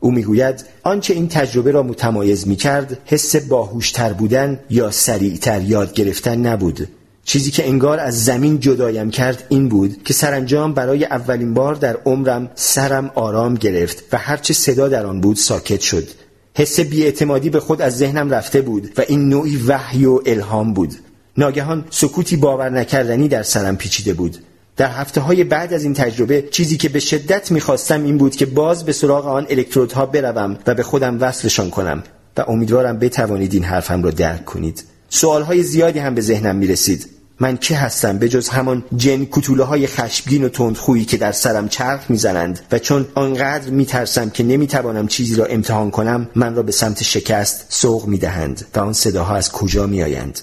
او 0.00 0.10
می‌گوید 0.10 0.64
آنچه 0.82 1.14
این 1.14 1.28
تجربه 1.28 1.70
را 1.70 1.82
متمایز 1.82 2.48
می 2.48 2.56
کرد 2.56 2.98
حس 3.04 3.36
باهوشتر 3.36 4.12
بودن 4.12 4.60
یا 4.70 4.90
سریعتر 4.90 5.62
یاد 5.62 5.94
گرفتن 5.94 6.46
نبود. 6.46 6.88
چیزی 7.24 7.50
که 7.50 7.68
انگار 7.68 8.00
از 8.00 8.24
زمین 8.24 8.60
جدایم 8.60 9.10
کرد 9.10 9.44
این 9.48 9.68
بود 9.68 10.02
که 10.04 10.14
سرانجام 10.14 10.74
برای 10.74 11.04
اولین 11.04 11.54
بار 11.54 11.74
در 11.74 11.96
عمرم 12.04 12.50
سرم 12.54 13.10
آرام 13.14 13.54
گرفت 13.54 14.04
و 14.12 14.18
هرچه 14.18 14.54
صدا 14.54 14.88
در 14.88 15.06
آن 15.06 15.20
بود 15.20 15.36
ساکت 15.36 15.80
شد. 15.80 16.08
حس 16.54 16.80
بیاعتمادی 16.80 17.50
به 17.50 17.60
خود 17.60 17.82
از 17.82 17.96
ذهنم 17.96 18.30
رفته 18.30 18.60
بود 18.60 18.98
و 18.98 19.02
این 19.08 19.28
نوعی 19.28 19.56
وحی 19.56 20.04
و 20.04 20.20
الهام 20.26 20.74
بود. 20.74 20.94
ناگهان 21.38 21.84
سکوتی 21.90 22.36
باور 22.36 22.70
نکردنی 22.70 23.28
در 23.28 23.42
سرم 23.42 23.76
پیچیده 23.76 24.14
بود. 24.14 24.36
در 24.76 24.90
هفته 24.90 25.20
های 25.20 25.44
بعد 25.44 25.72
از 25.72 25.84
این 25.84 25.94
تجربه 25.94 26.48
چیزی 26.50 26.76
که 26.76 26.88
به 26.88 27.00
شدت 27.00 27.50
می‌خواستم 27.50 28.04
این 28.04 28.18
بود 28.18 28.36
که 28.36 28.46
باز 28.46 28.84
به 28.84 28.92
سراغ 28.92 29.26
آن 29.26 29.46
الکترودها 29.50 30.06
بروم 30.06 30.58
و 30.66 30.74
به 30.74 30.82
خودم 30.82 31.18
وصلشان 31.20 31.70
کنم 31.70 32.02
و 32.36 32.44
امیدوارم 32.48 32.98
بتوانید 32.98 33.54
این 33.54 33.64
حرفم 33.64 34.02
را 34.02 34.10
درک 34.10 34.44
کنید. 34.44 34.84
سوالهای 35.08 35.62
زیادی 35.62 35.98
هم 35.98 36.14
به 36.14 36.20
ذهنم 36.20 36.56
می‌رسید. 36.56 37.10
من 37.40 37.56
که 37.56 37.76
هستم 37.76 38.18
به 38.18 38.28
جز 38.28 38.48
همان 38.48 38.84
جن 38.96 39.24
کتوله 39.24 39.64
های 39.64 39.86
خشمگین 39.86 40.44
و 40.44 40.48
تندخویی 40.48 41.04
که 41.04 41.16
در 41.16 41.32
سرم 41.32 41.68
چرخ 41.68 42.10
می‌زنند 42.10 42.60
و 42.72 42.78
چون 42.78 43.06
آنقدر 43.14 43.70
میترسم 43.70 44.30
که 44.30 44.44
نمی‌توانم 44.44 45.06
چیزی 45.06 45.34
را 45.34 45.44
امتحان 45.44 45.90
کنم 45.90 46.28
من 46.34 46.54
را 46.54 46.62
به 46.62 46.72
سمت 46.72 47.02
شکست 47.02 47.66
سوق 47.68 48.06
می‌دهند 48.06 48.66
و 48.74 48.80
آن 48.80 48.92
صداها 48.92 49.36
از 49.36 49.52
کجا 49.52 49.86
میآیند؟ 49.86 50.40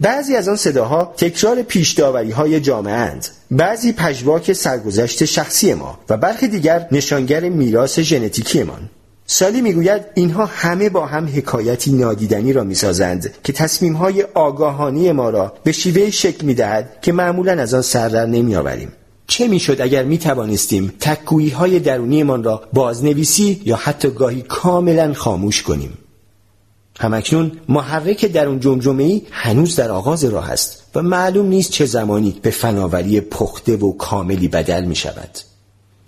بعضی 0.00 0.36
از 0.36 0.48
آن 0.48 0.56
صداها 0.56 1.14
تکرار 1.16 1.62
پیش 1.62 2.00
های 2.00 2.60
جامعه 2.60 2.92
اند 2.92 3.28
بعضی 3.50 3.92
پژواک 3.92 4.52
سرگذشت 4.52 5.24
شخصی 5.24 5.74
ما 5.74 5.98
و 6.08 6.16
برخی 6.16 6.48
دیگر 6.48 6.86
نشانگر 6.92 7.48
میراث 7.48 7.98
ژنتیکیمان 8.00 8.90
سالی 9.26 9.60
می‌گوید 9.60 10.02
اینها 10.14 10.46
همه 10.46 10.88
با 10.88 11.06
هم 11.06 11.28
حکایتی 11.36 11.92
نادیدنی 11.92 12.52
را 12.52 12.64
می‌سازند 12.64 13.34
که 13.44 13.52
تصمیمهای 13.52 14.22
آگاهانی 14.22 15.12
ما 15.12 15.30
را 15.30 15.52
به 15.64 15.72
شیوه 15.72 16.10
شکل 16.10 16.46
می‌دهد 16.46 16.98
که 17.02 17.12
معمولا 17.12 17.52
از 17.52 17.74
آن 17.74 17.82
سر 17.82 18.08
در 18.08 18.26
نمیآوریم. 18.26 18.92
چه 19.26 19.48
می‌شد 19.48 19.80
اگر 19.80 20.04
می 20.04 20.18
توانستیم 20.18 20.92
تکگویی 21.00 21.50
های 21.50 21.78
درونیمان 21.78 22.44
را 22.44 22.62
بازنویسی 22.72 23.62
یا 23.64 23.76
حتی 23.76 24.10
گاهی 24.10 24.42
کاملا 24.42 25.12
خاموش 25.12 25.62
کنیم؟ 25.62 25.98
همکنون 26.98 27.52
محرک 27.68 28.24
در 28.24 28.46
اون 28.46 28.60
جمجمه 28.60 29.02
ای 29.02 29.22
هنوز 29.30 29.76
در 29.76 29.90
آغاز 29.90 30.24
راه 30.24 30.50
است 30.50 30.82
و 30.94 31.02
معلوم 31.02 31.46
نیست 31.46 31.70
چه 31.70 31.86
زمانی 31.86 32.40
به 32.42 32.50
فناوری 32.50 33.20
پخته 33.20 33.76
و 33.76 33.92
کاملی 33.92 34.48
بدل 34.48 34.84
می 34.84 34.96
شود. 34.96 35.38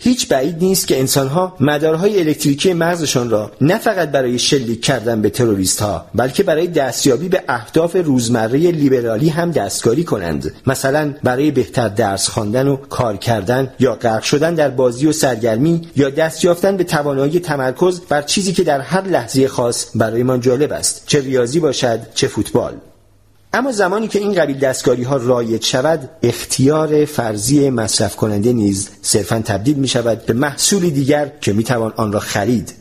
هیچ 0.00 0.28
بعید 0.28 0.56
نیست 0.60 0.88
که 0.88 0.98
انسانها 0.98 1.56
مدارهای 1.60 2.18
الکتریکی 2.20 2.72
مغزشان 2.72 3.30
را 3.30 3.52
نه 3.60 3.78
فقط 3.78 4.10
برای 4.10 4.38
شلیک 4.38 4.84
کردن 4.84 5.22
به 5.22 5.30
تروریست 5.30 5.80
ها 5.80 6.06
بلکه 6.14 6.42
برای 6.42 6.66
دستیابی 6.66 7.28
به 7.28 7.42
اهداف 7.48 7.96
روزمره 7.96 8.58
لیبرالی 8.58 9.28
هم 9.28 9.50
دستکاری 9.50 10.04
کنند. 10.04 10.54
مثلا 10.66 11.14
برای 11.22 11.50
بهتر 11.50 11.88
درس 11.88 12.28
خواندن 12.28 12.68
و 12.68 12.76
کار 12.76 13.16
کردن 13.16 13.72
یا 13.78 13.94
غرق 13.94 14.22
شدن 14.22 14.54
در 14.54 14.70
بازی 14.70 15.06
و 15.06 15.12
سرگرمی 15.12 15.88
یا 15.96 16.10
دست 16.10 16.44
یافتن 16.44 16.76
به 16.76 16.84
توانایی 16.84 17.40
تمرکز 17.40 18.00
بر 18.00 18.22
چیزی 18.22 18.52
که 18.52 18.64
در 18.64 18.80
هر 18.80 19.02
لحظه 19.02 19.48
خاص 19.48 19.86
برایمان 19.94 20.40
جالب 20.40 20.72
است 20.72 21.02
چه 21.06 21.20
ریاضی 21.20 21.60
باشد 21.60 22.00
چه 22.14 22.28
فوتبال. 22.28 22.74
اما 23.58 23.72
زمانی 23.72 24.08
که 24.08 24.18
این 24.18 24.34
قبیل 24.34 24.58
دستکاری 24.58 25.02
ها 25.02 25.16
رایج 25.16 25.64
شود 25.64 26.10
اختیار 26.22 27.04
فرضی 27.04 27.70
مصرف 27.70 28.16
کننده 28.16 28.52
نیز 28.52 28.88
صرفا 29.02 29.42
تبدیل 29.44 29.76
می 29.76 29.88
شود 29.88 30.26
به 30.26 30.32
محصولی 30.32 30.90
دیگر 30.90 31.32
که 31.40 31.52
می 31.52 31.64
توان 31.64 31.92
آن 31.96 32.12
را 32.12 32.20
خرید. 32.20 32.74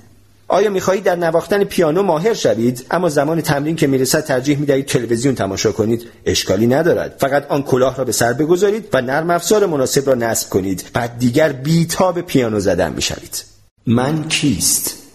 آیا 0.48 0.70
می‌خواهید 0.70 1.04
در 1.04 1.16
نواختن 1.16 1.64
پیانو 1.64 2.04
ماهر 2.04 2.34
شوید؟ 2.34 2.86
اما 2.92 3.10
زمان 3.10 3.42
تمرین 3.42 3.76
که 3.76 3.88
می‌رسد 3.88 4.24
ترجیح 4.24 4.58
می‌دهید 4.58 4.86
تلویزیون 4.86 5.36
تماشا 5.36 5.72
کنید. 5.72 6.08
اشکالی 6.26 6.68
ندارد. 6.68 7.16
فقط 7.20 7.48
آن 7.48 7.64
کلاه 7.64 7.98
را 7.98 8.04
به 8.04 8.12
سر 8.12 8.34
بگذارید 8.34 8.88
و 8.94 9.02
نرم 9.02 9.30
افزار 9.30 9.66
مناسب 9.66 10.08
را 10.08 10.16
نصب 10.16 10.50
کنید. 10.50 10.84
بعد 10.94 11.20
دیگر 11.20 11.52
بیتاب 11.52 12.22
پیانو 12.22 12.60
زدن 12.60 12.94
می‌شوید. 12.94 13.44
من 13.88 14.28
کیست؟ 14.28 15.07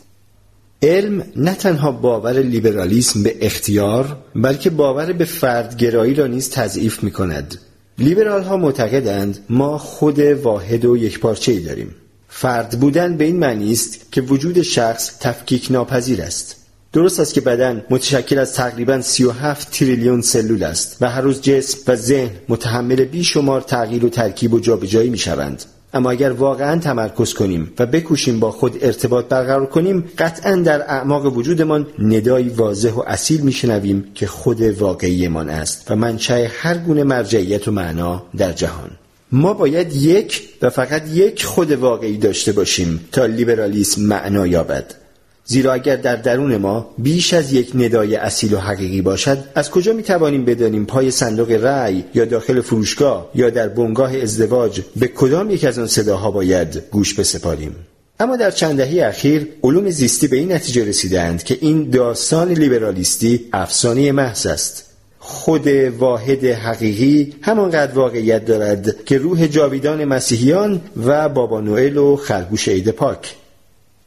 علم 0.82 1.24
نه 1.36 1.54
تنها 1.54 1.92
باور 1.92 2.38
لیبرالیسم 2.38 3.22
به 3.22 3.36
اختیار 3.40 4.16
بلکه 4.34 4.70
باور 4.70 5.12
به 5.12 5.24
فردگرایی 5.24 6.14
را 6.14 6.26
نیز 6.26 6.50
تضعیف 6.50 7.02
می 7.02 7.10
کند 7.10 7.58
لیبرال 7.98 8.42
ها 8.42 8.56
معتقدند 8.56 9.38
ما 9.50 9.78
خود 9.78 10.18
واحد 10.18 10.84
و 10.84 10.96
یک 10.96 11.20
پارچه 11.20 11.52
ای 11.52 11.60
داریم. 11.60 11.94
فرد 12.28 12.80
بودن 12.80 13.16
به 13.16 13.24
این 13.24 13.36
معنی 13.36 13.72
است 13.72 14.12
که 14.12 14.20
وجود 14.20 14.62
شخص 14.62 15.18
تفکیک 15.20 15.70
ناپذیر 15.70 16.22
است. 16.22 16.56
درست 16.92 17.20
است 17.20 17.34
که 17.34 17.40
بدن 17.40 17.84
متشکل 17.90 18.38
از 18.38 18.54
تقریبا 18.54 19.00
37 19.00 19.70
تریلیون 19.70 20.20
سلول 20.20 20.62
است 20.62 20.96
و 21.00 21.10
هر 21.10 21.20
روز 21.20 21.40
جسم 21.40 21.78
و 21.92 21.96
ذهن 21.96 22.30
متحمل 22.48 23.04
بیشمار 23.04 23.60
تغییر 23.60 24.04
و 24.04 24.08
ترکیب 24.08 24.54
و 24.54 24.60
جابجایی 24.60 25.10
می 25.10 25.18
شوند 25.18 25.64
اما 25.94 26.10
اگر 26.10 26.32
واقعا 26.32 26.80
تمرکز 26.80 27.34
کنیم 27.34 27.72
و 27.78 27.86
بکوشیم 27.86 28.40
با 28.40 28.50
خود 28.50 28.78
ارتباط 28.80 29.24
برقرار 29.28 29.66
کنیم 29.66 30.04
قطعا 30.18 30.56
در 30.56 30.82
اعماق 30.82 31.36
وجودمان 31.36 31.86
ندایی 31.98 32.48
واضح 32.48 32.90
و 32.90 33.02
اصیل 33.06 33.40
میشنویم 33.40 34.04
که 34.14 34.26
خود 34.26 34.60
واقعیمان 34.60 35.48
است 35.48 35.90
و 35.90 35.96
منشأ 35.96 36.46
هر 36.48 36.78
گونه 36.78 37.04
مرجعیت 37.04 37.68
و 37.68 37.70
معنا 37.70 38.22
در 38.36 38.52
جهان. 38.52 38.90
ما 39.32 39.54
باید 39.54 39.96
یک 39.96 40.48
و 40.62 40.70
فقط 40.70 41.08
یک 41.08 41.44
خود 41.44 41.72
واقعی 41.72 42.16
داشته 42.16 42.52
باشیم 42.52 43.00
تا 43.12 43.26
لیبرالیسم 43.26 44.02
معنا 44.02 44.46
یابد. 44.46 44.94
زیرا 45.44 45.72
اگر 45.72 45.96
در 45.96 46.16
درون 46.16 46.56
ما 46.56 46.94
بیش 46.98 47.34
از 47.34 47.52
یک 47.52 47.72
ندای 47.74 48.16
اصیل 48.16 48.54
و 48.54 48.58
حقیقی 48.58 49.02
باشد 49.02 49.38
از 49.54 49.70
کجا 49.70 49.92
می 49.92 50.02
توانیم 50.02 50.44
بدانیم 50.44 50.86
پای 50.86 51.10
صندوق 51.10 51.50
رأی 51.50 52.04
یا 52.14 52.24
داخل 52.24 52.60
فروشگاه 52.60 53.30
یا 53.34 53.50
در 53.50 53.68
بنگاه 53.68 54.16
ازدواج 54.16 54.80
به 54.96 55.08
کدام 55.08 55.50
یک 55.50 55.64
از 55.64 55.78
آن 55.78 55.86
صداها 55.86 56.30
باید 56.30 56.82
گوش 56.90 57.14
بسپاریم؟ 57.14 57.76
اما 58.20 58.36
در 58.36 58.50
چند 58.50 58.76
دهه 58.76 59.06
اخیر 59.06 59.48
علوم 59.62 59.90
زیستی 59.90 60.28
به 60.28 60.36
این 60.36 60.52
نتیجه 60.52 60.84
رسیدند 60.84 61.42
که 61.42 61.58
این 61.60 61.90
داستان 61.90 62.52
لیبرالیستی 62.52 63.40
افسانه 63.52 64.12
محض 64.12 64.46
است. 64.46 64.84
خود 65.18 65.68
واحد 65.98 66.44
حقیقی 66.44 67.34
همانقدر 67.42 67.92
واقعیت 67.92 68.44
دارد 68.44 69.04
که 69.04 69.18
روح 69.18 69.46
جاویدان 69.46 70.04
مسیحیان 70.04 70.80
و 71.06 71.28
بابا 71.28 71.60
نوئل 71.60 71.96
و 71.96 72.16
خرگوش 72.16 72.68
عید 72.68 72.88
پاک. 72.88 73.34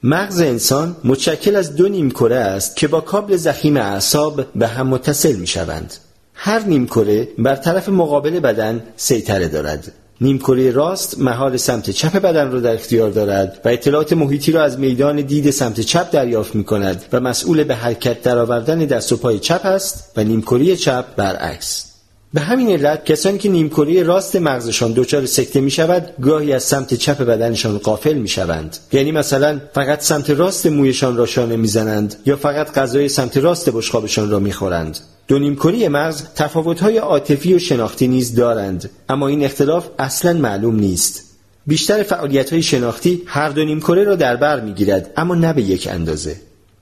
مغز 0.07 0.41
انسان 0.41 0.95
متشکل 1.03 1.55
از 1.55 1.75
دو 1.75 1.87
نیمکره 1.87 2.35
است 2.35 2.75
که 2.75 2.87
با 2.87 3.01
کابل 3.01 3.35
زخیم 3.35 3.77
اعصاب 3.77 4.45
به 4.55 4.67
هم 4.67 4.87
متصل 4.87 5.35
می 5.35 5.47
شوند. 5.47 5.93
هر 6.33 6.59
نیمکره 6.59 7.27
بر 7.37 7.55
طرف 7.55 7.89
مقابل 7.89 8.39
بدن 8.39 8.83
سیطره 8.95 9.47
دارد. 9.47 9.91
نیمکره 10.21 10.71
راست 10.71 11.19
مهار 11.19 11.57
سمت 11.57 11.89
چپ 11.89 12.19
بدن 12.19 12.51
را 12.51 12.59
در 12.59 12.73
اختیار 12.73 13.09
دارد 13.09 13.61
و 13.65 13.69
اطلاعات 13.69 14.13
محیطی 14.13 14.51
را 14.51 14.63
از 14.63 14.79
میدان 14.79 15.21
دید 15.21 15.49
سمت 15.51 15.81
چپ 15.81 16.11
دریافت 16.11 16.55
می 16.55 16.63
کند 16.63 17.05
و 17.13 17.19
مسئول 17.19 17.63
به 17.63 17.75
حرکت 17.75 18.21
درآوردن 18.21 18.79
دست 18.79 19.11
و 19.11 19.17
پای 19.17 19.39
چپ 19.39 19.65
است 19.65 20.11
و 20.17 20.23
نیمکره 20.23 20.75
چپ 20.75 21.15
برعکس 21.15 21.94
به 22.35 22.41
همین 22.41 22.69
علت 22.69 23.05
کسانی 23.05 23.37
که 23.37 23.49
نیمکره 23.49 24.03
راست 24.03 24.35
مغزشان 24.35 24.93
دچار 24.95 25.25
سکته 25.25 25.61
می 25.61 25.71
شود 25.71 26.13
گاهی 26.21 26.53
از 26.53 26.63
سمت 26.63 26.93
چپ 26.93 27.21
بدنشان 27.21 27.77
قافل 27.77 28.13
می 28.13 28.27
شوند 28.27 28.77
یعنی 28.91 29.11
مثلا 29.11 29.61
فقط 29.73 30.01
سمت 30.01 30.29
راست 30.29 30.65
مویشان 30.65 31.17
را 31.17 31.25
شانه 31.25 31.55
می‌زنند 31.55 32.15
یا 32.25 32.35
فقط 32.35 32.71
غذای 32.71 33.09
سمت 33.09 33.37
راست 33.37 33.69
بشقابشان 33.69 34.31
را 34.31 34.39
می‌خورند. 34.39 34.99
دو 35.27 35.39
نیمکره 35.39 35.89
مغز 35.89 36.23
تفاوت‌های 36.35 36.97
عاطفی 36.97 37.53
و 37.53 37.59
شناختی 37.59 38.07
نیز 38.07 38.35
دارند 38.35 38.89
اما 39.09 39.27
این 39.27 39.43
اختلاف 39.43 39.87
اصلا 39.99 40.33
معلوم 40.33 40.75
نیست. 40.75 41.23
بیشتر 41.67 42.03
فعالیت 42.03 42.59
شناختی 42.59 43.21
هر 43.25 43.49
دو 43.49 43.65
نیمکره 43.65 44.03
را 44.03 44.15
در 44.15 44.35
بر 44.35 44.59
می‌گیرد 44.59 45.13
اما 45.17 45.35
نه 45.35 45.53
به 45.53 45.61
یک 45.61 45.87
اندازه. 45.91 46.35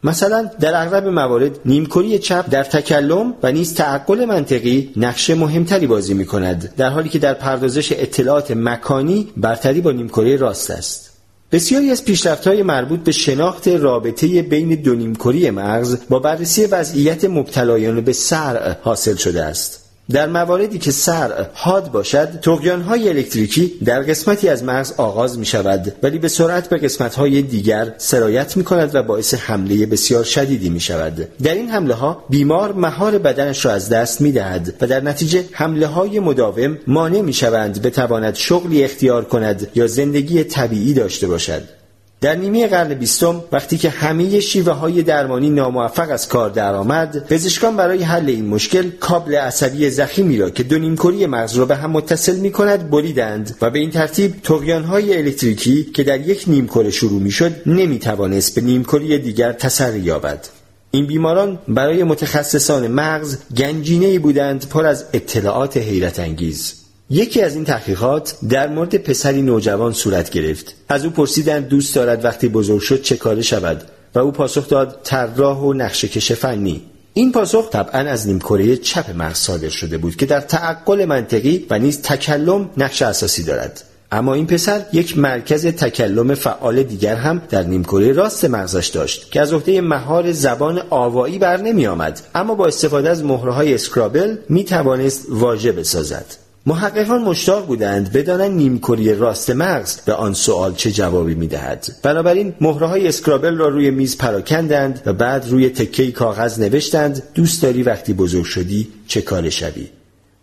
مثلا 0.04 0.50
در 0.60 0.82
اغلب 0.82 1.08
موارد 1.08 1.60
نیمکره 1.66 2.18
چپ 2.18 2.50
در 2.50 2.64
تکلم 2.64 3.34
و 3.44 3.52
نیز 3.52 3.74
تعقل 3.74 4.26
منطقی 4.26 4.94
نقش 4.98 5.30
مهمتری 5.30 5.88
بازی 5.88 6.14
می 6.14 6.26
کند 6.26 6.74
در 6.78 6.90
حالی 6.90 7.10
که 7.10 7.20
در 7.20 7.34
پردازش 7.34 7.92
اطلاعات 7.92 8.52
مکانی 8.52 9.28
برتری 9.38 9.82
با 9.82 9.92
نیمکره 9.92 10.36
راست 10.36 10.72
است. 10.72 11.10
بسیاری 11.52 11.92
از 11.92 12.06
پیشرفت‌های 12.06 12.64
مربوط 12.64 13.00
به 13.00 13.12
شناخت 13.12 13.68
رابطه 13.68 14.42
بین 14.42 14.70
دو 14.76 14.96
نیمکره 14.96 15.52
مغز 15.52 15.98
با 16.10 16.20
بررسی 16.20 16.66
وضعیت 16.66 17.26
مبتلایان 17.26 18.02
به 18.02 18.14
سرع 18.14 18.76
حاصل 18.82 19.16
شده 19.16 19.44
است. 19.44 19.83
در 20.12 20.28
مواردی 20.28 20.78
که 20.78 20.92
سر 20.92 21.48
حاد 21.54 21.92
باشد 21.92 22.40
تقیان 22.42 22.82
های 22.82 23.10
الکتریکی 23.10 23.74
در 23.86 24.02
قسمتی 24.02 24.50
از 24.50 24.64
مغز 24.64 24.94
آغاز 24.98 25.40
می 25.40 25.46
شود 25.46 25.96
ولی 26.04 26.20
به 26.20 26.28
سرعت 26.28 26.70
به 26.70 26.78
قسمت 26.78 27.16
های 27.16 27.42
دیگر 27.42 27.94
سرایت 27.98 28.58
می 28.58 28.64
کند 28.64 28.96
و 28.96 29.04
باعث 29.04 29.34
حمله 29.34 29.86
بسیار 29.86 30.24
شدیدی 30.24 30.70
می 30.70 30.80
شود 30.80 31.28
در 31.44 31.54
این 31.54 31.70
حمله 31.70 31.94
ها 31.94 32.24
بیمار 32.30 32.74
مهار 32.74 33.18
بدنش 33.18 33.66
را 33.66 33.72
از 33.72 33.90
دست 33.90 34.22
می 34.22 34.32
دهد 34.32 34.74
و 34.82 34.88
در 34.88 35.00
نتیجه 35.00 35.46
حمله 35.52 35.88
های 35.88 36.20
مداوم 36.20 36.78
مانع 36.88 37.22
می 37.22 37.34
شوند 37.34 37.82
بتواند 37.82 38.36
شغلی 38.36 38.84
اختیار 38.84 39.26
کند 39.26 39.68
یا 39.76 39.88
زندگی 39.88 40.44
طبیعی 40.44 40.94
داشته 40.94 41.28
باشد. 41.28 41.83
در 42.24 42.36
نیمه 42.36 42.68
قرن 42.68 42.94
بیستم 42.94 43.44
وقتی 43.52 43.78
که 43.78 43.90
همه 43.90 44.40
شیوه 44.40 44.74
های 44.74 45.04
درمانی 45.04 45.50
ناموفق 45.50 46.12
از 46.12 46.28
کار 46.28 46.50
درآمد 46.50 47.28
پزشکان 47.28 47.76
برای 47.76 48.04
حل 48.04 48.30
این 48.30 48.48
مشکل 48.48 48.90
کابل 48.90 49.36
عصبی 49.36 49.90
زخیمی 49.90 50.38
را 50.38 50.50
که 50.50 50.64
دو 50.64 50.80
نیمکری 50.80 51.26
مغز 51.26 51.56
را 51.56 51.66
به 51.66 51.76
هم 51.76 51.92
متصل 51.92 52.36
می 52.36 52.52
کند 52.52 52.90
بریدند 52.90 53.56
و 53.62 53.70
به 53.70 53.80
این 53.80 53.90
ترتیب 53.92 54.36
تقیان 54.44 54.84
های 54.84 55.18
الکتریکی 55.18 55.84
که 55.84 56.04
در 56.04 56.20
یک 56.20 56.44
نیمکره 56.48 56.92
شروع 56.92 57.22
می 57.22 57.32
شد 57.32 57.52
نمی 57.66 58.00
توانست 58.00 58.56
به 58.56 58.62
نیمکره 58.62 59.18
دیگر 59.18 59.54
تسری 59.54 60.00
یابد. 60.00 60.48
این 60.92 61.08
بیماران 61.08 61.60
برای 61.68 62.04
متخصصان 62.04 62.88
مغز 62.88 63.38
گنجینه 63.58 64.20
بودند 64.20 64.70
پر 64.70 64.86
از 64.86 65.06
اطلاعات 65.14 65.78
حیرت 65.78 66.20
انگیز. 66.20 66.83
یکی 67.10 67.42
از 67.42 67.56
این 67.56 67.66
تحقیقات 67.66 68.36
در 68.50 68.68
مورد 68.68 68.96
پسری 68.96 69.42
نوجوان 69.42 69.94
صورت 69.94 70.30
گرفت. 70.30 70.76
از 70.90 71.06
او 71.06 71.12
پرسیدند 71.12 71.68
دوست 71.68 71.96
دارد 71.96 72.26
وقتی 72.26 72.48
بزرگ 72.48 72.82
شد 72.82 73.02
چه 73.02 73.18
کاره 73.18 73.42
شود 73.42 73.84
و 74.16 74.20
او 74.20 74.32
پاسخ 74.32 74.68
داد 74.68 75.00
طراح 75.04 75.58
و 75.58 75.74
نقشه 75.74 76.08
کش 76.08 76.32
فنی. 76.32 76.82
این 77.14 77.32
پاسخ 77.32 77.70
طبعا 77.70 78.00
از 78.00 78.28
نیمکره 78.28 78.78
چپ 78.78 79.10
مغز 79.16 79.38
صادر 79.38 79.70
شده 79.70 79.98
بود 79.98 80.16
که 80.16 80.26
در 80.26 80.42
تعقل 80.42 81.06
منطقی 81.06 81.66
و 81.70 81.80
نیز 81.80 82.02
تکلم 82.02 82.70
نقش 82.78 83.02
اساسی 83.02 83.44
دارد. 83.44 83.84
اما 84.12 84.34
این 84.34 84.48
پسر 84.48 84.86
یک 84.94 85.18
مرکز 85.18 85.66
تکلم 85.66 86.36
فعال 86.36 86.84
دیگر 86.84 87.16
هم 87.16 87.42
در 87.50 87.64
نیمکره 87.64 88.12
راست 88.12 88.46
مغزش 88.46 88.88
داشت 88.88 89.32
که 89.32 89.42
از 89.42 89.54
عهده 89.54 89.82
مهار 89.82 90.32
زبان 90.32 90.82
آوایی 90.90 91.40
بر 91.40 91.58
نمی 91.58 91.88
آمد. 91.88 92.22
اما 92.36 92.56
با 92.56 92.66
استفاده 92.66 93.10
از 93.10 93.24
مهره 93.24 93.52
های 93.52 93.74
اسکرابل 93.74 94.38
می 94.50 94.64
توانست 94.64 95.26
واژه 95.30 95.72
بسازد. 95.72 96.43
محققان 96.66 97.22
مشتاق 97.22 97.66
بودند 97.66 98.12
بدانند 98.12 98.52
نیمکره 98.52 99.14
راست 99.14 99.50
مغز 99.50 100.02
به 100.02 100.14
آن 100.14 100.34
سوال 100.34 100.76
چه 100.76 100.92
جوابی 100.92 101.36
می‌دهد. 101.36 101.88
بنابراین 102.04 102.54
مهره 102.62 102.88
های 102.88 103.08
اسکرابل 103.08 103.58
را 103.58 103.68
روی 103.68 103.92
میز 103.92 104.18
پراکندند 104.18 105.02
و 105.06 105.14
بعد 105.14 105.50
روی 105.50 105.70
تکه 105.70 106.12
کاغذ 106.12 106.60
نوشتند 106.60 107.24
دوست 107.36 107.62
داری 107.64 107.84
وقتی 107.84 108.14
بزرگ 108.14 108.46
شدی 108.46 108.88
چه 109.08 109.22
کار 109.22 109.50
شوی؟ 109.50 109.90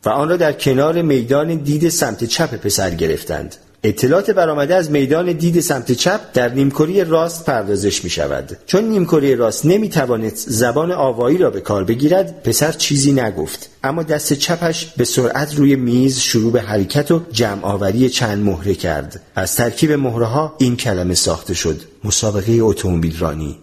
و 0.05 0.09
آن 0.09 0.29
را 0.29 0.37
در 0.37 0.53
کنار 0.53 1.03
میدان 1.03 1.55
دید 1.55 1.89
سمت 1.89 2.25
چپ 2.25 2.55
پسر 2.55 2.91
گرفتند. 2.91 3.57
اطلاعات 3.85 4.31
برآمده 4.31 4.75
از 4.75 4.91
میدان 4.91 5.33
دید 5.33 5.61
سمت 5.61 5.93
چپ 5.93 6.21
در 6.35 6.55
نیمکره 6.55 7.05
راست 7.05 7.45
پردازش 7.45 8.05
می 8.05 8.11
شود 8.11 8.57
چون 8.67 8.85
نیمکره 8.85 9.35
راست 9.35 9.67
نمی 9.67 9.89
توانست 9.89 10.51
زبان 10.51 10.93
آوایی 10.93 11.39
را 11.39 11.51
به 11.51 11.61
کار 11.61 11.85
بگیرد 11.85 12.43
پسر 12.43 12.73
چیزی 12.73 13.13
نگفت. 13.13 13.71
اما 13.85 14.03
دست 14.03 14.33
چپش 14.33 14.87
به 14.97 15.05
سرعت 15.05 15.55
روی 15.55 15.77
میز 15.77 16.19
شروع 16.19 16.53
به 16.53 16.61
حرکت 16.61 17.11
و 17.11 17.21
جمع 17.33 17.65
آوری 17.65 18.09
چند 18.09 18.45
مهره 18.45 18.75
کرد. 18.75 19.21
از 19.35 19.57
ترکیب 19.57 19.93
مهره 19.93 20.27
ها 20.27 20.55
این 20.59 20.77
کلمه 20.77 21.15
ساخته 21.15 21.55
شد. 21.55 21.81
مسابقه 22.05 22.53
اتومبیل 22.53 23.19
رانی. 23.19 23.59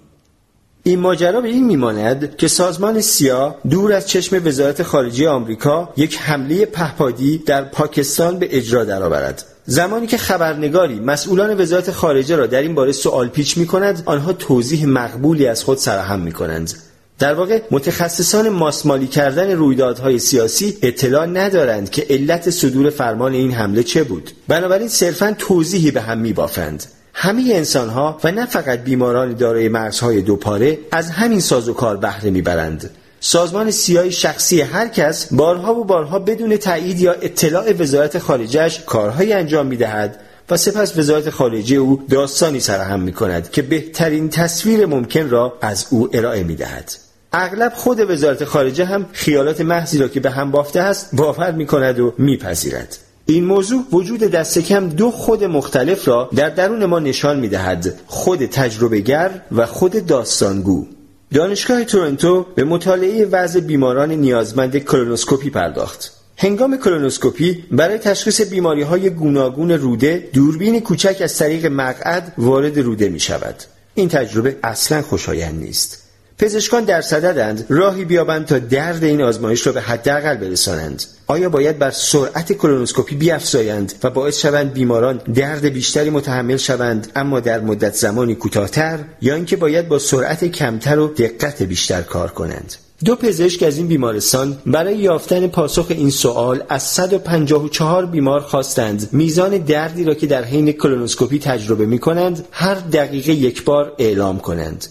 این 0.83 0.99
ماجرا 0.99 1.41
به 1.41 1.47
این 1.47 1.65
میماند 1.65 2.37
که 2.37 2.47
سازمان 2.47 3.01
سیا 3.01 3.55
دور 3.69 3.93
از 3.93 4.07
چشم 4.07 4.41
وزارت 4.45 4.83
خارجه 4.83 5.29
آمریکا 5.29 5.89
یک 5.97 6.17
حمله 6.17 6.65
پهپادی 6.65 7.37
در 7.37 7.63
پاکستان 7.63 8.39
به 8.39 8.57
اجرا 8.57 8.83
درآورد. 8.83 9.45
زمانی 9.69 10.07
که 10.07 10.17
خبرنگاری 10.17 10.99
مسئولان 10.99 11.61
وزارت 11.61 11.91
خارجه 11.91 12.35
را 12.35 12.47
در 12.47 12.61
این 12.61 12.75
باره 12.75 12.91
سوال 12.91 13.27
پیچ 13.27 13.57
می 13.57 13.67
کند 13.67 14.03
آنها 14.05 14.33
توضیح 14.33 14.85
مقبولی 14.85 15.47
از 15.47 15.63
خود 15.63 15.77
سرهم 15.77 16.19
می 16.19 16.31
کنند 16.31 16.73
در 17.19 17.33
واقع 17.33 17.61
متخصصان 17.71 18.49
ماسمالی 18.49 19.07
کردن 19.07 19.51
رویدادهای 19.51 20.19
سیاسی 20.19 20.77
اطلاع 20.81 21.25
ندارند 21.25 21.89
که 21.89 22.05
علت 22.09 22.49
صدور 22.49 22.89
فرمان 22.89 23.33
این 23.33 23.51
حمله 23.51 23.83
چه 23.83 24.03
بود. 24.03 24.31
بنابراین 24.47 24.87
صرفا 24.87 25.35
توضیحی 25.37 25.91
به 25.91 26.01
هم 26.01 26.17
میبافند. 26.17 26.83
همه 27.13 27.43
انسان 27.53 27.89
ها 27.89 28.19
و 28.23 28.31
نه 28.31 28.45
فقط 28.45 28.79
بیماران 28.79 29.33
دارای 29.33 29.69
مرزهای 29.69 30.21
دوپاره 30.21 30.77
از 30.91 31.09
همین 31.09 31.39
سازوکار 31.39 31.97
بهره 31.97 32.29
می‌برند. 32.29 32.89
سازمان 33.19 33.71
سیای 33.71 34.11
شخصی 34.11 34.61
هر 34.61 34.87
کس 34.87 35.33
بارها 35.33 35.75
و 35.75 35.83
بارها 35.83 36.19
بدون 36.19 36.57
تایید 36.57 36.99
یا 36.99 37.11
اطلاع 37.11 37.73
وزارت 37.73 38.19
خارجهش 38.19 38.79
کارهایی 38.85 39.33
انجام 39.33 39.65
می‌دهد 39.65 40.19
و 40.49 40.57
سپس 40.57 40.97
وزارت 40.97 41.29
خارجه 41.29 41.75
او 41.75 42.03
داستانی 42.09 42.59
سرهم 42.59 42.99
می 42.99 43.13
کند 43.13 43.51
که 43.51 43.61
بهترین 43.61 44.29
تصویر 44.29 44.85
ممکن 44.85 45.29
را 45.29 45.57
از 45.61 45.85
او 45.89 46.09
ارائه 46.13 46.43
می 46.43 46.55
دهد. 46.55 46.91
اغلب 47.33 47.73
خود 47.75 47.99
وزارت 48.11 48.43
خارجه 48.43 48.85
هم 48.85 49.05
خیالات 49.13 49.61
محضی 49.61 49.97
را 49.97 50.07
که 50.07 50.19
به 50.19 50.29
هم 50.29 50.51
بافته 50.51 50.79
است 50.79 51.15
باور 51.15 51.51
می 51.51 51.65
کند 51.65 51.99
و 51.99 52.13
میپذیرد. 52.17 52.97
این 53.25 53.45
موضوع 53.45 53.83
وجود 53.91 54.19
دست 54.19 54.59
کم 54.59 54.89
دو 54.89 55.11
خود 55.11 55.43
مختلف 55.43 56.07
را 56.07 56.29
در 56.35 56.49
درون 56.49 56.85
ما 56.85 56.99
نشان 56.99 57.39
می 57.39 57.47
دهد 57.47 57.93
خود 58.05 58.45
تجربهگر 58.45 59.41
و 59.51 59.65
خود 59.65 60.05
داستانگو 60.05 60.87
دانشگاه 61.33 61.83
تورنتو 61.83 62.45
به 62.55 62.63
مطالعه 62.63 63.25
وضع 63.25 63.59
بیماران 63.59 64.11
نیازمند 64.11 64.77
کلونوسکوپی 64.77 65.49
پرداخت. 65.49 66.13
هنگام 66.37 66.77
کلونوسکوپی 66.77 67.63
برای 67.71 67.97
تشخیص 67.97 68.41
بیماری 68.41 68.81
های 68.81 69.09
گوناگون 69.09 69.71
روده 69.71 70.29
دوربین 70.33 70.79
کوچک 70.79 71.17
از 71.21 71.37
طریق 71.37 71.65
مقعد 71.65 72.33
وارد 72.37 72.79
روده 72.79 73.09
می 73.09 73.19
شود. 73.19 73.55
این 73.95 74.09
تجربه 74.09 74.55
اصلا 74.63 75.01
خوشایند 75.01 75.63
نیست. 75.63 76.06
پزشکان 76.39 76.83
در 76.83 77.01
صددند. 77.01 77.65
راهی 77.69 78.05
بیابند 78.05 78.45
تا 78.45 78.59
درد 78.59 79.03
این 79.03 79.21
آزمایش 79.21 79.67
را 79.67 79.73
به 79.73 79.81
حداقل 79.81 80.37
برسانند. 80.37 81.03
آیا 81.27 81.49
باید 81.49 81.79
بر 81.79 81.91
سرعت 81.91 82.53
کلونوسکوپی 82.53 83.15
بیافزایند 83.15 83.93
و 84.03 84.09
باعث 84.09 84.37
شوند 84.39 84.73
بیماران 84.73 85.21
درد 85.33 85.65
بیشتری 85.65 86.09
متحمل 86.09 86.57
شوند 86.57 87.11
اما 87.15 87.39
در 87.39 87.59
مدت 87.59 87.93
زمانی 87.93 88.35
کوتاهتر 88.35 88.99
یا 89.21 89.35
اینکه 89.35 89.55
باید 89.55 89.87
با 89.87 89.99
سرعت 89.99 90.45
کمتر 90.45 90.99
و 90.99 91.07
دقت 91.07 91.63
بیشتر 91.63 92.01
کار 92.01 92.31
کنند؟ 92.31 92.73
دو 93.05 93.15
پزشک 93.15 93.63
از 93.63 93.77
این 93.77 93.87
بیمارستان 93.87 94.57
برای 94.65 94.97
یافتن 94.97 95.47
پاسخ 95.47 95.85
این 95.89 96.09
سوال 96.09 96.63
از 96.69 96.83
154 96.83 98.05
بیمار 98.05 98.39
خواستند. 98.39 99.09
میزان 99.11 99.57
دردی 99.57 100.03
را 100.03 100.13
که 100.13 100.27
در 100.27 100.43
حین 100.43 100.71
کلونوسکوپی 100.71 101.39
تجربه 101.39 101.85
می 101.85 101.99
کنند 101.99 102.45
هر 102.51 102.75
دقیقه 102.75 103.31
یک 103.31 103.63
بار 103.63 103.93
اعلام 103.99 104.39
کنند. 104.39 104.87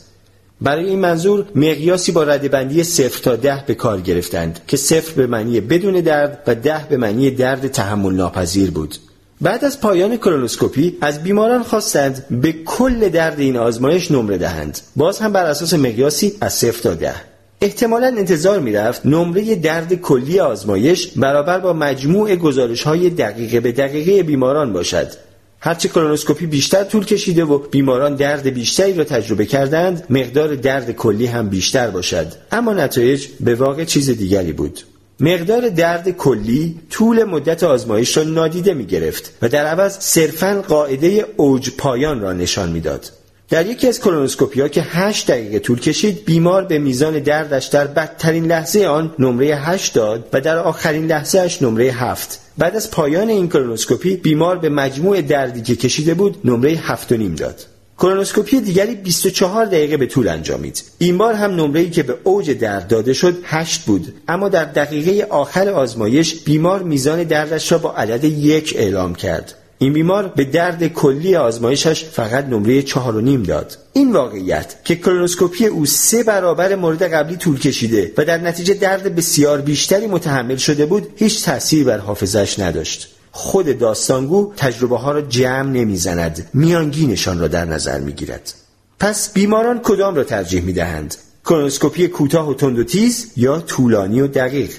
برای 0.61 0.85
این 0.85 0.99
منظور 0.99 1.45
مقیاسی 1.55 2.13
با 2.13 2.23
ردبندی 2.23 2.85
صفر 2.85 3.23
تا 3.23 3.37
ده 3.37 3.65
به 3.67 3.75
کار 3.75 4.01
گرفتند 4.01 4.61
که 4.67 4.77
صفر 4.77 5.13
به 5.13 5.27
معنی 5.27 5.61
بدون 5.61 5.95
درد 5.95 6.43
و 6.47 6.55
ده 6.55 6.87
به 6.89 6.97
معنی 6.97 7.31
درد 7.31 7.69
تحمل 7.69 8.15
ناپذیر 8.15 8.71
بود. 8.71 8.95
بعد 9.41 9.65
از 9.65 9.81
پایان 9.81 10.17
کلونوسکوپی 10.17 10.99
از 11.01 11.23
بیماران 11.23 11.63
خواستند 11.63 12.27
به 12.31 12.53
کل 12.53 13.09
درد 13.09 13.41
این 13.41 13.57
آزمایش 13.57 14.11
نمره 14.11 14.39
دهند. 14.39 14.79
باز 14.97 15.19
هم 15.19 15.33
بر 15.33 15.47
اساس 15.47 15.75
مقیاسی 15.75 16.33
از 16.41 16.55
صفر 16.55 16.83
تا 16.83 16.95
ده. 16.95 17.15
احتمالا 17.61 18.07
انتظار 18.07 18.61
می‌رفت 18.61 19.07
نمره 19.07 19.55
درد 19.55 19.95
کلی 19.95 20.41
آزمایش 20.41 21.09
برابر 21.17 21.59
با 21.59 21.73
مجموع 21.73 22.37
گزارش 22.37 22.83
های 22.83 23.11
دقیقه 23.11 23.61
به 23.61 23.73
دقیقه 23.73 24.23
بیماران 24.23 24.73
باشد. 24.73 25.09
هرچه 25.61 25.89
کلونوسکوپی 25.89 26.47
بیشتر 26.47 26.85
طول 26.85 27.05
کشیده 27.05 27.45
و 27.45 27.59
بیماران 27.59 28.15
درد 28.15 28.47
بیشتری 28.47 28.93
را 28.93 29.05
تجربه 29.05 29.47
کردند 29.47 30.07
مقدار 30.11 30.55
درد 30.55 30.91
کلی 30.91 31.27
هم 31.27 31.49
بیشتر 31.49 31.91
باشد 31.91 32.27
اما 32.53 32.73
نتایج 32.73 33.27
به 33.41 33.55
واقع 33.55 33.85
چیز 33.85 34.11
دیگری 34.11 34.53
بود 34.53 34.81
مقدار 35.21 35.69
درد 35.69 36.11
کلی 36.11 36.81
طول 36.91 37.25
مدت 37.25 37.63
آزمایش 37.63 38.17
را 38.17 38.23
نادیده 38.23 38.75
می 38.75 38.87
گرفت 38.87 39.33
و 39.43 39.49
در 39.49 39.67
عوض 39.67 39.99
صرفا 39.99 40.65
قاعده 40.69 41.27
اوج 41.37 41.71
پایان 41.79 42.21
را 42.21 42.33
نشان 42.33 42.71
می‌داد. 42.73 43.11
در 43.51 43.67
یکی 43.67 43.89
از 43.89 44.01
کلونوسکوپی 44.01 44.61
ها 44.61 44.69
که 44.69 44.83
8 44.83 45.31
دقیقه 45.31 45.59
طول 45.59 45.81
کشید 45.81 46.25
بیمار 46.25 46.65
به 46.65 46.79
میزان 46.79 47.19
دردش 47.19 47.67
در 47.67 47.87
بدترین 47.87 48.47
لحظه 48.47 48.85
آن 48.85 49.15
نمره 49.19 49.57
8 49.57 49.95
داد 49.95 50.29
و 50.33 50.41
در 50.41 50.59
آخرین 50.59 51.07
لحظه 51.07 51.39
اش 51.41 51.63
نمره 51.63 51.85
7 51.85 52.41
بعد 52.59 52.77
از 52.77 52.91
پایان 52.91 53.29
این 53.29 53.49
کلونوسکوپی 53.49 54.17
بیمار 54.17 54.59
به 54.59 54.69
مجموع 54.69 55.23
دردی 55.23 55.63
که 55.63 55.77
کشیده 55.77 56.15
بود 56.15 56.37
نمره 56.45 56.77
7.5 56.77 57.39
داد. 57.39 57.67
کلونوسکوپی 57.99 58.61
دیگری 58.61 58.95
24 58.95 59.65
دقیقه 59.65 59.97
به 59.97 60.07
طول 60.07 60.29
انجامید. 60.29 60.83
این 60.99 61.19
بار 61.19 61.35
هم 61.35 61.51
نمره‌ای 61.51 61.91
که 61.91 62.03
به 62.03 62.17
اوج 62.25 62.51
درد 62.51 62.89
داده 62.89 63.13
شد 63.13 63.39
8 63.45 63.81
بود. 63.81 64.15
اما 64.29 64.49
در 64.49 64.65
دقیقه 64.65 65.27
آخر 65.31 65.69
آزمایش 65.69 66.35
بیمار 66.35 66.83
میزان 66.83 67.23
دردش 67.23 67.73
را 67.73 67.79
با 67.79 67.93
عدد 67.93 68.25
یک 68.25 68.75
اعلام 68.77 69.15
کرد. 69.15 69.55
این 69.79 69.93
بیمار 69.93 70.29
به 70.29 70.45
درد 70.45 70.87
کلی 70.89 71.37
آزمایشش 71.37 72.05
فقط 72.05 72.45
نمره 72.45 72.83
چهار 72.83 73.17
و 73.17 73.21
نیم 73.21 73.43
داد. 73.43 73.79
این 73.93 74.13
واقعیت 74.13 74.77
که 74.85 74.97
کلونوسکوپی 74.97 75.67
او 75.67 75.87
سه 75.87 76.23
برابر 76.23 76.75
مورد 76.75 77.03
قبلی 77.03 77.37
طول 77.37 77.59
کشیده 77.59 78.13
و 78.17 78.25
در 78.25 78.39
نتیجه 78.39 78.75
درد 78.75 79.15
بسیار 79.15 79.61
بیشتری 79.61 80.07
متحمل 80.07 80.57
شده 80.57 80.87
بود 80.87 81.09
هیچ 81.17 81.45
تأثیری 81.45 81.85
بر 81.85 81.99
حافظش 81.99 82.59
نداشت. 82.59 83.09
خود 83.31 83.79
داستانگو 83.79 84.53
تجربه 84.57 84.99
ها 84.99 85.13
را 85.13 85.21
جمع 85.21 85.71
نمی‌زند 85.71 86.49
میانگینشان 86.55 87.39
را 87.39 87.49
در 87.49 87.65
نظر 87.65 88.01
می‌گیرد. 88.01 88.55
پس 89.01 89.33
بیماران 89.33 89.81
کدام 89.83 90.15
را 90.15 90.25
ترجیح 90.25 90.63
می 90.63 90.73
دهند؟ 90.73 91.15
کلونوسکوپی 91.45 92.09
کوتاه 92.09 92.51
و 92.51 92.55
تند 92.55 92.79
و 92.79 92.85
تیز 92.85 93.27
یا 93.37 93.61
طولانی 93.61 94.21
و 94.21 94.27
دقیق؟ 94.27 94.71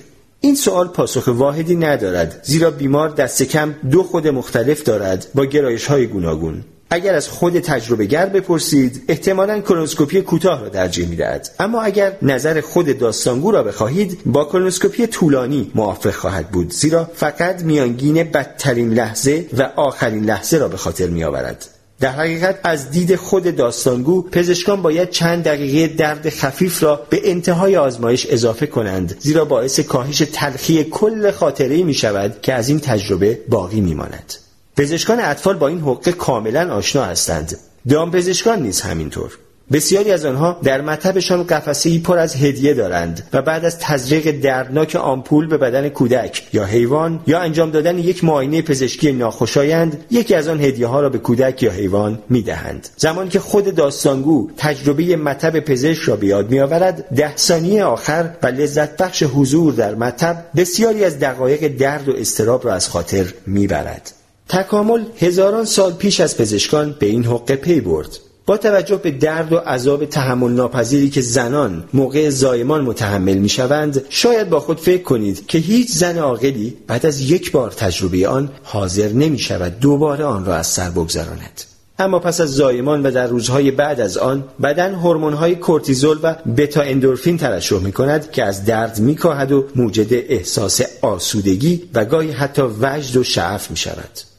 این 0.42 0.56
سوال 0.56 0.88
پاسخ 0.88 1.24
واحدی 1.28 1.76
ندارد 1.76 2.40
زیرا 2.44 2.72
بیمار 2.72 3.10
دست 3.10 3.44
کم 3.44 3.76
دو 3.92 4.04
خود 4.04 4.28
مختلف 4.28 4.84
دارد 4.84 5.28
با 5.36 5.46
گرایش 5.46 5.86
های 5.86 6.08
گوناگون. 6.08 6.64
اگر 6.90 7.14
از 7.14 7.28
خود 7.28 7.60
تجربه 7.60 8.06
گر 8.06 8.26
بپرسید 8.26 9.04
احتمالا 9.08 9.62
کلونوسکوپی 9.62 10.22
کوتاه 10.22 10.62
را 10.62 10.70
ترجیح 10.70 11.08
می‌دهد. 11.08 11.50
اما 11.60 11.82
اگر 11.82 12.18
نظر 12.22 12.62
خود 12.62 12.98
داستانگو 12.98 13.52
را 13.52 13.64
بخواهید 13.64 14.20
با 14.26 14.46
کلونوسکوپی 14.46 15.08
طولانی 15.08 15.72
موافق 15.76 16.12
خواهد 16.12 16.50
بود 16.50 16.74
زیرا 16.74 17.12
فقط 17.16 17.64
میانگین 17.64 18.24
بدترین 18.24 18.94
لحظه 18.94 19.46
و 19.58 19.62
آخرین 19.76 20.26
لحظه 20.26 20.58
را 20.58 20.68
به 20.68 20.78
خاطر 20.78 21.08
میآورد. 21.08 21.77
در 22.00 22.12
حقیقت 22.12 22.60
از 22.64 22.92
دید 22.92 23.16
خود 23.16 23.56
داستانگو 23.56 24.22
پزشکان 24.22 24.82
باید 24.82 25.10
چند 25.10 25.44
دقیقه 25.44 25.96
درد 25.96 26.30
خفیف 26.30 26.84
را 26.84 26.96
به 27.10 27.32
انتهای 27.32 27.78
آزمایش 27.78 28.28
اضافه 28.30 28.68
کنند 28.68 29.16
زیرا 29.20 29.46
باعث 29.46 29.80
کاهش 29.80 30.24
تلخی 30.34 30.84
کل 30.84 31.32
خاطره 31.32 31.84
می 31.84 31.94
شود 31.94 32.42
که 32.42 32.54
از 32.54 32.70
این 32.70 32.80
تجربه 32.80 33.40
باقی 33.50 33.82
می 33.82 33.94
ماند. 33.94 34.34
پزشکان 34.78 35.20
اطفال 35.20 35.58
با 35.58 35.68
این 35.68 35.80
حقه 35.80 36.12
کاملا 36.12 36.74
آشنا 36.74 37.06
هستند 37.06 37.58
دام 37.90 38.12
پزشکان 38.12 38.62
نیز 38.62 38.82
همینطور 38.82 39.38
بسیاری 39.72 40.12
از 40.12 40.26
آنها 40.26 40.60
در 40.64 40.82
مطبشان 40.82 41.44
قفسه 41.44 42.00
پر 42.00 42.18
از 42.18 42.36
هدیه 42.36 42.74
دارند 42.74 43.28
و 43.34 43.42
بعد 43.42 43.66
از 43.66 43.80
تزریق 43.80 44.32
دردناک 44.32 44.96
آمپول 44.96 45.48
به 45.48 45.58
بدن 45.58 45.90
کودک 45.90 46.48
یا 46.54 46.66
حیوان 46.66 47.20
یا 47.28 47.40
انجام 47.40 47.72
دادن 47.72 47.98
یک 47.98 48.24
معاینه 48.24 48.62
پزشکی 48.62 49.12
ناخوشایند 49.12 50.06
یکی 50.12 50.36
از 50.36 50.48
آن 50.48 50.62
هدیه 50.62 50.88
ها 50.88 51.02
را 51.02 51.10
به 51.10 51.18
کودک 51.18 51.64
یا 51.64 51.72
حیوان 51.72 52.20
می 52.30 52.42
دهند 52.42 52.90
زمانی 52.98 53.30
که 53.30 53.40
خود 53.40 53.76
داستانگو 53.76 54.50
تجربه 54.58 55.16
مطب 55.16 55.60
پزشک 55.60 56.02
را 56.02 56.16
به 56.16 56.28
یاد 56.28 56.52
می 56.52 56.60
آورد 56.60 57.06
ده 57.16 57.38
ثانیه 57.38 57.84
آخر 57.84 58.30
و 58.44 58.48
لذت 58.48 58.98
بخش 58.98 59.24
حضور 59.24 59.74
در 59.74 59.96
مطب 59.96 60.44
بسیاری 60.56 61.04
از 61.04 61.20
دقایق 61.20 61.68
درد 61.68 62.10
و 62.10 62.16
استراب 62.16 62.66
را 62.66 62.74
از 62.74 62.90
خاطر 62.90 63.26
می 63.48 63.68
برد. 63.68 64.12
تکامل 64.50 65.04
هزاران 65.20 65.66
سال 65.66 65.94
پیش 65.94 66.20
از 66.20 66.38
پزشکان 66.38 66.96
به 67.00 67.06
این 67.06 67.26
حقه 67.26 67.56
پی 67.56 67.82
برد 67.82 68.20
با 68.48 68.58
توجه 68.58 68.96
به 68.96 69.12
درد 69.12 69.54
و 69.54 69.58
عذاب 69.58 70.06
تحمل 70.06 70.52
ناپذیری 70.52 71.10
که 71.10 71.22
زنان 71.22 71.84
موقع 71.94 72.30
زایمان 72.30 72.82
متحمل 72.82 73.38
می 73.38 73.50
شوند 73.50 74.02
شاید 74.10 74.50
با 74.50 74.60
خود 74.60 74.80
فکر 74.80 75.04
کنید 75.04 75.48
که 75.48 75.58
هیچ 75.58 75.92
زن 75.92 76.18
عاقلی 76.18 76.78
بعد 76.88 77.06
از 77.06 77.22
یک 77.22 77.52
بار 77.52 77.72
تجربه 77.72 78.28
آن 78.28 78.50
حاضر 78.64 79.10
نمی 79.10 79.40
شود 79.40 79.80
دوباره 79.80 80.24
آن 80.26 80.46
را 80.46 80.56
از 80.56 80.68
سر 80.68 80.90
بگذراند 80.90 81.64
اما 82.00 82.20
پس 82.20 82.42
از 82.42 82.54
زایمان 82.54 83.06
و 83.06 83.12
در 83.12 83.28
روزهای 83.28 83.72
بعد 83.72 84.00
از 84.00 84.18
آن 84.18 84.44
بدن 84.64 84.94
هورمون‌های 84.94 85.56
کورتیزول 85.56 86.18
و 86.24 86.36
بتا 86.58 86.82
اندورفین 86.82 87.38
ترشح 87.38 87.80
می 87.80 87.92
کند 87.92 88.32
که 88.32 88.44
از 88.44 88.66
درد 88.66 89.00
می 89.00 89.16
کاهد 89.16 89.52
و 89.52 89.66
موجد 89.76 90.14
احساس 90.14 90.82
آسودگی 91.02 91.84
و 91.94 92.06
گاهی 92.06 92.32
حتی 92.32 92.62
وجد 92.82 93.18
و 93.18 93.24
شعف 93.24 93.72
می 93.72 93.78
شود. 93.78 94.37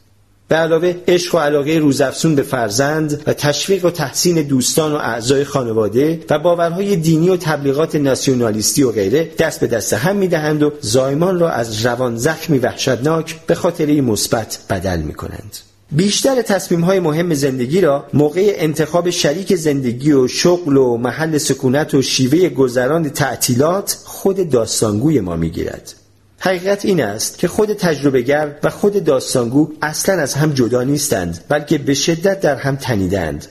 به 0.49 0.57
علاوه 0.57 0.95
عشق 1.09 1.35
و 1.35 1.39
علاقه 1.39 1.79
روزافزون 1.79 2.35
به 2.35 2.43
فرزند 2.43 3.23
و 3.27 3.33
تشویق 3.33 3.85
و 3.85 3.91
تحسین 3.91 4.43
دوستان 4.43 4.93
و 4.93 4.97
اعضای 4.97 5.45
خانواده 5.45 6.21
و 6.31 6.39
باورهای 6.39 6.97
دینی 6.97 7.29
و 7.29 7.37
تبلیغات 7.37 7.97
ناسیونالیستی 7.97 8.83
و 8.83 8.93
غیره 8.93 9.31
دست 9.39 9.61
به 9.61 9.67
دست 9.67 9.93
هم 9.93 10.17
می‌دهند 10.17 10.63
و 10.63 10.73
زایمان 10.81 11.39
را 11.39 11.51
از 11.51 11.87
روان 11.87 12.17
زخمی 12.17 12.59
وحشتناک 12.59 13.47
به 13.47 13.55
خاطره 13.55 14.01
مثبت 14.01 14.59
بدل 14.71 14.99
می 14.99 15.15
کنند. 15.15 15.57
بیشتر 15.93 16.43
تصمیم 16.43 16.81
های 16.81 17.01
مهم 17.01 17.35
زندگی 17.35 17.81
را 17.81 18.05
موقع 18.15 18.55
انتخاب 18.57 19.11
شریک 19.11 19.55
زندگی 19.55 20.13
و 20.13 20.29
شغل 20.29 20.77
و 20.77 20.97
محل 20.97 21.39
سکونت 21.39 21.95
و 21.95 22.03
شیوه 22.03 22.49
گذران 22.49 23.09
تعطیلات 23.09 23.99
خود 24.05 24.51
داستانگوی 24.51 25.21
ما 25.21 25.37
می‌گیرد. 25.37 25.95
حقیقت 26.39 26.85
این 26.85 27.03
است 27.03 27.39
که 27.39 27.49
خود 27.49 27.73
تجربهگر 27.73 28.55
و 28.63 28.71
خود 28.71 29.05
داستانگو 29.05 29.73
اصلا 29.83 30.23
از 30.23 30.35
هم 30.35 30.53
جدا 30.53 30.83
نیستند 30.83 31.45
بلکه 31.49 31.79
به 31.79 31.95
شدت 31.95 32.41
در 32.41 32.57
هم 32.57 32.77
تنیدند 32.77 33.47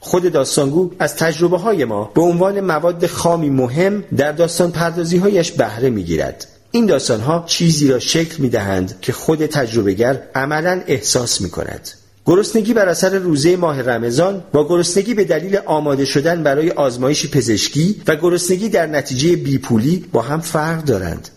خود 0.00 0.32
داستانگو 0.32 0.90
از 0.98 1.16
تجربه 1.16 1.58
های 1.58 1.84
ما 1.84 2.10
به 2.14 2.20
عنوان 2.20 2.60
مواد 2.60 3.06
خامی 3.06 3.50
مهم 3.50 4.04
در 4.16 4.32
داستان 4.32 4.72
پردازی 4.72 5.16
هایش 5.16 5.52
بهره 5.52 5.90
می 5.90 6.02
گیرد. 6.02 6.46
این 6.70 6.86
داستان 6.86 7.20
ها 7.20 7.44
چیزی 7.46 7.88
را 7.88 7.98
شکل 7.98 8.42
می 8.42 8.48
دهند 8.48 9.00
که 9.00 9.12
خود 9.12 9.46
تجربهگر 9.46 10.22
عملا 10.34 10.82
احساس 10.86 11.40
می 11.40 11.50
کند. 11.50 11.88
گرسنگی 12.26 12.74
بر 12.74 12.88
اثر 12.88 13.18
روزه 13.18 13.56
ماه 13.56 13.82
رمضان 13.82 14.44
با 14.52 14.68
گرسنگی 14.68 15.14
به 15.14 15.24
دلیل 15.24 15.58
آماده 15.66 16.04
شدن 16.04 16.42
برای 16.42 16.70
آزمایش 16.70 17.30
پزشکی 17.30 18.02
و 18.06 18.16
گرسنگی 18.16 18.68
در 18.68 18.86
نتیجه 18.86 19.36
بیپولی 19.36 20.04
با 20.12 20.22
هم 20.22 20.40
فرق 20.40 20.84
دارند. 20.84 21.28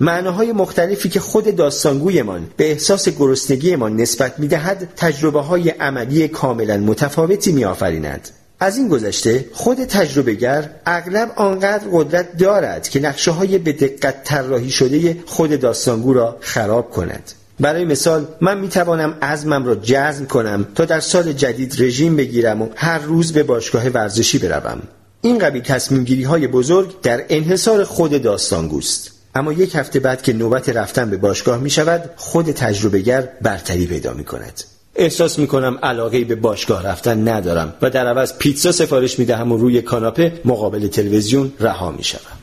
معناهای 0.00 0.52
مختلفی 0.52 1.08
که 1.08 1.20
خود 1.20 1.56
داستانگویمان 1.56 2.46
به 2.56 2.70
احساس 2.70 3.08
گرسنگیمان 3.08 3.96
نسبت 3.96 4.38
می‌دهد 4.38 4.88
تجربه 4.96 5.40
های 5.40 5.70
عملی 5.70 6.28
کاملا 6.28 6.76
متفاوتی 6.76 7.52
میآفرینند 7.52 8.28
از 8.60 8.76
این 8.76 8.88
گذشته 8.88 9.44
خود 9.52 9.84
تجربهگر 9.84 10.70
اغلب 10.86 11.32
آنقدر 11.36 11.84
قدرت 11.92 12.36
دارد 12.36 12.88
که 12.88 13.00
نقشه 13.00 13.30
های 13.30 13.58
به 13.58 13.72
دقت 13.72 14.24
طراحی 14.24 14.70
شده 14.70 15.16
خود 15.26 15.60
داستانگو 15.60 16.12
را 16.12 16.36
خراب 16.40 16.90
کند. 16.90 17.32
برای 17.60 17.84
مثال 17.84 18.26
من 18.40 18.58
می 18.58 18.68
توانم 18.68 19.18
عزمم 19.22 19.66
را 19.66 19.74
جزم 19.74 20.26
کنم 20.26 20.66
تا 20.74 20.84
در 20.84 21.00
سال 21.00 21.32
جدید 21.32 21.76
رژیم 21.78 22.16
بگیرم 22.16 22.62
و 22.62 22.68
هر 22.76 22.98
روز 22.98 23.32
به 23.32 23.42
باشگاه 23.42 23.88
ورزشی 23.88 24.38
بروم. 24.38 24.82
این 25.20 25.38
قبیل 25.38 25.62
تصمیم 25.62 26.04
گیری 26.04 26.22
های 26.22 26.46
بزرگ 26.46 27.00
در 27.00 27.24
انحصار 27.28 27.84
خود 27.84 28.22
داستانگوست. 28.22 29.17
اما 29.34 29.52
یک 29.52 29.74
هفته 29.74 30.00
بعد 30.00 30.22
که 30.22 30.32
نوبت 30.32 30.68
رفتن 30.68 31.10
به 31.10 31.16
باشگاه 31.16 31.58
می 31.58 31.70
شود 31.70 32.10
خود 32.16 32.50
تجربهگر 32.50 33.28
برتری 33.42 33.86
پیدا 33.86 34.12
می 34.12 34.24
کند 34.24 34.62
احساس 34.94 35.38
می 35.38 35.46
کنم 35.46 35.78
علاقه 35.82 36.24
به 36.24 36.34
باشگاه 36.34 36.86
رفتن 36.86 37.28
ندارم 37.28 37.74
و 37.82 37.90
در 37.90 38.06
عوض 38.06 38.32
پیتزا 38.38 38.72
سفارش 38.72 39.18
می 39.18 39.24
دهم 39.24 39.52
و 39.52 39.56
روی 39.56 39.82
کاناپه 39.82 40.40
مقابل 40.44 40.86
تلویزیون 40.86 41.52
رها 41.60 41.90
می 41.90 42.04
شوم. 42.04 42.38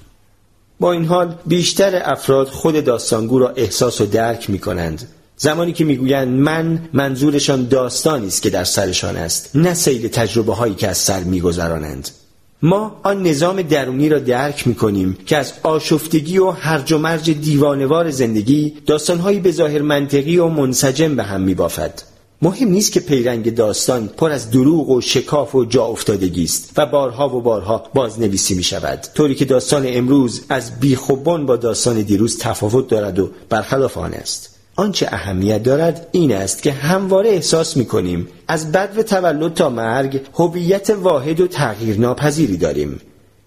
با 0.80 0.92
این 0.92 1.06
حال 1.06 1.36
بیشتر 1.46 2.02
افراد 2.06 2.48
خود 2.48 2.84
داستانگو 2.84 3.40
را 3.40 3.50
احساس 3.50 4.02
و 4.02 4.06
درک 4.06 4.50
می 4.50 4.60
کنند 4.60 5.08
زمانی 5.38 5.74
که 5.74 5.84
می‌گویند 5.84 6.28
من 6.28 6.90
منظورشان 6.94 7.68
داستانی 7.68 8.28
است 8.28 8.42
که 8.42 8.50
در 8.50 8.64
سرشان 8.64 9.18
است 9.18 9.50
نه 9.56 9.74
سیل 9.74 10.08
تجربه 10.08 10.54
هایی 10.54 10.76
که 10.76 10.88
از 10.88 10.98
سر 10.98 11.20
میگذرانند. 11.20 12.10
ما 12.62 13.00
آن 13.04 13.24
نظام 13.24 13.62
درونی 13.62 14.10
را 14.10 14.20
درک 14.20 14.68
می 14.68 14.76
کنیم 14.76 15.18
که 15.26 15.38
از 15.38 15.54
آشفتگی 15.64 16.38
و 16.38 16.52
هرج 16.52 16.94
و 16.94 16.98
مرج 16.98 17.32
دیوانوار 17.32 18.10
زندگی 18.10 18.74
داستانهایی 18.86 19.40
به 19.40 19.52
ظاهر 19.52 19.82
منطقی 19.82 20.38
و 20.38 20.48
منسجم 20.48 21.16
به 21.16 21.24
هم 21.24 21.42
می 21.42 21.54
بافد. 21.54 22.02
مهم 22.42 22.68
نیست 22.70 22.92
که 22.92 23.00
پیرنگ 23.00 23.56
داستان 23.56 24.08
پر 24.08 24.32
از 24.32 24.52
دروغ 24.52 24.90
و 24.90 25.02
شکاف 25.02 25.56
و 25.56 25.66
جا 25.66 25.86
افتادگی 25.86 26.44
است 26.44 26.72
و 26.78 26.86
بارها 26.86 27.38
و 27.38 27.42
بارها 27.42 27.84
بازنویسی 27.94 28.56
می 28.56 28.64
شود 28.64 29.00
طوری 29.16 29.36
که 29.36 29.46
داستان 29.46 29.84
امروز 29.88 30.46
از 30.50 30.80
بیخوبان 30.80 31.46
با 31.46 31.56
داستان 31.56 32.02
دیروز 32.02 32.38
تفاوت 32.38 32.88
دارد 32.88 33.20
و 33.20 33.30
برخلاف 33.50 33.98
آن 33.98 34.14
است 34.14 34.55
آنچه 34.76 35.08
اهمیت 35.12 35.64
دارد 35.64 36.08
این 36.12 36.36
است 36.36 36.64
که 36.64 36.72
همواره 36.72 37.30
احساس 37.30 37.78
می 37.78 37.86
کنیم 37.86 38.28
از 38.48 38.72
بد 38.72 38.98
و 38.98 39.04
تولد 39.04 39.54
تا 39.54 39.70
مرگ 39.70 40.22
هویت 40.34 40.90
واحد 40.90 41.40
و 41.40 41.48
تغییر 41.48 42.00
ناپذیری 42.00 42.58
داریم 42.58 43.00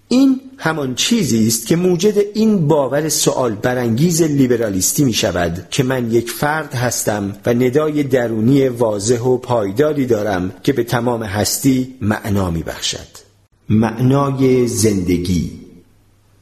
این 0.08 0.40
همان 0.58 0.94
چیزی 0.94 1.46
است 1.46 1.66
که 1.66 1.76
موجد 1.76 2.18
این 2.34 2.68
باور 2.68 3.08
سوال 3.08 3.52
برانگیز 3.52 4.22
لیبرالیستی 4.22 5.04
می 5.04 5.12
شود 5.12 5.66
که 5.70 5.82
من 5.82 6.12
یک 6.12 6.30
فرد 6.30 6.74
هستم 6.74 7.36
و 7.46 7.54
ندای 7.54 8.02
درونی 8.02 8.68
واضح 8.68 9.20
و 9.20 9.36
پایداری 9.36 10.06
دارم 10.06 10.52
که 10.62 10.72
به 10.72 10.84
تمام 10.84 11.22
هستی 11.22 11.94
معنا 12.00 12.50
می 12.50 12.62
بخشد. 12.62 13.28
معنای 13.68 14.68
زندگی 14.68 15.67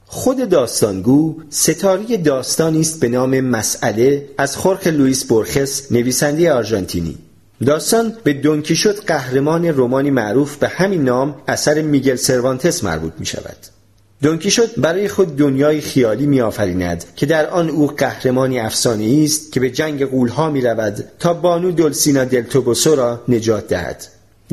خود 0.09 0.49
داستانگو 0.49 1.35
ستاری 1.51 2.17
داستانی 2.17 2.81
است 2.81 3.01
به 3.01 3.09
نام 3.09 3.41
مسئله 3.41 4.29
از 4.39 4.57
خورخ 4.57 4.87
لوئیس 4.87 5.25
برخس 5.25 5.93
نویسنده 5.93 6.53
آرژانتینی 6.53 7.19
داستان 7.67 8.13
به 8.25 8.33
دونکیشوت 8.33 8.97
قهرمان 9.07 9.67
رومانی 9.67 10.11
معروف 10.11 10.57
به 10.57 10.69
همین 10.69 11.03
نام 11.03 11.35
اثر 11.49 11.83
میگل 11.83 12.17
سروانتس 12.17 12.85
مربوط 12.85 13.13
می 13.19 13.27
شود. 13.27 13.57
دونکیشوت 14.23 14.75
برای 14.77 15.09
خود 15.09 15.37
دنیای 15.37 15.81
خیالی 15.81 16.27
می 16.27 16.41
آفریند 16.41 17.05
که 17.17 17.27
در 17.27 17.47
آن 17.47 17.69
او 17.69 17.87
قهرمانی 17.87 18.61
افسانه 18.61 19.23
است 19.25 19.53
که 19.53 19.61
به 19.61 19.71
جنگ 19.71 20.05
قولها 20.05 20.51
می 20.51 20.61
رود 20.61 21.05
تا 21.19 21.35
بانو 21.35 21.73
دلسینا 21.73 22.25
دلتوبوسو 22.25 22.95
را 22.95 23.23
نجات 23.29 23.69
دهد. 23.69 24.05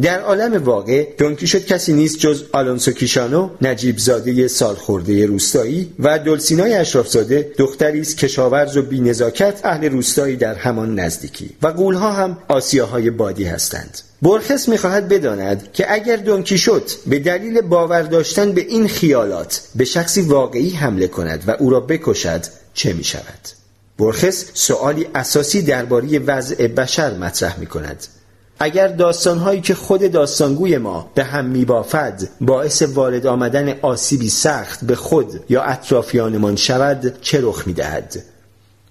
در 0.02 0.20
عالم 0.20 0.64
واقع 0.64 1.08
دونکیشوت 1.18 1.66
کسی 1.66 1.94
نیست 1.94 2.20
جز 2.20 2.44
آلونسو 2.52 2.92
کیشانو 2.92 3.50
نجیب 3.62 3.98
زاده 3.98 4.48
سالخورده 4.48 5.26
روستایی 5.26 5.94
و 6.00 6.20
دلسینای 6.20 6.74
اشرافزاده 6.74 7.52
دختری 7.58 8.02
است 8.02 8.18
کشاورز 8.18 8.78
و 8.78 8.82
بینزاکت 8.82 9.60
اهل 9.64 9.90
روستایی 9.90 10.36
در 10.36 10.56
همان 10.56 11.00
نزدیکی 11.00 11.50
و 11.62 11.68
قولها 11.68 12.12
هم 12.12 12.38
آسیاهای 12.48 13.10
بادی 13.10 13.44
هستند 13.44 14.00
برخس 14.22 14.70
می‌خواهد 14.70 15.08
بداند 15.08 15.72
که 15.74 15.94
اگر 15.94 16.16
دونکیشوت 16.16 16.98
به 17.08 17.20
دلیل 17.20 17.62
باور 17.62 18.02
داشتن 18.02 18.52
به 18.52 18.62
این 18.62 18.88
خیالات 18.88 19.62
به 19.76 19.86
شخصی 19.86 20.22
واقعی 20.22 20.70
حمله 20.70 21.08
کند 21.08 21.44
و 21.48 21.52
او 21.60 21.70
را 21.70 21.80
بکشد 21.80 22.42
چه 22.74 22.94
می 22.94 23.04
شود؟ 23.04 23.50
برخس 24.00 24.46
سوالی 24.54 25.08
اساسی 25.16 25.62
درباره 25.62 26.20
وضع 26.20 26.68
بشر 26.68 27.18
مطرح 27.18 27.60
می 27.60 27.66
کند 27.66 28.08
اگر 28.64 28.88
داستانهایی 28.88 29.62
که 29.62 29.76
خود 29.76 30.12
داستانگوی 30.12 30.78
ما 30.78 31.12
به 31.16 31.24
هم 31.24 31.46
میبافد 31.46 32.22
باعث 32.42 32.82
وارد 32.82 33.28
آمدن 33.28 33.76
آسیبی 33.82 34.30
سخت 34.30 34.86
به 34.86 34.96
خود 34.96 35.40
یا 35.50 35.62
اطرافیانمان 35.64 36.56
شود 36.56 37.14
چه 37.22 37.40
رخ 37.42 37.68
می‌دهد؟ 37.68 38.24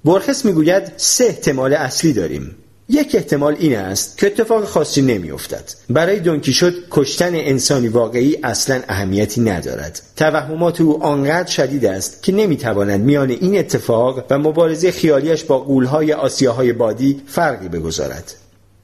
برخس 0.05 0.44
می‌گوید 0.44 0.93
سه 0.97 1.24
احتمال 1.24 1.74
اصلی 1.74 2.12
داریم. 2.12 2.57
یک 2.89 3.15
احتمال 3.15 3.57
این 3.59 3.77
است 3.77 4.19
که 4.19 4.27
اتفاق 4.27 4.65
خاصی 4.65 5.03
نمیافتد. 5.03 5.65
برای 5.90 6.20
دونکیشوت 6.20 6.74
کشتن 6.90 7.35
انسانی 7.35 7.89
واقعی 7.89 8.36
اصلا 8.43 8.81
اهمیتی 8.89 9.40
ندارد. 9.40 10.03
توهمات 10.16 10.81
او 10.81 11.05
آنقدر 11.05 11.51
شدید 11.51 11.86
است 11.86 12.23
که 12.23 12.32
نمی‌تواند 12.32 13.01
میان 13.01 13.31
این 13.31 13.59
اتفاق 13.59 14.24
و 14.31 14.39
مبارزه 14.39 14.93
خیالیش 14.93 15.44
با 15.44 15.59
قولهای 15.59 16.12
آسیاهای 16.12 16.73
بادی 16.73 17.23
فرقی 17.27 17.69
بگذارد. 17.69 18.35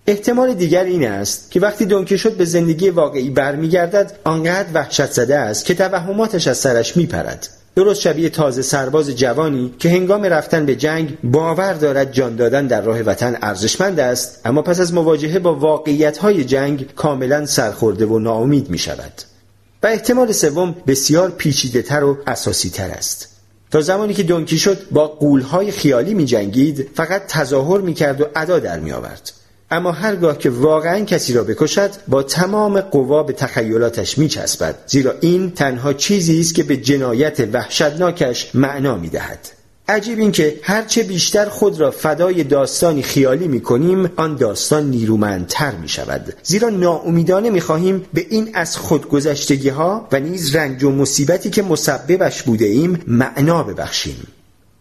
احتمال 0.08 0.54
دیگر 0.54 0.84
این 0.84 1.08
است 1.08 1.50
که 1.50 1.60
وقتی 1.60 1.84
دونکیشوت 1.84 2.32
به 2.32 2.44
زندگی 2.44 2.90
واقعی 2.90 3.30
برمیگردد 3.30 4.18
آنقدر 4.24 4.68
وحشت 4.74 5.12
زده 5.12 5.38
است 5.38 5.64
که 5.64 5.74
توهماتش 5.74 6.46
از 6.46 6.58
سرش 6.58 6.96
میپرد. 6.96 7.48
درست 7.76 8.00
شبیه 8.00 8.28
تازه 8.28 8.62
سرباز 8.62 9.10
جوانی 9.10 9.74
که 9.78 9.88
هنگام 9.88 10.24
رفتن 10.24 10.66
به 10.66 10.76
جنگ 10.76 11.18
باور 11.24 11.72
دارد 11.72 12.12
جان 12.12 12.36
دادن 12.36 12.66
در 12.66 12.80
راه 12.80 13.00
وطن 13.00 13.38
ارزشمند 13.42 14.00
است 14.00 14.40
اما 14.44 14.62
پس 14.62 14.80
از 14.80 14.94
مواجهه 14.94 15.38
با 15.38 15.54
واقعیت 15.54 16.18
های 16.18 16.44
جنگ 16.44 16.94
کاملا 16.94 17.46
سرخورده 17.46 18.06
و 18.06 18.18
ناامید 18.18 18.70
می 18.70 18.78
شود 18.78 19.12
و 19.82 19.86
احتمال 19.86 20.32
سوم 20.32 20.74
بسیار 20.86 21.30
پیچیده 21.30 21.82
تر 21.82 22.04
و 22.04 22.18
اساسی 22.26 22.70
تر 22.70 22.90
است. 22.90 23.28
تا 23.70 23.80
زمانی 23.80 24.14
که 24.14 24.22
دونکیشوت 24.22 24.78
با 24.90 25.08
قولهای 25.08 25.70
خیالی 25.70 26.14
می 26.14 26.24
جنگید 26.24 26.90
فقط 26.94 27.26
تظاهر 27.26 27.80
می 27.80 27.94
کرد 27.94 28.20
و 28.20 28.26
ادا 28.36 28.58
در 28.58 28.80
می 28.80 28.92
آورد 28.92 29.32
اما 29.70 29.92
هرگاه 29.92 30.38
که 30.38 30.50
واقعا 30.50 31.04
کسی 31.04 31.32
را 31.32 31.44
بکشد 31.44 31.90
با 32.08 32.22
تمام 32.22 32.80
قوا 32.80 33.22
به 33.22 33.32
تخیلاتش 33.32 34.18
میچسبد. 34.18 34.78
زیرا 34.86 35.14
این 35.20 35.50
تنها 35.50 35.92
چیزی 35.92 36.40
است 36.40 36.54
که 36.54 36.62
به 36.62 36.76
جنایت 36.76 37.48
وحشتناکش 37.52 38.50
معنا 38.54 38.96
می‌دهد. 38.96 39.38
عجیب 39.88 40.18
این 40.18 40.32
که 40.32 40.60
هرچه 40.62 41.02
بیشتر 41.02 41.48
خود 41.48 41.80
را 41.80 41.90
فدای 41.90 42.44
داستانی 42.44 43.02
خیالی 43.02 43.48
می 43.48 43.60
کنیم 43.60 44.10
آن 44.16 44.36
داستان 44.36 44.90
نیرومندتر 44.90 45.70
می 45.70 45.88
شود 45.88 46.34
زیرا 46.42 46.68
ناامیدانه 46.68 47.50
می 47.50 47.60
خواهیم 47.60 48.04
به 48.14 48.26
این 48.30 48.50
از 48.54 48.76
خودگذشتگی 48.76 49.68
ها 49.68 50.08
و 50.12 50.20
نیز 50.20 50.56
رنج 50.56 50.84
و 50.84 50.90
مصیبتی 50.90 51.50
که 51.50 51.62
مسببش 51.62 52.42
بوده 52.42 52.64
ایم 52.64 53.02
معنا 53.06 53.62
ببخشیم. 53.62 54.26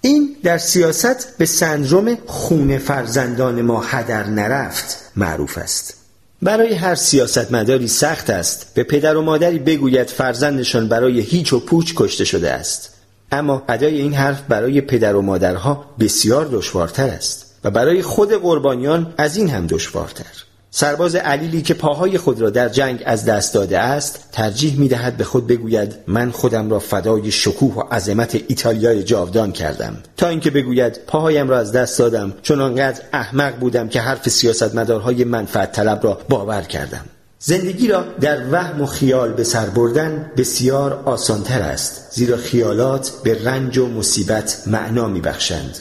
این 0.07 0.35
در 0.43 0.57
سیاست 0.57 1.37
به 1.37 1.45
سندروم 1.45 2.17
خون 2.25 2.77
فرزندان 2.77 3.61
ما 3.61 3.81
هدر 3.81 4.27
نرفت 4.27 5.11
معروف 5.15 5.57
است. 5.57 5.93
برای 6.41 6.73
هر 6.73 6.95
سیاستمداری 6.95 7.87
سخت 7.87 8.29
است 8.29 8.71
به 8.73 8.83
پدر 8.83 9.17
و 9.17 9.21
مادری 9.21 9.59
بگوید 9.59 10.07
فرزندشان 10.07 10.87
برای 10.87 11.19
هیچ 11.19 11.53
و 11.53 11.59
پوچ 11.59 11.93
کشته 11.95 12.25
شده 12.25 12.51
است. 12.51 12.93
اما 13.31 13.63
ادای 13.69 14.01
این 14.01 14.13
حرف 14.13 14.41
برای 14.41 14.81
پدر 14.81 15.15
و 15.15 15.21
مادرها 15.21 15.85
بسیار 15.99 16.45
دشوارتر 16.45 17.07
است 17.07 17.55
و 17.63 17.71
برای 17.71 18.01
خود 18.01 18.33
قربانیان 18.33 19.13
از 19.17 19.37
این 19.37 19.49
هم 19.49 19.67
دشوارتر. 19.67 20.46
سرباز 20.79 21.15
علیلی 21.15 21.61
که 21.61 21.73
پاهای 21.73 22.17
خود 22.17 22.41
را 22.41 22.49
در 22.49 22.69
جنگ 22.69 23.03
از 23.05 23.25
دست 23.25 23.53
داده 23.53 23.79
است 23.79 24.19
ترجیح 24.31 24.79
می 24.79 24.87
دهد 24.87 25.17
به 25.17 25.23
خود 25.23 25.47
بگوید 25.47 25.95
من 26.07 26.31
خودم 26.31 26.69
را 26.69 26.79
فدای 26.79 27.31
شکوه 27.31 27.73
و 27.73 27.81
عظمت 27.91 28.35
ایتالیای 28.47 29.03
جاودان 29.03 29.51
کردم. 29.51 29.97
تا 30.17 30.27
اینکه 30.27 30.51
بگوید 30.51 30.99
پاهایم 31.07 31.49
را 31.49 31.57
از 31.59 31.71
دست 31.71 31.99
دادم 31.99 32.33
چون 32.41 32.61
آنقدر 32.61 33.01
احمق 33.13 33.55
بودم 33.55 33.87
که 33.87 34.01
حرف 34.01 34.29
سیاستمدارهای 34.29 35.23
منفعت 35.23 35.71
طلب 35.71 35.99
را 36.03 36.19
باور 36.29 36.61
کردم. 36.61 37.05
زندگی 37.39 37.87
را 37.87 38.05
در 38.21 38.51
وهم 38.51 38.81
و 38.81 38.85
خیال 38.85 39.33
به 39.33 39.43
سر 39.43 39.65
بردن 39.65 40.31
بسیار 40.37 41.01
آسانتر 41.05 41.61
است 41.61 42.07
زیرا 42.11 42.37
خیالات 42.37 43.11
به 43.23 43.43
رنج 43.43 43.77
و 43.77 43.87
مصیبت 43.87 44.63
معنا 44.67 45.07
می 45.07 45.21
بخشند. 45.21 45.77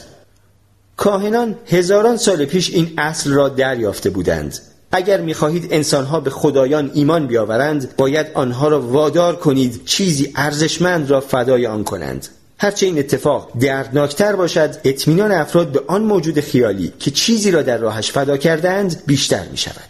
کاهنان 0.97 1.55
هزاران 1.65 2.17
سال 2.17 2.45
پیش 2.45 2.69
این 2.69 2.93
اصل 2.97 3.31
را 3.31 3.49
دریافته 3.49 4.09
بودند. 4.09 4.59
اگر 4.91 5.21
می‌خواهید 5.21 5.67
انسانها 5.71 6.19
به 6.19 6.29
خدایان 6.29 6.91
ایمان 6.93 7.27
بیاورند 7.27 7.95
باید 7.97 8.27
آنها 8.33 8.67
را 8.67 8.81
وادار 8.81 9.35
کنید 9.35 9.85
چیزی 9.85 10.31
ارزشمند 10.35 11.09
را 11.09 11.21
فدای 11.21 11.65
آن 11.65 11.83
کنند. 11.83 12.27
هرچه 12.59 12.85
این 12.85 12.99
اتفاق 12.99 13.51
دردناکتر 13.59 14.35
باشد 14.35 14.75
اطمینان 14.83 15.31
افراد 15.31 15.71
به 15.71 15.81
آن 15.87 16.03
موجود 16.03 16.39
خیالی 16.39 16.93
که 16.99 17.11
چیزی 17.11 17.51
را 17.51 17.61
در 17.61 17.77
راهش 17.77 18.11
فدا 18.11 18.37
کردند 18.37 19.01
بیشتر 19.05 19.43
می 19.51 19.57
شود 19.57 19.89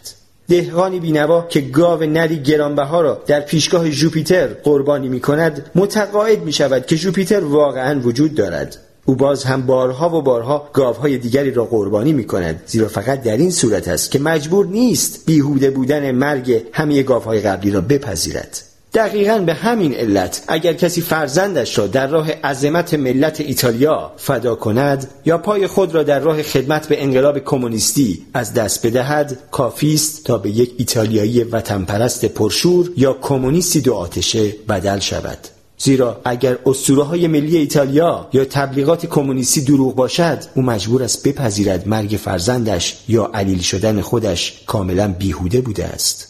دهقانی 0.50 1.00
بینوا 1.00 1.42
که 1.50 1.62
گاو 1.62 2.04
نری 2.04 2.40
گرانبها 2.40 3.02
را 3.02 3.24
در 3.28 3.40
پیشگاه 3.42 3.90
جوپیتر 3.90 4.48
قربانی 4.48 5.10
می 5.10 5.20
کند 5.20 5.72
متقاعد 5.76 6.44
می 6.44 6.54
شود 6.54 6.86
که 6.86 6.96
جوپیتر 6.96 7.44
واقعا 7.44 8.00
وجود 8.00 8.36
دارد. 8.36 8.78
او 9.10 9.16
باز 9.16 9.44
هم 9.44 9.66
بارها 9.66 10.18
و 10.18 10.22
بارها 10.22 10.70
گاوهای 10.74 11.18
دیگری 11.18 11.52
را 11.52 11.66
قربانی 11.66 12.14
می 12.14 12.24
کند 12.24 12.62
زیرا 12.66 12.88
فقط 12.88 13.22
در 13.22 13.38
این 13.38 13.52
صورت 13.52 13.88
است 13.88 14.12
که 14.12 14.20
مجبور 14.20 14.66
نیست 14.66 15.26
بیهوده 15.26 15.70
بودن 15.70 16.12
مرگ 16.12 16.64
همه 16.74 17.04
گاوهای 17.04 17.40
قبلی 17.40 17.72
را 17.72 17.82
بپذیرد. 17.82 18.62
دقیقا 18.94 19.38
به 19.38 19.54
همین 19.54 19.94
علت 19.94 20.44
اگر 20.48 20.74
کسی 20.74 21.02
فرزندش 21.02 21.78
را 21.78 21.88
در 21.88 22.08
راه 22.08 22.32
عظمت 22.32 22.94
ملت 22.94 23.42
ایتالیا 23.42 24.12
فدا 24.18 24.56
کند 24.56 25.08
یا 25.26 25.38
پای 25.38 25.68
خود 25.68 25.96
را 25.96 26.04
در 26.04 26.20
راه 26.20 26.44
خدمت 26.44 26.88
به 26.88 27.04
انقلاب 27.04 27.40
کمونیستی 27.40 28.26
از 28.34 28.54
دست 28.54 28.88
بدهد 28.88 29.38
کافی 29.52 29.94
است 29.94 30.24
تا 30.24 30.38
به 30.38 30.50
یک 30.50 30.74
ایتالیایی 30.78 31.44
وطن 31.44 31.84
پرست 31.84 32.26
پرشور 32.26 32.90
یا 32.98 33.14
کمونیستی 33.22 33.82
دو 33.82 33.94
آتشه 33.94 34.50
بدل 34.70 35.00
شود. 35.00 35.57
زیرا 35.78 36.22
اگر 36.26 36.58
اسطوره 36.66 37.04
های 37.04 37.28
ملی 37.28 37.58
ایتالیا 37.58 38.30
یا 38.34 38.46
تبلیغات 38.46 39.06
کمونیستی 39.06 39.62
دروغ 39.62 39.96
باشد 39.96 40.40
او 40.56 40.62
مجبور 40.62 41.04
است 41.04 41.28
بپذیرد 41.28 41.88
مرگ 41.88 42.10
فرزندش 42.10 42.98
یا 43.08 43.32
علیل 43.34 43.62
شدن 43.62 44.02
خودش 44.02 44.64
کاملا 44.68 45.08
بیهوده 45.08 45.62
بوده 45.62 45.86
است. 45.86 46.28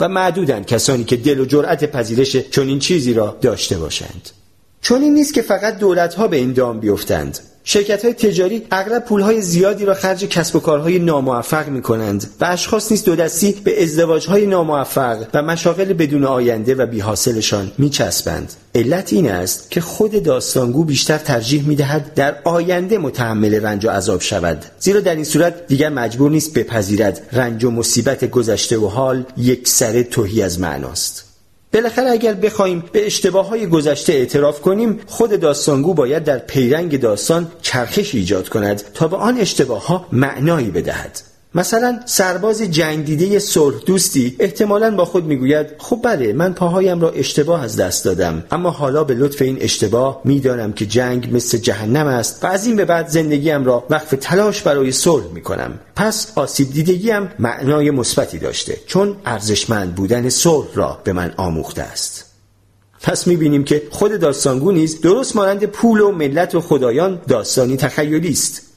و 0.00 0.08
معدودند 0.08 0.66
کسانی 0.66 1.04
که 1.04 1.16
دل 1.16 1.40
و 1.40 1.44
جرأت 1.44 1.84
پذیرش 1.84 2.36
چنین 2.36 2.78
چیزی 2.78 3.14
را 3.14 3.38
داشته 3.40 3.78
باشند. 3.78 4.30
چون 4.80 5.02
این 5.02 5.14
نیست 5.14 5.34
که 5.34 5.42
فقط 5.42 5.78
دولت 5.78 6.14
ها 6.14 6.28
به 6.28 6.36
این 6.36 6.52
دام 6.52 6.80
بیفتند. 6.80 7.38
شرکت 7.64 8.04
های 8.04 8.14
تجاری 8.14 8.66
اغلب 8.70 9.04
پول 9.04 9.20
های 9.20 9.42
زیادی 9.42 9.84
را 9.84 9.94
خرج 9.94 10.24
کسب 10.24 10.56
و 10.56 10.60
کارهای 10.60 10.98
ناموفق 10.98 11.68
می 11.68 11.82
کنند 11.82 12.30
و 12.40 12.44
اشخاص 12.44 12.90
نیز 12.90 13.04
دو 13.04 13.16
دستی 13.16 13.52
به 13.64 13.82
ازدواج 13.82 14.26
های 14.26 14.46
ناموفق 14.46 15.26
و 15.34 15.42
مشاغل 15.42 15.92
بدون 15.92 16.24
آینده 16.24 16.74
و 16.74 16.86
بیحاصلشان 16.86 17.72
می 17.78 17.90
چسبند. 17.90 18.52
علت 18.74 19.12
این 19.12 19.30
است 19.30 19.70
که 19.70 19.80
خود 19.80 20.22
داستانگو 20.22 20.84
بیشتر 20.84 21.18
ترجیح 21.18 21.68
می 21.68 21.76
دهد 21.76 22.14
در 22.14 22.36
آینده 22.44 22.98
متحمل 22.98 23.54
رنج 23.54 23.86
و 23.86 23.90
عذاب 23.90 24.20
شود 24.20 24.64
زیرا 24.78 25.00
در 25.00 25.14
این 25.14 25.24
صورت 25.24 25.66
دیگر 25.66 25.88
مجبور 25.88 26.30
نیست 26.30 26.54
بپذیرد 26.54 27.28
رنج 27.32 27.64
و 27.64 27.70
مصیبت 27.70 28.24
گذشته 28.24 28.78
و 28.78 28.88
حال 28.88 29.24
یک 29.36 29.68
سر 29.68 30.02
توهی 30.02 30.42
از 30.42 30.60
معناست 30.60 31.29
بالاخره 31.72 32.10
اگر 32.10 32.34
بخوایم 32.34 32.84
به 32.92 33.06
اشتباه 33.06 33.48
های 33.48 33.66
گذشته 33.66 34.12
اعتراف 34.12 34.60
کنیم 34.60 35.00
خود 35.06 35.40
داستانگو 35.40 35.94
باید 35.94 36.24
در 36.24 36.38
پیرنگ 36.38 37.00
داستان 37.00 37.52
چرخش 37.62 38.14
ایجاد 38.14 38.48
کند 38.48 38.82
تا 38.94 39.08
به 39.08 39.16
آن 39.16 39.38
اشتباه 39.38 39.86
ها 39.86 40.06
معنایی 40.12 40.70
بدهد. 40.70 41.29
مثلا 41.54 42.00
سرباز 42.06 42.62
جنگ 42.62 43.04
دیده 43.04 43.38
صلح 43.38 43.76
دوستی 43.86 44.36
احتمالا 44.38 44.96
با 44.96 45.04
خود 45.04 45.24
می‌گوید 45.24 45.66
خب 45.78 46.00
بله 46.04 46.32
من 46.32 46.52
پاهایم 46.52 47.00
را 47.00 47.10
اشتباه 47.10 47.62
از 47.62 47.76
دست 47.76 48.04
دادم 48.04 48.44
اما 48.50 48.70
حالا 48.70 49.04
به 49.04 49.14
لطف 49.14 49.42
این 49.42 49.58
اشتباه 49.60 50.20
می‌دانم 50.24 50.72
که 50.72 50.86
جنگ 50.86 51.28
مثل 51.32 51.58
جهنم 51.58 52.06
است 52.06 52.44
و 52.44 52.46
از 52.46 52.66
این 52.66 52.76
به 52.76 52.84
بعد 52.84 53.08
زندگیم 53.08 53.64
را 53.64 53.84
وقف 53.90 54.14
تلاش 54.20 54.62
برای 54.62 54.92
صلح 54.92 55.26
می‌کنم. 55.34 55.80
پس 55.96 56.32
آسیب 56.34 56.72
دیدگیم 56.72 57.28
معنای 57.38 57.90
مثبتی 57.90 58.38
داشته 58.38 58.76
چون 58.86 59.16
ارزشمند 59.26 59.94
بودن 59.94 60.28
صلح 60.28 60.68
را 60.74 61.00
به 61.04 61.12
من 61.12 61.34
آموخته 61.36 61.82
است. 61.82 62.24
پس 63.02 63.26
می‌بینیم 63.26 63.64
که 63.64 63.82
خود 63.90 64.20
داستانگو 64.20 64.72
نیز 64.72 65.00
درست 65.00 65.36
مانند 65.36 65.64
پول 65.64 66.00
و 66.00 66.12
ملت 66.12 66.54
و 66.54 66.60
خدایان 66.60 67.20
داستانی 67.28 67.76
تخیلی 67.76 68.30
است. 68.30 68.69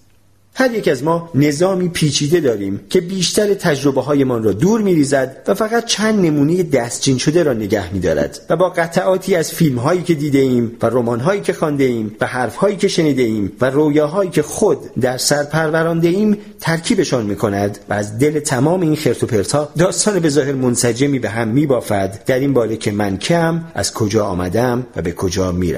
هر 0.56 0.72
یک 0.72 0.88
از 0.88 1.04
ما 1.04 1.30
نظامی 1.36 1.90
پیچیده 1.90 2.40
داریم 2.40 2.80
که 2.90 3.02
بیشتر 3.02 3.54
تجربه 3.54 4.02
هایمان 4.02 4.44
را 4.44 4.52
دور 4.52 4.82
میریزد 4.82 5.38
و 5.48 5.54
فقط 5.54 5.86
چند 5.86 6.26
نمونه 6.26 6.64
دستچین 6.64 7.18
شده 7.18 7.44
را 7.44 7.54
نگه 7.54 7.94
میدارد 7.94 8.40
و 8.50 8.56
با 8.56 8.70
قطعاتی 8.70 9.36
از 9.36 9.52
فیلم 9.52 9.80
هایی 9.80 10.02
که 10.02 10.14
دیده 10.14 10.40
ایم 10.40 10.72
و 10.82 10.86
رمان 10.86 11.20
هایی 11.20 11.42
که 11.42 11.54
خوانده 11.54 11.84
ایم 11.84 12.16
و 12.22 12.26
حرف 12.26 12.56
هایی 12.56 12.78
که 12.78 12.88
شنیده 12.88 13.24
ایم 13.24 13.52
و 13.62 13.70
رویاهایی 13.70 14.30
که 14.30 14.42
خود 14.42 14.78
در 15.02 15.18
سر 15.18 15.44
پرورانده 15.44 16.08
ایم 16.08 16.38
ترکیبشان 16.60 17.26
می 17.26 17.36
کند 17.36 17.80
و 17.90 17.94
از 17.94 18.20
دل 18.20 18.40
تمام 18.40 18.82
این 18.82 18.96
خرت 18.96 19.24
و 19.24 19.28
پرتا 19.28 19.70
داستان 19.78 20.20
به 20.20 20.30
ظاهر 20.30 20.54
منسجمی 20.54 21.20
به 21.20 21.30
هم 21.30 21.48
می 21.48 21.66
بافد 21.66 22.24
در 22.26 22.40
این 22.40 22.54
باره 22.54 22.78
که 22.78 22.92
من 22.92 23.18
کم 23.18 23.64
از 23.74 23.94
کجا 23.94 24.26
آمدم 24.26 24.88
و 24.96 25.02
به 25.02 25.12
کجا 25.12 25.52
می 25.52 25.74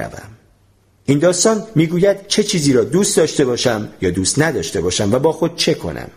این 1.06 1.18
داستان 1.18 1.62
می‌گوید 1.74 2.26
چه 2.26 2.42
چیزی 2.42 2.72
را 2.72 2.84
دوست 2.84 3.16
داشته 3.16 3.44
باشم 3.44 3.88
یا 4.00 4.10
دوست 4.10 4.38
نداشته 4.42 4.80
باشم 4.80 5.12
و 5.12 5.18
با 5.18 5.32
خود 5.32 5.56
چه 5.56 5.74
کنم. 5.74 6.08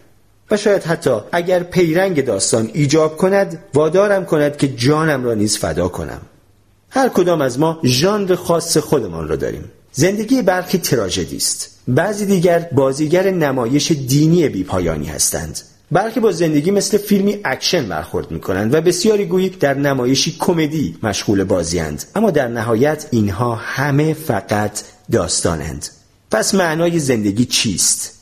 و 0.52 0.58
شاید 0.58 0.84
حتی 0.84 1.18
اگر 1.32 1.64
پیرنگ 1.64 2.26
داستان 2.26 2.70
ایجاب 2.74 3.18
کند 3.18 3.64
وادارم 3.74 4.26
کند 4.26 4.58
که 4.58 4.68
جانم 4.68 5.24
را 5.24 5.34
نیز 5.34 5.58
فدا 5.58 5.88
کنم. 5.88 6.22
هر 6.90 7.10
کدام 7.10 7.42
از 7.42 7.60
ما 7.60 7.80
ژانر 7.84 8.36
خاص 8.36 8.78
خودمان 8.78 9.28
را 9.28 9.36
داریم. 9.36 9.64
زندگی 9.92 10.42
برخی 10.42 10.78
تراژدی 10.78 11.38
است. 11.38 11.70
بعضی 11.88 12.26
دیگر 12.26 12.60
بازیگر 12.72 13.30
نمایش 13.30 13.92
دینی 13.92 14.50
بیپایانی 14.50 15.06
هستند. 15.06 15.60
برخی 15.92 16.20
با 16.20 16.32
زندگی 16.32 16.72
مثل 16.72 16.98
فیلمی 16.98 17.40
اکشن 17.46 17.90
برخورد 17.90 18.32
می 18.32 18.40
کنند 18.40 18.74
و 18.74 18.82
بسیاری 18.82 19.26
گویی 19.26 19.50
در 19.50 19.74
نمایشی 19.74 20.36
کمدی 20.40 20.98
مشغول 21.04 21.44
بازیند 21.44 22.04
اما 22.16 22.32
در 22.32 22.48
نهایت 22.48 23.08
اینها 23.12 23.56
همه 23.56 24.14
فقط 24.14 24.82
داستانند 25.12 25.88
پس 26.32 26.56
معنای 26.56 27.00
زندگی 27.00 27.46
چیست؟ 27.46 28.19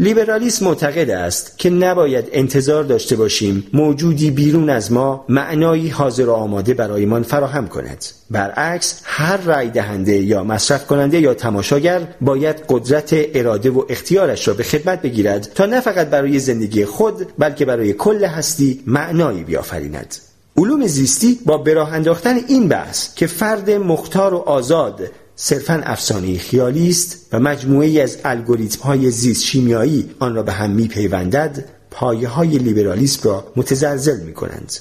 لیبرالیسم 0.00 0.64
معتقد 0.64 1.10
است 1.10 1.58
که 1.58 1.70
نباید 1.70 2.28
انتظار 2.32 2.84
داشته 2.84 3.16
باشیم 3.16 3.66
موجودی 3.72 4.30
بیرون 4.30 4.70
از 4.70 4.92
ما 4.92 5.24
معنایی 5.28 5.88
حاضر 5.88 6.28
و 6.28 6.32
آماده 6.32 6.74
برایمان 6.74 7.22
فراهم 7.22 7.68
کند. 7.68 8.04
برعکس 8.30 9.00
هر 9.04 9.36
رای 9.36 9.70
دهنده 9.70 10.12
یا 10.12 10.44
مصرف 10.44 10.86
کننده 10.86 11.20
یا 11.20 11.34
تماشاگر 11.34 12.00
باید 12.20 12.56
قدرت 12.68 13.10
اراده 13.12 13.70
و 13.70 13.84
اختیارش 13.88 14.48
را 14.48 14.54
به 14.54 14.62
خدمت 14.62 15.02
بگیرد 15.02 15.52
تا 15.54 15.66
نه 15.66 15.80
فقط 15.80 16.06
برای 16.06 16.38
زندگی 16.38 16.84
خود 16.84 17.26
بلکه 17.38 17.64
برای 17.64 17.92
کل 17.92 18.24
هستی 18.24 18.80
معنایی 18.86 19.44
بیافریند. 19.44 20.16
علوم 20.56 20.86
زیستی 20.86 21.38
با 21.46 21.58
براه 21.58 21.92
انداختن 21.92 22.36
این 22.48 22.68
بحث 22.68 23.14
که 23.14 23.26
فرد 23.26 23.70
مختار 23.70 24.34
و 24.34 24.38
آزاد 24.38 25.10
صرفا 25.42 25.82
افسانه 25.84 26.38
خیالی 26.38 26.88
است 26.88 27.26
و 27.32 27.40
مجموعه 27.40 28.02
از 28.02 28.18
الگوریتم 28.24 28.82
های 28.82 29.10
زیست 29.10 29.44
شیمیایی 29.44 30.10
آن 30.18 30.34
را 30.34 30.42
به 30.42 30.52
هم 30.52 30.70
میپیوندد 30.70 31.64
پایه 31.90 32.28
های 32.28 32.58
لیبرالیسم 32.58 33.28
را 33.28 33.52
متزلزل 33.56 34.20
می 34.20 34.34
کنند. 34.34 34.72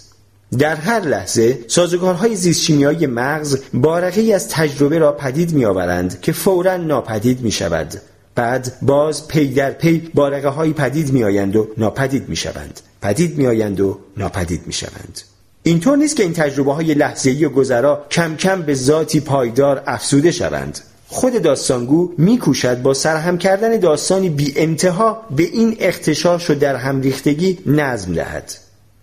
در 0.58 0.76
هر 0.76 1.00
لحظه 1.00 1.60
سازوکارهای 1.68 2.36
زیست 2.36 2.62
شیمیایی 2.62 3.08
مغز 3.08 3.58
بارقی 3.74 4.34
از 4.34 4.50
تجربه 4.50 4.98
را 4.98 5.12
پدید 5.12 5.54
می 5.54 5.66
آورند 5.66 6.22
که 6.22 6.32
فورا 6.32 6.78
ناپدید 6.78 7.42
می 7.42 7.52
شود. 7.52 7.94
بعد 8.36 8.74
باز 8.82 9.28
پی 9.28 9.54
در 9.54 9.72
پی 9.72 10.12
بارقه 10.14 10.50
های 10.50 10.74
پدید 10.74 11.14
می 11.14 11.24
آیند 11.24 11.56
و 11.56 11.68
ناپدید 11.78 12.30
می 12.30 12.36
شوند. 12.36 12.80
پدید 13.02 13.38
می 13.38 13.48
آیند 13.48 13.80
و 13.80 14.00
ناپدید 14.18 14.68
می 14.68 14.74
شوند. 14.74 15.22
اینطور 15.70 15.98
نیست 15.98 16.16
که 16.16 16.24
این 16.24 16.34
تجربه 16.34 16.74
های 16.74 16.94
لحظه‌ای 16.94 17.46
و 17.46 17.50
گذرا 17.50 18.06
کم 18.12 18.36
کم 18.36 18.62
به 18.62 18.74
ذاتی 18.74 19.20
پایدار 19.20 19.84
افسوده 19.88 20.32
شوند. 20.32 20.80
خود 21.08 21.42
داستانگو 21.42 22.14
میکوشد 22.18 22.82
با 22.82 22.94
سرهم 22.94 23.38
کردن 23.38 23.78
داستانی 23.78 24.30
بی 24.30 24.54
انتها 24.56 25.22
به 25.36 25.44
این 25.44 25.78
اختشاش 25.80 26.50
و 26.50 26.56
در 26.56 26.76
هم 26.76 27.02
ریختگی 27.02 27.60
نظم 27.66 28.14
دهد. 28.14 28.52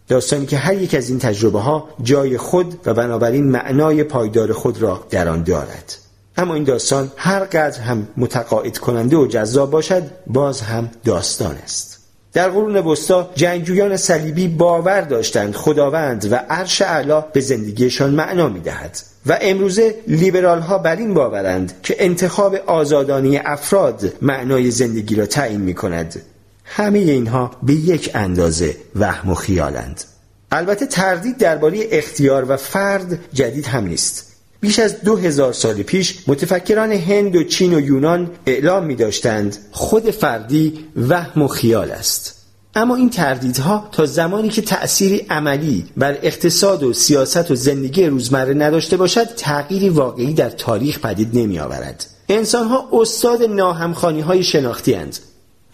داستانی 0.08 0.46
که 0.46 0.56
هر 0.56 0.74
یک 0.74 0.94
از 0.94 1.08
این 1.08 1.18
تجربه 1.18 1.60
ها 1.60 1.88
جای 2.02 2.38
خود 2.38 2.80
و 2.86 2.94
بنابراین 2.94 3.44
معنای 3.50 4.04
پایدار 4.04 4.52
خود 4.52 4.82
را 4.82 5.06
در 5.10 5.28
آن 5.28 5.42
دارد. 5.42 5.96
اما 6.36 6.54
این 6.54 6.64
داستان 6.64 7.12
هر 7.16 7.44
قدر 7.44 7.80
هم 7.80 8.08
متقاعد 8.16 8.78
کننده 8.78 9.16
و 9.16 9.26
جذاب 9.26 9.70
باشد 9.70 10.02
باز 10.26 10.60
هم 10.60 10.90
داستان 11.04 11.56
است. 11.64 11.95
در 12.36 12.48
قرون 12.48 12.76
وسطا 12.76 13.30
جنگجویان 13.34 13.96
صلیبی 13.96 14.48
باور 14.48 15.00
داشتند 15.00 15.54
خداوند 15.54 16.32
و 16.32 16.34
عرش 16.34 16.82
اعلا 16.82 17.20
به 17.20 17.40
زندگیشان 17.40 18.10
معنا 18.10 18.48
می‌دهد 18.48 18.98
و 19.26 19.38
امروزه 19.40 19.94
لیبرال 20.08 20.60
ها 20.60 20.78
بر 20.78 20.96
این 20.96 21.14
باورند 21.14 21.72
که 21.82 21.96
انتخاب 21.98 22.54
آزادانی 22.54 23.38
افراد 23.38 24.12
معنای 24.22 24.70
زندگی 24.70 25.14
را 25.14 25.26
تعیین 25.26 25.60
می 25.60 25.74
کند 25.74 26.22
همه 26.64 26.98
اینها 26.98 27.50
به 27.62 27.72
یک 27.72 28.10
اندازه 28.14 28.76
وهم 28.96 29.30
و 29.30 29.34
خیالند. 29.34 30.04
البته 30.52 30.86
تردید 30.86 31.38
درباره 31.38 31.78
اختیار 31.90 32.50
و 32.50 32.56
فرد 32.56 33.18
جدید 33.32 33.66
هم 33.66 33.86
نیست. 33.86 34.35
بیش 34.66 34.78
از 34.78 35.00
دو 35.00 35.16
هزار 35.16 35.52
سال 35.52 35.82
پیش 35.82 36.18
متفکران 36.26 36.92
هند 36.92 37.36
و 37.36 37.44
چین 37.44 37.74
و 37.74 37.80
یونان 37.80 38.30
اعلام 38.46 38.84
می 38.84 38.94
داشتند 38.94 39.56
خود 39.70 40.10
فردی 40.10 40.78
وهم 40.96 41.42
و 41.42 41.48
خیال 41.48 41.90
است. 41.90 42.34
اما 42.74 42.96
این 42.96 43.10
تردیدها 43.10 43.88
تا 43.92 44.06
زمانی 44.06 44.48
که 44.48 44.62
تأثیری 44.62 45.26
عملی 45.30 45.84
بر 45.96 46.18
اقتصاد 46.22 46.82
و 46.82 46.92
سیاست 46.92 47.50
و 47.50 47.54
زندگی 47.54 48.06
روزمره 48.06 48.54
نداشته 48.54 48.96
باشد 48.96 49.24
تغییری 49.24 49.88
واقعی 49.88 50.34
در 50.34 50.50
تاریخ 50.50 50.98
پدید 50.98 51.38
نمی 51.38 51.58
آورد. 51.58 52.06
انسانها 52.28 52.88
استاد 52.92 53.42
ناهمخانی 53.42 54.20
های 54.20 54.42
شناختی 54.42 54.94
هند. 54.94 55.18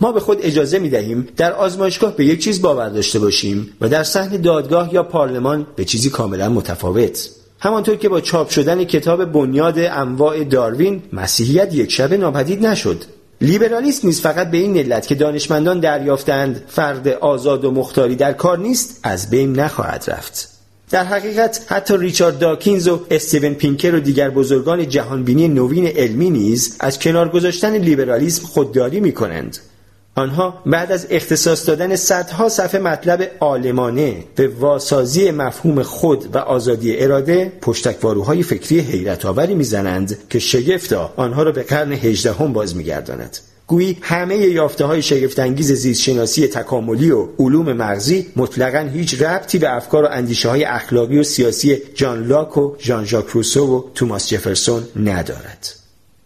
ما 0.00 0.12
به 0.12 0.20
خود 0.20 0.38
اجازه 0.42 0.78
می 0.78 0.90
دهیم 0.90 1.28
در 1.36 1.52
آزمایشگاه 1.52 2.16
به 2.16 2.24
یک 2.24 2.42
چیز 2.44 2.62
باور 2.62 2.88
داشته 2.88 3.18
باشیم 3.18 3.70
و 3.80 3.88
در 3.88 4.04
صحن 4.04 4.36
دادگاه 4.36 4.94
یا 4.94 5.02
پارلمان 5.02 5.66
به 5.76 5.84
چیزی 5.84 6.10
کاملا 6.10 6.48
متفاوت. 6.48 7.41
همانطور 7.62 7.96
که 7.96 8.08
با 8.08 8.20
چاپ 8.20 8.48
شدن 8.48 8.84
کتاب 8.84 9.24
بنیاد 9.24 9.78
انواع 9.78 10.44
داروین 10.44 11.02
مسیحیت 11.12 11.74
یک 11.74 11.92
شبه 11.92 12.16
ناپدید 12.16 12.66
نشد. 12.66 13.04
لیبرالیسم 13.40 14.06
نیز 14.06 14.20
فقط 14.20 14.50
به 14.50 14.58
این 14.58 14.76
علت 14.76 15.06
که 15.06 15.14
دانشمندان 15.14 15.80
دریافتند 15.80 16.64
فرد 16.68 17.08
آزاد 17.08 17.64
و 17.64 17.70
مختاری 17.70 18.16
در 18.16 18.32
کار 18.32 18.58
نیست 18.58 19.00
از 19.02 19.30
بین 19.30 19.52
نخواهد 19.52 20.04
رفت. 20.08 20.48
در 20.90 21.04
حقیقت 21.04 21.66
حتی 21.68 21.96
ریچارد 21.96 22.38
داکینز 22.38 22.88
و 22.88 23.00
استیون 23.10 23.54
پینکر 23.54 23.94
و 23.94 24.00
دیگر 24.00 24.30
بزرگان 24.30 24.88
جهانبینی 24.88 25.48
نوین 25.48 25.86
علمی 25.86 26.30
نیز 26.30 26.76
از 26.80 26.98
کنار 26.98 27.28
گذاشتن 27.28 27.76
لیبرالیسم 27.76 28.46
خودداری 28.46 29.00
می 29.00 29.12
کنند 29.12 29.58
آنها 30.14 30.62
بعد 30.66 30.92
از 30.92 31.06
اختصاص 31.10 31.68
دادن 31.68 31.96
صدها 31.96 32.48
صفحه 32.48 32.80
مطلب 32.80 33.30
عالمانه 33.40 34.24
به 34.36 34.48
واسازی 34.48 35.30
مفهوم 35.30 35.82
خود 35.82 36.34
و 36.34 36.38
آزادی 36.38 36.96
اراده 36.96 37.52
پشتکواروهای 37.60 38.42
فکری 38.42 38.78
حیرت 38.80 39.26
آوری 39.26 39.54
می‌زنند 39.54 40.18
که 40.30 40.38
شگفتا 40.38 41.12
آنها 41.16 41.42
را 41.42 41.52
به 41.52 41.62
قرن 41.62 41.92
هجدهم 41.92 42.52
باز 42.52 42.76
میگرداند. 42.76 43.38
گویی 43.66 43.98
همه 44.00 44.36
یافته 44.36 44.84
های 44.84 45.02
شگفتانگیز 45.02 45.72
زیستشناسی 45.72 46.48
تکاملی 46.48 47.10
و 47.10 47.28
علوم 47.38 47.72
مغزی 47.72 48.26
مطلقا 48.36 48.90
هیچ 48.92 49.22
ربطی 49.22 49.58
به 49.58 49.76
افکار 49.76 50.04
و 50.04 50.08
اندیشه 50.10 50.48
های 50.48 50.64
اخلاقی 50.64 51.18
و 51.18 51.22
سیاسی 51.22 51.78
جان 51.94 52.26
لاک 52.26 52.58
و 52.58 52.74
ژان 52.80 53.04
ژاک 53.04 53.26
روسو 53.28 53.76
و 53.76 53.82
توماس 53.94 54.28
جفرسون 54.28 54.82
ندارد. 54.96 55.81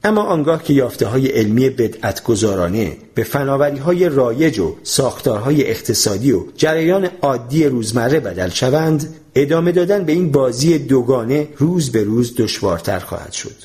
اما 0.06 0.22
آنگاه 0.22 0.62
که 0.62 0.72
یافته 0.72 1.06
های 1.06 1.26
علمی 1.26 1.70
بدعت 1.70 2.22
گذارانه 2.24 2.96
به 3.14 3.24
فناوری 3.24 3.78
های 3.78 4.08
رایج 4.08 4.58
و 4.58 4.76
ساختارهای 4.82 5.70
اقتصادی 5.70 6.32
و 6.32 6.44
جریان 6.56 7.08
عادی 7.22 7.64
روزمره 7.64 8.20
بدل 8.20 8.48
شوند 8.48 9.14
ادامه 9.34 9.72
دادن 9.72 10.04
به 10.04 10.12
این 10.12 10.32
بازی 10.32 10.78
دوگانه 10.78 11.48
روز 11.56 11.92
به 11.92 12.04
روز 12.04 12.34
دشوارتر 12.36 12.98
خواهد 12.98 13.32
شد 13.32 13.56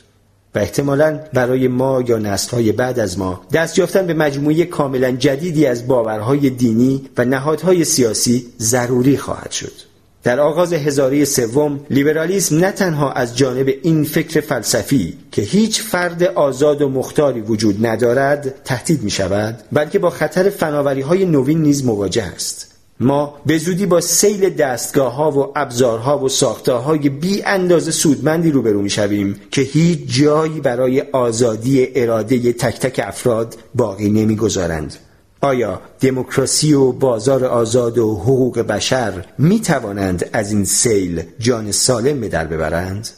و 0.55 0.59
احتمالا 0.59 1.19
برای 1.33 1.67
ما 1.67 2.03
یا 2.07 2.17
نسلهای 2.17 2.71
بعد 2.71 2.99
از 2.99 3.19
ما 3.19 3.41
دست 3.53 3.77
یافتن 3.77 4.07
به 4.07 4.13
مجموعه 4.13 4.65
کاملا 4.65 5.11
جدیدی 5.11 5.65
از 5.65 5.87
باورهای 5.87 6.49
دینی 6.49 7.09
و 7.17 7.25
نهادهای 7.25 7.85
سیاسی 7.85 8.45
ضروری 8.59 9.17
خواهد 9.17 9.51
شد. 9.51 9.90
در 10.23 10.39
آغاز 10.39 10.73
هزاره 10.73 11.25
سوم 11.25 11.79
لیبرالیسم 11.89 12.57
نه 12.57 12.71
تنها 12.71 13.11
از 13.11 13.37
جانب 13.37 13.69
این 13.83 14.03
فکر 14.03 14.41
فلسفی 14.41 15.17
که 15.31 15.41
هیچ 15.41 15.81
فرد 15.81 16.23
آزاد 16.23 16.81
و 16.81 16.89
مختاری 16.89 17.41
وجود 17.41 17.85
ندارد 17.85 18.55
تهدید 18.63 19.03
می 19.03 19.11
شود 19.11 19.59
بلکه 19.71 19.99
با 19.99 20.09
خطر 20.09 20.49
فناوری 20.49 21.01
های 21.01 21.25
نوین 21.25 21.61
نیز 21.61 21.85
مواجه 21.85 22.23
است 22.23 22.71
ما 22.99 23.41
به 23.45 23.57
زودی 23.57 23.85
با 23.85 24.01
سیل 24.01 24.49
دستگاه 24.49 25.13
ها 25.13 25.31
و 25.31 25.51
ابزارها 25.55 26.19
و 26.19 26.29
ساختارهای 26.29 27.09
بی 27.09 27.43
اندازه 27.43 27.91
سودمندی 27.91 28.51
روبرو 28.51 28.81
می 28.81 28.89
شویم 28.89 29.41
که 29.51 29.61
هیچ 29.61 29.99
جایی 30.07 30.61
برای 30.61 31.01
آزادی 31.01 31.87
اراده 31.95 32.53
تک 32.53 32.79
تک 32.79 33.01
افراد 33.03 33.55
باقی 33.75 34.09
نمی 34.09 34.35
گذارند. 34.35 34.95
آیا 35.41 35.81
دموکراسی 35.99 36.73
و 36.73 36.91
بازار 36.91 37.45
آزاد 37.45 37.97
و 37.97 38.15
حقوق 38.15 38.59
بشر 38.59 39.25
می 39.37 39.59
توانند 39.59 40.29
از 40.33 40.51
این 40.51 40.65
سیل 40.65 41.23
جان 41.39 41.71
سالم 41.71 42.21
به 42.21 42.27
در 42.27 42.45
ببرند؟ 42.45 43.09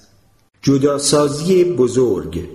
جداسازی 0.61 1.63
بزرگ 1.63 2.49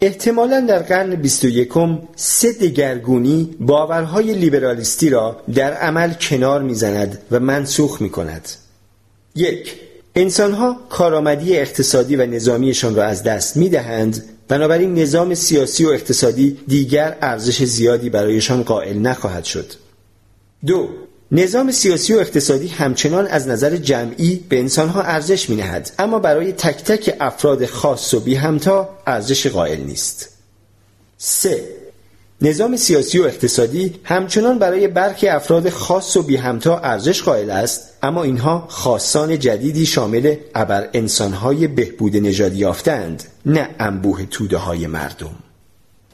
احتمالا 0.00 0.60
در 0.60 0.78
قرن 0.78 1.14
21 1.14 1.68
سه 2.16 2.52
دگرگونی 2.52 3.56
باورهای 3.60 4.34
لیبرالیستی 4.34 5.10
را 5.10 5.40
در 5.54 5.72
عمل 5.72 6.12
کنار 6.12 6.62
می‌زند 6.62 7.18
و 7.30 7.40
منسوخ 7.40 8.02
می 8.02 8.10
کند. 8.10 8.48
یک 9.34 9.74
انسانها 10.14 10.76
کارآمدی 10.90 11.56
اقتصادی 11.56 12.16
و 12.16 12.26
نظامیشان 12.26 12.94
را 12.94 13.04
از 13.04 13.22
دست 13.22 13.56
می 13.56 13.68
دهند 13.68 14.24
بنابراین 14.50 14.94
نظام 14.94 15.34
سیاسی 15.34 15.84
و 15.84 15.88
اقتصادی 15.88 16.58
دیگر 16.68 17.16
ارزش 17.22 17.64
زیادی 17.64 18.10
برایشان 18.10 18.62
قائل 18.62 18.98
نخواهد 18.98 19.44
شد. 19.44 19.72
دو 20.66 20.88
نظام 21.32 21.70
سیاسی 21.70 22.14
و 22.14 22.18
اقتصادی 22.18 22.68
همچنان 22.68 23.26
از 23.26 23.48
نظر 23.48 23.76
جمعی 23.76 24.44
به 24.48 24.58
انسانها 24.58 25.02
ارزش 25.02 25.50
می 25.50 25.56
نهد 25.56 25.92
اما 25.98 26.18
برای 26.18 26.52
تک 26.52 26.84
تک 26.84 27.16
افراد 27.20 27.66
خاص 27.66 28.14
و 28.14 28.20
بی 28.20 28.34
همتا 28.34 28.88
ارزش 29.06 29.46
قائل 29.46 29.80
نیست. 29.80 30.28
3. 31.18 31.64
نظام 32.42 32.76
سیاسی 32.76 33.18
و 33.18 33.22
اقتصادی 33.22 33.94
همچنان 34.04 34.58
برای 34.58 34.88
برخی 34.88 35.28
افراد 35.28 35.68
خاص 35.68 36.16
و 36.16 36.22
بی 36.22 36.36
همتا 36.36 36.78
ارزش 36.78 37.22
قائل 37.22 37.50
است 37.50 37.90
اما 38.02 38.22
اینها 38.22 38.66
خاصان 38.68 39.38
جدیدی 39.38 39.86
شامل 39.86 40.36
ابر 40.54 40.88
انسانهای 40.92 41.66
بهبود 41.66 42.16
نژادی 42.16 42.58
یافتند 42.58 43.24
نه 43.46 43.68
انبوه 43.78 44.26
توده 44.26 44.56
های 44.56 44.86
مردم. 44.86 45.34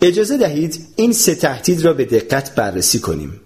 اجازه 0.03 0.39
دهید 0.39 0.87
این 0.97 1.13
سه 1.13 1.35
تهدید 1.35 1.85
را 1.85 1.93
به 1.93 2.05
دقت 2.05 2.55
بررسی 2.55 2.99
کنیم. 2.99 3.41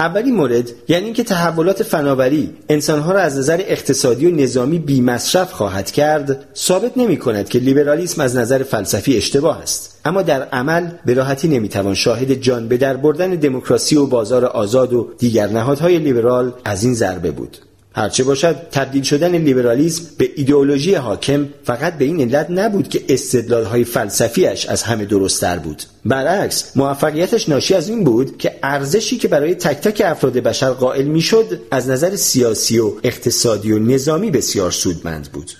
اولین 0.00 0.34
مورد 0.34 0.70
یعنی 0.88 1.04
اینکه 1.04 1.24
تحولات 1.24 1.82
فناوری 1.82 2.50
انسانها 2.68 3.12
را 3.12 3.20
از 3.20 3.38
نظر 3.38 3.62
اقتصادی 3.66 4.26
و 4.26 4.30
نظامی 4.30 4.78
بی 4.78 5.00
مصرف 5.00 5.52
خواهد 5.52 5.90
کرد 5.90 6.44
ثابت 6.56 6.98
نمی 6.98 7.16
کند 7.16 7.48
که 7.48 7.58
لیبرالیسم 7.58 8.22
از 8.22 8.36
نظر 8.36 8.62
فلسفی 8.62 9.16
اشتباه 9.16 9.62
است. 9.62 10.00
اما 10.04 10.22
در 10.22 10.42
عمل 10.42 10.88
به 11.04 11.14
راحتی 11.14 11.48
نمی‌توان 11.48 11.94
شاهد 11.94 12.32
جان 12.32 12.68
به 12.68 12.76
در 12.76 12.96
بردن 12.96 13.30
دموکراسی 13.30 13.96
و 13.96 14.06
بازار 14.06 14.44
آزاد 14.44 14.92
و 14.92 15.10
دیگر 15.18 15.46
نهادهای 15.46 15.98
لیبرال 15.98 16.52
از 16.64 16.84
این 16.84 16.94
ضربه 16.94 17.30
بود. 17.30 17.56
هرچه 17.92 18.24
باشد 18.24 18.56
تبدیل 18.72 19.02
شدن 19.02 19.36
لیبرالیسم 19.36 20.04
به 20.18 20.30
ایدئولوژی 20.36 20.94
حاکم 20.94 21.48
فقط 21.64 21.98
به 21.98 22.04
این 22.04 22.20
علت 22.20 22.50
نبود 22.50 22.88
که 22.88 23.04
استدلالهای 23.08 23.84
فلسفیش 23.84 24.66
از 24.66 24.82
همه 24.82 25.04
درستتر 25.04 25.58
بود. 25.58 25.82
برعکس 26.04 26.76
موفقیتش 26.76 27.48
ناشی 27.48 27.74
از 27.74 27.88
این 27.88 28.04
بود 28.04 28.38
که 28.38 28.58
ارزشی 28.62 29.16
که 29.16 29.28
برای 29.28 29.54
تک 29.54 29.88
تک 29.88 30.02
افراد 30.04 30.32
بشر 30.32 30.70
قائل 30.70 31.04
می‌شد 31.04 31.60
از 31.70 31.88
نظر 31.88 32.16
سیاسی 32.16 32.78
و 32.78 32.92
اقتصادی 33.04 33.72
و 33.72 33.78
نظامی 33.78 34.30
بسیار 34.30 34.70
سودمند 34.70 35.32
بود. 35.32 35.50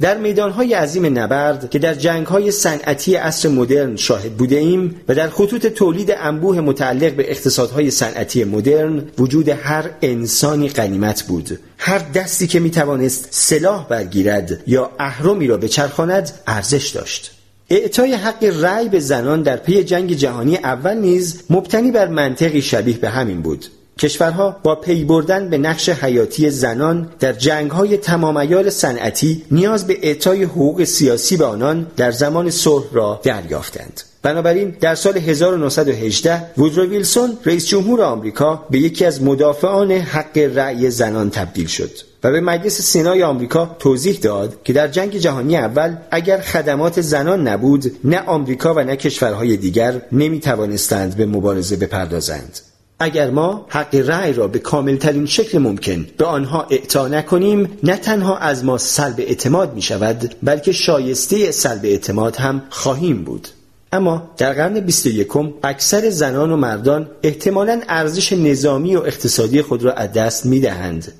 در 0.00 0.18
میدانهای 0.18 0.74
عظیم 0.74 1.18
نبرد 1.18 1.70
که 1.70 1.78
در 1.78 1.94
جنگهای 1.94 2.50
صنعتی 2.50 3.14
عصر 3.14 3.48
مدرن 3.48 3.96
شاهد 3.96 4.32
بوده 4.32 4.56
ایم 4.56 5.00
و 5.08 5.14
در 5.14 5.28
خطوط 5.28 5.66
تولید 5.66 6.14
انبوه 6.18 6.60
متعلق 6.60 7.12
به 7.12 7.30
اقتصادهای 7.30 7.90
صنعتی 7.90 8.44
مدرن 8.44 9.04
وجود 9.18 9.48
هر 9.48 9.90
انسانی 10.02 10.68
غنیمت 10.68 11.22
بود. 11.22 11.58
هر 11.78 11.98
دستی 11.98 12.46
که 12.46 12.60
می‌توانست 12.60 13.28
سلاح 13.30 13.88
برگیرد 13.88 14.62
یا 14.66 14.90
اهرمی 14.98 15.46
را 15.46 15.56
بچرخاند 15.56 16.30
ارزش 16.46 16.88
داشت. 16.88 17.32
اعطای 17.70 18.14
حق 18.14 18.44
رأی 18.44 18.88
به 18.88 19.00
زنان 19.00 19.42
در 19.42 19.56
پی 19.56 19.84
جنگ 19.84 20.12
جهانی 20.12 20.56
اول 20.56 20.96
نیز 20.96 21.42
مبتنی 21.50 21.90
بر 21.90 22.08
منطقی 22.08 22.62
شبیه 22.62 22.98
به 22.98 23.08
همین 23.08 23.42
بود. 23.42 23.66
کشورها 23.98 24.56
با 24.62 24.74
پی 24.74 25.04
بردن 25.04 25.50
به 25.50 25.58
نقش 25.58 25.88
حیاتی 25.88 26.50
زنان 26.50 27.10
در 27.20 27.32
جنگهای 27.32 27.96
تمام‌عیار 27.96 28.70
صنعتی 28.70 29.42
نیاز 29.50 29.86
به 29.86 29.98
اعطای 30.02 30.42
حقوق 30.42 30.84
سیاسی 30.84 31.36
به 31.36 31.44
آنان 31.44 31.86
در 31.96 32.10
زمان 32.10 32.50
صلح 32.50 32.84
را 32.92 33.20
دریافتند. 33.24 34.00
بنابراین 34.22 34.76
در 34.80 34.94
سال 34.94 35.18
1918 35.18 36.42
وودرو 36.58 36.84
ویلسون 36.86 37.38
رئیس 37.44 37.66
جمهور 37.66 38.02
آمریکا 38.02 38.66
به 38.70 38.78
یکی 38.78 39.04
از 39.04 39.22
مدافعان 39.22 39.92
حق 39.92 40.38
رأی 40.38 40.90
زنان 40.90 41.30
تبدیل 41.30 41.66
شد 41.66 41.90
و 42.24 42.30
به 42.30 42.40
مجلس 42.40 42.80
سنای 42.80 43.22
آمریکا 43.22 43.76
توضیح 43.78 44.18
داد 44.22 44.62
که 44.64 44.72
در 44.72 44.88
جنگ 44.88 45.16
جهانی 45.16 45.56
اول 45.56 45.96
اگر 46.10 46.40
خدمات 46.40 47.00
زنان 47.00 47.48
نبود 47.48 47.92
نه 48.04 48.20
آمریکا 48.20 48.74
و 48.74 48.78
نه 48.78 48.96
کشورهای 48.96 49.56
دیگر 49.56 50.02
نمی 50.12 50.40
توانستند 50.40 51.16
به 51.16 51.26
مبارزه 51.26 51.76
بپردازند 51.76 52.58
اگر 53.00 53.30
ما 53.30 53.66
حق 53.68 53.94
رأی 53.94 54.32
را 54.32 54.48
به 54.48 54.58
کاملترین 54.58 55.26
شکل 55.26 55.58
ممکن 55.58 56.06
به 56.16 56.24
آنها 56.24 56.66
اعطا 56.70 57.08
نکنیم 57.08 57.78
نه 57.82 57.96
تنها 57.96 58.36
از 58.36 58.64
ما 58.64 58.78
سلب 58.78 59.14
اعتماد 59.18 59.74
می 59.74 59.82
شود 59.82 60.34
بلکه 60.42 60.72
شایسته 60.72 61.50
سلب 61.50 61.84
اعتماد 61.84 62.36
هم 62.36 62.62
خواهیم 62.70 63.24
بود 63.24 63.48
اما 63.92 64.30
در 64.36 64.52
قرن 64.52 64.80
21 64.80 65.28
اکثر 65.62 66.10
زنان 66.10 66.52
و 66.52 66.56
مردان 66.56 67.10
احتمالا 67.22 67.80
ارزش 67.88 68.32
نظامی 68.32 68.96
و 68.96 69.00
اقتصادی 69.00 69.62
خود 69.62 69.82
را 69.82 69.92
از 69.92 70.12
دست 70.12 70.46
می 70.46 70.60
دهند. 70.60 71.12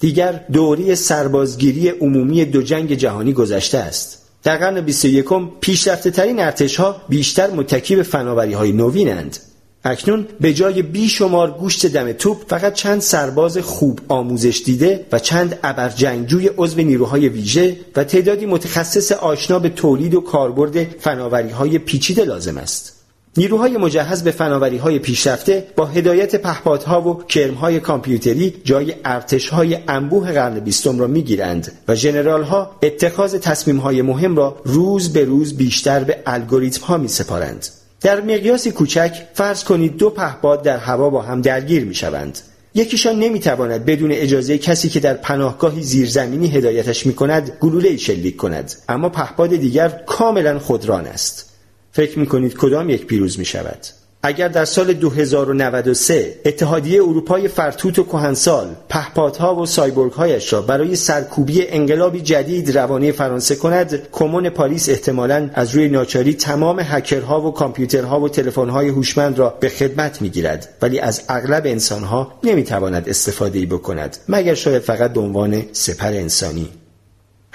دیگر 0.00 0.44
دوری 0.52 0.94
سربازگیری 0.94 1.88
عمومی 1.88 2.44
دو 2.44 2.62
جنگ 2.62 2.94
جهانی 2.94 3.32
گذشته 3.32 3.78
است. 3.78 4.22
در 4.42 4.56
قرن 4.56 4.80
21 4.80 5.24
پیشرفته 5.60 6.10
ترین 6.10 6.40
ارتش 6.40 6.76
ها 6.76 6.96
بیشتر 7.08 7.50
متکی 7.50 7.96
به 7.96 8.02
فناوری 8.02 8.52
های 8.52 8.72
نوینند. 8.72 9.38
اکنون 9.84 10.26
به 10.40 10.54
جای 10.54 10.82
بیشمار 10.82 11.50
گوشت 11.50 11.86
دم 11.86 12.12
توپ 12.12 12.36
فقط 12.48 12.74
چند 12.74 13.00
سرباز 13.00 13.58
خوب 13.58 14.00
آموزش 14.08 14.62
دیده 14.64 15.06
و 15.12 15.18
چند 15.18 15.58
ابرجنگجوی 15.62 16.50
عضو 16.56 16.80
نیروهای 16.80 17.28
ویژه 17.28 17.76
و 17.96 18.04
تعدادی 18.04 18.46
متخصص 18.46 19.12
آشنا 19.12 19.58
به 19.58 19.68
تولید 19.68 20.14
و 20.14 20.20
کاربرد 20.20 21.00
فناوری 21.00 21.50
های 21.50 21.78
پیچیده 21.78 22.24
لازم 22.24 22.58
است. 22.58 22.94
نیروهای 23.36 23.76
مجهز 23.76 24.22
به 24.22 24.30
فناوری 24.30 24.76
های 24.76 24.98
پیشرفته 24.98 25.66
با 25.76 25.86
هدایت 25.86 26.36
پهپادها 26.36 27.08
و 27.08 27.22
کرمهای 27.22 27.80
کامپیوتری 27.80 28.54
جای 28.64 28.94
ارتشهای 29.04 29.78
انبوه 29.88 30.32
قرن 30.32 30.60
بیستم 30.60 30.98
را 30.98 31.06
می‌گیرند 31.06 31.72
و 31.88 31.94
ژنرال 31.94 32.42
ها 32.42 32.70
اتخاذ 32.82 33.34
تصمیم 33.34 33.76
های 33.76 34.02
مهم 34.02 34.36
را 34.36 34.56
روز 34.64 35.12
به 35.12 35.24
روز 35.24 35.56
بیشتر 35.56 36.04
به 36.04 36.18
الگوریتم 36.26 36.86
ها 36.86 36.96
می 36.96 37.08
سپارند. 37.08 37.83
در 38.04 38.20
مقیاسی 38.20 38.70
کوچک 38.70 39.22
فرض 39.34 39.64
کنید 39.64 39.96
دو 39.96 40.10
پهپاد 40.10 40.62
در 40.62 40.78
هوا 40.78 41.10
با 41.10 41.22
هم 41.22 41.40
درگیر 41.40 41.84
می 41.84 41.94
شوند. 41.94 42.38
یکیشان 42.74 43.18
نمی‌تواند 43.18 43.84
بدون 43.84 44.12
اجازه 44.12 44.58
کسی 44.58 44.88
که 44.88 45.00
در 45.00 45.14
پناهگاهی 45.14 45.82
زیرزمینی 45.82 46.48
هدایتش 46.48 47.06
می 47.06 47.14
کند 47.14 47.58
گلوله 47.60 47.96
شلیک 47.96 48.36
کند. 48.36 48.72
اما 48.88 49.08
پهپاد 49.08 49.50
دیگر 49.56 49.88
کاملا 49.88 50.58
خودران 50.58 51.06
است. 51.06 51.52
فکر 51.92 52.18
می 52.18 52.26
کنید 52.26 52.56
کدام 52.56 52.90
یک 52.90 53.06
پیروز 53.06 53.38
می 53.38 53.44
شود 53.44 53.86
اگر 54.26 54.48
در 54.48 54.64
سال 54.64 54.92
2093 54.92 56.34
اتحادیه 56.44 57.02
اروپای 57.02 57.48
فرتوت 57.48 57.98
و 57.98 58.04
کهنسال 58.04 58.66
پهپادها 58.88 59.54
و 59.54 59.66
سایبورگهایش 59.66 60.52
را 60.52 60.62
برای 60.62 60.96
سرکوبی 60.96 61.68
انقلابی 61.68 62.20
جدید 62.20 62.78
روانه 62.78 63.12
فرانسه 63.12 63.56
کند 63.56 64.08
کمون 64.12 64.48
پاریس 64.48 64.88
احتمالا 64.88 65.50
از 65.54 65.74
روی 65.74 65.88
ناچاری 65.88 66.34
تمام 66.34 66.80
هکرها 66.80 67.40
و 67.40 67.52
کامپیوترها 67.52 68.20
و 68.20 68.28
تلفن‌های 68.28 68.88
هوشمند 68.88 69.38
را 69.38 69.54
به 69.60 69.68
خدمت 69.68 70.22
می‌گیرد 70.22 70.68
ولی 70.82 70.98
از 71.00 71.22
اغلب 71.28 71.66
انسانها 71.66 72.32
نمی‌تواند 72.44 73.08
استفاده 73.08 73.58
ای 73.58 73.66
بکند 73.66 74.16
مگر 74.28 74.54
شاید 74.54 74.82
فقط 74.82 75.12
به 75.12 75.20
عنوان 75.20 75.62
سپر 75.72 76.12
انسانی. 76.12 76.83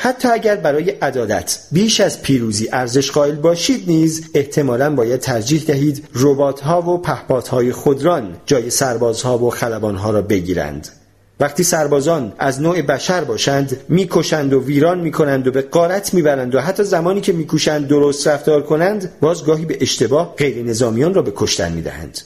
حتی 0.02 0.28
اگر 0.28 0.56
برای 0.56 0.90
عدالت 0.90 1.60
بیش 1.72 2.00
از 2.00 2.22
پیروزی 2.22 2.70
ارزش 2.72 3.12
قائل 3.12 3.36
باشید 3.36 3.84
نیز 3.88 4.24
احتمالا 4.34 4.96
باید 4.96 5.20
ترجیح 5.20 5.64
دهید 5.68 6.08
ربات 6.16 6.60
ها 6.60 6.82
و 6.82 7.02
پهپادهای 7.02 7.66
های 7.66 7.72
خودران 7.72 8.38
جای 8.46 8.70
سربازها 8.70 9.38
و 9.38 9.50
خلبانها 9.50 10.12
را 10.12 10.22
بگیرند. 10.22 10.88
وقتی 11.40 11.64
سربازان 11.64 12.34
از 12.38 12.62
نوع 12.62 12.82
بشر 12.82 13.24
باشند 13.24 13.78
می‌کشند 13.90 14.54
و 14.54 14.64
ویران 14.66 15.00
می‌کنند 15.00 15.48
و 15.48 15.52
به 15.52 15.62
قارت 15.62 16.14
می‌برند 16.14 16.56
و 16.56 16.60
حتی 16.60 16.84
زمانی 16.84 17.22
که 17.22 17.34
میکوشند 17.34 17.88
درست 17.88 18.28
رفتار 18.28 18.64
کنند 18.64 19.12
باز 19.22 19.46
گاهی 19.46 19.66
به 19.66 19.78
اشتباه 19.82 20.36
غیر 20.38 20.64
نظامیان 20.64 21.14
را 21.14 21.22
به 21.22 21.34
کشتن 21.36 21.72
می‌دهند. 21.72 22.20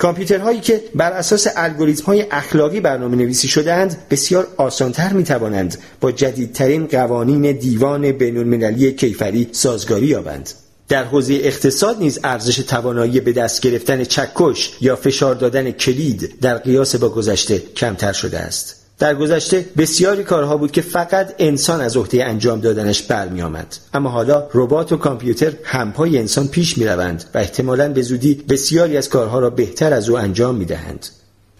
کامپیوترهایی 0.00 0.60
که 0.60 0.82
بر 0.94 1.12
اساس 1.12 1.46
الگوریتم 1.56 2.04
های 2.04 2.26
اخلاقی 2.30 2.80
برنامه 2.80 3.16
نویسی 3.16 3.48
شدهاند 3.48 3.96
بسیار 4.10 4.46
آسانتر 4.56 5.12
می 5.12 5.24
توانند 5.24 5.78
با 6.00 6.12
جدیدترین 6.12 6.86
قوانین 6.86 7.52
دیوان 7.52 8.12
بین 8.12 8.36
المللی 8.36 8.92
کیفری 8.92 9.48
سازگاری 9.52 10.06
یابند. 10.06 10.50
در 10.88 11.04
حوزه 11.04 11.34
اقتصاد 11.34 11.98
نیز 11.98 12.18
ارزش 12.24 12.56
توانایی 12.56 13.20
به 13.20 13.32
دست 13.32 13.60
گرفتن 13.60 14.04
چکش 14.04 14.72
یا 14.80 14.96
فشار 14.96 15.34
دادن 15.34 15.70
کلید 15.70 16.40
در 16.40 16.58
قیاس 16.58 16.96
با 16.96 17.08
گذشته 17.08 17.58
کمتر 17.58 18.12
شده 18.12 18.38
است. 18.38 18.79
در 19.00 19.14
گذشته 19.14 19.64
بسیاری 19.78 20.24
کارها 20.24 20.56
بود 20.56 20.72
که 20.72 20.80
فقط 20.80 21.34
انسان 21.38 21.80
از 21.80 21.96
عهده 21.96 22.24
انجام 22.24 22.60
دادنش 22.60 23.02
برمی 23.02 23.42
آمد. 23.42 23.76
اما 23.94 24.10
حالا 24.10 24.48
ربات 24.54 24.92
و 24.92 24.96
کامپیوتر 24.96 25.52
همپای 25.64 26.18
انسان 26.18 26.48
پیش 26.48 26.78
می 26.78 26.86
روند 26.86 27.24
و 27.34 27.38
احتمالا 27.38 27.88
به 27.88 28.02
زودی 28.02 28.34
بسیاری 28.48 28.96
از 28.96 29.08
کارها 29.08 29.38
را 29.38 29.50
بهتر 29.50 29.92
از 29.92 30.08
او 30.08 30.18
انجام 30.18 30.54
می 30.54 30.64
دهند. 30.64 31.06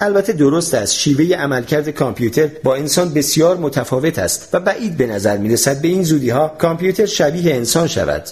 البته 0.00 0.32
درست 0.32 0.74
است 0.74 0.94
شیوه 0.94 1.36
عملکرد 1.36 1.88
کامپیوتر 1.88 2.48
با 2.64 2.74
انسان 2.74 3.14
بسیار 3.14 3.56
متفاوت 3.56 4.18
است 4.18 4.48
و 4.52 4.60
بعید 4.60 4.96
به 4.96 5.06
نظر 5.06 5.36
می 5.36 5.48
رسد 5.48 5.82
به 5.82 5.88
این 5.88 6.02
زودی 6.02 6.30
ها 6.30 6.48
کامپیوتر 6.48 7.06
شبیه 7.06 7.54
انسان 7.54 7.86
شود 7.86 8.22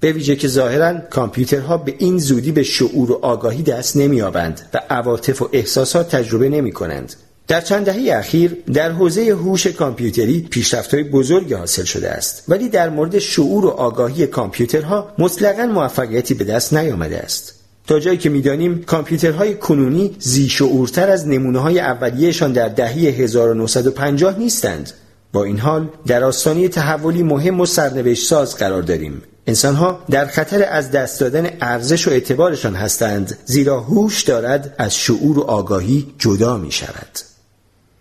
به 0.00 0.12
ویژه 0.12 0.36
که 0.36 0.48
ظاهرا 0.48 0.94
کامپیوترها 1.10 1.76
به 1.76 1.94
این 1.98 2.18
زودی 2.18 2.52
به 2.52 2.62
شعور 2.62 3.12
و 3.12 3.18
آگاهی 3.22 3.62
دست 3.62 3.96
نمییابند 3.96 4.60
و 4.74 4.80
عواطف 4.90 5.42
و 5.42 5.48
احساسات 5.52 6.16
تجربه 6.16 6.48
نمی 6.48 6.72
کنند. 6.72 7.14
در 7.48 7.60
چند 7.60 7.84
دهه 7.84 8.18
اخیر 8.18 8.56
در 8.72 8.92
حوزه 8.92 9.30
هوش 9.30 9.66
کامپیوتری 9.66 10.40
پیشرفت‌های 10.50 11.02
بزرگی 11.02 11.54
حاصل 11.54 11.84
شده 11.84 12.10
است 12.10 12.44
ولی 12.48 12.68
در 12.68 12.90
مورد 12.90 13.18
شعور 13.18 13.64
و 13.64 13.68
آگاهی 13.68 14.26
کامپیوترها 14.26 15.12
مطلقا 15.18 15.66
موفقیتی 15.66 16.34
به 16.34 16.44
دست 16.44 16.74
نیامده 16.74 17.18
است. 17.18 17.54
تا 17.86 18.00
جایی 18.00 18.18
که 18.18 18.28
می‌دانیم 18.28 18.82
کامپیوترهای 18.82 19.54
کنونی 19.54 20.16
زیشعورتر 20.18 21.10
از 21.10 21.28
نمونه 21.28 21.58
های 21.58 21.80
اولیهشان 21.80 22.52
در 22.52 22.68
دهه 22.68 22.92
1950 22.92 24.38
نیستند. 24.38 24.90
با 25.32 25.44
این 25.44 25.58
حال 25.58 25.88
در 26.06 26.24
آستانه 26.24 26.68
تحولی 26.68 27.22
مهم 27.22 27.60
و 27.60 27.66
سرنوشت 27.66 28.26
ساز 28.26 28.56
قرار 28.56 28.82
داریم. 28.82 29.22
انسانها 29.46 30.04
در 30.10 30.26
خطر 30.26 30.68
از 30.70 30.90
دست 30.90 31.20
دادن 31.20 31.50
ارزش 31.60 32.08
و 32.08 32.10
اعتبارشان 32.10 32.74
هستند 32.74 33.38
زیرا 33.44 33.80
هوش 33.80 34.22
دارد 34.22 34.74
از 34.78 34.96
شعور 34.96 35.38
و 35.38 35.42
آگاهی 35.42 36.06
جدا 36.18 36.56
می 36.56 36.72
شود 36.72 37.27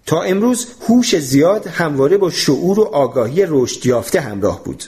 تا 0.08 0.22
امروز 0.22 0.68
هوش 0.88 1.16
زیاد 1.16 1.68
همواره 1.68 2.18
با 2.18 2.30
شعور 2.30 2.80
و 2.80 2.84
آگاهی 2.84 3.46
رشد 3.48 3.86
یافته 3.86 4.22
همراه 4.22 4.64
بود. 4.64 4.84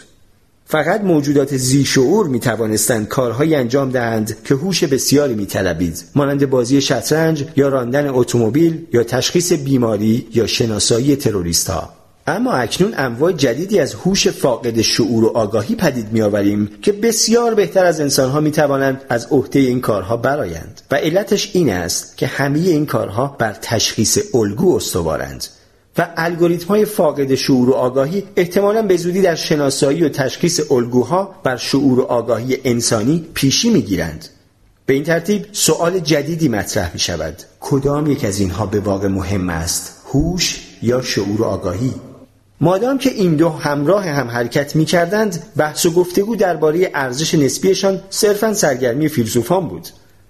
فقط 0.65 1.01
موجودات 1.01 1.57
زی 1.57 1.85
شعور 1.85 2.27
می 2.27 2.39
توانستند 2.39 3.07
کارهایی 3.07 3.55
انجام 3.55 3.89
دهند 3.89 4.43
که 4.43 4.55
هوش 4.55 4.83
بسیاری 4.83 5.35
می 5.35 5.45
طلبید. 5.45 6.03
مانند 6.15 6.49
بازی 6.49 6.81
شطرنج 6.81 7.45
یا 7.55 7.69
راندن 7.69 8.09
اتومبیل 8.09 8.85
یا 8.93 9.03
تشخیص 9.03 9.53
بیماری 9.53 10.27
یا 10.33 10.47
شناسایی 10.47 11.15
تروریست 11.15 11.69
ها 11.69 11.98
اما 12.29 12.51
اکنون 12.51 12.93
انواع 12.97 13.31
جدیدی 13.31 13.79
از 13.79 13.93
هوش 13.93 14.27
فاقد 14.27 14.81
شعور 14.81 15.25
و 15.25 15.27
آگاهی 15.27 15.75
پدید 15.75 16.11
میآوریم 16.11 16.69
که 16.81 16.91
بسیار 16.91 17.53
بهتر 17.53 17.85
از 17.85 17.99
انسانها 17.99 18.39
می 18.39 18.51
توانند 18.51 19.01
از 19.09 19.27
عهده 19.31 19.59
این 19.59 19.81
کارها 19.81 20.17
برایند 20.17 20.81
و 20.91 20.95
علتش 20.95 21.51
این 21.53 21.69
است 21.69 22.17
که 22.17 22.27
همه 22.27 22.59
این 22.59 22.85
کارها 22.85 23.35
بر 23.39 23.53
تشخیص 23.61 24.17
الگو 24.33 24.75
استوارند 24.75 25.45
و 25.97 26.07
الگوریتم 26.17 26.67
های 26.67 26.85
فاقد 26.85 27.35
شعور 27.35 27.69
و 27.69 27.73
آگاهی 27.73 28.23
احتمالا 28.35 28.81
به 28.81 28.97
زودی 28.97 29.21
در 29.21 29.35
شناسایی 29.35 30.03
و 30.03 30.09
تشخیص 30.09 30.71
الگوها 30.71 31.35
بر 31.43 31.57
شعور 31.57 31.99
و 31.99 32.03
آگاهی 32.03 32.57
انسانی 32.63 33.25
پیشی 33.33 33.69
می 33.69 33.81
گیرند. 33.81 34.25
به 34.85 34.93
این 34.93 35.03
ترتیب 35.03 35.45
سوال 35.51 35.99
جدیدی 35.99 36.47
مطرح 36.47 36.93
می 36.93 36.99
شود 36.99 37.35
کدام 37.59 38.11
یک 38.11 38.25
از 38.25 38.39
اینها 38.39 38.65
به 38.65 38.79
واقع 38.79 39.07
مهم 39.07 39.49
است؟ 39.49 40.01
هوش 40.13 40.59
یا 40.81 41.01
شعور 41.01 41.41
و 41.41 41.45
آگاهی؟ 41.45 41.93
مادام 42.61 42.97
که 42.97 43.09
این 43.09 43.35
دو 43.35 43.49
همراه 43.49 44.05
هم 44.05 44.27
حرکت 44.27 44.75
می 44.75 44.85
کردند 44.85 45.43
بحث 45.57 45.85
و 45.85 45.91
گفتگو 45.91 46.35
درباره 46.35 46.91
ارزش 46.93 47.33
نسبیشان 47.35 48.01
صرفا 48.09 48.53
سرگرمی 48.53 49.09
فیلسوفان 49.09 49.67
بود. 49.67 49.87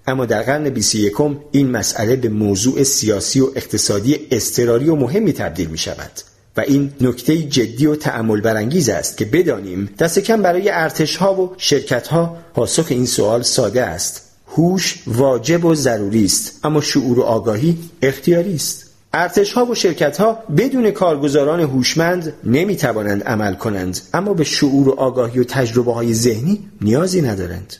اما 0.07 0.25
در 0.25 0.41
قرن 0.41 0.69
21 0.69 1.13
این 1.51 1.71
مسئله 1.71 2.15
به 2.15 2.29
موضوع 2.29 2.83
سیاسی 2.83 3.39
و 3.39 3.47
اقتصادی 3.55 4.27
استراری 4.31 4.89
و 4.89 4.95
مهمی 4.95 5.33
تبدیل 5.33 5.67
می 5.67 5.77
شود 5.77 6.11
و 6.57 6.61
این 6.61 6.91
نکته 7.01 7.37
جدی 7.37 7.85
و 7.85 7.95
تعمل 7.95 8.41
برانگیز 8.41 8.89
است 8.89 9.17
که 9.17 9.25
بدانیم 9.25 9.89
دست 9.99 10.19
کم 10.19 10.41
برای 10.41 10.69
ارتش 10.69 11.15
ها 11.15 11.41
و 11.41 11.53
شرکت 11.57 12.07
ها 12.07 12.37
پاسخ 12.53 12.85
این 12.89 13.05
سوال 13.05 13.41
ساده 13.41 13.83
است. 13.83 14.21
هوش 14.47 15.03
واجب 15.07 15.65
و 15.65 15.75
ضروری 15.75 16.25
است 16.25 16.59
اما 16.63 16.81
شعور 16.81 17.19
و 17.19 17.21
آگاهی 17.21 17.77
اختیاری 18.01 18.55
است. 18.55 18.88
ارتش 19.13 19.53
ها 19.53 19.65
و 19.65 19.75
شرکت 19.75 20.17
ها 20.17 20.43
بدون 20.57 20.91
کارگزاران 20.91 21.59
هوشمند 21.59 22.33
نمی 22.43 22.75
توانند 22.75 23.23
عمل 23.23 23.53
کنند 23.55 24.01
اما 24.13 24.33
به 24.33 24.43
شعور 24.43 24.89
و 24.89 24.91
آگاهی 24.91 25.39
و 25.39 25.43
تجربه 25.43 25.93
های 25.93 26.13
ذهنی 26.13 26.69
نیازی 26.81 27.21
ندارند. 27.21 27.75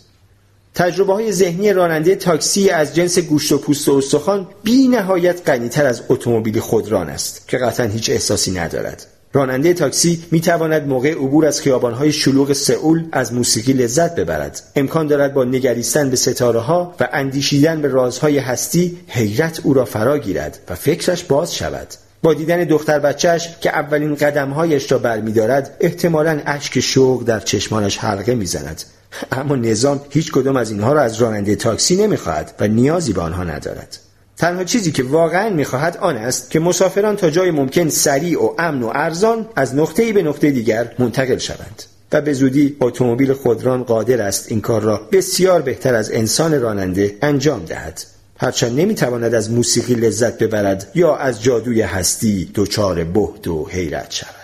تجربه 0.76 1.14
های 1.14 1.32
ذهنی 1.32 1.74
راننده 1.74 2.16
تاکسی 2.16 2.70
از 2.70 2.96
جنس 2.96 3.20
گوشت 3.20 3.52
و 3.52 3.58
پوست 3.58 3.90
و 3.90 3.98
استخوان 3.98 4.48
بی 4.64 4.88
نهایت 4.88 5.50
غنیتر 5.50 5.86
از 5.86 6.04
اتومبیل 6.10 6.60
خودران 6.60 7.10
است 7.10 7.48
که 7.48 7.58
قطعا 7.58 7.86
هیچ 7.86 8.10
احساسی 8.10 8.52
ندارد. 8.52 9.06
راننده 9.34 9.74
تاکسی 9.74 10.24
می 10.32 10.42
تواند 10.42 10.88
موقع 10.88 11.12
عبور 11.12 11.46
از 11.46 11.62
خیابانهای 11.62 12.12
شلوغ 12.12 12.54
سئول 12.54 13.04
از 13.12 13.34
موسیقی 13.34 13.74
لذت 13.74 14.16
ببرد. 14.16 14.62
امکان 14.76 15.08
دارد 15.08 15.34
با 15.34 15.44
نگریستن 15.44 16.10
به 16.10 16.16
ستاره 16.16 16.60
ها 16.60 16.96
و 17.00 17.10
اندیشیدن 17.14 17.82
به 17.82 17.88
رازهای 17.88 18.38
هستی 18.38 18.98
حیرت 19.08 19.60
او 19.64 19.74
را 19.74 19.86
فرا 19.86 20.18
گیرد 20.18 20.60
و 20.70 20.76
فکرش 20.76 21.24
باز 21.24 21.56
شود. 21.56 21.88
با 22.22 22.34
دیدن 22.34 22.64
دختر 22.64 23.00
بچهش 23.00 23.50
که 23.62 23.70
اولین 23.70 24.16
قدمهایش 24.16 24.92
را 24.92 24.98
برمیدارد 24.98 25.78
احتمالا 25.80 26.42
اشک 26.46 26.80
شوق 26.80 27.24
در 27.24 27.40
چشمانش 27.40 27.98
حلقه 27.98 28.36
می‌زند. 28.36 28.84
اما 29.32 29.56
نظام 29.56 30.02
هیچ 30.10 30.32
کدام 30.32 30.56
از 30.56 30.72
اینها 30.72 30.94
را 30.94 31.02
از 31.02 31.22
راننده 31.22 31.56
تاکسی 31.56 31.96
نمی‌خواهد 31.96 32.54
و 32.60 32.68
نیازی 32.68 33.14
به 33.14 33.22
آنها 33.22 33.44
ندارد. 33.44 33.98
تنها 34.40 34.64
چیزی 34.64 34.92
که 34.92 35.04
واقعا 35.04 35.50
می‌خواهد 35.50 35.98
آن 35.98 36.18
است 36.18 36.52
که 36.52 36.60
مسافران 36.60 37.16
تا 37.16 37.30
جای 37.30 37.52
ممکن 37.52 37.90
سریع 37.90 38.44
و 38.44 38.54
امن 38.60 38.84
و 38.84 38.92
ارزان 38.94 39.48
از 39.56 39.76
نقطه‌ای 39.76 40.14
به 40.14 40.24
نقطه 40.24 40.52
دیگر 40.52 40.96
منتقل 41.00 41.38
شوند 41.38 41.84
و 42.12 42.22
به 42.22 42.34
زودی 42.34 42.78
اتومبیل 42.82 43.34
خودران 43.34 43.84
قادر 43.84 44.22
است 44.22 44.52
این 44.52 44.62
کار 44.62 44.82
را 44.82 45.02
بسیار 45.12 45.62
بهتر 45.62 45.96
از 45.96 46.12
انسان 46.12 46.62
راننده 46.62 47.18
انجام 47.22 47.66
دهد. 47.66 48.02
هرچند 48.38 48.80
نمی‌تواند 48.80 49.34
از 49.34 49.52
موسیقی 49.52 49.94
لذت 49.94 50.44
ببرد 50.44 50.92
یا 50.96 51.16
از 51.16 51.44
جادوی 51.44 51.82
هستی 51.82 52.52
دچار 52.56 53.04
بهد 53.04 53.48
و 53.48 53.68
حیرت 53.70 54.12
شود. 54.12 54.39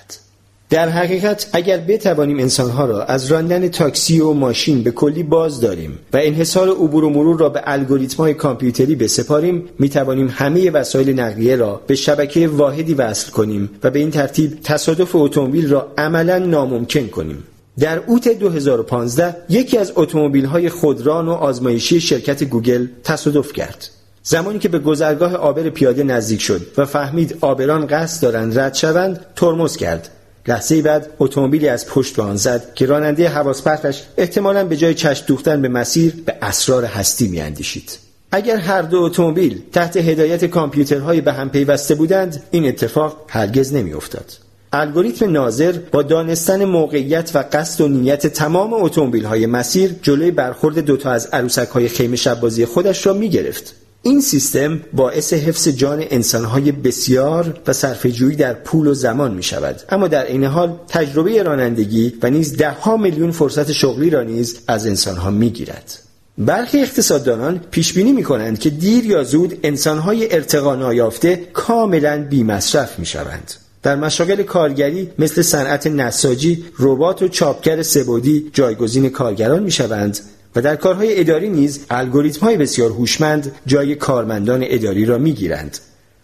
در 0.75 0.89
حقیقت 0.89 1.49
اگر 1.53 1.77
بتوانیم 1.77 2.39
انسانها 2.39 2.85
را 2.85 3.03
از 3.03 3.25
راندن 3.25 3.67
تاکسی 3.67 4.19
و 4.19 4.33
ماشین 4.33 4.83
به 4.83 4.91
کلی 4.91 5.23
باز 5.23 5.61
داریم 5.61 5.99
و 6.13 6.19
انحصار 6.21 6.69
عبور 6.69 7.03
و 7.03 7.09
مرور 7.09 7.39
را 7.39 7.49
به 7.49 7.61
الگوریتم‌های 7.65 8.33
کامپیوتری 8.33 8.95
بسپاریم 8.95 9.63
می‌توانیم 9.79 10.27
همه 10.27 10.71
وسایل 10.71 11.19
نقلیه 11.19 11.55
را 11.55 11.81
به 11.87 11.95
شبکه 11.95 12.47
واحدی 12.47 12.93
وصل 12.93 13.31
کنیم 13.31 13.69
و 13.83 13.89
به 13.89 13.99
این 13.99 14.11
ترتیب 14.11 14.59
تصادف 14.63 15.15
اتومبیل 15.15 15.69
را 15.69 15.91
عملا 15.97 16.37
ناممکن 16.37 17.07
کنیم. 17.07 17.43
در 17.79 17.97
اوت 18.07 18.27
2015 18.27 19.35
یکی 19.49 19.77
از 19.77 19.93
اتومبیل‌های 19.95 20.69
خودران 20.69 21.27
و 21.27 21.31
آزمایشی 21.31 22.01
شرکت 22.01 22.43
گوگل 22.43 22.87
تصادف 23.03 23.53
کرد. 23.53 23.89
زمانی 24.23 24.59
که 24.59 24.69
به 24.69 24.79
گذرگاه 24.79 25.35
آبر 25.35 25.69
پیاده 25.69 26.03
نزدیک 26.03 26.41
شد 26.41 26.61
و 26.77 26.85
فهمید 26.85 27.37
آبران 27.41 27.87
قصد 27.87 28.21
دارند 28.21 28.59
رد 28.59 28.73
شوند 28.73 29.25
ترمز 29.35 29.77
کرد. 29.77 30.09
لحظه 30.47 30.81
بعد 30.81 31.09
اتومبیلی 31.19 31.67
از 31.67 31.87
پشت 31.87 32.19
آن 32.19 32.35
زد 32.35 32.73
که 32.73 32.85
راننده 32.85 33.29
حواس 33.29 33.61
پرتش 33.61 34.03
احتمالا 34.17 34.65
به 34.65 34.77
جای 34.77 34.93
چشم 34.93 35.25
دوختن 35.27 35.61
به 35.61 35.67
مسیر 35.67 36.13
به 36.25 36.35
اسرار 36.41 36.85
هستی 36.85 37.27
میاندیشید 37.27 37.97
اگر 38.31 38.57
هر 38.57 38.81
دو 38.81 38.97
اتومبیل 38.97 39.61
تحت 39.73 39.97
هدایت 39.97 40.45
کامپیوترهای 40.45 41.21
به 41.21 41.33
هم 41.33 41.49
پیوسته 41.49 41.95
بودند 41.95 42.43
این 42.51 42.67
اتفاق 42.67 43.25
هرگز 43.27 43.73
نمیافتاد 43.73 44.45
الگوریتم 44.73 45.31
ناظر 45.31 45.71
با 45.91 46.01
دانستن 46.01 46.65
موقعیت 46.65 47.31
و 47.33 47.43
قصد 47.53 47.81
و 47.81 47.87
نیت 47.87 48.27
تمام 48.27 48.73
اتومبیل 48.73 49.25
های 49.25 49.45
مسیر 49.45 49.95
جلوی 50.01 50.31
برخورد 50.31 50.79
دوتا 50.79 51.11
از 51.11 51.25
عروسک 51.25 51.67
های 51.67 51.87
خیمه 51.87 52.15
شبازی 52.15 52.65
خودش 52.65 53.05
را 53.05 53.13
می 53.13 53.29
گرفت. 53.29 53.75
این 54.07 54.21
سیستم 54.21 54.81
باعث 54.93 55.33
حفظ 55.33 55.67
جان 55.67 56.03
انسانهای 56.09 56.71
بسیار 56.71 57.59
و 57.67 57.73
صرفه‌جویی 57.73 58.35
در 58.35 58.53
پول 58.53 58.87
و 58.87 58.93
زمان 58.93 59.33
می 59.33 59.43
شود 59.43 59.81
اما 59.89 60.07
در 60.07 60.25
این 60.25 60.43
حال 60.43 60.79
تجربه 60.87 61.43
رانندگی 61.43 62.13
و 62.23 62.29
نیز 62.29 62.57
دهها 62.57 62.97
میلیون 62.97 63.31
فرصت 63.31 63.71
شغلی 63.71 64.09
را 64.09 64.23
نیز 64.23 64.59
از 64.67 64.87
انسانها 64.87 65.31
می 65.31 65.49
گیرد. 65.49 65.99
برخی 66.37 66.81
اقتصاددانان 66.81 67.61
پیش 67.71 67.93
بینی 67.93 68.11
می 68.11 68.23
کنند 68.23 68.59
که 68.59 68.69
دیر 68.69 69.05
یا 69.05 69.23
زود 69.23 69.59
انسانهای 69.63 70.33
ارتقا 70.33 70.75
نایافته 70.75 71.35
کاملا 71.53 72.25
بیمصرف 72.29 72.99
می 72.99 73.05
شوند. 73.05 73.53
در 73.83 73.95
مشاغل 73.95 74.43
کارگری 74.43 75.09
مثل 75.19 75.41
صنعت 75.41 75.87
نساجی 75.87 76.65
ربات 76.79 77.21
و 77.21 77.27
چاپگر 77.27 77.81
سبودی 77.81 78.49
جایگزین 78.53 79.09
کارگران 79.09 79.63
می 79.63 79.71
شوند 79.71 80.19
و 80.55 80.61
در 80.61 80.75
کارهای 80.75 81.19
اداری 81.19 81.49
نیز 81.49 81.85
الگوریتم 81.89 82.39
های 82.45 82.57
بسیار 82.57 82.89
هوشمند 82.91 83.51
جای 83.65 83.95
کارمندان 83.95 84.63
اداری 84.67 85.05
را 85.05 85.17
می 85.17 85.33
گیرند. 85.33 85.77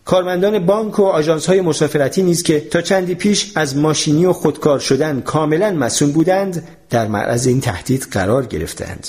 کارمندان 0.05 0.65
بانک 0.65 0.99
و 0.99 1.03
آژانس 1.03 1.45
های 1.45 1.61
مسافرتی 1.61 2.23
نیز 2.23 2.43
که 2.43 2.59
تا 2.59 2.81
چندی 2.81 3.15
پیش 3.15 3.51
از 3.55 3.77
ماشینی 3.77 4.25
و 4.25 4.33
خودکار 4.33 4.79
شدن 4.79 5.21
کاملا 5.21 5.71
مسئول 5.71 6.11
بودند 6.11 6.67
در 6.89 7.07
معرض 7.07 7.47
این 7.47 7.61
تهدید 7.61 8.07
قرار 8.11 8.45
گرفتند. 8.45 9.07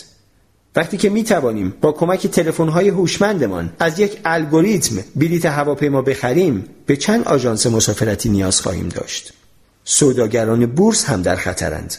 وقتی 0.77 0.97
که 0.97 1.11
می 1.11 1.25
توانیم 1.25 1.75
با 1.81 1.93
کمک 1.93 2.27
تلفن 2.27 2.69
های 2.69 2.89
هوشمندمان 2.89 3.73
از 3.79 3.99
یک 3.99 4.21
الگوریتم 4.25 4.97
بلیط 5.17 5.47
هواپیما 5.47 6.03
بخریم 6.03 6.65
به 6.87 6.97
چند 6.97 7.25
آژانس 7.25 7.67
مسافرتی 7.67 8.29
نیاز 8.29 8.61
خواهیم 8.61 8.89
داشت 8.89 9.33
سوداگران 9.85 10.67
بورس 10.67 11.05
هم 11.05 11.23
در 11.23 11.37
خطرند 11.37 11.95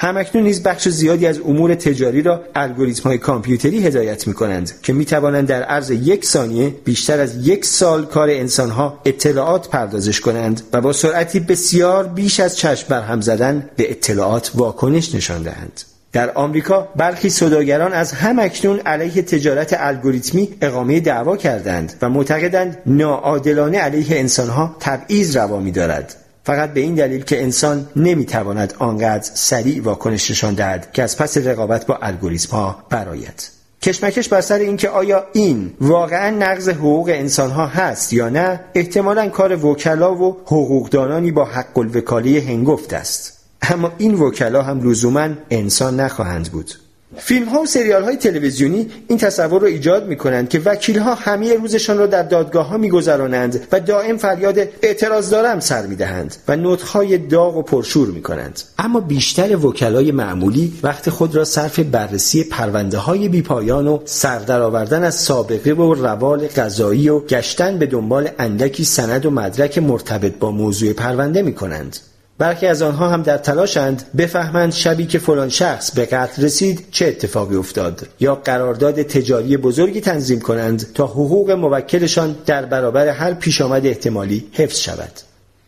همکنون 0.00 0.44
نیز 0.44 0.62
بخش 0.62 0.88
زیادی 0.88 1.26
از 1.26 1.40
امور 1.40 1.74
تجاری 1.74 2.22
را 2.22 2.44
الگوریتم 2.54 3.02
های 3.02 3.18
کامپیوتری 3.18 3.86
هدایت 3.86 4.26
می 4.26 4.34
کنند 4.34 4.80
که 4.82 4.92
می 4.92 5.04
توانند 5.04 5.48
در 5.48 5.62
عرض 5.62 5.90
یک 5.90 6.24
ثانیه 6.24 6.68
بیشتر 6.68 7.20
از 7.20 7.48
یک 7.48 7.64
سال 7.64 8.06
کار 8.06 8.30
انسانها 8.30 9.00
اطلاعات 9.04 9.68
پردازش 9.68 10.20
کنند 10.20 10.62
و 10.72 10.80
با 10.80 10.92
سرعتی 10.92 11.40
بسیار 11.40 12.06
بیش 12.06 12.40
از 12.40 12.56
چشم 12.56 12.86
برهم 12.88 13.20
زدن 13.20 13.70
به 13.76 13.90
اطلاعات 13.90 14.50
واکنش 14.54 15.14
نشان 15.14 15.42
دهند. 15.42 15.80
در 16.12 16.30
آمریکا 16.30 16.88
برخی 16.96 17.30
صداگران 17.30 17.92
از 17.92 18.12
هم 18.12 18.38
اکنون 18.38 18.78
علیه 18.78 19.22
تجارت 19.22 19.76
الگوریتمی 19.78 20.48
اقامه 20.62 21.00
دعوا 21.00 21.36
کردند 21.36 21.92
و 22.02 22.08
معتقدند 22.08 22.78
ناعادلانه 22.86 23.78
علیه 23.78 24.18
انسانها 24.18 24.76
تبعیض 24.80 25.36
روا 25.36 25.70
دارد 25.70 26.14
فقط 26.48 26.72
به 26.72 26.80
این 26.80 26.94
دلیل 26.94 27.24
که 27.24 27.42
انسان 27.42 27.86
نمی‌تواند 27.96 28.74
آنقدر 28.78 29.30
سریع 29.34 29.82
واکنش 29.82 30.30
نشان 30.30 30.54
دهد 30.54 30.92
که 30.92 31.02
از 31.02 31.16
پس 31.16 31.36
رقابت 31.36 31.86
با 31.86 31.98
الگوریتم 32.02 32.56
ها 32.56 32.84
برآید. 32.90 33.50
کشمکش 33.82 34.28
بر 34.28 34.40
سر 34.40 34.58
اینکه 34.58 34.88
آیا 34.88 35.24
این 35.32 35.74
واقعا 35.80 36.30
نقض 36.30 36.68
حقوق 36.68 37.08
انسان 37.08 37.50
ها 37.50 37.66
هست 37.66 38.12
یا 38.12 38.28
نه 38.28 38.60
احتمالا 38.74 39.28
کار 39.28 39.66
وکلا 39.66 40.14
و 40.14 40.36
حقوقدانانی 40.44 41.30
با 41.30 41.44
حق 41.44 41.78
الوکاله 41.78 42.40
هنگفت 42.40 42.92
است. 42.92 43.38
اما 43.62 43.92
این 43.98 44.14
وکلا 44.14 44.62
هم 44.62 44.90
لزوما 44.90 45.28
انسان 45.50 46.00
نخواهند 46.00 46.52
بود. 46.52 46.70
فیلم 47.16 47.48
ها 47.48 47.60
و 47.60 47.66
سریال 47.66 48.04
های 48.04 48.16
تلویزیونی 48.16 48.90
این 49.08 49.18
تصور 49.18 49.62
را 49.62 49.68
ایجاد 49.68 50.06
می 50.06 50.16
کنند 50.16 50.48
که 50.48 50.58
وکیل 50.64 50.98
ها 50.98 51.14
همه 51.14 51.54
روزشان 51.54 51.98
را 51.98 52.06
در 52.06 52.22
دادگاه 52.22 52.66
ها 52.66 52.76
می 52.76 52.88
گذرانند 52.90 53.66
و 53.72 53.80
دائم 53.80 54.16
فریاد 54.16 54.58
اعتراض 54.82 55.30
دارم 55.30 55.60
سر 55.60 55.86
می 55.86 55.96
دهند 55.96 56.36
و 56.48 56.56
نطخهای 56.56 57.18
داغ 57.18 57.56
و 57.56 57.62
پرشور 57.62 58.08
می 58.08 58.22
کنند 58.22 58.60
اما 58.78 59.00
بیشتر 59.00 59.56
وکلای 59.56 60.12
معمولی 60.12 60.72
وقت 60.82 61.10
خود 61.10 61.36
را 61.36 61.44
صرف 61.44 61.78
بررسی 61.78 62.44
پرونده 62.44 62.98
های 62.98 63.28
بیپایان 63.28 63.86
و 63.86 63.98
سردر 64.04 64.60
آوردن 64.60 65.04
از 65.04 65.14
سابقه 65.14 65.72
و 65.72 65.94
روال 65.94 66.46
قضایی 66.46 67.08
و 67.08 67.20
گشتن 67.20 67.78
به 67.78 67.86
دنبال 67.86 68.28
اندکی 68.38 68.84
سند 68.84 69.26
و 69.26 69.30
مدرک 69.30 69.78
مرتبط 69.78 70.38
با 70.38 70.50
موضوع 70.50 70.92
پرونده 70.92 71.42
می 71.42 71.54
کنند 71.54 71.96
برخی 72.38 72.66
از 72.66 72.82
آنها 72.82 73.08
هم 73.08 73.22
در 73.22 73.38
تلاشند 73.38 74.02
بفهمند 74.18 74.72
شبی 74.72 75.06
که 75.06 75.18
فلان 75.18 75.48
شخص 75.48 75.90
به 75.90 76.06
قتل 76.06 76.42
رسید 76.42 76.86
چه 76.90 77.06
اتفاقی 77.06 77.56
افتاد 77.56 78.06
یا 78.20 78.34
قرارداد 78.34 79.02
تجاری 79.02 79.56
بزرگی 79.56 80.00
تنظیم 80.00 80.40
کنند 80.40 80.92
تا 80.94 81.06
حقوق 81.06 81.50
موکلشان 81.50 82.36
در 82.46 82.64
برابر 82.64 83.08
هر 83.08 83.34
پیش 83.34 83.60
آمد 83.60 83.86
احتمالی 83.86 84.44
حفظ 84.52 84.78
شود 84.78 85.12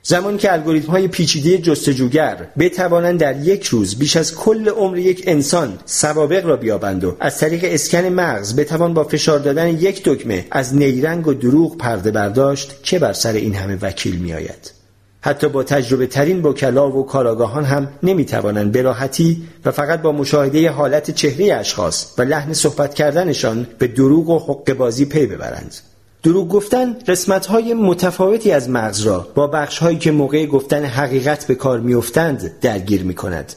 زمانی 0.02 0.38
که 0.38 0.52
الگوریتم 0.52 0.92
های 0.92 1.09
پیچیده 1.09 1.59
جستجوگر 1.59 2.47
بتوانند 2.59 3.20
در 3.20 3.36
یک 3.40 3.66
روز 3.66 3.98
بیش 3.98 4.16
از 4.16 4.34
کل 4.34 4.68
عمر 4.68 4.98
یک 4.98 5.24
انسان 5.26 5.78
سوابق 5.84 6.47
را 6.47 6.56
بیابند 6.56 7.05
و 7.05 7.16
از 7.20 7.38
طریق 7.38 7.60
اسکن 7.64 8.05
مغز 8.05 8.56
بتوان 8.56 8.94
با 8.94 9.05
فشار 9.05 9.38
دادن 9.38 9.68
یک 9.68 10.02
دکمه 10.05 10.47
از 10.51 10.76
نیرنگ 10.76 11.26
و 11.26 11.34
دروغ 11.34 11.76
پرده 11.76 12.10
برداشت 12.10 12.82
که 12.82 12.98
بر 12.98 13.12
سر 13.12 13.32
این 13.32 13.55
همه 13.55 13.78
وکیل 13.82 14.16
می 14.16 14.34
آید. 14.34 14.80
حتی 15.20 15.48
با 15.48 15.62
تجربه 15.62 16.06
ترین 16.06 16.42
وکلا 16.42 16.90
و 16.90 17.06
کاراگاهان 17.06 17.64
هم 17.64 17.88
نمی 18.02 18.24
توانند 18.24 18.72
به 18.72 18.82
راحتی 18.82 19.42
و 19.64 19.70
فقط 19.70 20.02
با 20.02 20.12
مشاهده 20.12 20.70
حالت 20.70 21.10
چهره 21.10 21.55
اشخاص 21.55 22.06
و 22.18 22.22
لحن 22.22 22.52
صحبت 22.52 22.94
کردنشان 22.94 23.66
به 23.78 23.86
دروغ 23.86 24.28
و 24.28 24.38
حق 24.38 24.72
بازی 24.72 25.05
پی 25.05 25.26
ببرند. 25.26 25.74
دروغ 26.22 26.48
گفتن 26.48 26.97
قسمت 27.06 27.47
های 27.47 27.74
متفاوتی 27.74 28.52
از 28.52 28.68
مغز 28.70 29.01
را 29.01 29.28
با 29.34 29.47
بخش 29.47 29.78
هایی 29.78 29.98
که 29.98 30.10
موقع 30.10 30.47
گفتن 30.47 30.84
حقیقت 30.84 31.47
به 31.47 31.55
کار 31.55 31.80
میافتند 31.80 32.60
درگیر 32.60 33.02
می 33.02 33.14
کند. 33.14 33.52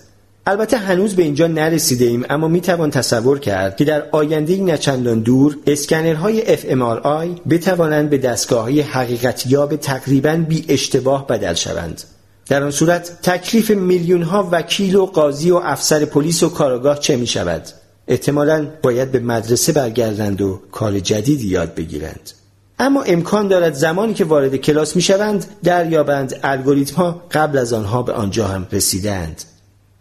البته 0.48 0.78
هنوز 0.78 1.16
به 1.16 1.24
اینجا 1.24 1.48
نرسیده 1.48 2.06
ایم 2.06 2.26
اما 2.30 2.48
می 2.48 2.62
توان 2.62 2.92
تصور 2.92 3.40
کرد 3.40 3.76
که 3.76 3.86
در 3.86 4.04
آینده 4.12 4.62
نچندان 4.62 5.20
دور 5.20 5.58
اسکنرهای 5.68 6.58
fMRI 6.58 7.50
بتوانند 7.50 8.10
به 8.10 8.18
دستگاه 8.18 8.64
های 8.64 8.82
حقیقتیاب 8.82 9.76
تقریبا 9.76 10.36
بی 10.36 10.66
اشتباه 10.70 11.28
بدل 11.28 11.54
شوند. 11.54 12.02
در 12.50 12.64
آن 12.64 12.72
صورت 12.72 13.22
تکلیف 13.22 13.72
میلیون 13.72 14.22
ها 14.22 14.50
وکیل 14.52 14.96
و 14.96 15.06
قاضی 15.06 15.52
و 15.52 15.56
افسر 15.56 16.06
پلیس 16.06 16.44
و 16.44 16.50
کاراگاه 16.50 17.00
چه 17.00 17.16
می 17.16 17.28
شود؟ 17.28 17.64
احتمالا 18.08 18.68
باید 18.82 19.12
به 19.12 19.20
مدرسه 19.20 19.72
برگردند 19.72 20.42
و 20.42 20.62
کار 20.72 21.00
جدیدی 21.00 21.48
یاد 21.48 21.76
بگیرند. 21.76 22.32
اما 22.80 23.02
امکان 23.02 23.48
دارد 23.48 23.74
زمانی 23.74 24.14
که 24.14 24.26
وارد 24.26 24.56
کلاس 24.56 24.96
می 24.96 25.02
شوند 25.02 25.46
دریابند 25.64 26.40
الگوریتم 26.44 26.96
ها 26.96 27.22
قبل 27.32 27.58
از 27.58 27.74
آنها 27.74 28.04
به 28.04 28.14
آنجا 28.14 28.48
هم 28.48 28.68
رسیدند. 28.72 29.44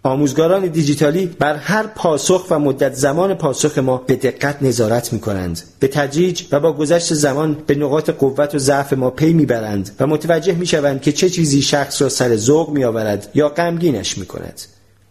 آموزگاران 0.04 0.66
دیجیتالی 0.66 1.26
بر 1.26 1.56
هر 1.56 1.86
پاسخ 1.86 2.46
و 2.50 2.58
مدت 2.58 2.94
زمان 2.94 3.34
پاسخ 3.34 3.78
ما 3.78 3.96
به 3.96 4.16
دقت 4.16 4.62
نظارت 4.62 5.12
می 5.12 5.20
کنند. 5.20 5.60
به 5.80 5.88
تدریج 5.88 6.42
و 6.52 6.60
با 6.60 6.72
گذشت 6.72 7.14
زمان 7.14 7.56
به 7.66 7.74
نقاط 7.74 8.10
قوت 8.10 8.54
و 8.54 8.58
ضعف 8.58 8.92
ما 8.92 9.10
پی 9.10 9.32
می‌برند 9.32 9.90
و 10.00 10.06
متوجه 10.06 10.54
می 10.54 10.66
شوند 10.66 11.02
که 11.02 11.12
چه 11.12 11.30
چیزی 11.30 11.62
شخص 11.62 12.02
را 12.02 12.08
سر 12.08 12.36
ذوق 12.36 12.70
می 12.70 12.84
آورد 12.84 13.28
یا 13.34 13.48
غمگینش 13.48 14.18
می 14.18 14.26
کند. 14.26 14.60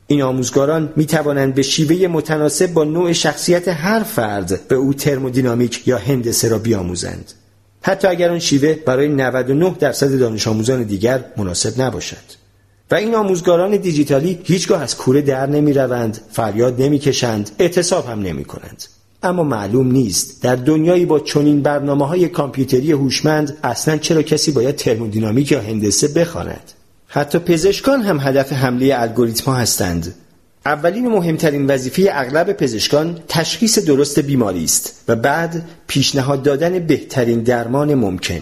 این 0.07 0.21
آموزگاران 0.21 0.93
می 0.95 1.05
توانند 1.05 1.55
به 1.55 1.61
شیوه 1.61 2.07
متناسب 2.07 2.73
با 2.73 2.83
نوع 2.83 3.11
شخصیت 3.11 3.67
هر 3.67 4.03
فرد 4.03 4.67
به 4.67 4.75
او 4.75 4.93
ترمودینامیک 4.93 5.87
یا 5.87 5.97
هندسه 5.97 6.49
را 6.49 6.57
بیاموزند. 6.57 7.31
حتی 7.81 8.07
اگر 8.07 8.31
آن 8.31 8.39
شیوه 8.39 8.73
برای 8.73 9.07
99 9.07 9.75
درصد 9.79 10.19
دانش 10.19 10.47
آموزان 10.47 10.83
دیگر 10.83 11.25
مناسب 11.37 11.81
نباشد. 11.81 12.40
و 12.91 12.95
این 12.95 13.15
آموزگاران 13.15 13.77
دیجیتالی 13.77 14.39
هیچگاه 14.43 14.81
از 14.81 14.97
کوره 14.97 15.21
در 15.21 15.45
نمی 15.45 15.73
روند، 15.73 16.21
فریاد 16.31 16.81
نمی 16.81 16.99
کشند، 16.99 17.49
اعتصاب 17.59 18.05
هم 18.05 18.19
نمی 18.19 18.45
کنند. 18.45 18.83
اما 19.23 19.43
معلوم 19.43 19.91
نیست 19.91 20.43
در 20.43 20.55
دنیایی 20.55 21.05
با 21.05 21.19
چنین 21.19 21.61
برنامه 21.61 22.07
های 22.07 22.27
کامپیوتری 22.27 22.91
هوشمند 22.91 23.57
اصلا 23.63 23.97
چرا 23.97 24.21
کسی 24.21 24.51
باید 24.51 24.75
ترمودینامیک 24.75 25.51
یا 25.51 25.61
هندسه 25.61 26.07
بخواند. 26.07 26.71
حتی 27.07 27.39
پزشکان 27.39 28.01
هم 28.01 28.19
هدف 28.19 28.53
حمله 28.53 28.93
الگوریتم 28.97 29.51
ها 29.51 29.57
هستند. 29.57 30.15
اولین 30.65 31.07
مهمترین 31.07 31.67
وظیفه 31.67 32.09
اغلب 32.11 32.53
پزشکان 32.53 33.19
تشخیص 33.27 33.79
درست 33.79 34.19
بیماری 34.19 34.63
است 34.63 35.03
و 35.07 35.15
بعد 35.15 35.69
پیشنهاد 35.87 36.43
دادن 36.43 36.79
بهترین 36.79 37.43
درمان 37.43 37.95
ممکن. 37.95 38.41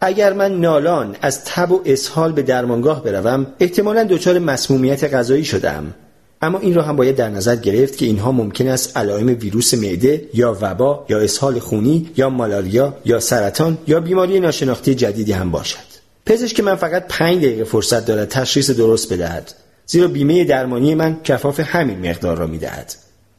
اگر 0.00 0.32
من 0.32 0.60
نالان 0.60 1.16
از 1.22 1.44
تب 1.44 1.72
و 1.72 1.82
اسهال 1.84 2.32
به 2.32 2.42
درمانگاه 2.42 3.04
بروم 3.04 3.46
احتمالا 3.60 4.04
دچار 4.04 4.38
مسمومیت 4.38 5.14
غذایی 5.14 5.44
شدم. 5.44 5.94
اما 6.42 6.58
این 6.58 6.74
را 6.74 6.82
هم 6.82 6.96
باید 6.96 7.16
در 7.16 7.28
نظر 7.30 7.56
گرفت 7.56 7.96
که 7.96 8.06
اینها 8.06 8.32
ممکن 8.32 8.68
است 8.68 8.96
علائم 8.96 9.26
ویروس 9.26 9.74
معده 9.74 10.28
یا 10.34 10.58
وبا 10.60 11.06
یا 11.08 11.18
اسهال 11.18 11.58
خونی 11.58 12.10
یا 12.16 12.30
مالاریا 12.30 12.96
یا 13.04 13.20
سرطان 13.20 13.78
یا 13.86 14.00
بیماری 14.00 14.40
ناشناخته 14.40 14.94
جدیدی 14.94 15.32
هم 15.32 15.50
باشد. 15.50 15.88
پزشک 16.26 16.60
من 16.60 16.74
فقط 16.74 17.04
پنج 17.08 17.38
دقیقه 17.38 17.64
فرصت 17.64 18.06
دارد 18.06 18.28
تشخیص 18.28 18.70
درست 18.70 19.12
بدهد 19.12 19.54
زیرا 19.86 20.08
بیمه 20.08 20.44
درمانی 20.44 20.94
من 20.94 21.16
کفاف 21.24 21.60
همین 21.60 22.10
مقدار 22.10 22.36
را 22.36 22.46
می‌دهد. 22.46 22.94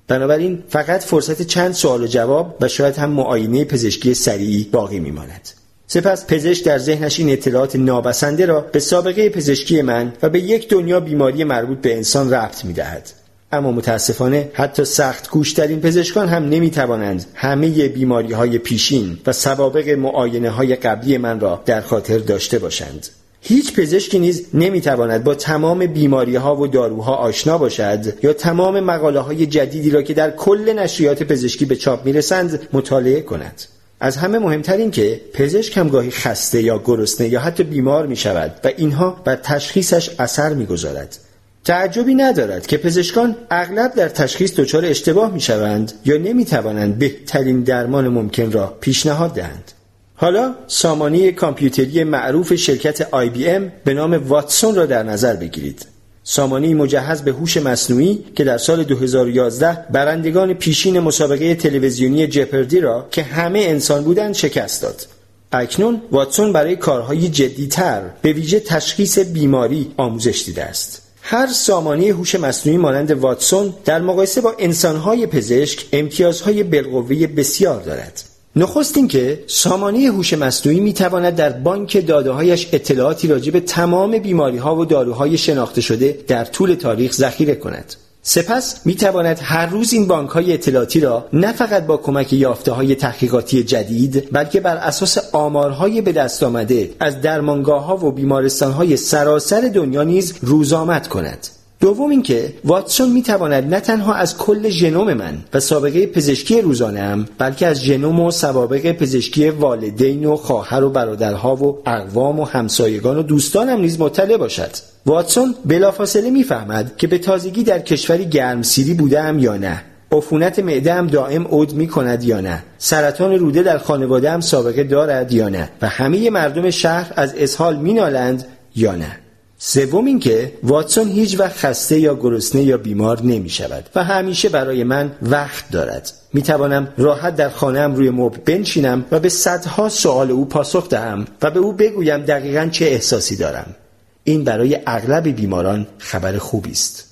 بنابراین 0.07 0.64
فقط 0.69 1.03
فرصت 1.03 1.41
چند 1.41 1.73
سوال 1.73 2.03
و 2.03 2.07
جواب 2.07 2.57
و 2.61 2.68
شاید 2.68 2.95
هم 2.95 3.10
معاینه 3.10 3.65
پزشکی 3.65 4.14
سریعی 4.14 4.64
باقی 4.72 4.99
میماند. 4.99 5.49
سپس 5.91 6.26
پزشک 6.28 6.66
در 6.66 6.78
ذهنش 6.78 7.20
این 7.20 7.30
اطلاعات 7.30 7.76
نابسنده 7.76 8.45
را 8.45 8.61
به 8.61 8.80
سابقه 8.80 9.30
پزشکی 9.30 9.82
من 9.82 10.14
و 10.22 10.30
به 10.30 10.40
یک 10.40 10.70
دنیا 10.70 10.99
بیماری 10.99 11.44
مربوط 11.44 11.78
به 11.82 11.95
انسان 11.95 12.34
ربط 12.34 12.66
می 12.66 12.74
دهد. 12.74 13.10
اما 13.52 13.72
متاسفانه 13.72 14.49
حتی 14.53 14.86
سخت 14.86 15.30
گوشترین 15.30 15.82
پزشکان 15.82 16.28
هم 16.28 16.49
نمی 16.49 16.72
توانند 16.72 17.26
همه 17.36 17.88
بیماری 17.88 18.34
های 18.34 18.57
پیشین 18.57 19.18
و 19.26 19.34
سوابق 19.34 19.90
معاینه 19.90 20.49
های 20.49 20.76
قبلی 20.76 21.18
من 21.18 21.40
را 21.40 21.61
در 21.66 21.82
خاطر 21.82 22.18
داشته 22.18 22.60
باشند. 22.60 23.07
هیچ 23.41 23.74
پزشکی 23.74 24.20
نیز 24.20 24.45
نمی‌تواند 24.53 25.24
با 25.24 25.36
تمام 25.36 25.86
بیماری 25.86 26.36
ها 26.36 26.56
و 26.56 26.68
داروها 26.68 27.16
آشنا 27.16 27.57
باشد 27.57 28.14
یا 28.24 28.34
تمام 28.34 28.80
مقاله 28.80 29.20
های 29.20 29.45
جدیدی 29.45 29.90
را 29.90 30.02
که 30.02 30.14
در 30.14 30.32
کل 30.32 30.74
نشریات 30.74 31.24
پزشکی 31.24 31.66
به 31.66 31.76
چاپ 31.76 32.06
می‌رسند 32.06 32.68
مطالعه 32.74 33.22
کند. 33.22 33.61
از 33.99 34.17
همه 34.17 34.39
مهمتر 34.39 34.77
این 34.77 34.91
که 34.91 35.21
پزشک 35.34 35.77
هم 35.77 35.89
گاهی 35.89 36.11
خسته 36.11 36.61
یا 36.61 36.81
گرسنه 36.85 37.27
یا 37.27 37.39
حتی 37.39 37.63
بیمار 37.63 38.07
می 38.07 38.15
شود 38.15 38.51
و 38.63 38.71
اینها 38.77 39.21
بر 39.26 39.35
تشخیصش 39.35 40.09
اثر 40.19 40.53
می 40.53 40.65
گذارد. 40.65 41.17
تعجبی 41.65 42.15
ندارد 42.15 42.67
که 42.67 42.77
پزشکان 42.77 43.35
اغلب 43.51 43.93
در 43.95 44.09
تشخیص 44.09 44.59
دچار 44.59 44.85
اشتباه 44.85 45.34
می 45.34 45.41
شوند 45.41 45.91
یا 46.05 46.17
نمی 46.17 46.45
توانند 46.45 46.99
بهترین 46.99 47.63
درمان 47.63 48.07
ممکن 48.07 48.51
را 48.51 48.77
پیشنهاد 48.81 49.34
دهند. 49.34 49.71
حالا 50.15 50.55
سامانه 50.67 51.31
کامپیوتری 51.31 52.03
معروف 52.03 52.55
شرکت 52.55 53.13
ام 53.13 53.71
به 53.84 53.93
نام 53.93 54.27
واتسون 54.27 54.76
را 54.76 54.85
در 54.85 55.03
نظر 55.03 55.35
بگیرید. 55.35 55.85
سامانه 56.31 56.73
مجهز 56.73 57.22
به 57.22 57.31
هوش 57.31 57.57
مصنوعی 57.57 58.23
که 58.35 58.43
در 58.43 58.57
سال 58.57 58.84
2011 58.84 59.85
برندگان 59.91 60.53
پیشین 60.53 60.99
مسابقه 60.99 61.56
تلویزیونی 61.56 62.27
جپردی 62.27 62.80
را 62.80 63.07
که 63.11 63.23
همه 63.23 63.60
انسان 63.60 64.03
بودند 64.03 64.34
شکست 64.34 64.81
داد. 64.81 65.07
اکنون 65.51 66.01
واتسون 66.11 66.53
برای 66.53 66.76
کارهای 66.76 67.30
جدیتر 67.30 68.01
به 68.22 68.34
ویژه 68.34 68.60
تشخیص 68.60 69.19
بیماری 69.19 69.91
آموزش 69.97 70.43
دیده 70.45 70.64
است. 70.64 71.01
هر 71.22 71.47
سامانه 71.47 72.06
هوش 72.06 72.35
مصنوعی 72.35 72.77
مانند 72.77 73.11
واتسون 73.11 73.73
در 73.85 74.01
مقایسه 74.01 74.41
با 74.41 74.56
انسانهای 74.60 75.27
پزشک 75.27 75.85
امتیازهای 75.93 76.64
بالقوه 76.64 77.27
بسیار 77.27 77.81
دارد. 77.81 78.28
نخست 78.55 78.97
اینکه 78.97 79.43
سامانه 79.47 79.99
هوش 79.99 80.34
مصنوعی 80.34 80.80
می‌تواند 80.80 81.35
در 81.35 81.49
بانک 81.49 82.05
دادههایش 82.07 82.69
اطلاعاتی 82.73 83.27
راجع 83.27 83.51
به 83.51 83.59
تمام 83.59 84.17
بیماریها 84.17 84.76
و 84.76 84.85
داروهای 84.85 85.38
شناخته 85.38 85.81
شده 85.81 86.19
در 86.27 86.45
طول 86.45 86.73
تاریخ 86.73 87.13
ذخیره 87.13 87.55
کند. 87.55 87.95
سپس 88.21 88.85
می 88.85 88.95
تواند 88.95 89.39
هر 89.43 89.65
روز 89.65 89.93
این 89.93 90.07
بانک 90.07 90.30
های 90.30 90.53
اطلاعاتی 90.53 90.99
را 90.99 91.26
نه 91.34 91.53
فقط 91.53 91.85
با 91.85 91.97
کمک 91.97 92.34
یافته 92.34 92.71
های 92.71 92.95
تحقیقاتی 92.95 93.63
جدید 93.63 94.30
بلکه 94.31 94.59
بر 94.59 94.77
اساس 94.77 95.17
آمارهای 95.31 96.01
به 96.01 96.11
دست 96.11 96.43
آمده 96.43 96.89
از 96.99 97.21
درمانگاه 97.21 97.85
ها 97.85 98.05
و 98.05 98.11
بیمارستان 98.11 98.71
های 98.71 98.97
سراسر 98.97 99.61
دنیا 99.61 100.03
نیز 100.03 100.34
روزآمد 100.41 101.07
کند. 101.07 101.47
دوم 101.81 102.10
اینکه 102.10 102.53
واتسون 102.65 103.10
می‌تواند 103.10 103.73
نه 103.73 103.80
تنها 103.80 104.14
از 104.14 104.38
کل 104.38 104.69
ژنوم 104.69 105.14
من 105.14 105.38
و 105.53 105.60
سابقه 105.60 106.06
پزشکی 106.06 106.61
روزانهام 106.61 107.26
بلکه 107.38 107.68
از 107.68 107.81
ژنوم 107.84 108.19
و 108.19 108.31
سوابق 108.31 108.91
پزشکی 108.91 109.49
والدین 109.49 110.26
و 110.26 110.35
خواهر 110.35 110.84
و 110.84 110.89
برادرها 110.89 111.56
و 111.56 111.81
اقوام 111.85 112.39
و 112.39 112.45
همسایگان 112.45 113.18
و 113.18 113.23
دوستانم 113.23 113.81
نیز 113.81 113.99
مطلع 113.99 114.38
باشد. 114.38 114.69
واتسون 115.06 115.56
بلافاصله 115.65 116.30
می‌فهمد 116.30 116.97
که 116.97 117.07
به 117.07 117.18
تازگی 117.18 117.64
در 117.64 117.80
کشوری 117.80 118.26
گرمسیری 118.26 118.93
بودم 118.93 119.39
یا 119.39 119.57
نه. 119.57 119.81
عفونت 120.11 120.60
معده 120.60 120.93
هم 120.93 121.07
دائم 121.07 121.47
عود 121.47 121.73
می 121.73 121.88
کند 121.88 122.23
یا 122.23 122.41
نه. 122.41 122.64
سرطان 122.77 123.34
روده 123.34 123.64
در 123.64 123.77
خانواده 123.77 124.31
هم 124.31 124.41
سابقه 124.41 124.84
دارد 124.84 125.31
یا 125.31 125.49
نه. 125.49 125.69
و 125.81 125.88
همه 125.88 126.30
مردم 126.30 126.69
شهر 126.69 127.14
از 127.15 127.35
اسهال 127.35 127.76
مینالند 127.76 128.45
یا 128.76 128.95
نه. 128.95 129.18
سوم 129.61 130.06
اینکه 130.06 130.53
واتسون 130.64 131.07
هیچ 131.07 131.40
وقت 131.40 131.57
خسته 131.57 131.99
یا 131.99 132.15
گرسنه 132.15 132.64
یا 132.64 132.77
بیمار 132.77 133.22
نمی 133.22 133.49
شود 133.49 133.90
و 133.95 134.03
همیشه 134.03 134.49
برای 134.49 134.84
من 134.84 135.11
وقت 135.22 135.72
دارد. 135.72 136.11
می 136.34 136.41
توانم 136.41 136.94
راحت 136.98 137.36
در 137.36 137.49
خانهام 137.49 137.95
روی 137.95 138.10
مبل 138.10 138.38
بنشینم 138.38 139.06
و 139.11 139.19
به 139.19 139.30
صدها 139.30 139.90
سوال 139.90 140.31
او 140.31 140.45
پاسخ 140.45 140.90
دهم 140.90 141.26
و 141.41 141.52
به 141.52 141.60
او 141.60 141.73
بگویم 141.73 142.18
دقیقا 142.18 142.69
چه 142.72 142.86
احساسی 142.86 143.36
دارم. 143.36 143.76
این 144.23 144.44
برای 144.44 144.80
اغلب 144.88 145.27
بیماران 145.27 145.88
خبر 145.98 146.38
خوبی 146.38 146.72
است. 146.72 147.06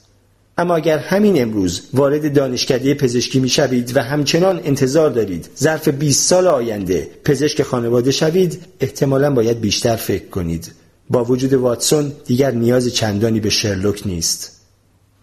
اما 0.58 0.76
اگر 0.76 0.98
همین 0.98 1.42
امروز 1.42 1.82
وارد 1.94 2.34
دانشکده 2.34 2.94
پزشکی 2.94 3.40
می 3.40 3.50
شوید 3.50 3.98
و 3.98 4.04
همچنان 4.04 4.62
انتظار 4.64 5.10
دارید 5.10 5.50
ظرف 5.58 5.88
20 5.88 6.30
سال 6.30 6.48
آینده 6.48 7.08
پزشک 7.24 7.64
خانواده 7.64 8.12
شوید 8.12 8.62
احتمالا 8.80 9.32
باید 9.34 9.62
بیشتر 9.62 9.96
فکر 9.96 10.30
کنید. 10.30 10.72
با 11.10 11.24
وجود 11.24 11.54
واتسون 11.54 12.12
دیگر 12.26 12.52
نیاز 12.52 12.94
چندانی 12.94 13.40
به 13.40 13.50
شرلوک 13.50 14.02
نیست. 14.06 14.58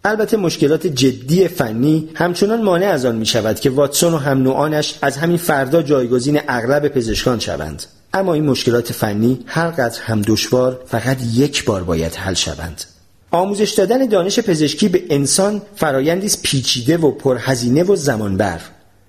البته 0.05 0.37
مشکلات 0.37 0.87
جدی 0.87 1.49
فنی 1.49 2.09
همچنان 2.15 2.63
مانع 2.63 2.87
از 2.87 3.05
آن 3.05 3.17
می 3.17 3.27
شود 3.27 3.61
که 3.61 3.71
واتسون 3.71 4.15
و 4.15 4.17
هم 4.17 4.43
نوعانش 4.43 4.99
از 5.03 5.17
همین 5.17 5.37
فردا 5.37 5.83
جایگزین 5.83 6.41
اغلب 6.49 6.89
پزشکان 6.89 7.39
شوند. 7.39 7.83
اما 8.15 8.35
این 8.35 8.45
مشکلات 8.45 8.93
فنی 8.93 9.41
هر 9.47 9.71
قدر 9.71 10.01
هم 10.03 10.23
دشوار 10.23 10.81
فقط 10.87 11.19
یک 11.35 11.65
بار 11.65 11.85
باید 11.85 12.15
حل 12.15 12.35
شوند. 12.35 12.85
آموزش 13.31 13.71
دادن 13.71 14.07
دانش 14.07 14.39
پزشکی 14.39 14.89
به 14.89 15.05
انسان 15.11 15.63
فرایندی 15.77 16.31
پیچیده 16.43 16.97
و 16.97 17.11
پرهزینه 17.11 17.83
و 17.83 17.97
زمانبر. 17.97 18.61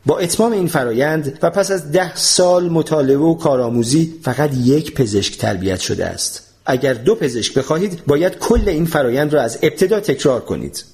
با 0.05 0.19
اتمام 0.19 0.51
این 0.51 0.67
فرایند 0.67 1.39
و 1.41 1.49
پس 1.49 1.71
از 1.71 1.91
ده 1.91 2.15
سال 2.15 2.69
مطالعه 2.69 3.17
و 3.17 3.33
کارآموزی 3.33 4.13
فقط 4.21 4.49
یک 4.53 4.93
پزشک 4.93 5.37
تربیت 5.37 5.79
شده 5.79 6.05
است. 6.05 6.44
اگر 6.65 6.93
دو 6.93 7.15
پزشک 7.15 7.53
بخواهید 7.53 8.05
باید 8.07 8.37
کل 8.37 8.69
این 8.69 8.85
فرایند 8.85 9.33
را 9.33 9.41
از 9.41 9.59
ابتدا 9.61 9.99
تکرار 9.99 10.41
کنید 10.41 10.85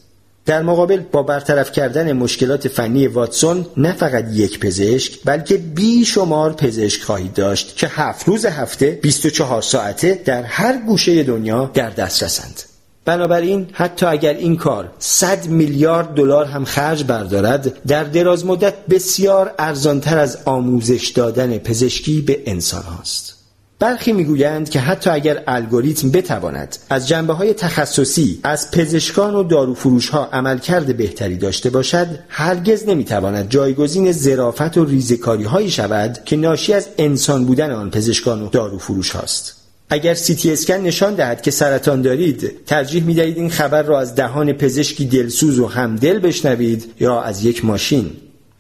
در 0.46 0.62
مقابل 0.62 1.00
با 1.12 1.24
برطرف 1.24 1.72
کردن 1.72 2.14
مشکلات 2.14 2.68
فنی 2.68 3.08
واتسون 3.08 3.66
نه 3.78 3.94
فقط 3.94 4.26
یک 4.34 4.60
پزشک 4.60 5.20
بلکه 5.26 5.58
بی 5.58 6.06
شمار 6.06 6.54
پزشک 6.54 7.02
خواهید 7.02 7.34
داشت 7.34 7.78
که 7.78 7.88
هفت 7.88 8.28
روز 8.28 8.46
هفته 8.46 9.00
24 9.02 9.62
ساعته 9.62 10.22
در 10.26 10.44
هر 10.44 10.78
گوشه 10.78 11.24
دنیا 11.24 11.72
در 11.74 11.90
دسترسند 11.90 12.62
بنابراین 13.06 13.68
حتی 13.74 14.06
اگر 14.06 14.34
این 14.34 14.58
کار 14.58 14.92
100 15.00 15.48
میلیارد 15.48 16.14
دلار 16.14 16.46
هم 16.46 16.66
خرج 16.66 17.04
بردارد 17.04 17.84
در 17.88 18.04
دراز 18.04 18.46
مدت 18.46 18.86
بسیار 18.86 19.56
ارزانتر 19.60 20.18
از 20.18 20.38
آموزش 20.46 21.08
دادن 21.08 21.58
پزشکی 21.58 22.22
به 22.22 22.44
انسان 22.46 22.84
هاست. 22.84 23.41
برخی 23.82 24.14
می‌گویند 24.14 24.70
که 24.70 24.80
حتی 24.80 25.10
اگر 25.10 25.44
الگوریتم 25.48 26.12
بتواند 26.12 26.78
از 26.90 27.08
جنبه 27.08 27.34
های 27.34 27.54
تخصصی 27.54 28.40
از 28.44 28.72
پزشکان 28.72 29.36
و 29.36 29.44
داروفروش 29.44 30.10
ها 30.10 30.30
عملکرد 30.34 30.98
بهتری 30.98 31.38
داشته 31.38 31.70
باشد 31.70 32.08
هرگز 32.30 32.88
نمی‌تواند 32.88 33.50
جایگزین 33.50 34.12
زرافت 34.12 34.78
و 34.78 34.86
ریزکاری 34.86 35.44
هایی 35.44 35.72
شود 35.72 36.20
که 36.26 36.36
ناشی 36.36 36.74
از 36.74 36.88
انسان 36.98 37.46
بودن 37.46 37.72
آن 37.72 37.90
پزشکان 37.90 38.42
و 38.42 38.50
داروفروش 38.50 39.10
هاست. 39.10 39.56
اگر 39.90 40.14
سیتی 40.14 40.54
اسکن 40.54 40.74
نشان 40.74 41.16
دهد 41.16 41.42
که 41.42 41.52
سرطان 41.52 42.02
دارید 42.02 42.66
ترجیح 42.66 43.04
می 43.04 43.14
دهید 43.14 43.38
این 43.38 43.50
خبر 43.50 43.84
را 43.84 44.00
از 44.00 44.16
دهان 44.16 44.54
پزشکی 44.54 45.06
دلسوز 45.06 45.60
و 45.60 45.68
همدل 45.68 46.20
بشنوید 46.20 46.92
یا 47.00 47.22
از 47.22 47.46
یک 47.46 47.66
ماشین. 47.66 48.12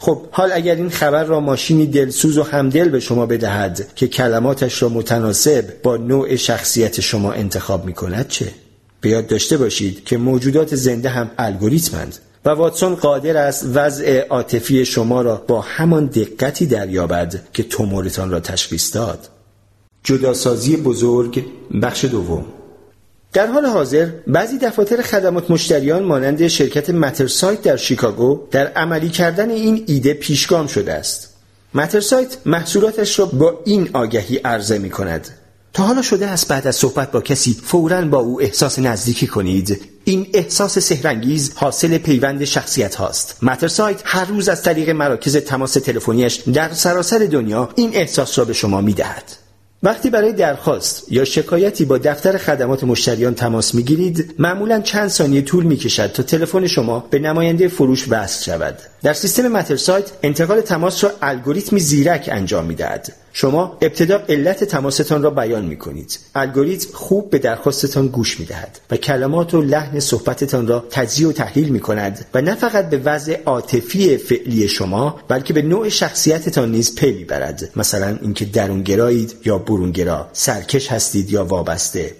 خب 0.03 0.21
حال 0.31 0.51
اگر 0.53 0.75
این 0.75 0.89
خبر 0.89 1.23
را 1.23 1.39
ماشینی 1.39 1.85
دلسوز 1.85 2.37
و 2.37 2.43
همدل 2.43 2.89
به 2.89 2.99
شما 2.99 3.25
بدهد 3.25 3.87
که 3.95 4.07
کلماتش 4.07 4.81
را 4.81 4.89
متناسب 4.89 5.81
با 5.83 5.97
نوع 5.97 6.35
شخصیت 6.35 7.01
شما 7.01 7.31
انتخاب 7.31 7.85
می 7.85 7.93
کند 7.93 8.27
چه؟ 8.27 8.47
به 9.01 9.09
یاد 9.09 9.27
داشته 9.27 9.57
باشید 9.57 10.05
که 10.05 10.17
موجودات 10.17 10.75
زنده 10.75 11.09
هم 11.09 11.31
الگوریتمند 11.37 12.17
و 12.45 12.49
واتسون 12.49 12.95
قادر 12.95 13.37
است 13.37 13.65
وضع 13.73 14.27
عاطفی 14.27 14.85
شما 14.85 15.21
را 15.21 15.43
با 15.47 15.61
همان 15.61 16.05
دقتی 16.05 16.65
دریابد 16.65 17.39
که 17.53 17.63
تومورتان 17.63 18.31
را 18.31 18.39
تشخیص 18.39 18.95
داد. 18.95 19.29
جداسازی 20.03 20.77
بزرگ 20.77 21.45
بخش 21.81 22.05
دوم 22.05 22.45
در 23.33 23.47
حال 23.47 23.65
حاضر 23.65 24.09
بعضی 24.27 24.57
دفاتر 24.57 25.01
خدمات 25.01 25.51
مشتریان 25.51 26.03
مانند 26.03 26.47
شرکت 26.47 26.89
مترسایت 26.89 27.61
در 27.61 27.77
شیکاگو 27.77 28.39
در 28.51 28.67
عملی 28.67 29.09
کردن 29.09 29.49
این 29.49 29.83
ایده 29.87 30.13
پیشگام 30.13 30.67
شده 30.67 30.93
است. 30.93 31.29
مترسایت 31.73 32.37
محصولاتش 32.45 33.19
را 33.19 33.25
با 33.25 33.61
این 33.65 33.89
آگهی 33.93 34.37
عرضه 34.37 34.77
می 34.77 34.89
کند. 34.89 35.27
تا 35.73 35.83
حالا 35.83 36.01
شده 36.01 36.27
است 36.27 36.47
بعد 36.47 36.67
از 36.67 36.75
صحبت 36.75 37.11
با 37.11 37.21
کسی 37.21 37.53
فورا 37.63 38.01
با 38.01 38.17
او 38.17 38.41
احساس 38.41 38.79
نزدیکی 38.79 39.27
کنید 39.27 39.81
این 40.03 40.27
احساس 40.33 40.79
سهرنگیز 40.79 41.51
حاصل 41.55 41.97
پیوند 41.97 42.43
شخصیت 42.43 42.95
هاست 42.95 43.37
مترسایت 43.41 44.01
هر 44.05 44.25
روز 44.25 44.49
از 44.49 44.63
طریق 44.63 44.89
مراکز 44.89 45.37
تماس 45.37 45.73
تلفنیش 45.73 46.35
در 46.35 46.73
سراسر 46.73 47.17
دنیا 47.17 47.69
این 47.75 47.89
احساس 47.93 48.39
را 48.39 48.45
به 48.45 48.53
شما 48.53 48.81
می 48.81 48.93
دهد. 48.93 49.23
وقتی 49.83 50.09
برای 50.09 50.33
درخواست 50.33 51.11
یا 51.11 51.25
شکایتی 51.25 51.85
با 51.85 51.97
دفتر 51.97 52.37
خدمات 52.37 52.83
مشتریان 52.83 53.35
تماس 53.35 53.75
می‌گیرید 53.75 54.35
معمولا 54.39 54.81
چند 54.81 55.07
ثانیه 55.07 55.41
طول 55.41 55.63
می‌کشد 55.63 56.11
تا 56.11 56.23
تلفن 56.23 56.67
شما 56.67 56.99
به 57.09 57.19
نماینده 57.19 57.67
فروش 57.67 58.05
وصل 58.09 58.43
شود. 58.43 58.77
در 59.03 59.13
سیستم 59.13 59.47
مترسایت 59.47 60.11
انتقال 60.23 60.61
تماس 60.61 61.03
را 61.03 61.11
الگوریتمی 61.21 61.79
زیرک 61.79 62.29
انجام 62.31 62.65
می‌دهد. 62.65 63.13
شما 63.33 63.77
ابتدا 63.81 64.21
علت 64.29 64.63
تماستان 64.63 65.23
را 65.23 65.29
بیان 65.29 65.65
می 65.65 65.77
کنید 65.77 66.19
الگوریتم 66.35 66.89
خوب 66.93 67.29
به 67.29 67.39
درخواستتان 67.39 68.07
گوش 68.07 68.39
می 68.39 68.45
دهد 68.45 68.79
و 68.91 68.97
کلمات 68.97 69.53
و 69.53 69.61
لحن 69.61 69.99
صحبتتان 69.99 70.67
را 70.67 70.85
تجزیه 70.89 71.27
و 71.27 71.31
تحلیل 71.31 71.69
می 71.69 71.79
کند 71.79 72.25
و 72.33 72.41
نه 72.41 72.55
فقط 72.55 72.89
به 72.89 72.97
وضع 72.97 73.43
عاطفی 73.45 74.17
فعلی 74.17 74.67
شما 74.67 75.19
بلکه 75.27 75.53
به 75.53 75.61
نوع 75.61 75.89
شخصیتتان 75.89 76.71
نیز 76.71 76.95
پی 76.95 77.11
می‌برد. 77.11 77.69
مثلا 77.75 78.17
اینکه 78.21 78.45
درونگرایید 78.45 79.35
یا 79.45 79.57
برونگرا 79.57 80.29
سرکش 80.33 80.91
هستید 80.91 81.31
یا 81.31 81.45
وابسته. 81.45 82.15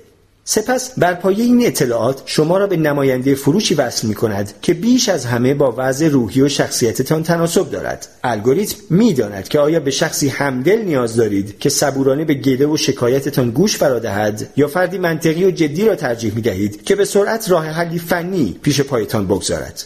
سپس 0.53 0.91
بر 0.97 1.13
پایه 1.13 1.43
این 1.43 1.67
اطلاعات 1.67 2.21
شما 2.25 2.57
را 2.57 2.67
به 2.67 2.77
نماینده 2.77 3.35
فروشی 3.35 3.75
وصل 3.75 4.07
می 4.07 4.15
کند 4.15 4.53
که 4.61 4.73
بیش 4.73 5.09
از 5.09 5.25
همه 5.25 5.53
با 5.53 5.73
وضع 5.77 6.07
روحی 6.07 6.41
و 6.41 6.49
شخصیتتان 6.49 7.23
تناسب 7.23 7.71
دارد. 7.71 8.07
الگوریتم 8.23 8.75
می 8.89 9.13
داند 9.13 9.49
که 9.49 9.59
آیا 9.59 9.79
به 9.79 9.91
شخصی 9.91 10.27
همدل 10.29 10.81
نیاز 10.81 11.15
دارید 11.15 11.59
که 11.59 11.69
صبورانه 11.69 12.25
به 12.25 12.33
گله 12.33 12.65
و 12.65 12.77
شکایتتان 12.77 13.51
گوش 13.51 13.77
فرا 13.77 13.99
دهد 13.99 14.49
یا 14.57 14.67
فردی 14.67 14.97
منطقی 14.97 15.45
و 15.45 15.51
جدی 15.51 15.85
را 15.85 15.95
ترجیح 15.95 16.35
می 16.35 16.41
دهید 16.41 16.83
که 16.83 16.95
به 16.95 17.05
سرعت 17.05 17.49
راه 17.49 17.65
حلی 17.65 17.99
فنی 17.99 18.59
پیش 18.61 18.81
پایتان 18.81 19.27
بگذارد؟ 19.27 19.83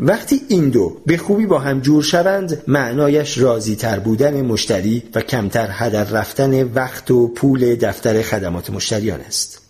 وقتی 0.00 0.40
این 0.48 0.68
دو 0.68 0.96
به 1.06 1.16
خوبی 1.16 1.46
با 1.46 1.58
هم 1.58 1.80
جور 1.80 2.02
شوند 2.02 2.62
معنایش 2.66 3.38
راضی 3.38 3.76
تر 3.76 3.98
بودن 3.98 4.42
مشتری 4.42 5.02
و 5.14 5.20
کمتر 5.20 5.68
هدر 5.72 6.04
رفتن 6.04 6.62
وقت 6.62 7.10
و 7.10 7.28
پول 7.28 7.74
دفتر 7.74 8.22
خدمات 8.22 8.70
مشتریان 8.70 9.20
است. 9.20 9.67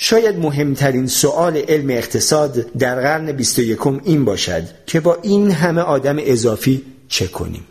شاید 0.00 0.38
مهمترین 0.38 1.06
سؤال 1.06 1.56
علم 1.56 1.90
اقتصاد 1.90 2.52
در 2.72 3.00
قرن 3.00 3.32
21 3.32 3.86
این 3.86 4.24
باشد 4.24 4.62
که 4.86 5.00
با 5.00 5.18
این 5.22 5.50
همه 5.50 5.80
آدم 5.80 6.16
اضافی 6.20 6.82
چه 7.08 7.26
کنیم. 7.26 7.64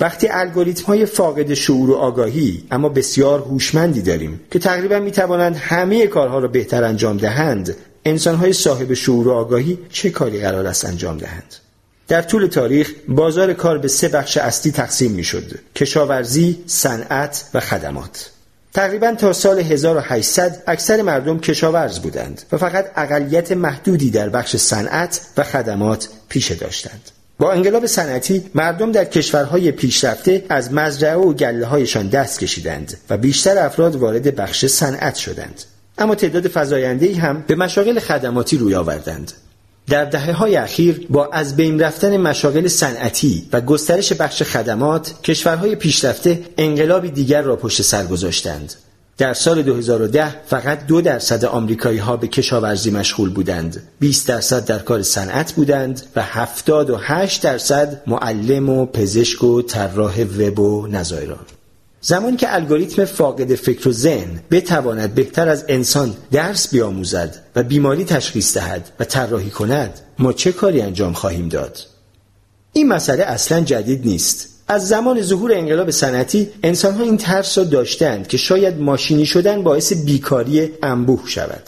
وقتی 0.00 0.28
الگوریتم 0.30 0.84
های 0.84 1.06
فاقد 1.06 1.54
شعور 1.54 1.90
و 1.90 1.94
آگاهی 1.94 2.64
اما 2.70 2.88
بسیار 2.88 3.38
هوشمندی 3.40 4.02
داریم 4.02 4.40
که 4.50 4.58
تقریبا 4.58 4.98
می 4.98 5.10
توانند 5.10 5.56
همه 5.56 6.06
کارها 6.06 6.38
را 6.38 6.48
بهتر 6.48 6.84
انجام 6.84 7.16
دهند 7.16 7.76
انسان 8.04 8.34
های 8.34 8.52
صاحب 8.52 8.94
شعور 8.94 9.28
و 9.28 9.32
آگاهی 9.32 9.78
چه 9.90 10.10
کاری 10.10 10.40
قرار 10.40 10.66
است 10.66 10.84
انجام 10.84 11.18
دهند؟ 11.18 11.54
در 12.08 12.22
طول 12.22 12.46
تاریخ 12.46 12.92
بازار 13.08 13.52
کار 13.52 13.78
به 13.78 13.88
سه 13.88 14.08
بخش 14.08 14.36
اصلی 14.36 14.72
تقسیم 14.72 15.10
می 15.10 15.24
شد 15.24 15.44
کشاورزی، 15.74 16.58
صنعت 16.66 17.44
و 17.54 17.60
خدمات. 17.60 18.30
تقریبا 18.74 19.14
تا 19.14 19.32
سال 19.32 19.58
1800 19.58 20.62
اکثر 20.66 21.02
مردم 21.02 21.38
کشاورز 21.38 21.98
بودند 21.98 22.42
و 22.52 22.58
فقط 22.58 22.90
اقلیت 22.96 23.52
محدودی 23.52 24.10
در 24.10 24.28
بخش 24.28 24.56
صنعت 24.56 25.20
و 25.36 25.42
خدمات 25.42 26.08
پیشه 26.28 26.54
داشتند. 26.54 27.10
با 27.38 27.52
انقلاب 27.52 27.86
صنعتی 27.86 28.50
مردم 28.54 28.92
در 28.92 29.04
کشورهای 29.04 29.72
پیشرفته 29.72 30.44
از 30.48 30.72
مزرعه 30.72 31.16
و 31.16 31.32
گله 31.32 31.66
هایشان 31.66 32.08
دست 32.08 32.40
کشیدند 32.40 32.96
و 33.10 33.16
بیشتر 33.16 33.58
افراد 33.58 33.96
وارد 33.96 34.36
بخش 34.36 34.66
صنعت 34.66 35.14
شدند. 35.14 35.62
اما 35.98 36.14
تعداد 36.14 36.48
فزاینده 36.54 37.16
هم 37.16 37.44
به 37.46 37.54
مشاغل 37.54 37.98
خدماتی 37.98 38.58
روی 38.58 38.74
آوردند. 38.74 39.32
در 39.90 40.04
دهه 40.04 40.32
های 40.32 40.56
اخیر 40.56 41.06
با 41.10 41.26
از 41.32 41.56
بین 41.56 41.80
رفتن 41.80 42.16
مشاغل 42.16 42.66
صنعتی 42.66 43.48
و 43.52 43.60
گسترش 43.60 44.12
بخش 44.12 44.42
خدمات 44.42 45.14
کشورهای 45.22 45.76
پیشرفته 45.76 46.42
انقلابی 46.58 47.10
دیگر 47.10 47.42
را 47.42 47.56
پشت 47.56 47.82
سر 47.82 48.06
گذاشتند. 48.06 48.74
در 49.18 49.34
سال 49.34 49.62
2010 49.62 50.34
فقط 50.46 50.86
دو 50.86 51.00
درصد 51.00 51.44
آمریکایی 51.44 51.98
ها 51.98 52.16
به 52.16 52.26
کشاورزی 52.26 52.90
مشغول 52.90 53.30
بودند. 53.30 53.82
20 54.00 54.28
درصد 54.28 54.64
در 54.64 54.78
کار 54.78 55.02
صنعت 55.02 55.52
بودند 55.52 56.02
و 56.16 56.22
78 56.22 57.42
درصد 57.42 58.02
معلم 58.06 58.68
و 58.68 58.86
پزشک 58.86 59.44
و 59.44 59.62
طراح 59.62 60.20
وب 60.22 60.58
و 60.58 60.86
نظایران. 60.86 61.57
زمانی 62.00 62.36
که 62.36 62.54
الگوریتم 62.54 63.04
فاقد 63.04 63.54
فکر 63.54 63.88
و 63.88 63.92
ذهن 63.92 64.40
بتواند 64.50 65.14
بهتر 65.14 65.48
از 65.48 65.64
انسان 65.68 66.14
درس 66.32 66.70
بیاموزد 66.70 67.42
و 67.56 67.62
بیماری 67.62 68.04
تشخیص 68.04 68.56
دهد 68.56 68.90
و 69.00 69.04
طراحی 69.04 69.50
کند 69.50 70.00
ما 70.18 70.32
چه 70.32 70.52
کاری 70.52 70.80
انجام 70.80 71.12
خواهیم 71.12 71.48
داد؟ 71.48 71.78
این 72.72 72.88
مسئله 72.88 73.24
اصلا 73.24 73.60
جدید 73.60 74.06
نیست. 74.06 74.48
از 74.68 74.88
زمان 74.88 75.22
ظهور 75.22 75.52
انقلاب 75.54 75.90
صنعتی 75.90 76.48
انسانها 76.62 77.02
این 77.02 77.16
ترس 77.16 77.58
را 77.58 77.64
داشتند 77.64 78.26
که 78.26 78.36
شاید 78.36 78.80
ماشینی 78.80 79.26
شدن 79.26 79.62
باعث 79.62 79.92
بیکاری 79.92 80.70
انبوه 80.82 81.22
شود. 81.26 81.62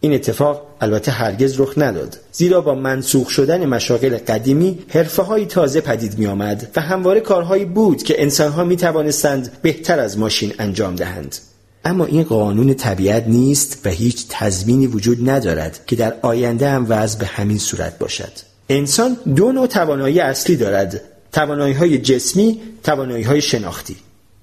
این 0.00 0.14
اتفاق 0.14 0.67
البته 0.80 1.12
هرگز 1.12 1.60
رخ 1.60 1.74
نداد. 1.76 2.18
زیرا 2.32 2.60
با 2.60 2.74
منسوخ 2.74 3.28
شدن 3.28 3.66
مشاغل 3.66 4.18
قدیمی 4.18 4.78
حرفه 4.88 5.22
های 5.22 5.46
تازه 5.46 5.80
پدید 5.80 6.18
می 6.18 6.26
آمد 6.26 6.68
و 6.76 6.80
همواره 6.80 7.20
کارهایی 7.20 7.64
بود 7.64 8.02
که 8.02 8.22
انسانها 8.22 8.64
می 8.64 8.76
توانستند 8.76 9.52
بهتر 9.62 9.98
از 9.98 10.18
ماشین 10.18 10.52
انجام 10.58 10.94
دهند. 10.94 11.36
اما 11.84 12.04
این 12.04 12.22
قانون 12.22 12.74
طبیعت 12.74 13.24
نیست 13.26 13.86
و 13.86 13.90
هیچ 13.90 14.26
تضمینی 14.28 14.86
وجود 14.86 15.30
ندارد 15.30 15.80
که 15.86 15.96
در 15.96 16.14
آینده 16.22 16.70
هم 16.70 16.86
وضع 16.88 17.18
به 17.18 17.26
همین 17.26 17.58
صورت 17.58 17.98
باشد. 17.98 18.32
انسان 18.68 19.16
دو 19.36 19.52
نوع 19.52 19.66
توانایی 19.66 20.20
اصلی 20.20 20.56
دارد 20.56 21.00
توانایی 21.32 21.74
های 21.74 21.98
جسمی 21.98 22.60
توانایی 22.84 23.24
های 23.24 23.40
شناختی. 23.40 23.96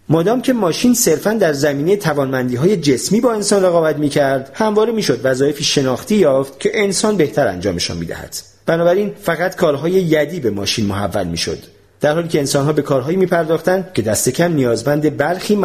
مادام 0.09 0.41
که 0.41 0.53
ماشین 0.53 0.93
صرفا 0.93 1.33
در 1.33 1.53
زمینه 1.53 1.95
توانمندی 1.95 2.55
های 2.55 2.77
جسمی 2.77 3.21
با 3.21 3.33
انسان 3.33 3.63
رقابت 3.63 3.97
می 3.97 4.09
کرد 4.09 4.51
همواره 4.53 4.91
می 4.91 5.03
شد 5.03 5.19
وظایفی 5.23 5.63
شناختی 5.63 6.15
یافت 6.15 6.59
که 6.59 6.71
انسان 6.73 7.17
بهتر 7.17 7.47
انجامشان 7.47 7.97
می 7.97 8.05
دهد. 8.05 8.35
بنابراین 8.65 9.11
فقط 9.21 9.55
کارهای 9.55 9.91
یدی 9.91 10.39
به 10.39 10.49
ماشین 10.49 10.85
محول 10.85 11.27
می 11.27 11.37
شد. 11.37 11.57
در 12.01 12.13
حالی 12.13 12.27
که 12.27 12.39
انسانها 12.39 12.73
به 12.73 12.81
کارهایی 12.81 13.17
می 13.17 13.25
پرداختند 13.25 13.93
که 13.93 14.01
دست 14.01 14.29
کم 14.29 14.53
نیازمند 14.53 15.17
برخی 15.17 15.55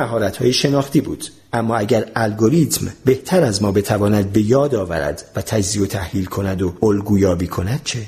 های 0.41 0.53
شناختی 0.53 1.01
بود 1.01 1.25
اما 1.53 1.77
اگر 1.77 2.07
الگوریتم 2.17 2.87
بهتر 3.05 3.43
از 3.43 3.63
ما 3.63 3.73
بتواند 3.73 4.33
به 4.33 4.41
یاد 4.41 4.75
آورد 4.75 5.25
و 5.37 5.43
تجزیه 5.43 5.83
و 5.83 5.87
تحلیل 5.87 6.25
کند 6.25 6.63
و 6.63 6.75
الگویابی 6.83 7.47
کند 7.47 7.81
چه 7.85 7.99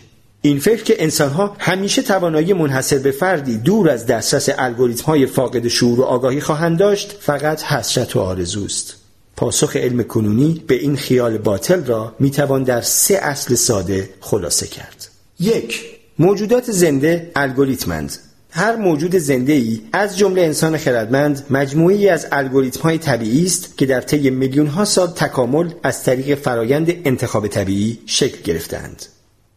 این 0.44 0.60
فکر 0.60 0.82
که 0.82 1.02
انسانها 1.02 1.56
همیشه 1.58 2.02
توانایی 2.02 2.52
منحصر 2.52 2.98
به 2.98 3.10
فردی 3.10 3.58
دور 3.58 3.90
از 3.90 4.06
دسترس 4.06 4.48
الگوریتم 4.58 5.04
های 5.04 5.26
فاقد 5.26 5.68
شعور 5.68 6.00
و 6.00 6.02
آگاهی 6.02 6.40
خواهند 6.40 6.78
داشت 6.78 7.16
فقط 7.20 7.62
حسرت 7.62 8.16
و 8.16 8.20
آرزوست. 8.20 8.96
پاسخ 9.36 9.76
علم 9.76 10.02
کنونی 10.02 10.64
به 10.66 10.74
این 10.74 10.96
خیال 10.96 11.38
باطل 11.38 11.84
را 11.84 12.14
می‌توان 12.18 12.62
در 12.62 12.80
سه 12.80 13.14
اصل 13.14 13.54
ساده 13.54 14.08
خلاصه 14.20 14.66
کرد. 14.66 15.08
یک 15.40 15.84
موجودات 16.18 16.70
زنده 16.70 17.30
الگوریتمند 17.36 18.16
هر 18.50 18.76
موجود 18.76 19.16
زنده 19.16 19.52
ای 19.52 19.80
از 19.92 20.18
جمله 20.18 20.42
انسان 20.42 20.76
خردمند 20.76 21.46
مجموعی 21.50 22.08
از 22.08 22.26
الگوریتم 22.32 22.80
های 22.80 22.98
طبیعی 22.98 23.44
است 23.44 23.78
که 23.78 23.86
در 23.86 24.00
طی 24.00 24.30
میلیون 24.30 24.66
ها 24.66 24.84
سال 24.84 25.08
تکامل 25.08 25.70
از 25.82 26.04
طریق 26.04 26.38
فرایند 26.38 26.92
انتخاب 27.04 27.46
طبیعی 27.46 27.98
شکل 28.06 28.42
گرفتند. 28.42 29.02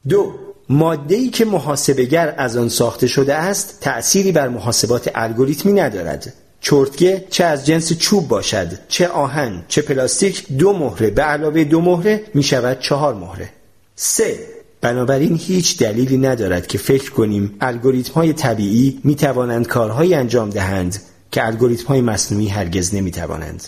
دو 0.09 0.44
ماده 0.69 1.27
که 1.27 1.45
محاسبگر 1.45 2.35
از 2.37 2.57
آن 2.57 2.69
ساخته 2.69 3.07
شده 3.07 3.35
است 3.35 3.77
تأثیری 3.81 4.31
بر 4.31 4.47
محاسبات 4.47 5.11
الگوریتمی 5.15 5.73
ندارد. 5.73 6.33
چرتگه 6.61 7.25
چه 7.29 7.43
از 7.43 7.65
جنس 7.65 7.93
چوب 7.93 8.27
باشد 8.27 8.67
چه 8.87 9.07
آهن 9.07 9.63
چه 9.67 9.81
پلاستیک 9.81 10.45
دو 10.57 10.73
مهره. 10.73 11.09
به 11.09 11.21
علاوه 11.21 11.63
دو 11.63 11.81
مهره 11.81 12.23
می 12.33 12.43
شود 12.43 12.79
چهار 12.79 13.15
مهره. 13.15 13.49
سه. 13.95 14.39
بنابراین 14.81 15.39
هیچ 15.41 15.77
دلیلی 15.77 16.17
ندارد 16.17 16.67
که 16.67 16.77
فکر 16.77 17.11
کنیم 17.11 17.53
الگوریتم 17.61 18.13
های 18.13 18.33
طبیعی 18.33 18.99
می 19.03 19.15
توانند 19.15 19.67
کارهایی 19.67 20.13
انجام 20.13 20.49
دهند 20.49 21.01
که 21.31 21.45
الگوریتم 21.45 21.87
های 21.87 22.01
مصنوعی 22.01 22.47
هرگز 22.47 22.95
نمی 22.95 23.11
توانند 23.11 23.63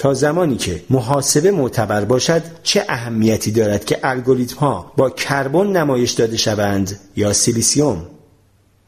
تا 0.00 0.14
زمانی 0.14 0.56
که 0.56 0.82
محاسبه 0.90 1.50
معتبر 1.50 2.04
باشد 2.04 2.42
چه 2.62 2.84
اهمیتی 2.88 3.50
دارد 3.50 3.84
که 3.84 3.98
الگوریتم 4.02 4.56
ها 4.56 4.92
با 4.96 5.10
کربن 5.10 5.66
نمایش 5.66 6.12
داده 6.12 6.36
شوند 6.36 6.98
یا 7.16 7.32
سیلیسیوم؟ 7.32 8.06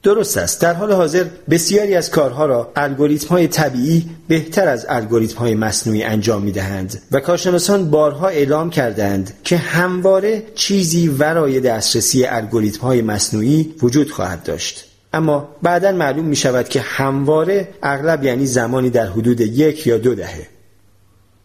درست 0.03 0.37
است. 0.37 0.61
در 0.61 0.75
حال 0.75 0.93
حاضر 0.93 1.25
بسیاری 1.51 1.95
از 1.95 2.11
کارها 2.11 2.47
را 2.47 2.73
الگوریتم 2.77 3.29
های 3.29 3.49
طبیعی 3.49 4.11
بهتر 4.29 4.69
از 4.69 4.87
الگوریتم 4.89 5.39
های 5.39 5.55
مصنوعی 5.55 6.03
انجام 6.03 6.43
می 6.43 6.53
دهند 6.53 7.03
و 7.13 7.21
کارشناسان 7.21 7.91
بارها 7.91 8.29
اعلام 8.29 8.71
کردند 8.71 9.33
که 9.45 9.57
همواره 9.57 10.43
چیزی 10.55 11.09
ورای 11.09 11.61
دسترسی 11.61 12.25
الگوریتم 12.25 12.81
های 12.81 13.03
مصنوعی 13.03 13.75
وجود 13.83 14.11
خواهد 14.11 14.43
داشت. 14.43 14.85
اما 15.13 15.49
بعدا 15.63 15.93
معلوم 15.93 16.25
می 16.25 16.37
شود 16.37 16.69
که 16.69 16.81
همواره 16.81 17.69
اغلب 17.83 18.25
یعنی 18.25 18.47
زمانی 18.47 18.91
در 18.91 19.07
حدود 19.07 19.41
یک 19.41 19.87
یا 19.87 19.99
دو 19.99 20.15
دهه. 20.15 20.62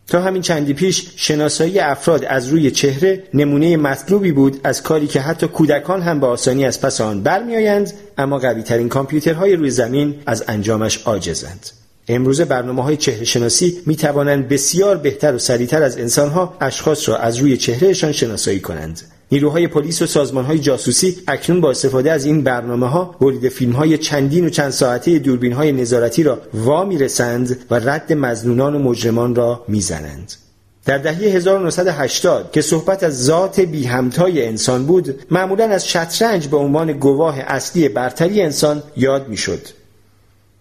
تا 0.07 0.21
همین 0.21 0.41
چندی 0.41 0.73
پیش 0.73 1.07
شناسایی 1.15 1.79
افراد 1.79 2.25
از 2.25 2.47
روی 2.47 2.71
چهره 2.71 3.23
نمونه 3.33 3.77
مطلوبی 3.77 4.31
بود 4.31 4.59
از 4.63 4.83
کاری 4.83 5.07
که 5.07 5.21
حتی 5.21 5.47
کودکان 5.47 6.01
هم 6.01 6.19
به 6.19 6.27
آسانی 6.27 6.65
از 6.65 6.81
پس 6.81 7.01
آن 7.01 7.23
برمیآیند 7.23 7.93
اما 8.17 8.37
قوی 8.37 8.63
ترین 8.63 8.89
کامپیوترهای 8.89 9.55
روی 9.55 9.69
زمین 9.69 10.15
از 10.25 10.43
انجامش 10.47 10.97
عاجزند. 10.97 11.69
امروزه 12.07 12.45
برنامه 12.45 12.83
های 12.83 12.97
چهره 12.97 13.25
شناسی 13.25 13.77
می 13.85 13.95
توانند 13.95 14.47
بسیار 14.47 14.97
بهتر 14.97 15.35
و 15.35 15.39
سریعتر 15.39 15.83
از 15.83 15.97
انسانها 15.97 16.57
اشخاص 16.61 17.09
را 17.09 17.17
از 17.17 17.37
روی 17.37 17.57
چهرهشان 17.57 18.11
شناسایی 18.11 18.59
کنند. 18.59 19.01
نیروهای 19.31 19.67
پلیس 19.67 20.01
و 20.01 20.05
سازمانهای 20.05 20.59
جاسوسی 20.59 21.17
اکنون 21.27 21.61
با 21.61 21.69
استفاده 21.69 22.11
از 22.11 22.25
این 22.25 22.43
برنامه 22.43 22.87
ها 22.87 23.15
برید 23.21 23.49
فیلم 23.49 23.71
های 23.71 23.97
چندین 23.97 24.45
و 24.45 24.49
چند 24.49 24.69
ساعته 24.69 25.19
دوربین 25.19 25.53
های 25.53 25.71
نظارتی 25.71 26.23
را 26.23 26.41
وا 26.53 26.85
می‌رسند 26.85 27.57
و 27.71 27.75
رد 27.75 28.13
مزنونان 28.13 28.75
و 28.75 28.79
مجرمان 28.79 29.35
را 29.35 29.65
می‌زنند. 29.67 30.33
در 30.85 30.97
دهه 30.97 31.15
1980 31.15 32.51
که 32.51 32.61
صحبت 32.61 33.03
از 33.03 33.25
ذات 33.25 33.59
بی 33.59 33.83
همتای 33.83 34.45
انسان 34.45 34.85
بود 34.85 35.19
معمولا 35.31 35.65
از 35.65 35.87
شطرنج 35.87 36.47
به 36.47 36.57
عنوان 36.57 36.91
گواه 36.91 37.39
اصلی 37.39 37.89
برتری 37.89 38.41
انسان 38.41 38.83
یاد 38.97 39.27
می‌شد. 39.27 39.67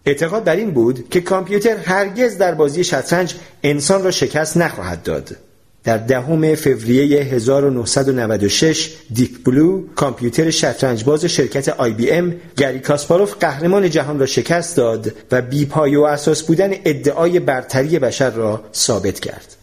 اعتقاد 0.06 0.44
بر 0.44 0.56
این 0.56 0.70
بود 0.70 1.09
که 1.10 1.20
کامپیوتر 1.20 1.76
هرگز 1.76 2.38
در 2.38 2.55
بازی 2.55 2.84
شطرنج 2.84 3.34
انسان 3.62 4.05
را 4.05 4.10
شکست 4.10 4.56
نخواهد 4.56 5.02
داد. 5.02 5.36
در 5.86 5.96
دهم 5.96 6.54
فوریه 6.54 7.22
1996 7.22 8.90
دیپ 9.14 9.30
بلو 9.44 9.82
کامپیوتر 9.94 10.50
شطرنجباز 10.50 11.24
شرکت 11.24 11.68
آی 11.68 11.92
بی 11.92 12.10
ام 12.10 12.34
گری 12.56 12.78
کاسپاروف 12.78 13.34
قهرمان 13.40 13.90
جهان 13.90 14.18
را 14.18 14.26
شکست 14.26 14.76
داد 14.76 15.12
و 15.32 15.42
بی‌پایه 15.43 15.97
و 15.96 16.02
اساس 16.02 16.42
بودن 16.42 16.70
ادعای 16.84 17.40
برتری 17.40 17.98
بشر 17.98 18.30
را 18.30 18.64
ثابت 18.74 19.20
کرد. 19.20 19.56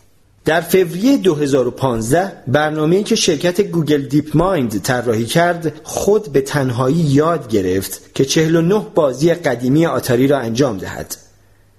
در 0.46 0.62
فوریه 0.62 1.18
2015 1.18 2.32
برنامه‌ای 2.48 3.04
که 3.04 3.16
شرکت 3.16 3.62
گوگل 3.62 4.02
دیپ 4.02 4.38
مایند 4.38 4.82
طراحی 4.82 5.26
کرد 5.26 5.74
خود 5.84 6.34
به 6.34 6.42
تنهایی 6.42 6.96
یاد 6.96 7.50
گرفت 7.50 8.16
که 8.16 8.26
49 8.26 8.86
بازی 8.96 9.34
قدیمی 9.34 9.86
آتاری 9.86 10.28
را 10.28 10.40
انجام 10.40 10.78
دهد. 10.78 11.23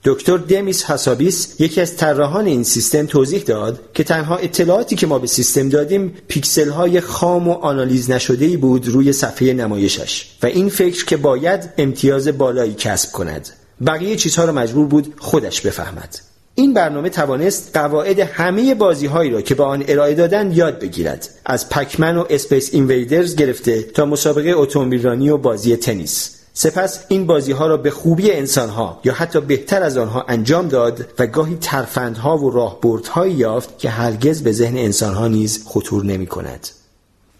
دکتر 0.04 0.36
دمیس 0.36 0.84
حسابیس 0.84 1.60
یکی 1.60 1.80
از 1.80 1.96
طراحان 1.96 2.46
این 2.46 2.62
سیستم 2.62 3.06
توضیح 3.06 3.42
داد 3.42 3.80
که 3.94 4.04
تنها 4.04 4.36
اطلاعاتی 4.36 4.96
که 4.96 5.06
ما 5.06 5.18
به 5.18 5.26
سیستم 5.26 5.68
دادیم 5.68 6.14
پیکسل 6.28 6.68
های 6.68 7.00
خام 7.00 7.48
و 7.48 7.52
آنالیز 7.52 8.10
نشده 8.10 8.44
ای 8.44 8.56
بود 8.56 8.88
روی 8.88 9.12
صفحه 9.12 9.52
نمایشش 9.52 10.26
و 10.42 10.46
این 10.46 10.68
فکر 10.68 11.04
که 11.04 11.16
باید 11.16 11.70
امتیاز 11.78 12.28
بالایی 12.28 12.74
کسب 12.74 13.12
کند. 13.12 13.48
بقیه 13.86 14.16
چیزها 14.16 14.44
را 14.44 14.52
مجبور 14.52 14.86
بود 14.86 15.14
خودش 15.18 15.60
بفهمد. 15.60 16.18
این 16.54 16.74
برنامه 16.74 17.08
توانست 17.08 17.76
قواعد 17.76 18.20
همه 18.20 18.74
بازی 18.74 19.06
هایی 19.06 19.30
را 19.30 19.42
که 19.42 19.54
به 19.54 19.64
آن 19.64 19.84
ارائه 19.88 20.14
دادن 20.14 20.52
یاد 20.52 20.78
بگیرد. 20.78 21.28
از 21.46 21.68
پکمن 21.68 22.16
و 22.16 22.24
اسپیس 22.30 22.70
اینویدرز 22.72 23.36
گرفته 23.36 23.82
تا 23.82 24.04
مسابقه 24.04 24.50
اتومبیلرانی 24.50 25.30
و 25.30 25.36
بازی 25.36 25.76
تنیس. 25.76 26.33
سپس 26.56 27.04
این 27.08 27.26
بازی 27.26 27.52
ها 27.52 27.66
را 27.66 27.76
به 27.76 27.90
خوبی 27.90 28.30
انسان 28.30 28.68
ها 28.68 29.00
یا 29.04 29.12
حتی 29.12 29.40
بهتر 29.40 29.82
از 29.82 29.96
آنها 29.96 30.24
انجام 30.28 30.68
داد 30.68 31.06
و 31.18 31.26
گاهی 31.26 31.56
ترفندها 31.60 32.38
و 32.38 32.50
راهبردهایی 32.50 33.34
یافت 33.34 33.78
که 33.78 33.90
هرگز 33.90 34.42
به 34.42 34.52
ذهن 34.52 34.76
انسان 34.76 35.14
ها 35.14 35.28
نیز 35.28 35.64
خطور 35.66 36.04
نمی 36.04 36.26
کند. 36.26 36.68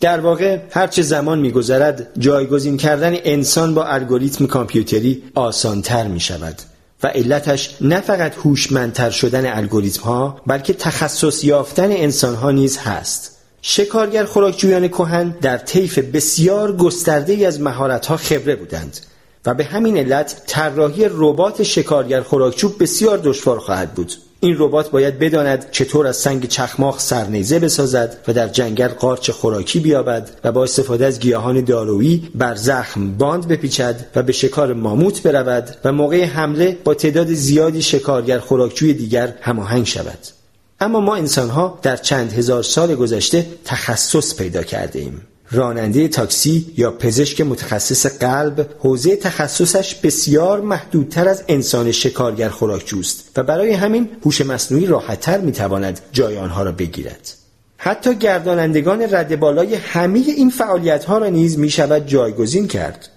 در 0.00 0.20
واقع 0.20 0.58
هرچه 0.70 1.02
زمان 1.02 1.38
میگذرد 1.38 2.08
جایگزین 2.18 2.76
کردن 2.76 3.14
انسان 3.24 3.74
با 3.74 3.84
الگوریتم 3.84 4.46
کامپیوتری 4.46 5.22
آسانتر 5.34 6.06
می 6.06 6.20
شود 6.20 6.54
و 7.02 7.06
علتش 7.06 7.76
نه 7.80 8.00
فقط 8.00 8.34
هوشمندتر 8.34 9.10
شدن 9.10 9.56
الگوریتم 9.56 10.02
ها 10.02 10.40
بلکه 10.46 10.72
تخصص 10.72 11.44
یافتن 11.44 11.92
انسان 11.92 12.34
ها 12.34 12.50
نیز 12.50 12.78
هست 12.78 13.33
شکارگر 13.66 14.24
خوراکجویان 14.24 14.88
کهن 14.88 15.34
در 15.42 15.58
طیف 15.58 15.98
بسیار 15.98 16.76
گسترده 16.76 17.46
از 17.46 17.60
مهارت‌ها 17.60 18.16
خبره 18.16 18.56
بودند 18.56 19.00
و 19.46 19.54
به 19.54 19.64
همین 19.64 19.96
علت 19.96 20.42
طراحی 20.46 21.06
ربات 21.10 21.62
شکارگر 21.62 22.20
خوراکچو 22.20 22.68
بسیار 22.68 23.20
دشوار 23.24 23.58
خواهد 23.58 23.94
بود. 23.94 24.12
این 24.40 24.56
ربات 24.58 24.90
باید 24.90 25.18
بداند 25.18 25.70
چطور 25.70 26.06
از 26.06 26.16
سنگ 26.16 26.48
چخماق 26.48 26.98
سرنیزه 26.98 27.58
بسازد 27.58 28.16
و 28.28 28.32
در 28.32 28.48
جنگل 28.48 28.88
قارچ 28.88 29.30
خوراکی 29.30 29.80
بیابد 29.80 30.30
و 30.44 30.52
با 30.52 30.62
استفاده 30.62 31.06
از 31.06 31.20
گیاهان 31.20 31.60
دارویی 31.60 32.30
بر 32.34 32.54
زخم 32.54 33.12
باند 33.12 33.48
بپیچد 33.48 34.06
و 34.16 34.22
به 34.22 34.32
شکار 34.32 34.72
ماموت 34.72 35.22
برود 35.22 35.76
و 35.84 35.92
موقع 35.92 36.24
حمله 36.24 36.78
با 36.84 36.94
تعداد 36.94 37.32
زیادی 37.32 37.82
شکارگر 37.82 38.38
خوراکچوی 38.38 38.94
دیگر 38.94 39.34
هماهنگ 39.40 39.86
شود. 39.86 40.43
اما 40.84 41.00
ما 41.00 41.16
انسان 41.16 41.50
ها 41.50 41.78
در 41.82 41.96
چند 41.96 42.32
هزار 42.32 42.62
سال 42.62 42.94
گذشته 42.94 43.46
تخصص 43.64 44.36
پیدا 44.36 44.62
کرده 44.62 44.98
ایم. 44.98 45.22
راننده 45.50 46.08
تاکسی 46.08 46.66
یا 46.76 46.90
پزشک 46.90 47.40
متخصص 47.40 48.06
قلب 48.06 48.68
حوزه 48.78 49.16
تخصصش 49.16 49.94
بسیار 49.94 50.60
محدودتر 50.60 51.28
از 51.28 51.44
انسان 51.48 51.92
شکارگر 51.92 52.48
خوراکجوست 52.48 53.30
و 53.36 53.42
برای 53.42 53.72
همین 53.72 54.08
هوش 54.24 54.40
مصنوعی 54.40 54.86
راحتتر 54.86 55.38
می‌تواند 55.38 56.00
جای 56.12 56.38
آنها 56.38 56.62
را 56.62 56.72
بگیرد. 56.72 57.30
حتی 57.76 58.14
گردانندگان 58.14 59.02
رد 59.14 59.40
بالای 59.40 59.74
همه 59.74 60.18
این 60.18 60.50
فعالیت 60.50 61.04
ها 61.04 61.18
را 61.18 61.28
نیز 61.28 61.58
می 61.58 61.70
شود 61.70 62.06
جایگزین 62.06 62.68
کرد. 62.68 63.08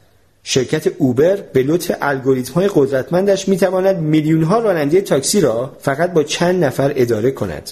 شرکت 0.50 0.88
اوبر 0.98 1.36
به 1.54 1.64
لطف 1.64 1.92
الگوریتم 2.02 2.54
های 2.54 2.70
قدرتمندش 2.76 3.48
می 3.48 3.58
تواند 3.58 3.98
میلیون 3.98 4.44
ها 4.44 4.60
راننده 4.60 5.02
تاکسی 5.02 5.42
را 5.42 5.76
فقط 5.80 6.14
با 6.14 6.24
چند 6.24 6.64
نفر 6.64 6.94
اداره 6.96 7.32
کند. 7.32 7.72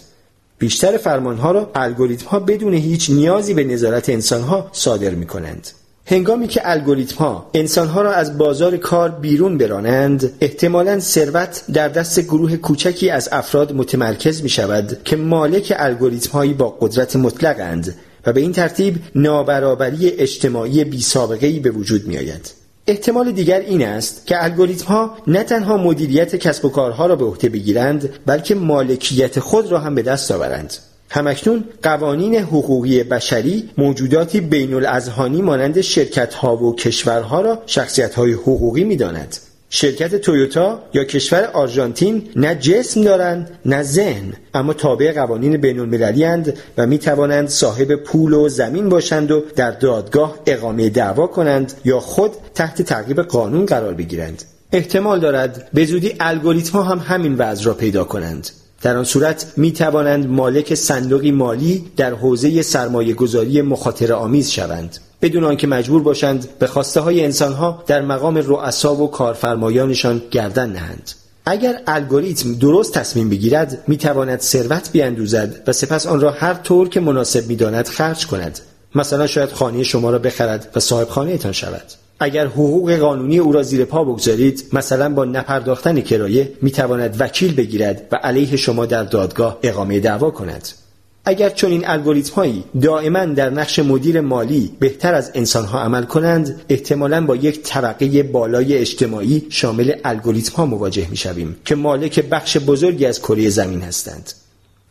بیشتر 0.58 0.98
فرمان 0.98 1.38
ها 1.38 1.52
را 1.52 1.72
الگوریتم 1.76 2.28
ها 2.28 2.40
بدون 2.40 2.74
هیچ 2.74 3.10
نیازی 3.10 3.54
به 3.54 3.64
نظارت 3.64 4.10
انسان 4.10 4.42
ها 4.42 4.70
صادر 4.72 5.10
می 5.10 5.26
کنند. 5.26 5.68
هنگامی 6.06 6.48
که 6.48 6.62
الگوریتم 6.64 7.16
ها 7.16 7.50
انسان 7.54 7.88
ها 7.88 8.02
را 8.02 8.14
از 8.14 8.38
بازار 8.38 8.78
کار 8.78 9.10
بیرون 9.10 9.58
برانند 9.58 10.34
احتمالا 10.42 11.00
ثروت 11.00 11.64
در 11.74 11.88
دست 11.88 12.20
گروه 12.20 12.58
کوچکی 12.58 13.10
از 13.10 13.30
افراد 13.32 13.74
متمرکز 13.74 14.44
می 14.44 14.50
شود 14.50 15.04
که 15.04 15.16
مالک 15.16 15.74
الگوریتم 15.78 16.32
هایی 16.32 16.54
با 16.54 16.70
قدرت 16.70 17.16
مطلقند 17.16 17.96
و 18.26 18.34
به 18.34 18.42
این 18.42 18.52
ترتیب 18.52 18.96
نابرابری 19.16 20.10
اجتماعی 20.10 20.84
بی 20.84 21.02
سابقه 21.02 21.60
به 21.60 21.72
وجود 21.72 22.08
می 22.08 22.18
آید. 22.18 22.65
احتمال 22.88 23.32
دیگر 23.32 23.60
این 23.60 23.86
است 23.86 24.26
که 24.26 24.44
الگوریتم 24.44 24.86
ها 24.86 25.18
نه 25.28 25.44
تنها 25.44 25.78
مدیریت 25.78 26.36
کسب 26.36 26.66
و 26.66 26.70
کارها 26.70 27.06
را 27.06 27.16
به 27.16 27.26
عهده 27.26 27.50
بگیرند 27.50 28.10
بلکه 28.26 28.56
مالکیت 28.56 29.40
خود 29.40 29.72
را 29.72 29.80
هم 29.80 29.96
به 29.96 30.02
دست 30.02 30.32
آورند 30.32 30.74
همکنون 31.10 31.64
قوانین 31.84 32.36
حقوقی 32.36 33.04
بشری 33.04 33.70
موجوداتی 33.78 34.42
بین 34.42 34.74
الازهانی 34.74 35.42
مانند 35.42 35.82
شرکت 35.82 36.34
ها 36.34 36.58
و 36.58 36.76
کشورها 36.76 37.42
را 37.42 37.62
شخصیت 37.66 38.16
های 38.16 38.34
حقوقی 38.34 38.84
می 38.84 38.96
داند. 38.96 39.38
شرکت 39.70 40.16
تویوتا 40.16 40.84
یا 40.94 41.04
کشور 41.04 41.44
آرژانتین 41.54 42.30
نه 42.36 42.56
جسم 42.56 43.02
دارند 43.02 43.50
نه 43.66 43.84
ذهن. 43.84 44.34
اما 44.54 44.74
تابع 44.74 45.12
قوانین 45.14 45.58
بین 45.58 45.80
المللی 45.80 46.54
و 46.78 46.88
می 46.88 46.98
توانند 46.98 47.50
صاحب 47.50 47.96
پول 47.96 48.34
و 48.34 48.50
زمین 48.50 48.90
باشند 48.90 49.32
و 49.32 49.44
در 49.56 49.72
دادگاه 49.72 50.40
اقامه 50.46 50.90
دعوا 50.90 51.28
کنند 51.28 51.74
یا 51.86 52.00
خود 52.00 52.32
تحت 52.56 52.82
تعقیب 52.82 53.22
قانون 53.22 53.66
قرار 53.66 53.94
بگیرند. 53.94 54.44
احتمال 54.72 55.20
دارد 55.20 55.70
به 55.74 55.86
زودی 55.86 56.16
الگوریتم 56.20 56.80
هم 56.80 57.00
همین 57.00 57.36
وضع 57.36 57.66
را 57.66 57.74
پیدا 57.74 58.04
کنند. 58.04 58.50
در 58.82 58.98
آن 58.98 59.04
صورت 59.04 59.54
می 59.58 59.72
توانند 59.72 60.28
مالک 60.28 60.76
صندوقی 60.76 61.32
مالی 61.32 61.86
در 61.98 62.14
حوزه 62.14 62.62
سرمایه 62.62 63.14
گذاری 63.14 63.62
مخاطر 63.62 64.14
آمیز 64.14 64.50
شوند. 64.50 64.98
بدون 65.26 65.44
آنکه 65.44 65.68
مجبور 65.68 66.04
باشند 66.04 66.48
به 66.60 66.68
خواسته 66.68 67.02
های 67.02 67.24
انسانها 67.24 67.84
در 67.88 68.02
مقام 68.02 68.38
رؤسا 68.38 68.96
و 68.96 69.12
کارفرمایانشان 69.12 70.22
گردن 70.32 70.70
نهند. 70.70 71.12
اگر 71.46 71.82
الگوریتم 71.88 72.54
درست 72.54 72.94
تصمیم 72.94 73.30
بگیرد 73.30 73.84
می 73.88 73.98
تواند 73.98 74.40
ثروت 74.40 74.92
بیاندوزد 74.92 75.64
و 75.68 75.74
سپس 75.74 76.08
آن 76.08 76.22
را 76.22 76.32
هر 76.32 76.54
طور 76.54 76.90
که 76.90 77.00
مناسب 77.00 77.48
می‌داند 77.48 77.88
خرج 77.88 78.28
کند. 78.28 78.60
مثلا 78.96 79.28
شاید 79.28 79.52
خانه 79.52 79.84
شما 79.84 80.12
را 80.12 80.20
بخرد 80.20 80.72
و 80.76 80.80
صاحب 80.80 81.10
خانه 81.10 81.38
تان 81.38 81.52
شود. 81.52 81.86
اگر 82.20 82.46
حقوق 82.46 82.96
قانونی 82.96 83.38
او 83.38 83.52
را 83.52 83.64
زیر 83.64 83.86
پا 83.86 84.04
بگذارید 84.04 84.64
مثلا 84.74 85.14
با 85.14 85.26
نپرداختن 85.26 86.02
کرایه 86.02 86.52
می 86.62 86.72
تواند 86.72 87.16
وکیل 87.20 87.56
بگیرد 87.56 88.08
و 88.12 88.16
علیه 88.16 88.58
شما 88.58 88.86
در 88.86 89.04
دادگاه 89.04 89.58
اقامه 89.64 90.00
دعوا 90.00 90.32
کند. 90.32 90.85
اگر 91.26 91.50
چون 91.50 91.72
این 91.72 91.88
الگوریتم 91.88 92.34
هایی 92.34 92.64
دائما 92.82 93.26
در 93.26 93.50
نقش 93.50 93.80
مدیر 93.80 94.22
مالی 94.22 94.72
بهتر 94.80 95.14
از 95.14 95.32
انسان 95.34 95.66
ها 95.66 95.82
عمل 95.82 96.04
کنند 96.04 96.62
احتمالا 96.70 97.26
با 97.26 97.36
یک 97.36 97.64
طبقه 97.64 98.24
بالای 98.24 98.78
اجتماعی 98.78 99.46
شامل 99.50 99.92
الگوریتم 100.04 100.56
ها 100.56 100.66
مواجه 100.66 101.08
می 101.10 101.18
شویم 101.18 101.56
که 101.66 101.76
مالک 101.76 102.20
بخش 102.20 102.58
بزرگی 102.58 103.06
از 103.06 103.20
کره 103.20 103.50
زمین 103.50 103.82
هستند. 103.82 104.34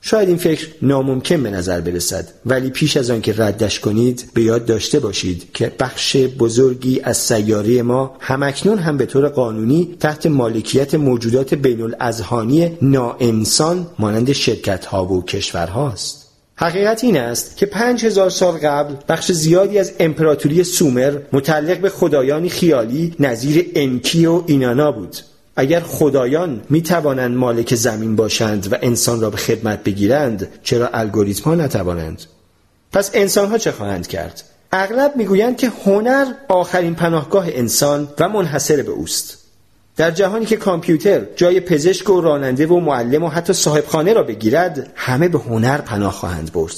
شاید 0.07 0.29
این 0.29 0.37
فکر 0.37 0.69
ناممکن 0.83 1.43
به 1.43 1.51
نظر 1.51 1.81
برسد 1.81 2.29
ولی 2.47 2.71
پیش 2.71 2.97
از 2.97 3.11
آن 3.11 3.21
که 3.21 3.35
ردش 3.37 3.81
کنید 3.81 4.31
به 4.35 4.43
یاد 4.43 4.67
داشته 4.67 5.01
باشید 5.01 5.53
که 5.55 5.73
بخش 5.81 6.17
بزرگی 6.17 7.01
از 7.01 7.17
سیاره 7.17 7.83
ما 7.83 8.17
همکنون 8.21 8.79
هم 8.79 8.97
به 8.97 9.07
طور 9.07 9.29
قانونی 9.29 9.97
تحت 10.01 10.27
مالکیت 10.27 10.95
موجودات 10.95 11.55
بین 11.55 11.83
الازهانی 11.83 12.79
ناانسان 12.83 13.87
مانند 13.99 14.33
شرکت 14.33 14.85
ها 14.85 15.07
و 15.07 15.25
کشورهاست. 15.25 16.24
حقیقت 16.57 17.05
این 17.05 17.17
است 17.17 17.57
که 17.57 17.67
پنج 17.67 18.05
هزار 18.05 18.31
سال 18.31 18.59
قبل 18.59 18.95
بخش 19.09 19.33
زیادی 19.33 19.79
از 19.79 19.93
امپراتوری 20.01 20.65
سومر 20.65 21.19
متعلق 21.33 21.79
به 21.79 21.91
خدایانی 21.91 22.49
خیالی 22.49 23.15
نظیر 23.21 23.73
انکی 23.75 24.27
و 24.27 24.43
اینانا 24.47 24.93
بود. 24.93 25.17
اگر 25.57 25.81
خدایان 25.81 26.61
می 26.71 26.83
توانند 26.83 27.37
مالک 27.37 27.75
زمین 27.75 28.17
باشند 28.17 28.73
و 28.73 28.77
انسان 28.83 29.21
را 29.21 29.31
به 29.31 29.37
خدمت 29.37 29.85
بگیرند 29.85 30.49
چرا 30.63 30.89
الگوریتم 30.89 31.45
ها 31.45 31.55
نتوانند؟ 31.55 32.23
پس 32.93 33.11
انسانها 33.15 33.59
چه 33.59 33.73
خواهند 33.73 34.07
کرد؟ 34.07 34.43
اغلب 34.73 35.17
می‌گویند 35.17 35.57
که 35.57 35.73
هنر 35.85 36.27
آخرین 36.49 36.95
پناهگاه 36.95 37.47
انسان 37.49 38.09
و 38.19 38.29
منحصر 38.29 38.83
به 38.83 38.91
اوست. 38.91 39.44
در 39.97 40.11
جهانی 40.11 40.47
که 40.47 40.57
کامپیوتر 40.57 41.23
جای 41.37 41.61
پزشک 41.61 42.11
و 42.11 42.21
راننده 42.21 42.67
و 42.67 42.81
معلم 42.81 43.23
و 43.23 43.29
حتی 43.29 43.53
صاحب 43.53 43.87
خانه 43.87 44.13
را 44.13 44.23
بگیرد 44.23 44.93
همه 44.95 45.29
به 45.29 45.39
هنر 45.39 45.79
پناه 45.79 46.13
خواهند 46.13 46.53
برد. 46.53 46.75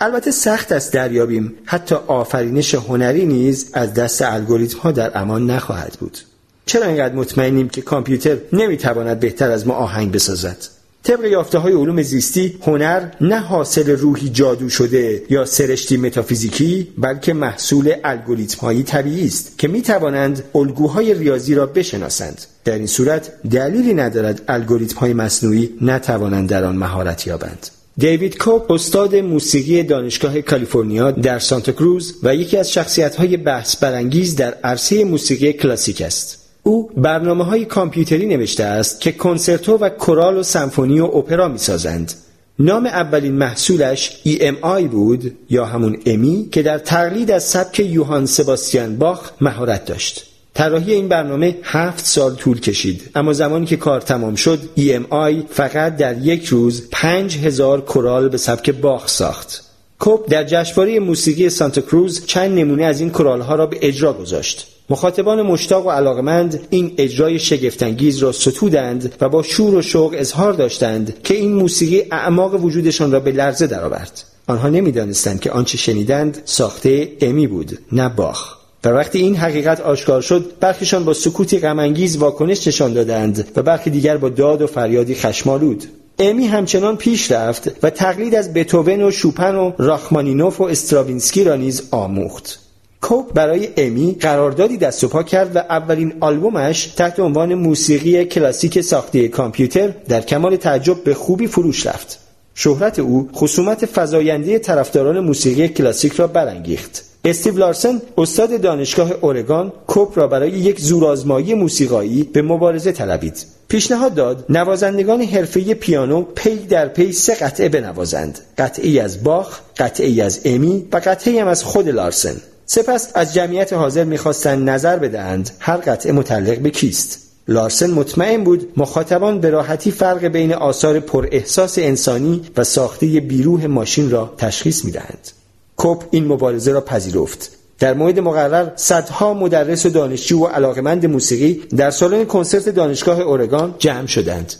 البته 0.00 0.30
سخت 0.30 0.72
است 0.72 0.92
دریابیم. 0.92 1.54
حتی 1.64 1.94
آفرینش 1.94 2.74
هنری 2.74 3.26
نیز 3.26 3.70
از 3.72 3.94
دست 3.94 4.22
الگوریتم 4.22 4.78
ها 4.78 4.92
در 4.92 5.18
امان 5.18 5.50
نخواهد 5.50 5.96
بود. 6.00 6.18
چرا 6.66 6.86
اینقدر 6.86 7.14
مطمئنیم 7.14 7.68
که 7.68 7.82
کامپیوتر 7.82 8.36
نمی‌تواند 8.52 9.20
بهتر 9.20 9.50
از 9.50 9.66
ما 9.66 9.74
آهنگ 9.74 10.12
بسازد؟ 10.12 10.56
طبق 11.04 11.24
یافته 11.24 11.58
های 11.58 11.72
علوم 11.72 12.02
زیستی 12.02 12.58
هنر 12.62 13.06
نه 13.20 13.38
حاصل 13.38 13.90
روحی 13.90 14.28
جادو 14.28 14.68
شده 14.68 15.22
یا 15.30 15.44
سرشتی 15.44 15.96
متافیزیکی 15.96 16.88
بلکه 16.98 17.32
محصول 17.32 17.92
الگوریتم 18.04 18.60
هایی 18.60 18.82
طبیعی 18.82 19.26
است 19.26 19.58
که 19.58 19.68
می 19.68 19.82
توانند 19.82 20.44
الگوهای 20.54 21.14
ریاضی 21.14 21.54
را 21.54 21.66
بشناسند. 21.66 22.42
در 22.64 22.74
این 22.74 22.86
صورت 22.86 23.32
دلیلی 23.50 23.94
ندارد 23.94 24.42
الگوریتم 24.48 24.98
های 24.98 25.12
مصنوعی 25.12 25.70
نتوانند 25.80 26.48
در 26.48 26.64
آن 26.64 26.76
مهارت 26.76 27.26
یابند. 27.26 27.66
دیوید 27.98 28.38
کوپ 28.38 28.70
استاد 28.70 29.16
موسیقی 29.16 29.82
دانشگاه 29.82 30.40
کالیفرنیا 30.40 31.10
در 31.10 31.38
سانتا 31.38 31.72
کروز 31.72 32.14
و 32.22 32.34
یکی 32.34 32.56
از 32.56 32.72
شخصیت 32.72 33.16
های 33.16 33.36
بحث 33.36 33.76
برانگیز 33.76 34.36
در 34.36 34.54
عرصه 34.54 35.04
موسیقی 35.04 35.52
کلاسیک 35.52 36.02
است. 36.02 36.43
او 36.66 36.90
برنامه 36.96 37.44
های 37.44 37.64
کامپیوتری 37.64 38.26
نوشته 38.26 38.64
است 38.64 39.00
که 39.00 39.12
کنسرتو 39.12 39.76
و 39.76 39.88
کورال 39.88 40.36
و 40.36 40.42
سمفونی 40.42 41.00
و 41.00 41.04
اپرا 41.04 41.48
می 41.48 41.58
سازند. 41.58 42.12
نام 42.58 42.86
اولین 42.86 43.32
محصولش 43.32 44.20
EMI 44.26 44.82
بود 44.82 45.38
یا 45.50 45.64
همون 45.64 45.96
امی 46.06 46.48
که 46.52 46.62
در 46.62 46.78
تقلید 46.78 47.30
از 47.30 47.44
سبک 47.44 47.80
یوهان 47.80 48.26
سباستیان 48.26 48.96
باخ 48.96 49.30
مهارت 49.40 49.84
داشت. 49.84 50.26
طراحی 50.54 50.92
این 50.92 51.08
برنامه 51.08 51.56
هفت 51.62 52.06
سال 52.06 52.34
طول 52.34 52.60
کشید 52.60 53.10
اما 53.14 53.32
زمانی 53.32 53.66
که 53.66 53.76
کار 53.76 54.00
تمام 54.00 54.34
شد 54.34 54.58
EMI 54.76 55.34
فقط 55.50 55.96
در 55.96 56.18
یک 56.18 56.46
روز 56.46 56.88
پنج 56.90 57.38
هزار 57.38 57.80
کورال 57.80 58.28
به 58.28 58.38
سبک 58.38 58.70
باخ 58.70 59.08
ساخت. 59.08 59.64
کوپ 59.98 60.30
در 60.30 60.44
جشنواره 60.44 60.98
موسیقی 60.98 61.50
سانتا 61.50 61.80
کروز 61.80 62.26
چند 62.26 62.58
نمونه 62.58 62.84
از 62.84 63.00
این 63.00 63.10
کورال 63.10 63.40
ها 63.40 63.54
را 63.54 63.66
به 63.66 63.78
اجرا 63.82 64.12
گذاشت. 64.12 64.73
مخاطبان 64.90 65.42
مشتاق 65.42 65.86
و 65.86 65.90
علاقمند 65.90 66.60
این 66.70 66.94
اجرای 66.98 67.38
شگفتانگیز 67.38 68.18
را 68.18 68.32
ستودند 68.32 69.14
و 69.20 69.28
با 69.28 69.42
شور 69.42 69.74
و 69.74 69.82
شوق 69.82 70.14
اظهار 70.18 70.52
داشتند 70.52 71.22
که 71.22 71.34
این 71.34 71.52
موسیقی 71.52 72.02
اعماق 72.10 72.64
وجودشان 72.64 73.12
را 73.12 73.20
به 73.20 73.32
لرزه 73.32 73.66
درآورد. 73.66 74.24
آنها 74.46 74.68
نمی‌دانستند 74.68 75.40
که 75.40 75.50
آنچه 75.50 75.78
شنیدند 75.78 76.42
ساخته 76.44 77.12
امی 77.20 77.46
بود 77.46 77.78
نه 77.92 78.08
باخ. 78.08 78.56
و 78.84 78.88
وقتی 78.88 79.18
این 79.18 79.36
حقیقت 79.36 79.80
آشکار 79.80 80.20
شد 80.20 80.52
برخیشان 80.60 81.04
با 81.04 81.14
سکوتی 81.14 81.58
غمانگیز 81.58 82.16
واکنش 82.16 82.66
نشان 82.66 82.92
دادند 82.92 83.48
و 83.56 83.62
برخی 83.62 83.90
دیگر 83.90 84.16
با 84.16 84.28
داد 84.28 84.62
و 84.62 84.66
فریادی 84.66 85.14
خشمالود 85.14 85.84
امی 86.18 86.46
همچنان 86.46 86.96
پیش 86.96 87.32
رفت 87.32 87.70
و 87.84 87.90
تقلید 87.90 88.34
از 88.34 88.54
بتوون 88.54 89.02
و 89.02 89.10
شوپن 89.10 89.54
و 89.54 89.72
راخمانینوف 89.78 90.60
و 90.60 90.64
استراوینسکی 90.64 91.44
را 91.44 91.56
نیز 91.56 91.82
آموخت. 91.90 92.63
کوپ 93.04 93.32
برای 93.32 93.68
امی 93.76 94.16
قراردادی 94.20 94.76
دست 94.76 95.04
و 95.04 95.08
پا 95.08 95.22
کرد 95.22 95.56
و 95.56 95.58
اولین 95.58 96.14
آلبومش 96.20 96.86
تحت 96.86 97.20
عنوان 97.20 97.54
موسیقی 97.54 98.24
کلاسیک 98.24 98.80
ساخته 98.80 99.28
کامپیوتر 99.28 99.88
در 100.08 100.20
کمال 100.20 100.56
تعجب 100.56 101.04
به 101.04 101.14
خوبی 101.14 101.46
فروش 101.46 101.86
رفت. 101.86 102.18
شهرت 102.54 102.98
او 102.98 103.28
خصومت 103.34 103.88
فزاینده 103.94 104.58
طرفداران 104.58 105.20
موسیقی 105.20 105.68
کلاسیک 105.68 106.12
را 106.12 106.26
برانگیخت. 106.26 107.04
استیو 107.24 107.58
لارسن 107.58 108.02
استاد 108.18 108.60
دانشگاه 108.60 109.12
اورگان 109.20 109.72
کوپ 109.86 110.18
را 110.18 110.26
برای 110.26 110.50
یک 110.50 110.80
زورآزمایی 110.80 111.54
موسیقایی 111.54 112.22
به 112.22 112.42
مبارزه 112.42 112.92
طلبید. 112.92 113.46
پیشنهاد 113.68 114.14
داد 114.14 114.44
نوازنده‌ای 114.48 115.22
حرفه‌ای 115.22 115.74
پیانو 115.74 116.22
پی 116.22 116.56
در 116.56 116.88
پی 116.88 117.12
سه 117.12 117.34
قطعه 117.34 117.68
بنوازد. 117.68 118.38
قطعه‌ای 118.58 119.02
از 119.02 119.24
باخ، 119.24 119.60
قطعه‌ای 119.76 120.24
از 120.24 120.40
امی 120.44 120.86
و 120.92 120.96
قطعه‌ای 121.04 121.40
هم 121.40 121.48
از 121.48 121.64
خود 121.64 121.88
لارسن. 121.88 122.36
سپس 122.66 123.10
از 123.14 123.34
جمعیت 123.34 123.72
حاضر 123.72 124.04
می‌خواستند 124.04 124.70
نظر 124.70 124.98
بدهند 124.98 125.50
هر 125.58 125.76
قطعه 125.76 126.12
متعلق 126.12 126.58
به 126.58 126.70
کیست. 126.70 127.18
لارسن 127.48 127.90
مطمئن 127.90 128.44
بود 128.44 128.72
مخاطبان 128.76 129.40
به 129.40 129.50
راحتی 129.50 129.90
فرق 129.90 130.24
بین 130.24 130.54
آثار 130.54 131.00
پر 131.00 131.28
احساس 131.32 131.78
انسانی 131.78 132.42
و 132.56 132.64
ساخته 132.64 133.06
بیروح 133.06 133.66
ماشین 133.66 134.10
را 134.10 134.34
تشخیص 134.38 134.84
می‌دهند. 134.84 135.28
کوپ 135.76 136.04
این 136.10 136.26
مبارزه 136.26 136.72
را 136.72 136.80
پذیرفت. 136.80 137.50
در 137.78 137.94
مورد 137.94 138.20
مقرر 138.20 138.70
صدها 138.76 139.34
مدرس 139.34 139.86
و 139.86 139.88
دانشجو 139.88 140.38
و 140.38 140.46
علاقمند 140.46 141.06
موسیقی 141.06 141.62
در 141.76 141.90
سالن 141.90 142.24
کنسرت 142.24 142.68
دانشگاه 142.68 143.20
اورگان 143.20 143.74
جمع 143.78 144.06
شدند. 144.06 144.54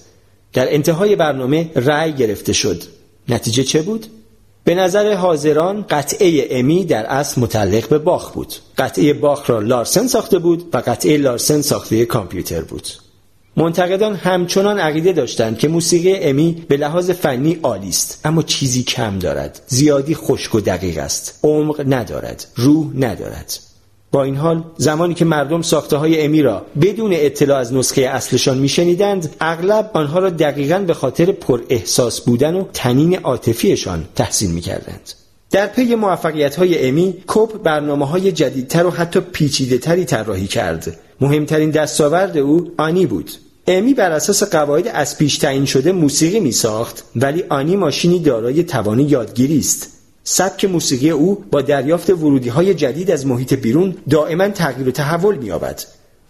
در 0.53 0.75
انتهای 0.75 1.17
برنامه 1.17 1.71
رأی 1.77 2.13
گرفته 2.13 2.53
شد. 2.53 2.83
نتیجه 3.29 3.63
چه 3.63 3.83
بود؟ 3.83 4.07
به 4.65 4.75
نظر 4.75 5.15
حاضران 5.15 5.83
قطعه 5.91 6.47
امی 6.51 6.85
در 6.85 7.07
اصل 7.07 7.41
متعلق 7.41 7.89
به 7.89 7.99
باخ 7.99 8.33
بود. 8.33 8.55
قطعه 8.79 9.13
باخ 9.13 9.51
را 9.51 9.61
لارسن 9.61 10.07
ساخته 10.07 10.39
بود 10.39 10.71
و 10.73 10.79
قطعه 10.79 11.17
لارسن 11.17 11.61
ساخته 11.61 12.05
کامپیوتر 12.05 12.61
بود. 12.61 12.89
منتقدان 13.57 14.15
همچنان 14.15 14.79
عقیده 14.79 15.13
داشتند 15.13 15.59
که 15.59 15.69
موسیقی 15.69 16.17
امی 16.17 16.65
به 16.69 16.77
لحاظ 16.77 17.11
فنی 17.11 17.59
عالی 17.63 17.89
است 17.89 18.21
اما 18.25 18.43
چیزی 18.43 18.83
کم 18.83 19.19
دارد. 19.19 19.61
زیادی 19.67 20.15
خشک 20.15 20.55
و 20.55 20.61
دقیق 20.61 20.99
است. 20.99 21.41
عمق 21.43 21.85
ندارد. 21.89 22.47
روح 22.57 22.87
ندارد. 22.97 23.59
با 24.15 24.23
این 24.23 24.37
حال 24.37 24.65
زمانی 24.77 25.15
که 25.15 25.25
مردم 25.25 25.63
ساخته 25.63 25.97
های 25.97 26.21
امی 26.21 26.43
را 26.43 26.67
بدون 26.81 27.11
اطلاع 27.15 27.59
از 27.59 27.75
نسخه 27.75 28.03
اصلشان 28.03 28.59
میشنیدند 28.59 29.37
اغلب 29.41 29.91
آنها 29.95 30.19
را 30.19 30.31
دقیقا 30.31 30.79
به 30.79 30.95
خاطر 30.95 31.33
پر 31.33 31.61
احساس 31.69 32.21
بودن 32.21 32.55
و 32.55 32.65
تنین 32.73 33.17
عاطفیشان 33.19 34.05
تحسین 34.15 34.53
می‌کردند. 34.53 35.13
در 35.51 35.67
پی 35.67 35.95
موفقیت 35.95 36.57
های 36.57 36.89
امی 36.89 37.15
کوپ 37.27 37.63
برنامه 37.63 38.07
های 38.07 38.33
جدیدتر 38.33 38.87
و 38.87 38.91
حتی 38.91 39.21
پیچیده 39.21 39.79
تری 39.79 40.05
طراحی 40.05 40.47
کرد. 40.47 40.97
مهمترین 41.21 41.71
دستاورد 41.71 42.39
او 42.39 42.73
آنی 42.79 43.07
بود. 43.07 43.31
امی 43.67 43.95
بر 43.95 44.11
اساس 44.11 44.43
قواعد 44.43 44.89
از 44.89 45.19
پیش 45.19 45.39
تعیین 45.39 45.65
شده 45.65 45.93
موسیقی 45.93 46.41
می 46.41 46.53
ساخت 46.53 47.05
ولی 47.17 47.45
آنی 47.49 47.77
ماشینی 47.77 48.19
دارای 48.19 48.63
توان 48.63 49.01
یادگیری 49.01 49.59
است. 49.59 49.91
سبک 50.25 50.65
موسیقی 50.65 51.11
او 51.11 51.45
با 51.51 51.61
دریافت 51.61 52.11
ورودی 52.11 52.49
های 52.49 52.75
جدید 52.75 53.11
از 53.11 53.27
محیط 53.27 53.55
بیرون 53.55 53.97
دائما 54.11 54.49
تغییر 54.49 54.89
و 54.89 54.91
تحول 54.91 55.37
می‌یابد. 55.37 55.83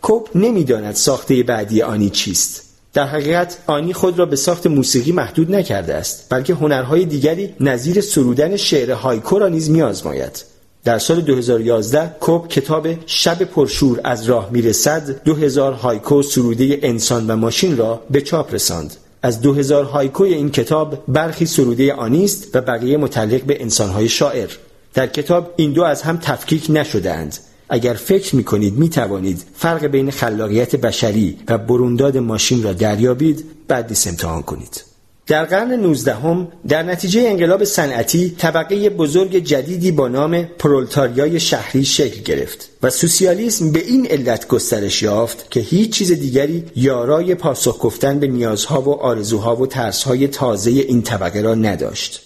کوپ 0.02 0.28
نمی‌داند 0.34 0.94
ساخته 0.94 1.42
بعدی 1.42 1.82
آنی 1.82 2.10
چیست. 2.10 2.62
در 2.92 3.06
حقیقت 3.06 3.58
آنی 3.66 3.92
خود 3.92 4.18
را 4.18 4.26
به 4.26 4.36
ساخت 4.36 4.66
موسیقی 4.66 5.12
محدود 5.12 5.54
نکرده 5.54 5.94
است 5.94 6.26
بلکه 6.30 6.54
هنرهای 6.54 7.04
دیگری 7.04 7.54
نظیر 7.60 8.00
سرودن 8.00 8.56
شعر 8.56 8.90
هایکو 8.90 9.38
را 9.38 9.48
نیز 9.48 9.70
میآزماید 9.70 10.44
در 10.84 10.98
سال 10.98 11.20
2011 11.20 12.14
کوپ 12.20 12.48
کتاب 12.48 12.88
شب 13.06 13.42
پرشور 13.42 14.00
از 14.04 14.24
راه 14.24 14.48
می‌رسد 14.52 15.22
2000 15.24 15.72
هایکو 15.72 16.22
سروده 16.22 16.78
انسان 16.82 17.30
و 17.30 17.36
ماشین 17.36 17.76
را 17.76 18.02
به 18.10 18.20
چاپ 18.20 18.54
رساند 18.54 18.96
از 19.24 19.40
2000 19.40 19.84
هایکوی 19.84 20.34
این 20.34 20.50
کتاب 20.50 21.04
برخی 21.08 21.46
سروده 21.46 21.92
آنیست 21.92 22.56
و 22.56 22.60
بقیه 22.60 22.96
متعلق 22.96 23.42
به 23.42 23.62
انسانهای 23.62 24.08
شاعر. 24.08 24.50
در 24.94 25.06
کتاب 25.06 25.52
این 25.56 25.72
دو 25.72 25.82
از 25.82 26.02
هم 26.02 26.16
تفکیک 26.16 26.66
نشدهاند. 26.68 27.36
اگر 27.68 27.94
فکر 27.94 28.36
می 28.36 28.44
کنید 28.44 28.78
فرق 29.54 29.86
بین 29.86 30.10
خلاقیت 30.10 30.76
بشری 30.76 31.38
و 31.48 31.58
برونداد 31.58 32.18
ماشین 32.18 32.62
را 32.62 32.72
دریابید. 32.72 33.44
بعد 33.68 33.86
امتحان 34.06 34.42
کنید. 34.42 34.93
در 35.26 35.44
قرن 35.44 35.72
19 35.72 36.14
هم 36.14 36.48
در 36.68 36.82
نتیجه 36.82 37.20
انقلاب 37.20 37.64
صنعتی 37.64 38.30
طبقه 38.38 38.90
بزرگ 38.90 39.36
جدیدی 39.36 39.92
با 39.92 40.08
نام 40.08 40.42
پرولتاریای 40.42 41.40
شهری 41.40 41.84
شکل 41.84 42.22
گرفت 42.22 42.70
و 42.82 42.90
سوسیالیسم 42.90 43.72
به 43.72 43.78
این 43.78 44.06
علت 44.06 44.48
گسترش 44.48 45.02
یافت 45.02 45.50
که 45.50 45.60
هیچ 45.60 45.92
چیز 45.92 46.12
دیگری 46.12 46.64
یارای 46.76 47.34
پاسخ 47.34 47.78
گفتن 47.80 48.18
به 48.18 48.26
نیازها 48.26 48.80
و 48.80 48.94
آرزوها 48.94 49.56
و 49.56 49.66
ترسهای 49.66 50.28
تازه 50.28 50.70
این 50.70 51.02
طبقه 51.02 51.40
را 51.40 51.54
نداشت. 51.54 52.22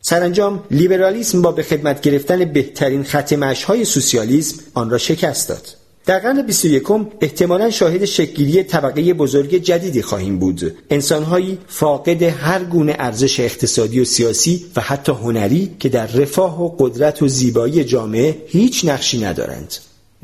سرانجام 0.00 0.64
لیبرالیسم 0.70 1.42
با 1.42 1.52
به 1.52 1.62
خدمت 1.62 2.00
گرفتن 2.00 2.44
بهترین 2.44 3.04
ختم 3.04 3.42
های 3.42 3.84
سوسیالیسم 3.84 4.56
آن 4.74 4.90
را 4.90 4.98
شکست 4.98 5.48
داد. 5.48 5.81
در 6.06 6.18
قرن 6.18 6.42
21 6.42 6.82
احتمالا 7.20 7.70
شاهد 7.70 8.04
شکلگیری 8.04 8.62
طبقه 8.62 9.14
بزرگ 9.14 9.54
جدیدی 9.54 10.02
خواهیم 10.02 10.38
بود. 10.38 10.76
انسانهایی 10.90 11.58
فاقد 11.68 12.22
هر 12.22 12.64
گونه 12.64 12.96
ارزش 12.98 13.40
اقتصادی 13.40 14.00
و 14.00 14.04
سیاسی 14.04 14.64
و 14.76 14.80
حتی 14.80 15.12
هنری 15.12 15.70
که 15.80 15.88
در 15.88 16.06
رفاه 16.06 16.62
و 16.62 16.68
قدرت 16.78 17.22
و 17.22 17.28
زیبایی 17.28 17.84
جامعه 17.84 18.36
هیچ 18.46 18.84
نقشی 18.84 19.20
ندارند. 19.20 19.74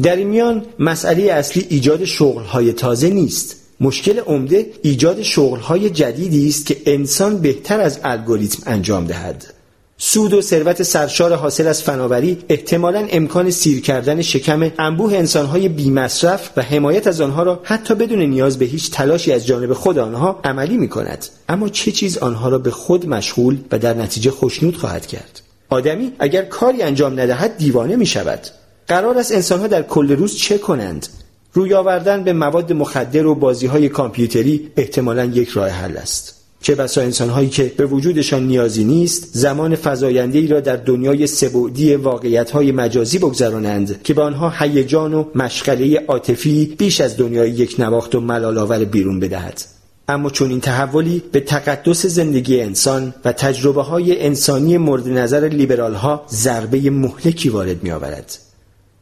در 0.03 0.17
این 0.17 0.29
میان 0.29 0.67
مسئله 0.79 1.33
اصلی 1.33 1.67
ایجاد 1.69 2.05
شغلهای 2.05 2.73
تازه 2.73 3.11
نیست. 3.11 3.57
مشکل 3.81 4.19
عمده 4.19 4.67
ایجاد 4.83 5.23
شغلهای 5.23 5.91
جدیدی 5.91 6.49
است 6.49 6.67
که 6.67 6.77
انسان 6.87 7.39
بهتر 7.39 7.81
از 7.81 8.01
الگوریتم 8.05 8.63
انجام 8.67 9.07
دهد. 9.07 9.58
سود 10.01 10.33
و 10.33 10.43
ثروت 10.43 10.83
سرشار 10.83 11.35
حاصل 11.35 11.67
از 11.67 11.83
فناوری 11.83 12.39
احتمالا 12.49 13.07
امکان 13.11 13.51
سیر 13.51 13.81
کردن 13.81 14.23
شکم 14.23 14.71
انبوه 14.79 15.15
انسانهای 15.15 15.69
بیمصرف 15.69 16.51
و 16.57 16.63
حمایت 16.63 17.07
از 17.07 17.21
آنها 17.21 17.43
را 17.43 17.61
حتی 17.63 17.95
بدون 17.95 18.23
نیاز 18.23 18.59
به 18.59 18.65
هیچ 18.65 18.91
تلاشی 18.91 19.33
از 19.33 19.47
جانب 19.47 19.73
خود 19.73 19.99
آنها 19.99 20.41
عملی 20.45 20.77
می 20.77 20.89
کند 20.89 21.27
اما 21.49 21.69
چه 21.69 21.93
چیز 21.93 22.19
آنها 22.19 22.49
را 22.49 22.59
به 22.59 22.71
خود 22.71 23.09
مشغول 23.09 23.59
و 23.73 23.79
در 23.79 23.95
نتیجه 23.95 24.31
خوشنود 24.31 24.77
خواهد 24.77 25.07
کرد؟ 25.07 25.41
آدمی 25.69 26.13
اگر 26.19 26.43
کاری 26.43 26.83
انجام 26.83 27.21
ندهد 27.21 27.57
دیوانه 27.57 27.97
می 27.97 28.07
شود 28.07 28.41
قرار 28.89 29.19
است 29.19 29.33
انسانها 29.33 29.67
در 29.67 29.83
کل 29.83 30.13
روز 30.13 30.37
چه 30.37 30.59
کنند؟ 30.59 31.07
روی 31.53 31.75
آوردن 31.75 32.25
به 32.25 32.33
مواد 32.33 32.73
مخدر 32.73 33.27
و 33.27 33.35
بازی 33.35 33.67
های 33.67 33.89
کامپیوتری 33.89 34.71
احتمالا 34.77 35.25
یک 35.25 35.49
راه 35.49 35.69
حل 35.69 35.97
است. 35.97 36.38
چه 36.61 36.75
بسا 36.75 37.01
انسانهایی 37.01 37.49
که 37.49 37.73
به 37.77 37.87
وجودشان 37.87 38.47
نیازی 38.47 38.85
نیست 38.85 39.29
زمان 39.33 39.77
فزاینده 39.77 40.39
ای 40.39 40.47
را 40.47 40.61
در 40.61 40.77
دنیای 40.77 41.27
سبودی 41.27 41.95
واقعیت 41.95 42.51
های 42.51 42.73
مجازی 42.73 43.19
بگذرانند 43.19 44.03
که 44.03 44.15
به 44.15 44.23
آنها 44.23 44.53
هیجان 44.59 45.15
و 45.15 45.25
مشغله 45.35 46.05
عاطفی 46.09 46.75
بیش 46.79 47.01
از 47.01 47.17
دنیای 47.17 47.51
یک 47.51 47.77
نواخت 47.79 48.15
و 48.15 48.21
ملالآور 48.21 48.85
بیرون 48.85 49.21
بدهد 49.21 49.61
اما 50.09 50.31
چون 50.31 50.51
این 50.51 50.61
تحولی 50.61 51.23
به 51.33 51.41
تقدس 51.41 52.07
زندگی 52.07 52.61
انسان 52.61 53.15
و 53.25 53.33
تجربه 53.33 53.83
های 53.83 54.27
انسانی 54.27 54.79
مورد 54.79 55.09
نظر 55.09 55.49
لیبرال 55.49 55.95
ها 55.95 56.27
ضربه 56.31 56.91
مهلکی 56.91 57.49
وارد 57.49 57.83
می 57.83 57.91
آورد. 57.91 58.48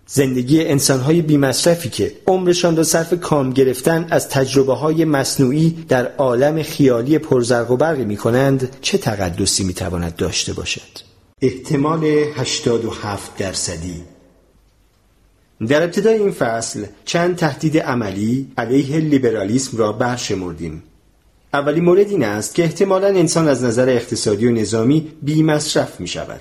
زندگی 0.08 0.64
انسانهای 0.64 1.22
بیمصرفی 1.22 1.88
که 1.88 2.12
عمرشان 2.26 2.76
را 2.76 2.82
صرف 2.82 3.20
کام 3.20 3.50
گرفتن 3.50 4.06
از 4.10 4.28
تجربه 4.28 4.74
های 4.74 5.04
مصنوعی 5.04 5.84
در 5.88 6.12
عالم 6.18 6.62
خیالی 6.62 7.18
پرزرق 7.18 7.70
و 7.70 7.76
برقی 7.76 8.04
می 8.04 8.16
کنند 8.16 8.76
چه 8.80 8.98
تقدسی 8.98 9.64
می 9.64 9.74
تواند 9.74 10.16
داشته 10.16 10.52
باشد؟ 10.52 11.06
احتمال 11.42 12.04
87 12.04 13.36
درصدی. 13.36 14.02
در 15.68 15.82
ابتدای 15.82 16.18
این 16.18 16.32
فصل 16.32 16.84
چند 17.04 17.36
تهدید 17.36 17.78
عملی 17.78 18.52
علیه 18.58 18.96
لیبرالیسم 18.96 19.76
را 19.76 19.92
برشمردیم. 19.92 20.82
اولی 21.54 21.80
مورد 21.80 22.10
این 22.10 22.24
است 22.24 22.54
که 22.54 22.62
احتمالا 22.62 23.06
انسان 23.06 23.48
از 23.48 23.64
نظر 23.64 23.88
اقتصادی 23.88 24.46
و 24.46 24.52
نظامی 24.52 25.12
بی 25.22 25.42
مصرف 25.42 26.00
می 26.00 26.08
شود 26.08 26.40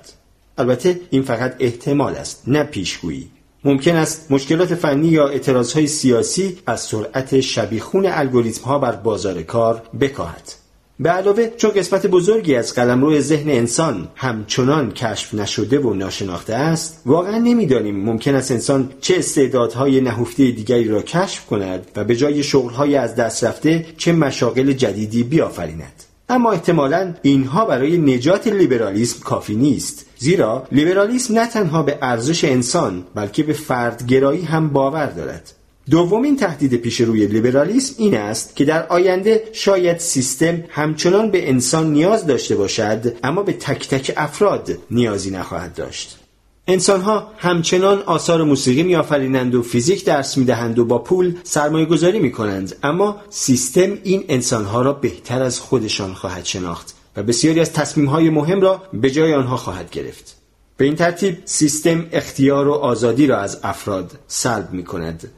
البته 0.58 1.00
این 1.10 1.24
فقط 1.24 1.56
احتمال 1.60 2.16
است 2.16 2.44
نه 2.48 2.64
پیشگویی. 2.64 3.30
ممکن 3.66 3.96
است 3.96 4.32
مشکلات 4.32 4.76
فنی 4.76 5.08
یا 5.08 5.28
اعتراضهای 5.28 5.88
سیاسی 5.88 6.58
از 6.68 6.82
سرعت 6.82 7.40
شبیخون 7.40 8.06
الگوریتم 8.06 8.64
ها 8.64 8.80
بر 8.80 8.92
بازار 8.92 9.42
کار 9.42 9.82
بکاهد. 10.00 10.52
به 11.00 11.10
علاوه 11.10 11.50
چون 11.58 11.72
قسمت 11.72 12.08
بزرگی 12.08 12.56
از 12.56 12.74
قلمرو 12.74 13.20
ذهن 13.20 13.50
انسان 13.50 14.08
همچنان 14.16 14.92
کشف 14.92 15.34
نشده 15.34 15.80
و 15.80 15.94
ناشناخته 15.94 16.54
است 16.56 17.02
واقعا 17.06 17.38
نمی‌دانیم 17.38 18.06
ممکن 18.06 18.36
است 18.36 18.52
انسان 18.52 18.90
چه 19.02 19.16
استعدادهای 19.18 20.02
نهفته 20.02 20.52
دیگری 20.52 20.88
را 20.88 21.02
کشف 21.02 21.46
کند 21.46 21.88
و 21.96 22.04
به 22.04 22.16
جای 22.16 22.44
شغلهای 22.44 22.96
از 22.96 23.16
دست 23.16 23.44
رفته 23.44 23.86
چه 23.98 24.14
مشاغل 24.14 24.72
جدیدی 24.72 25.24
بیافریند 25.24 26.04
اما 26.30 26.52
احتمالا 26.52 27.14
اینها 27.22 27.66
برای 27.66 27.98
نجات 27.98 28.48
لیبرالیسم 28.48 29.20
کافی 29.20 29.56
نیست. 29.56 30.06
زیرا 30.18 30.68
لیبرالیسم 30.72 31.34
نه 31.40 31.48
تنها 31.48 31.84
به 31.84 31.98
ارزش 32.02 32.44
انسان 32.44 33.04
بلکه 33.16 33.44
به 33.44 33.54
فردگرایی 33.54 34.42
هم 34.42 34.70
باور 34.70 35.06
دارد. 35.06 35.52
دومین 35.90 36.36
تهدید 36.36 36.76
پیش 36.76 37.02
روی 37.02 37.28
لیبرالیسم 37.28 37.96
این 37.98 38.18
است 38.18 38.56
که 38.56 38.66
در 38.66 38.88
آینده 38.88 39.44
شاید 39.54 40.00
سیستم 40.00 40.64
همچنان 40.70 41.32
به 41.32 41.50
انسان 41.50 41.94
نیاز 41.94 42.28
داشته 42.28 42.56
باشد 42.56 43.18
اما 43.24 43.44
به 43.44 43.54
تک 43.54 43.88
تک 43.88 44.14
افراد 44.18 44.78
نیازی 44.92 45.32
نخواهد 45.32 45.74
داشت. 45.74 46.25
انسانها 46.68 47.32
همچنان 47.38 48.02
آثار 48.02 48.44
موسیقی 48.44 48.84
میآفرینند 48.84 49.56
و 49.56 49.62
فیزیک 49.62 50.06
درس 50.06 50.38
می‌دهند 50.38 50.80
و 50.80 50.86
با 50.86 51.00
پول 51.00 51.36
سرمایه 51.44 51.86
گذاری 51.86 52.20
می 52.20 52.32
کنند 52.32 52.76
اما 52.84 53.22
سیستم 53.30 53.98
این 54.04 54.26
انسانها 54.30 54.82
را 54.82 54.94
بهتر 54.94 55.42
از 55.42 55.60
خودشان 55.60 56.14
خواهد 56.14 56.46
شناخت 56.46 56.96
و 57.16 57.24
بسیاری 57.24 57.60
از 57.60 57.74
تصمیم 57.74 58.06
های 58.06 58.30
مهم 58.30 58.62
را 58.62 58.82
به 58.94 59.12
جای 59.12 59.34
آنها 59.34 59.58
خواهد 59.58 59.90
گرفت. 59.90 60.36
به 60.78 60.86
این 60.86 60.96
ترتیب 60.96 61.38
سیستم 61.46 62.06
اختیار 62.12 62.68
و 62.68 62.74
آزادی 62.74 63.28
را 63.28 63.38
از 63.38 63.60
افراد 63.64 64.12
سلب 64.28 64.72
می 64.72 64.84
کند 64.84 65.32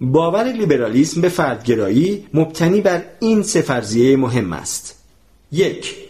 باور 0.00 0.44
لیبرالیسم 0.44 1.20
به 1.20 1.28
فردگرایی 1.28 2.26
مبتنی 2.34 2.80
بر 2.80 3.04
این 3.20 3.42
سه 3.42 3.60
فرضیه 3.60 4.16
مهم 4.16 4.52
است. 4.52 5.04
یک 5.52 6.07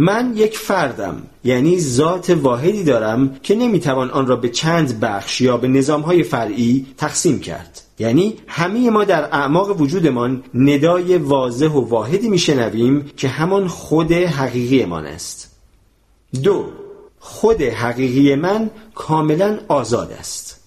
من 0.00 0.32
یک 0.36 0.58
فردم 0.58 1.22
یعنی 1.44 1.80
ذات 1.80 2.30
واحدی 2.30 2.84
دارم 2.84 3.36
که 3.42 3.54
نمی‌توان 3.54 4.10
آن 4.10 4.26
را 4.26 4.36
به 4.36 4.48
چند 4.48 5.00
بخش 5.00 5.40
یا 5.40 5.56
به 5.56 5.68
نظامهای 5.68 6.22
فرعی 6.22 6.86
تقسیم 6.96 7.40
کرد. 7.40 7.80
یعنی 7.98 8.34
همه 8.46 8.90
ما 8.90 9.04
در 9.04 9.22
اعماق 9.22 9.80
وجودمان 9.80 10.44
ندای 10.54 11.16
واضح 11.16 11.66
و 11.66 11.80
واحدی 11.80 12.28
میشنویم 12.28 13.10
که 13.16 13.28
همان 13.28 13.68
خود 13.68 14.12
حقیقیمان 14.12 15.06
است. 15.06 15.56
دو 16.42 16.64
خود 17.18 17.62
حقیقی 17.62 18.34
من 18.34 18.70
کاملا 18.94 19.58
آزاد 19.68 20.12
است. 20.12 20.60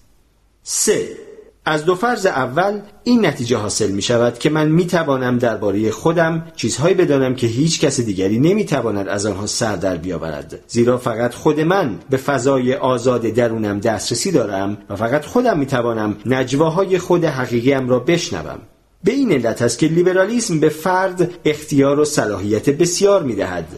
سه 0.62 1.16
از 1.64 1.84
دو 1.84 1.94
فرض 1.94 2.26
اول 2.26 2.80
این 3.04 3.26
نتیجه 3.26 3.56
حاصل 3.56 3.90
می 3.90 4.02
شود 4.02 4.38
که 4.38 4.50
من 4.50 4.68
می 4.68 4.86
توانم 4.86 5.38
درباره 5.38 5.90
خودم 5.90 6.46
چیزهایی 6.56 6.94
بدانم 6.94 7.34
که 7.34 7.46
هیچ 7.46 7.80
کس 7.80 8.00
دیگری 8.00 8.38
نمی 8.38 8.64
تواند 8.64 9.08
از 9.08 9.26
آنها 9.26 9.46
سر 9.46 9.76
در 9.76 9.96
بیاورد. 9.96 10.60
زیرا 10.68 10.98
فقط 10.98 11.34
خود 11.34 11.60
من 11.60 11.98
به 12.10 12.16
فضای 12.16 12.74
آزاد 12.74 13.22
درونم 13.22 13.80
دسترسی 13.80 14.32
دارم 14.32 14.78
و 14.90 14.96
فقط 14.96 15.24
خودم 15.24 15.58
می 15.58 15.66
توانم 15.66 16.16
نجواهای 16.26 16.98
خود 16.98 17.24
حقیقیم 17.24 17.88
را 17.88 17.98
بشنوم. 17.98 18.58
به 19.04 19.12
این 19.12 19.32
علت 19.32 19.62
است 19.62 19.78
که 19.78 19.86
لیبرالیسم 19.86 20.60
به 20.60 20.68
فرد 20.68 21.30
اختیار 21.44 22.00
و 22.00 22.04
صلاحیت 22.04 22.70
بسیار 22.70 23.22
می 23.22 23.34
دهد. 23.34 23.68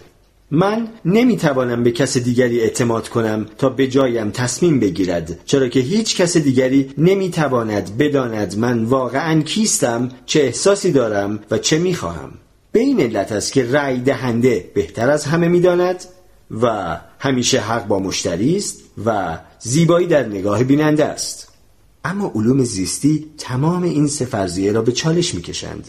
من 0.55 0.89
نمی‌توانم 1.05 1.83
به 1.83 1.91
کس 1.91 2.19
دیگری 2.19 2.61
اعتماد 2.61 3.09
کنم 3.09 3.47
تا 3.59 3.69
به 3.69 3.87
جایم 3.87 4.31
تصمیم 4.31 4.81
بگیرد. 4.81 5.41
چرا 5.45 5.69
که 5.69 5.81
هیچ 5.81 6.17
کس 6.17 6.37
دیگری 6.37 6.91
نمی‌تواند 6.99 7.97
بداند 7.99 8.59
من 8.59 8.85
واقعا 8.85 9.43
کیستم 9.43 10.09
چه 10.27 10.41
احساسی 10.41 10.93
دارم 10.93 11.41
و 11.51 11.59
چه 11.59 11.79
می‌خواهم. 11.79 12.31
به 12.73 12.81
این 12.81 13.01
علت 13.01 13.33
است 13.33 13.53
که 13.53 13.71
رأی 13.71 14.01
دهنده 14.01 14.71
بهتر 14.75 15.11
از 15.11 15.25
همه 15.25 15.49
می‌داند 15.49 16.05
و 16.63 16.97
همیشه 17.19 17.61
حق 17.61 17.87
با 17.87 17.99
مشتری 17.99 18.57
است 18.57 18.77
و 19.05 19.39
زیبایی 19.59 20.07
در 20.07 20.27
نگاه 20.27 20.65
بیننده 20.65 21.05
است. 21.05 21.49
اما 22.05 22.33
علوم 22.35 22.65
زیستی 22.65 23.27
تمام 23.39 23.83
این 23.83 24.07
سه 24.07 24.73
را 24.73 24.83
به 24.83 24.93
چالش 24.93 25.35
می‌کشند. 25.35 25.89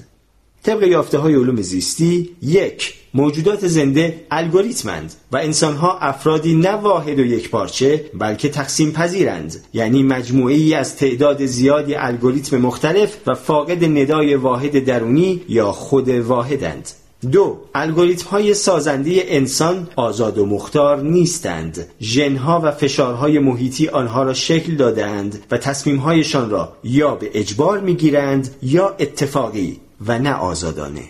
طبق 0.65 0.83
یافته 0.83 1.17
های 1.17 1.35
علوم 1.35 1.61
زیستی 1.61 2.29
یک 2.41 2.93
موجودات 3.13 3.67
زنده 3.67 4.25
الگوریتمند 4.31 5.13
و 5.31 5.37
انسانها 5.37 5.97
افرادی 5.99 6.55
نه 6.55 6.71
واحد 6.71 7.19
و 7.19 7.25
یک 7.25 7.49
پارچه 7.49 8.05
بلکه 8.19 8.49
تقسیم 8.49 8.91
پذیرند 8.91 9.55
یعنی 9.73 10.03
مجموعه 10.03 10.55
ای 10.55 10.73
از 10.73 10.95
تعداد 10.95 11.45
زیادی 11.45 11.95
الگوریتم 11.95 12.57
مختلف 12.57 13.17
و 13.27 13.33
فاقد 13.33 13.85
ندای 13.85 14.35
واحد 14.35 14.85
درونی 14.85 15.41
یا 15.49 15.71
خود 15.71 16.09
واحدند. 16.09 16.89
دو 17.31 17.57
الگوریتم 17.75 18.29
های 18.29 18.53
سازنده 18.53 19.23
انسان 19.27 19.87
آزاد 19.95 20.37
و 20.37 20.45
مختار 20.45 21.01
نیستند. 21.01 21.87
ژنها 22.01 22.61
و 22.63 22.71
فشارهای 22.71 23.39
محیطی 23.39 23.87
آنها 23.87 24.23
را 24.23 24.33
شکل 24.33 24.75
دادهاند 24.75 25.43
و 25.51 25.57
تصمیمهایشان 25.57 26.49
را 26.49 26.73
یا 26.83 27.15
به 27.15 27.29
اجبار 27.33 27.79
می‌گیرند 27.79 28.55
یا 28.61 28.95
اتفاقی 28.99 29.79
و 30.07 30.19
نه 30.19 30.33
آزادانه. 30.33 31.03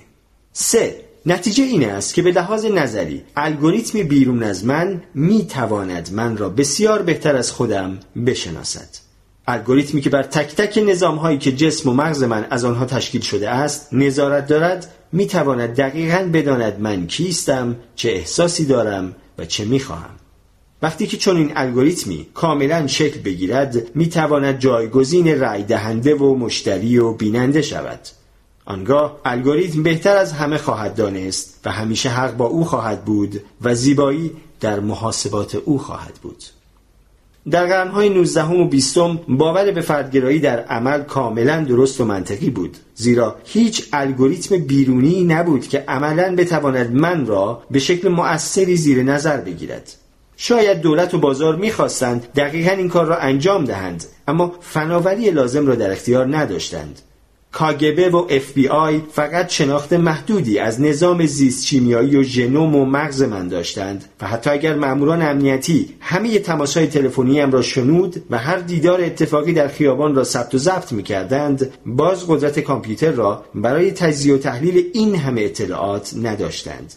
سه 0.53 1.05
نتیجه 1.25 1.63
این 1.63 1.89
است 1.89 2.13
که 2.13 2.21
به 2.21 2.31
لحاظ 2.31 2.65
نظری 2.65 3.23
الگوریتمی 3.35 4.03
بیرون 4.03 4.43
از 4.43 4.65
من 4.65 5.01
می 5.13 5.45
تواند 5.45 6.09
من 6.13 6.37
را 6.37 6.49
بسیار 6.49 7.01
بهتر 7.01 7.35
از 7.35 7.51
خودم 7.51 7.99
بشناسد. 8.25 8.89
الگوریتمی 9.47 10.01
که 10.01 10.09
بر 10.09 10.23
تک 10.23 10.55
تک 10.55 10.83
نظام 10.87 11.15
هایی 11.15 11.37
که 11.37 11.51
جسم 11.51 11.89
و 11.89 11.93
مغز 11.93 12.23
من 12.23 12.47
از 12.49 12.65
آنها 12.65 12.85
تشکیل 12.85 13.21
شده 13.21 13.49
است 13.49 13.87
نظارت 13.91 14.47
دارد 14.47 14.91
می 15.11 15.27
تواند 15.27 15.75
دقیقا 15.75 16.29
بداند 16.33 16.79
من 16.79 17.07
کیستم 17.07 17.75
چه 17.95 18.09
احساسی 18.09 18.65
دارم 18.65 19.15
و 19.37 19.45
چه 19.45 19.65
می 19.65 19.79
خواهم. 19.79 20.15
وقتی 20.81 21.07
که 21.07 21.17
چون 21.17 21.37
این 21.37 21.51
الگوریتمی 21.55 22.27
کاملا 22.33 22.87
شکل 22.87 23.19
بگیرد 23.19 23.95
می 23.95 24.09
تواند 24.09 24.59
جایگزین 24.59 25.39
رای 25.39 25.63
دهنده 25.63 26.15
و 26.15 26.35
مشتری 26.35 26.97
و 26.97 27.13
بیننده 27.13 27.61
شود. 27.61 27.99
آنگاه 28.65 29.19
الگوریتم 29.25 29.83
بهتر 29.83 30.17
از 30.17 30.33
همه 30.33 30.57
خواهد 30.57 30.95
دانست 30.95 31.59
و 31.65 31.71
همیشه 31.71 32.09
حق 32.09 32.37
با 32.37 32.45
او 32.45 32.65
خواهد 32.65 33.05
بود 33.05 33.41
و 33.61 33.75
زیبایی 33.75 34.31
در 34.59 34.79
محاسبات 34.79 35.55
او 35.55 35.79
خواهد 35.79 36.13
بود. 36.21 36.43
در 37.51 37.65
قرنهای 37.65 38.09
19 38.09 38.43
و 38.43 38.67
20 38.67 38.97
باور 39.27 39.71
به 39.71 39.81
فردگرایی 39.81 40.39
در 40.39 40.59
عمل 40.59 41.03
کاملا 41.03 41.63
درست 41.63 42.01
و 42.01 42.05
منطقی 42.05 42.49
بود 42.49 42.77
زیرا 42.95 43.35
هیچ 43.43 43.89
الگوریتم 43.93 44.57
بیرونی 44.57 45.23
نبود 45.23 45.67
که 45.67 45.83
عملا 45.87 46.35
بتواند 46.35 46.91
من 46.91 47.25
را 47.25 47.63
به 47.71 47.79
شکل 47.79 48.07
مؤثری 48.07 48.77
زیر 48.77 49.03
نظر 49.03 49.37
بگیرد. 49.37 49.91
شاید 50.37 50.81
دولت 50.81 51.13
و 51.13 51.17
بازار 51.19 51.55
می‌خواستند 51.55 52.27
دقیقا 52.35 52.71
این 52.71 52.89
کار 52.89 53.05
را 53.05 53.17
انجام 53.17 53.65
دهند 53.65 54.05
اما 54.27 54.55
فناوری 54.61 55.31
لازم 55.31 55.67
را 55.67 55.75
در 55.75 55.91
اختیار 55.91 56.37
نداشتند. 56.37 57.01
کاگبه 57.55 58.09
و 58.09 58.27
آی 58.71 59.01
فقط 59.11 59.49
شناخت 59.49 59.93
محدودی 59.93 60.59
از 60.59 60.81
نظام 60.81 61.25
زیست 61.25 61.65
شیمیایی 61.65 62.15
و 62.15 62.23
ژنوم 62.23 62.75
و 62.75 62.85
مغز 62.85 63.21
من 63.21 63.47
داشتند. 63.47 64.05
و 64.21 64.27
حتی 64.27 64.49
اگر 64.49 64.75
ماموران 64.75 65.21
امنیتی 65.21 65.89
همه 65.99 66.39
تماسهای 66.39 66.87
تلفنی 66.87 67.41
را 67.41 67.61
شنود 67.61 68.23
و 68.29 68.37
هر 68.37 68.57
دیدار 68.57 69.01
اتفاقی 69.01 69.53
در 69.53 69.67
خیابان 69.67 70.15
را 70.15 70.23
ثبت 70.23 70.55
و 70.55 70.57
ضبط 70.57 70.91
می 70.91 71.03
کردند 71.03 71.71
باز 71.85 72.27
قدرت 72.27 72.59
کامپیوتر 72.59 73.11
را 73.11 73.45
برای 73.55 73.91
تجزیه 73.91 74.35
و 74.35 74.37
تحلیل 74.37 74.89
این 74.93 75.15
همه 75.15 75.41
اطلاعات 75.41 76.13
نداشتند. 76.23 76.93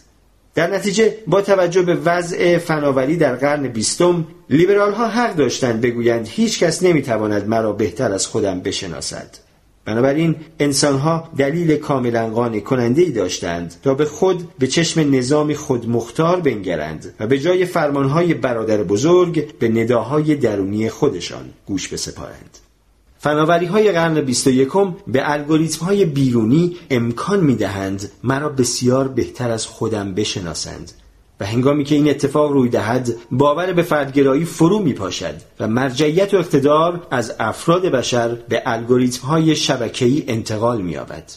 در 0.55 0.67
نتیجه 0.67 1.15
با 1.27 1.41
توجه 1.41 1.81
به 1.81 1.95
وضع 1.95 2.57
فناوری 2.57 3.17
در 3.17 3.35
قرن 3.35 3.67
بیستم 3.67 4.27
لیبرال 4.49 4.93
ها 4.93 5.07
حق 5.07 5.35
داشتند 5.35 5.81
بگویند 5.81 6.27
هیچ 6.27 6.59
کس 6.59 6.83
نمی‌تواند 6.83 7.47
مرا 7.47 7.71
بهتر 7.71 8.11
از 8.11 8.27
خودم 8.27 8.59
بشناسد. 8.59 9.48
بنابراین 9.89 10.35
انسانها 10.59 11.29
دلیل 11.37 11.75
کاملا 11.75 12.29
قانع 12.29 12.59
کننده 12.59 13.01
ای 13.01 13.11
داشتند 13.11 13.75
تا 13.83 13.93
به 13.93 14.05
خود 14.05 14.47
به 14.59 14.67
چشم 14.67 15.15
نظامی 15.15 15.55
خود 15.55 15.89
مختار 15.89 16.39
بنگرند 16.39 17.13
و 17.19 17.27
به 17.27 17.39
جای 17.39 17.65
فرمانهای 17.65 18.33
برادر 18.33 18.83
بزرگ 18.83 19.57
به 19.57 19.69
نداهای 19.69 20.35
درونی 20.35 20.89
خودشان 20.89 21.45
گوش 21.65 21.87
بسپارند. 21.87 22.57
فناوری 23.19 23.65
های 23.65 23.91
قرن 23.91 24.21
21 24.21 24.69
به 25.07 25.31
الگوریتم 25.31 25.85
های 25.85 26.05
بیرونی 26.05 26.75
امکان 26.89 27.39
می 27.39 27.55
دهند 27.55 28.11
مرا 28.23 28.49
بسیار 28.49 29.07
بهتر 29.07 29.51
از 29.51 29.65
خودم 29.65 30.13
بشناسند 30.13 30.91
و 31.39 31.45
هنگامی 31.45 31.83
که 31.83 31.95
این 31.95 32.09
اتفاق 32.09 32.51
روی 32.51 32.69
دهد 32.69 33.15
باور 33.31 33.73
به 33.73 33.81
فردگرایی 33.81 34.45
فرو 34.45 34.79
می 34.79 34.93
پاشد 34.93 35.35
و 35.59 35.67
مرجعیت 35.67 36.33
و 36.33 36.37
اقتدار 36.37 37.07
از 37.11 37.35
افراد 37.39 37.81
بشر 37.81 38.35
به 38.35 38.63
الگوریتم 38.65 39.27
های 39.27 39.55
شبکه‌ای 39.55 40.23
انتقال 40.27 40.81
می 40.81 40.91
یابد. 40.91 41.31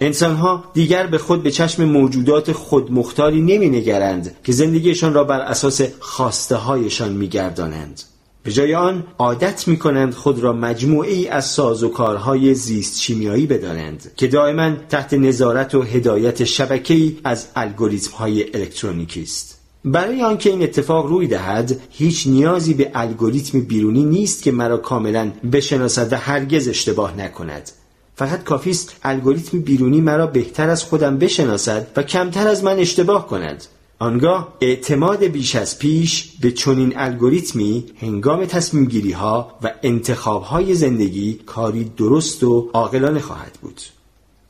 انسان 0.00 0.36
ها 0.36 0.64
دیگر 0.74 1.06
به 1.06 1.18
خود 1.18 1.42
به 1.42 1.50
چشم 1.50 1.84
موجودات 1.84 2.52
خودمختاری 2.52 3.40
نمی 3.40 3.68
نگرند 3.68 4.36
که 4.44 4.52
زندگیشان 4.52 5.14
را 5.14 5.24
بر 5.24 5.40
اساس 5.40 5.82
خواسته 6.00 6.56
هایشان 6.56 7.12
می 7.12 7.28
گردانند. 7.28 8.02
به 8.44 8.52
جای 8.52 8.74
آن 8.74 9.04
عادت 9.18 9.68
می 9.68 9.78
کنند 9.78 10.14
خود 10.14 10.40
را 10.40 10.52
مجموعه 10.52 11.12
ای 11.12 11.28
از 11.28 11.44
ساز 11.44 11.82
و 11.82 11.88
کارهای 11.88 12.54
زیست 12.54 13.00
شیمیایی 13.00 13.46
بدانند 13.46 14.12
که 14.16 14.26
دائما 14.26 14.72
تحت 14.88 15.14
نظارت 15.14 15.74
و 15.74 15.82
هدایت 15.82 16.44
شبکه‌ای 16.44 17.16
از 17.24 17.46
الگوریتم 17.56 18.16
های 18.16 18.56
الکترونیکی 18.56 19.22
است. 19.22 19.58
برای 19.84 20.22
آنکه 20.22 20.50
این 20.50 20.62
اتفاق 20.62 21.06
روی 21.06 21.26
دهد 21.26 21.80
هیچ 21.90 22.26
نیازی 22.26 22.74
به 22.74 22.90
الگوریتم 22.94 23.60
بیرونی 23.60 24.04
نیست 24.04 24.42
که 24.42 24.52
مرا 24.52 24.76
کاملا 24.76 25.32
بشناسد 25.52 26.12
و 26.12 26.16
هرگز 26.16 26.68
اشتباه 26.68 27.16
نکند 27.16 27.70
فقط 28.16 28.44
کافی 28.44 28.70
است 28.70 28.96
الگوریتم 29.02 29.60
بیرونی 29.60 30.00
مرا 30.00 30.26
بهتر 30.26 30.70
از 30.70 30.84
خودم 30.84 31.18
بشناسد 31.18 31.86
و 31.96 32.02
کمتر 32.02 32.48
از 32.48 32.64
من 32.64 32.78
اشتباه 32.78 33.28
کند 33.28 33.64
آنگاه 33.98 34.56
اعتماد 34.60 35.24
بیش 35.24 35.56
از 35.56 35.78
پیش 35.78 36.32
به 36.40 36.50
چنین 36.50 36.92
الگوریتمی 36.96 37.84
هنگام 38.00 38.44
تصمیم 38.44 38.84
گیری 38.84 39.12
ها 39.12 39.58
و 39.62 39.72
انتخاب 39.82 40.42
های 40.42 40.74
زندگی 40.74 41.40
کاری 41.46 41.84
درست 41.84 42.44
و 42.44 42.70
عاقلانه 42.72 43.20
خواهد 43.20 43.58
بود 43.62 43.80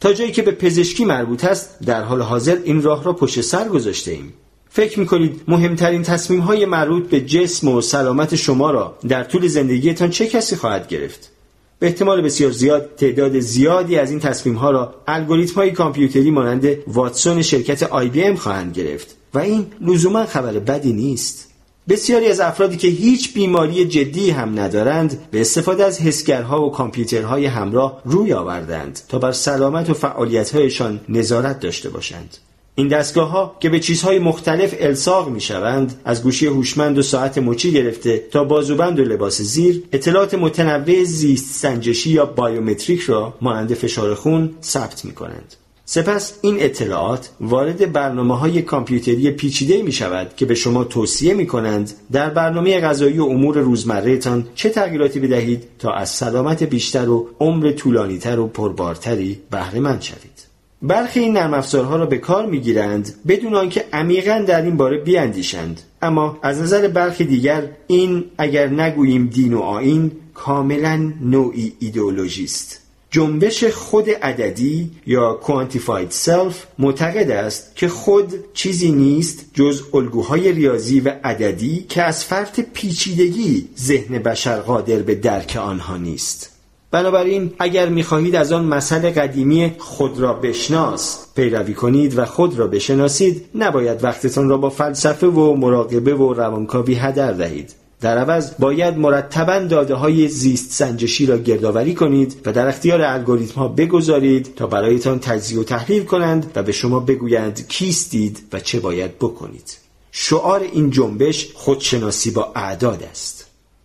تا 0.01 0.13
جایی 0.13 0.33
که 0.33 0.43
به 0.43 0.51
پزشکی 0.51 1.05
مربوط 1.05 1.45
است 1.45 1.83
در 1.87 2.03
حال 2.03 2.23
حاضر 2.23 2.59
این 2.65 2.83
راه 2.83 3.05
را 3.05 3.13
پشت 3.13 3.41
سر 3.41 3.69
گذاشته 3.69 4.11
ایم 4.11 4.33
فکر 4.71 5.01
می 5.01 5.07
کنید 5.07 5.43
مهمترین 5.49 6.03
تصمیم 6.03 6.41
های 6.41 6.67
مربوط 6.67 7.09
به 7.09 7.21
جسم 7.21 7.69
و 7.69 7.81
سلامت 7.81 8.35
شما 8.35 8.71
را 8.71 8.99
در 9.09 9.25
طول 9.25 9.49
زندگیتان 9.49 10.11
چه 10.11 10.27
کسی 10.27 10.57
خواهد 10.57 10.89
گرفت؟ 10.89 11.31
به 11.79 11.87
احتمال 11.87 12.23
بسیار 12.23 12.51
زیاد 12.51 12.95
تعداد 12.97 13.39
زیادی 13.39 13.99
از 13.99 14.11
این 14.11 14.21
تصمیم 14.21 14.55
ها 14.55 14.71
را 14.71 14.95
الگوریتم 15.07 15.55
های 15.55 15.71
کامپیوتری 15.71 16.31
مانند 16.31 16.67
واتسون 16.87 17.43
شرکت 17.43 17.83
آی 17.83 18.09
بی 18.09 18.23
ام 18.23 18.37
خواهند 18.37 18.77
گرفت. 18.77 19.17
و 19.35 19.39
این 19.39 19.67
لزوما 19.81 20.27
خبر 20.27 20.53
بدی 20.53 20.93
نیست. 20.93 21.51
بسیاری 21.89 22.27
از 22.27 22.41
افرادی 22.41 22.77
که 22.77 22.89
هیچ 22.89 23.35
بیماری 23.35 23.85
جدی 23.85 24.31
هم 24.31 24.59
ندارند 24.59 25.31
به 25.31 25.41
استفاده 25.41 25.85
از 25.85 26.01
حسگرها 26.01 26.67
و 26.67 26.73
کامپیوترهای 26.73 27.47
همراه 27.47 28.01
روی 28.05 28.33
آوردند 28.33 29.01
تا 29.09 29.19
بر 29.19 29.33
سلامت 29.33 29.91
و 29.91 29.95
فعالیتهایشان 29.95 31.01
نظارت 31.09 31.61
داشته 31.61 31.91
باشند. 31.91 32.37
این 32.77 32.89
دستگاه 32.89 33.29
ها 33.29 33.57
که 33.61 33.69
به 33.69 33.81
چیزهای 33.81 34.19
مختلف 34.19 34.75
الصاق 34.79 35.29
می 35.29 35.41
شوند 35.41 36.01
از 36.05 36.23
گوشی 36.23 36.47
هوشمند 36.47 36.99
و 36.99 37.03
ساعت 37.03 37.39
مچی 37.39 37.73
گرفته 37.73 38.25
تا 38.31 38.45
بازوبند 38.45 38.99
و 38.99 39.05
لباس 39.05 39.41
زیر 39.41 39.83
اطلاعات 39.93 40.35
متنوع 40.35 41.05
زیست 41.05 41.55
سنجشی 41.61 42.11
یا 42.11 42.27
بایومتریک 42.27 43.01
را 43.01 43.35
مانند 43.41 43.75
فشار 43.75 44.15
خون 44.15 44.51
ثبت 44.63 45.05
می 45.05 45.13
کنند 45.13 45.55
سپس 45.87 46.39
این 46.43 46.57
اطلاعات 46.61 47.31
وارد 47.41 47.93
برنامه 47.93 48.39
های 48.39 48.63
کامپیوتری 48.63 49.31
پیچیده 49.31 49.83
می 49.83 49.93
شود 49.93 50.37
که 50.37 50.47
به 50.47 50.55
شما 50.55 50.85
توصیه 50.85 51.35
می 51.35 51.47
کنند 51.47 51.93
در 52.13 52.31
برنامه 52.31 52.81
غذایی 52.81 53.19
و 53.19 53.25
امور 53.25 53.59
روزمرهتان 53.59 54.47
چه 54.55 54.71
تغییراتی 54.71 55.21
بدهید 55.21 55.65
تا 55.79 55.93
از 55.93 56.11
سلامت 56.11 56.63
بیشتر 56.63 57.09
و 57.09 57.29
عمر 57.41 57.73
طولانیتر 57.73 58.39
و 58.39 58.47
پربارتری 58.47 59.41
بهره 59.51 59.81
مند 59.81 60.03
شوید. 60.03 60.34
برخی 60.85 61.21
این 61.21 61.33
نرم 61.33 61.55
افزارها 61.55 61.97
را 61.97 62.07
به 62.07 62.19
کار 62.19 62.47
می 62.47 62.61
گیرند 62.61 63.15
بدون 63.29 63.55
آنکه 63.55 63.85
عمیقا 63.93 64.45
در 64.47 64.63
این 64.63 64.77
باره 64.77 64.99
بیاندیشند. 64.99 65.81
اما 66.03 66.39
از 66.43 66.63
نظر 66.63 66.89
برخی 66.89 67.25
دیگر 67.25 67.69
این 67.87 68.25
اگر 68.39 68.69
نگوییم 68.69 69.27
دین 69.27 69.55
و 69.55 69.61
آین 69.61 70.13
کاملا 70.35 71.13
نوعی 71.21 71.73
ایدئولوژی 71.79 72.45
است. 72.45 72.81
جنبش 73.11 73.65
خود 73.65 74.11
عددی 74.11 74.91
یا 75.07 75.33
کوانتیفاید 75.33 76.11
سلف 76.11 76.67
معتقد 76.79 77.31
است 77.31 77.77
که 77.77 77.89
خود 77.89 78.35
چیزی 78.55 78.93
نیست 78.93 79.45
جز 79.55 79.83
الگوهای 79.95 80.53
ریاضی 80.53 81.01
و 81.01 81.13
عددی 81.25 81.87
که 81.89 82.03
از 82.03 82.25
فرط 82.25 82.61
پیچیدگی 82.61 83.69
ذهن 83.79 84.19
بشر 84.19 84.61
قادر 84.61 84.99
به 84.99 85.15
درک 85.15 85.57
آنها 85.57 85.97
نیست. 85.97 86.54
بنابراین 86.95 87.53
اگر 87.59 87.89
می‌خواهید 87.89 88.37
از 88.37 88.53
آن 88.53 88.65
مسئله 88.65 89.11
قدیمی 89.11 89.73
خود 89.79 90.21
را 90.21 90.33
بشناس 90.33 91.27
پیروی 91.37 91.75
کنید 91.75 92.19
و 92.19 92.25
خود 92.25 92.59
را 92.59 92.67
بشناسید 92.67 93.45
نباید 93.55 94.05
وقتتان 94.05 94.49
را 94.49 94.57
با 94.57 94.71
فلسفه 94.71 95.27
و 95.27 95.55
مراقبه 95.55 96.15
و 96.15 96.35
روانکاوی 96.35 96.95
هدر 96.95 97.33
دهید. 97.33 97.75
در 98.01 98.19
عوض 98.19 98.51
باید 98.59 98.99
مرتبا 98.99 99.59
داده 99.59 99.95
های 99.95 100.29
زیست 100.29 100.73
سنجشی 100.73 101.27
را 101.27 101.39
گردآوری 101.39 101.95
کنید 101.95 102.37
و 102.45 102.53
در 102.53 102.69
اختیار 102.69 103.03
الگوریتم 103.03 103.61
ها 103.61 103.69
بگذارید 103.69 104.55
تا 104.57 104.67
برایتان 104.67 105.19
تجزیه 105.19 105.61
و 105.61 105.65
تحلیل 105.65 106.05
کنند 106.05 106.53
و 106.55 106.63
به 106.63 106.73
شما 106.73 107.01
بگویند 107.01 107.69
کیستید 107.69 108.41
و 108.53 108.61
چه 108.61 108.81
باید 108.81 109.19
بکنید. 109.19 109.79
شعار 110.13 110.61
این 110.73 110.91
جنبش 110.91 111.49
خودشناسی 111.55 112.31
با 112.31 112.53
اعداد 112.57 113.03
است. 113.11 113.44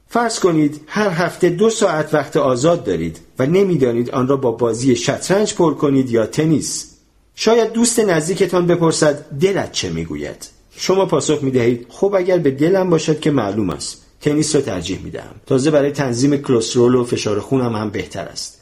فرض 0.10 0.40
کنید 0.40 0.82
هر 0.88 1.10
هفته 1.10 1.50
دو 1.50 1.70
ساعت 1.70 2.14
وقت 2.14 2.38
آزاد 2.38 2.84
دارید 2.84 3.20
و 3.40 3.46
نمی‌دانید 3.46 4.12
آن 4.12 4.28
را 4.28 4.38
با 4.38 4.52
بازی 4.52 4.96
شطرنج 4.96 5.54
پر 5.54 5.74
کنید 5.74 6.10
یا 6.10 6.26
تنیس. 6.26 6.96
شاید 7.36 7.72
دوست 7.72 8.00
نزدیکتان 8.00 8.68
بپرسد 8.68 9.26
دلت 9.40 9.72
چه 9.72 9.90
می‌گوید؟ 9.90 10.50
شما 10.76 11.06
پاسخ 11.06 11.44
می 11.44 11.52
دهید 11.52 11.86
خب 11.90 12.14
اگر 12.18 12.38
به 12.38 12.52
دلم 12.52 12.90
باشد 12.90 13.20
که 13.20 13.32
معلوم 13.32 13.70
است. 13.70 14.06
تنیس 14.22 14.56
را 14.56 14.62
ترجیح 14.62 15.00
می 15.04 15.12
دهم 15.12 15.36
تازه 15.46 15.72
برای 15.72 15.92
تنظیم 15.92 16.38
کلسترول 16.38 16.96
و 16.96 17.04
فشار 17.04 17.40
خونم 17.40 17.76
هم 17.76 17.90
بهتر 17.90 18.26
است. 18.26 18.59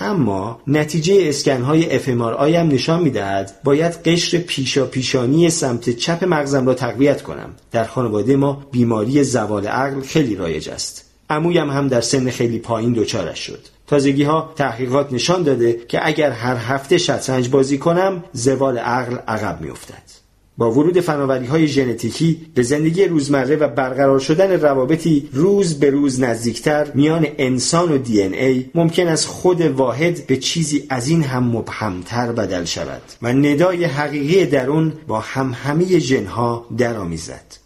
اما 0.00 0.60
نتیجه 0.66 1.28
اسکن 1.28 1.62
های 1.62 1.96
اف 1.96 2.08
هم 2.08 2.68
نشان 2.68 3.02
می 3.02 3.10
دهد 3.10 3.60
باید 3.64 3.92
قشر 3.92 4.38
پیشا 4.38 4.86
پیشانی 4.86 5.50
سمت 5.50 5.90
چپ 5.90 6.24
مغزم 6.24 6.66
را 6.66 6.74
تقویت 6.74 7.22
کنم. 7.22 7.54
در 7.72 7.84
خانواده 7.84 8.36
ما 8.36 8.66
بیماری 8.72 9.24
زوال 9.24 9.66
عقل 9.66 10.00
خیلی 10.00 10.36
رایج 10.36 10.68
است. 10.68 11.04
عمویم 11.30 11.70
هم 11.70 11.88
در 11.88 12.00
سن 12.00 12.30
خیلی 12.30 12.58
پایین 12.58 12.92
دچارش 12.92 13.38
شد. 13.38 13.60
تازگی 13.86 14.22
ها 14.22 14.52
تحقیقات 14.56 15.12
نشان 15.12 15.42
داده 15.42 15.80
که 15.88 16.06
اگر 16.06 16.30
هر 16.30 16.56
هفته 16.56 16.98
شطرنج 16.98 17.48
بازی 17.48 17.78
کنم 17.78 18.24
زوال 18.32 18.78
عقل 18.78 19.16
عقب 19.28 19.60
میافتد. 19.60 20.17
با 20.58 20.72
ورود 20.72 21.00
فناوری 21.00 21.46
های 21.46 21.68
ژنتیکی 21.68 22.40
به 22.54 22.62
زندگی 22.62 23.04
روزمره 23.04 23.56
و 23.56 23.68
برقرار 23.68 24.18
شدن 24.18 24.60
روابطی 24.60 25.28
روز 25.32 25.80
به 25.80 25.90
روز 25.90 26.20
نزدیکتر 26.20 26.90
میان 26.94 27.26
انسان 27.38 27.92
و 27.92 27.98
دی 27.98 28.22
ای 28.22 28.64
ممکن 28.74 29.08
است 29.08 29.26
خود 29.26 29.60
واحد 29.60 30.26
به 30.26 30.36
چیزی 30.36 30.86
از 30.88 31.08
این 31.08 31.22
هم 31.22 31.44
مبهمتر 31.44 32.32
بدل 32.32 32.64
شود 32.64 33.02
و 33.22 33.32
ندای 33.32 33.84
حقیقی 33.84 34.46
درون 34.46 34.92
با 35.06 35.20
همهمه 35.20 35.98
ژنها 35.98 36.66
درآمیزد. 36.78 37.58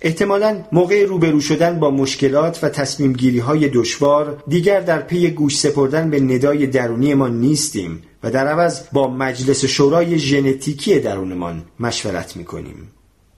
احتمالا 0.00 0.56
موقع 0.72 1.04
روبرو 1.04 1.40
شدن 1.40 1.78
با 1.78 1.90
مشکلات 1.90 2.58
و 2.64 2.68
تصمیم 2.68 3.12
گیری 3.12 3.38
های 3.38 3.68
دشوار 3.68 4.42
دیگر 4.48 4.80
در 4.80 5.00
پی 5.00 5.30
گوش 5.30 5.58
سپردن 5.58 6.10
به 6.10 6.20
ندای 6.20 6.66
درونی 6.66 7.14
ما 7.14 7.28
نیستیم 7.28 8.02
و 8.24 8.30
در 8.30 8.46
عوض 8.46 8.80
با 8.92 9.08
مجلس 9.08 9.64
شورای 9.64 10.18
ژنتیکی 10.18 11.00
درونمان 11.00 11.62
مشورت 11.80 12.36
می‌کنیم 12.36 12.90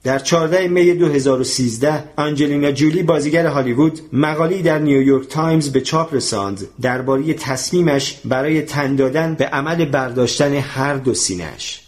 در 0.03 0.19
14 0.19 0.67
می 0.67 0.93
2013 0.93 2.03
آنجلینا 2.15 2.71
جولی 2.71 3.03
بازیگر 3.03 3.45
هالیوود 3.45 3.99
مقاله‌ای 4.13 4.61
در 4.61 4.79
نیویورک 4.79 5.27
تایمز 5.27 5.71
به 5.71 5.81
چاپ 5.81 6.13
رساند 6.13 6.67
درباره 6.81 7.33
تصمیمش 7.33 8.19
برای 8.25 8.61
تن 8.61 8.95
دادن 8.95 9.33
به 9.33 9.45
عمل 9.45 9.85
برداشتن 9.85 10.53
هر 10.53 10.95
دو 10.95 11.13
سینه‌اش. 11.13 11.81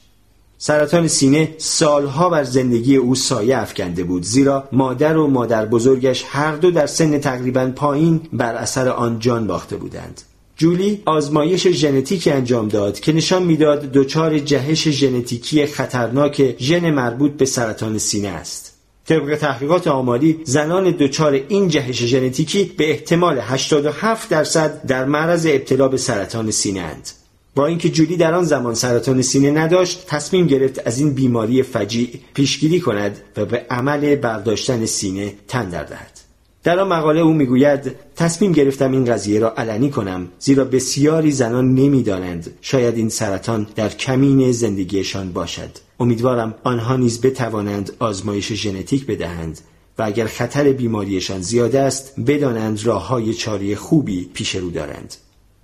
سرطان 0.57 1.07
سینه 1.07 1.55
سالها 1.57 2.29
بر 2.29 2.43
زندگی 2.43 2.95
او 2.95 3.15
سایه 3.15 3.57
افکنده 3.57 4.03
بود 4.03 4.23
زیرا 4.23 4.69
مادر 4.71 5.17
و 5.17 5.27
مادر 5.27 5.65
بزرگش 5.65 6.25
هر 6.27 6.55
دو 6.55 6.71
در 6.71 6.87
سن 6.87 7.19
تقریبا 7.19 7.71
پایین 7.75 8.21
بر 8.33 8.55
اثر 8.55 8.89
آن 8.89 9.19
جان 9.19 9.47
باخته 9.47 9.77
بودند. 9.77 10.21
جولی 10.59 11.01
آزمایش 11.05 11.67
ژنتیکی 11.67 12.31
انجام 12.31 12.67
داد 12.67 12.99
که 12.99 13.13
نشان 13.13 13.43
می‌داد 13.43 13.91
دچار 13.91 14.39
جهش 14.39 14.87
ژنتیکی 14.89 15.65
خطرناک 15.65 16.55
ژن 16.59 16.89
مربوط 16.89 17.31
به 17.31 17.45
سرطان 17.45 17.97
سینه 17.97 18.27
است. 18.27 18.73
طبق 19.05 19.35
تحقیقات 19.35 19.87
آماری 19.87 20.39
زنان 20.43 20.91
دچار 20.91 21.33
این 21.47 21.67
جهش 21.67 22.05
ژنتیکی 22.05 22.63
به 22.77 22.89
احتمال 22.89 23.39
87 23.39 24.29
درصد 24.29 24.85
در 24.87 25.05
معرض 25.05 25.45
ابتلا 25.45 25.87
به 25.87 25.97
سرطان 25.97 26.51
سینه 26.51 26.79
اند. 26.79 27.09
با 27.55 27.65
اینکه 27.65 27.89
جولی 27.89 28.17
در 28.17 28.33
آن 28.33 28.43
زمان 28.43 28.73
سرطان 28.73 29.21
سینه 29.21 29.51
نداشت 29.51 30.05
تصمیم 30.07 30.47
گرفت 30.47 30.87
از 30.87 30.99
این 30.99 31.13
بیماری 31.13 31.63
فجیع 31.63 32.09
پیشگیری 32.33 32.79
کند 32.79 33.17
و 33.37 33.45
به 33.45 33.65
عمل 33.69 34.15
برداشتن 34.15 34.85
سینه 34.85 35.33
تن 35.47 35.69
دهد 35.69 36.18
در 36.63 36.79
آن 36.79 36.87
مقاله 36.87 37.19
او 37.19 37.33
می‌گوید 37.33 37.95
تصمیم 38.15 38.51
گرفتم 38.51 38.91
این 38.91 39.05
قضیه 39.05 39.39
را 39.39 39.53
علنی 39.57 39.89
کنم 39.89 40.27
زیرا 40.39 40.65
بسیاری 40.65 41.31
زنان 41.31 41.75
نمی‌دانند 41.75 42.53
شاید 42.61 42.95
این 42.97 43.09
سرطان 43.09 43.67
در 43.75 43.89
کمین 43.89 44.51
زندگیشان 44.51 45.31
باشد. 45.31 45.69
امیدوارم 45.99 46.55
آنها 46.63 46.95
نیز 46.95 47.21
بتوانند 47.21 47.91
آزمایش 47.99 48.53
ژنتیک 48.53 49.05
بدهند 49.05 49.59
و 49.97 50.03
اگر 50.03 50.27
خطر 50.27 50.71
بیماریشان 50.71 51.41
زیاد 51.41 51.75
است 51.75 52.19
بدانند 52.19 52.85
راه 52.85 53.07
های 53.07 53.33
چاری 53.33 53.75
خوبی 53.75 54.29
پیش 54.33 54.55
رو 54.55 54.69
دارند. 54.69 55.15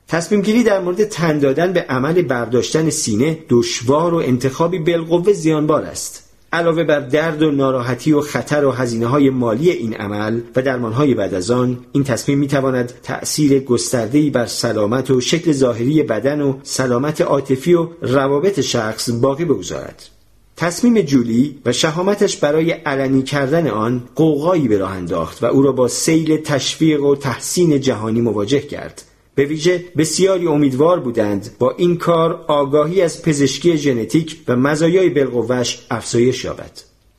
تصمیم 0.08 0.42
گیری 0.42 0.64
در 0.64 0.82
مورد 0.82 1.04
تن 1.04 1.40
دادن 1.40 1.74
به 1.74 1.82
عمل 1.82 2.22
برداشتن 2.22 2.90
سینه 2.90 3.40
دشوار 3.50 4.14
و 4.14 4.18
انتخابی 4.18 4.80
بالقوه 4.80 5.34
زیانبار 5.34 5.84
است. 5.84 6.25
علاوه 6.56 6.84
بر 6.84 7.00
درد 7.00 7.42
و 7.42 7.52
ناراحتی 7.52 8.12
و 8.12 8.22
خطر 8.22 8.66
و 8.66 8.72
هزینه 8.72 9.08
های 9.08 9.30
مالی 9.30 9.70
این 9.70 9.94
عمل 9.94 10.42
و 10.56 10.62
درمان 10.62 10.94
های 10.94 11.14
بعد 11.14 11.34
از 11.34 11.52
آن 11.52 11.78
این 11.92 12.04
تصمیم 12.04 12.40
می 12.40 12.48
تواند 12.48 12.94
تأثیر 13.04 13.60
گسترده‌ای 13.60 14.30
بر 14.30 14.46
سلامت 14.46 15.12
و 15.12 15.22
شکل 15.22 15.52
ظاهری 15.52 16.04
بدن 16.04 16.42
و 16.42 16.54
سلامت 16.64 17.22
عاطفی 17.22 17.74
و 17.74 17.88
روابط 18.02 18.60
شخص 18.60 19.10
باقی 19.10 19.46
بگذارد. 19.46 20.10
تصمیم 20.58 21.02
جولی 21.02 21.60
و 21.66 21.72
شهامتش 21.72 22.38
برای 22.38 22.72
علنی 22.72 23.22
کردن 23.22 23.68
آن 23.68 24.04
قوقایی 24.16 24.68
به 24.68 24.78
راه 24.78 24.92
انداخت 24.92 25.44
و 25.44 25.46
او 25.46 25.62
را 25.62 25.72
با 25.72 25.88
سیل 25.88 26.38
تشویق 26.38 27.04
و 27.04 27.16
تحسین 27.16 27.82
جهانی 27.82 28.22
مواجه 28.22 28.62
کرد. 28.62 29.02
به 29.36 29.46
ویژه 29.46 29.86
بسیاری 29.98 30.48
امیدوار 30.48 31.00
بودند 31.00 31.50
با 31.60 31.72
این 31.72 31.98
کار 31.98 32.46
آگاهی 32.48 33.02
از 33.02 33.22
پزشکی 33.22 33.78
ژنتیک 33.78 34.38
و 34.48 34.56
مزایای 34.56 35.10
بالقوهش 35.10 35.86
افزایش 35.92 36.44
یابد. 36.44 36.72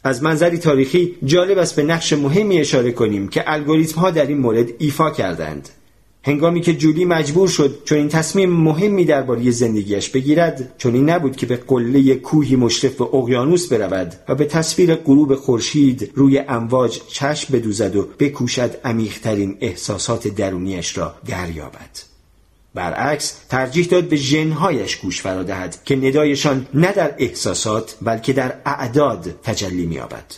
از 0.05 0.23
منظری 0.23 0.59
تاریخی 0.59 1.17
جالب 1.25 1.59
است 1.59 1.77
به 1.77 1.83
نقش 1.83 2.13
مهمی 2.13 2.59
اشاره 2.59 2.93
کنیم 2.93 3.29
که 3.29 3.45
الگوریتم 3.47 4.01
ها 4.01 4.11
در 4.11 4.27
این 4.27 4.39
مورد 4.39 4.69
ایفا 4.79 5.11
کردند. 5.11 5.69
هنگامی 6.27 6.61
که 6.61 6.75
جولی 6.75 7.05
مجبور 7.05 7.49
شد 7.49 7.83
چون 7.85 7.99
این 7.99 8.09
تصمیم 8.09 8.51
مهمی 8.51 9.05
درباره 9.05 9.51
زندگیش 9.51 10.09
بگیرد 10.09 10.75
چون 10.79 10.95
این 10.95 11.11
نبود 11.11 11.37
که 11.37 11.47
به 11.47 11.57
قله 11.57 12.15
کوهی 12.15 12.57
مشرف 12.57 12.95
به 12.95 13.15
اقیانوس 13.15 13.73
برود 13.73 14.15
و 14.29 14.35
به 14.35 14.45
تصویر 14.45 14.95
غروب 14.95 15.35
خورشید 15.35 16.13
روی 16.15 16.39
امواج 16.39 17.01
چشم 17.09 17.59
بدوزد 17.59 17.97
و 17.97 18.09
بکوشد 18.19 18.77
عمیقترین 18.85 19.57
احساسات 19.61 20.29
درونیش 20.29 20.99
را 20.99 21.15
دریابد. 21.27 21.91
برعکس 22.75 23.41
ترجیح 23.49 23.87
داد 23.87 24.05
به 24.05 24.17
ژنهایش 24.17 24.97
گوش 24.97 25.21
فرا 25.21 25.43
دهد 25.43 25.85
که 25.85 25.97
ندایشان 25.97 26.67
نه 26.75 26.93
در 26.93 27.15
احساسات 27.19 27.97
بلکه 28.03 28.33
در 28.33 28.55
اعداد 28.67 29.35
تجلی 29.43 29.87
مییابد. 29.87 30.35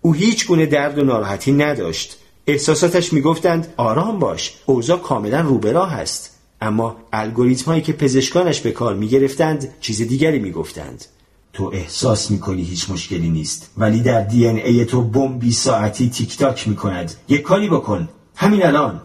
او 0.00 0.12
هیچ 0.12 0.46
گونه 0.46 0.66
درد 0.66 0.98
و 0.98 1.04
ناراحتی 1.04 1.52
نداشت. 1.52 2.18
احساساتش 2.46 3.12
می‌گفتند 3.12 3.74
آرام 3.76 4.18
باش 4.18 4.54
اوضاع 4.66 4.98
کاملا 4.98 5.40
روبراه 5.40 5.92
است 5.92 6.38
اما 6.60 6.96
الگوریتم 7.12 7.64
هایی 7.64 7.82
که 7.82 7.92
پزشکانش 7.92 8.60
به 8.60 8.72
کار 8.72 8.94
می‌گرفتند 8.94 9.74
چیز 9.80 10.02
دیگری 10.02 10.38
می‌گفتند. 10.38 11.04
تو 11.52 11.70
احساس 11.74 12.30
می‌کنی 12.30 12.62
هیچ 12.62 12.90
مشکلی 12.90 13.30
نیست 13.30 13.70
ولی 13.76 14.00
در 14.00 14.20
دی 14.20 14.46
ان 14.46 14.56
ای 14.56 14.84
تو 14.84 15.02
بمبی 15.02 15.52
ساعتی 15.52 16.10
تیک 16.10 16.38
تاک 16.38 16.68
می‌کند. 16.68 17.14
یک 17.28 17.42
کاری 17.42 17.68
بکن. 17.68 18.08
همین 18.36 18.66
الان. 18.66 19.00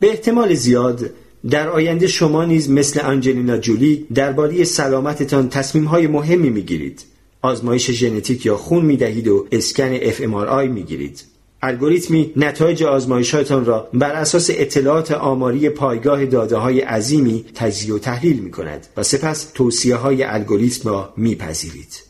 به 0.00 0.10
احتمال 0.10 0.54
زیاد 0.54 1.10
در 1.50 1.68
آینده 1.68 2.06
شما 2.06 2.44
نیز 2.44 2.70
مثل 2.70 3.00
آنجلینا 3.00 3.58
جولی 3.58 4.06
درباره 4.14 4.64
سلامتتان 4.64 5.48
تصمیمهای 5.48 6.06
مهمی 6.06 6.50
می‌گیرید. 6.50 7.04
آزمایش 7.42 7.90
ژنتیک 7.90 8.46
یا 8.46 8.56
خون 8.56 8.84
می‌دهید 8.84 9.28
و 9.28 9.46
اسکن 9.52 9.98
اف 10.02 10.20
ام 10.20 10.25
آر 10.25 10.34
آی 10.34 10.68
می‌گیرید. 10.68 11.24
الگوریتمی 11.62 12.32
نتایج 12.36 12.82
آزمایشتان 12.82 13.64
را 13.64 13.88
بر 13.94 14.12
اساس 14.12 14.50
اطلاعات 14.52 15.12
آماری 15.12 15.68
پایگاه 15.68 16.26
داده 16.26 16.56
های 16.56 16.80
عظیمی 16.80 17.44
تجزیه 17.54 17.94
و 17.94 17.98
تحلیل 17.98 18.38
می 18.38 18.50
کند 18.50 18.86
و 18.96 19.02
سپس 19.02 19.50
توصیه 19.54 19.96
های 19.96 20.22
الگوریتم 20.22 20.88
را 20.88 21.12
میپذیرید. 21.16 22.02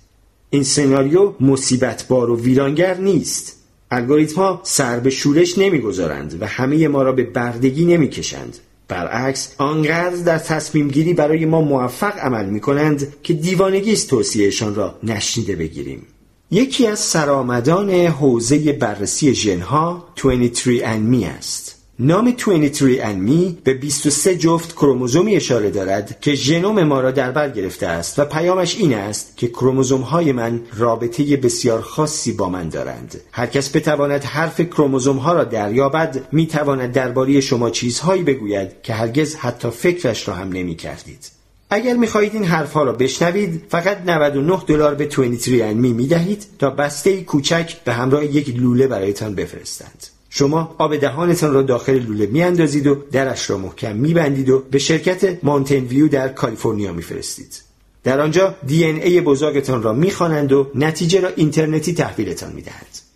این 0.51 0.63
سناریو 0.63 1.33
مصیبت 1.41 2.09
بار 2.09 2.31
و 2.31 2.41
ویرانگر 2.41 2.95
نیست. 2.95 3.57
الگوریتم 3.91 4.37
ها 4.37 4.61
سر 4.63 5.01
به 5.01 5.11
شورش 5.11 5.59
نمی‌گذارند 5.59 6.43
و 6.43 6.47
همه 6.47 6.89
ما 6.89 7.03
را 7.03 7.13
به 7.13 7.23
بردگی 7.23 7.85
نمی‌کشند. 7.85 8.57
برعکس 8.89 9.55
آنقدر 9.59 10.17
در 10.17 10.39
تصمیم 10.39 10.89
گیری 10.89 11.15
برای 11.15 11.45
ما 11.45 11.61
موفق 11.61 12.19
عمل 12.19 12.47
می 12.47 12.61
کنند 12.61 13.15
که 13.23 13.35
دیوانگی 13.35 13.93
است 13.93 14.11
توصیهشان 14.11 14.75
را 14.75 14.95
نشنیده 15.03 15.57
بگیریم. 15.57 16.07
یکی 16.51 16.87
از 16.87 16.99
سرآمدان 16.99 17.91
حوزه 17.91 18.73
بررسی 18.73 19.35
ژنها 19.35 20.09
23andMe 20.17 21.25
است. 21.25 21.75
نام 21.99 22.37
23andMe 22.37 23.55
به 23.65 23.75
23 23.75 24.37
جفت 24.37 24.73
کروموزومی 24.73 25.37
اشاره 25.37 25.71
دارد 25.71 26.21
که 26.21 26.35
ژنوم 26.35 26.83
ما 26.83 27.01
را 27.01 27.11
در 27.11 27.31
بر 27.31 27.51
گرفته 27.51 27.87
است 27.87 28.19
و 28.19 28.25
پیامش 28.25 28.77
این 28.77 28.95
است 28.95 29.37
که 29.37 29.49
کروموزوم 29.49 30.01
های 30.01 30.33
من 30.33 30.61
رابطه 30.77 31.37
بسیار 31.37 31.81
خاصی 31.81 32.33
با 32.33 32.49
من 32.49 32.69
دارند. 32.69 33.21
هر 33.33 33.47
کس 33.47 33.77
بتواند 33.77 34.25
حرف 34.25 34.61
کروموزوم 34.61 35.17
ها 35.17 35.33
را 35.33 35.45
دریابد 35.45 36.29
می 36.33 36.47
تواند 36.47 36.93
درباره 36.93 37.41
شما 37.41 37.71
چیزهایی 37.71 38.23
بگوید 38.23 38.83
که 38.83 38.95
هرگز 38.95 39.35
حتی 39.35 39.71
فکرش 39.71 40.29
را 40.29 40.35
هم 40.35 40.49
نمی 40.49 40.75
کردید. 40.75 41.38
اگر 41.71 41.97
می‌خواهید 41.97 42.35
این 42.35 42.45
حرفها 42.45 42.83
را 42.83 42.93
بشنوید 42.93 43.63
فقط 43.69 43.99
99 44.07 44.63
دلار 44.67 44.95
به 44.95 45.05
23 45.05 45.75
می 45.75 45.93
می‌دهید 45.93 46.47
تا 46.59 46.71
بسته 46.71 47.23
کوچک 47.23 47.85
به 47.85 47.93
همراه 47.93 48.25
یک 48.25 48.57
لوله 48.57 48.87
برایتان 48.87 49.35
بفرستند. 49.35 50.07
شما 50.31 50.75
آب 50.79 50.97
دهانتان 50.97 51.53
را 51.55 51.63
داخل 51.63 51.99
لوله 51.99 52.27
میاندازید 52.27 52.87
و 52.87 52.95
درش 53.13 53.51
را 53.51 53.59
محکم 53.59 53.97
میبندید 53.97 54.51
و 54.51 54.59
به 54.71 54.79
شرکت 54.79 55.45
مانتن 55.45 55.85
ویو 55.85 56.09
در 56.09 56.29
کالیفرنیا 56.29 56.93
میفرستید. 56.93 57.63
در 58.05 58.21
آنجا 58.21 58.55
دی 58.67 58.85
ای 58.85 59.21
بزرگتان 59.21 59.83
را 59.83 59.93
می‌خوانند 59.93 60.53
و 60.53 60.71
نتیجه 60.75 61.21
را 61.21 61.29
اینترنتی 61.37 61.95
تحویلتان 61.95 62.53
می‌دهند. 62.53 63.08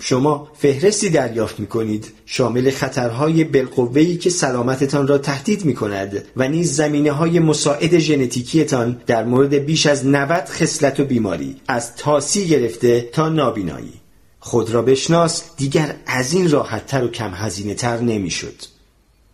شما 0.00 0.48
فهرستی 0.58 1.10
دریافت 1.10 1.60
می 1.60 1.66
کنید 1.66 2.12
شامل 2.26 2.70
خطرهای 2.70 3.44
بالقوه‌ای 3.44 4.16
که 4.16 4.30
سلامتتان 4.30 5.08
را 5.08 5.18
تهدید 5.18 5.64
می 5.64 5.74
کند 5.74 6.24
و 6.36 6.48
نیز 6.48 6.76
زمینه 6.76 7.12
های 7.12 7.38
مساعد 7.38 7.98
ژنتیکیتان 7.98 9.00
در 9.06 9.24
مورد 9.24 9.54
بیش 9.54 9.86
از 9.86 10.06
90 10.06 10.44
خصلت 10.44 11.00
و 11.00 11.04
بیماری 11.04 11.56
از 11.68 11.96
تاسی 11.96 12.48
گرفته 12.48 13.00
تا 13.00 13.28
نابینایی 13.28 13.92
خود 14.40 14.70
را 14.70 14.82
بشناس 14.82 15.42
دیگر 15.56 15.94
از 16.06 16.32
این 16.32 16.50
راحتتر 16.50 17.04
و 17.04 17.08
کم 17.08 17.30
هزینه 17.34 17.74
تر 17.74 18.00
نمی 18.00 18.30
شد. 18.30 18.54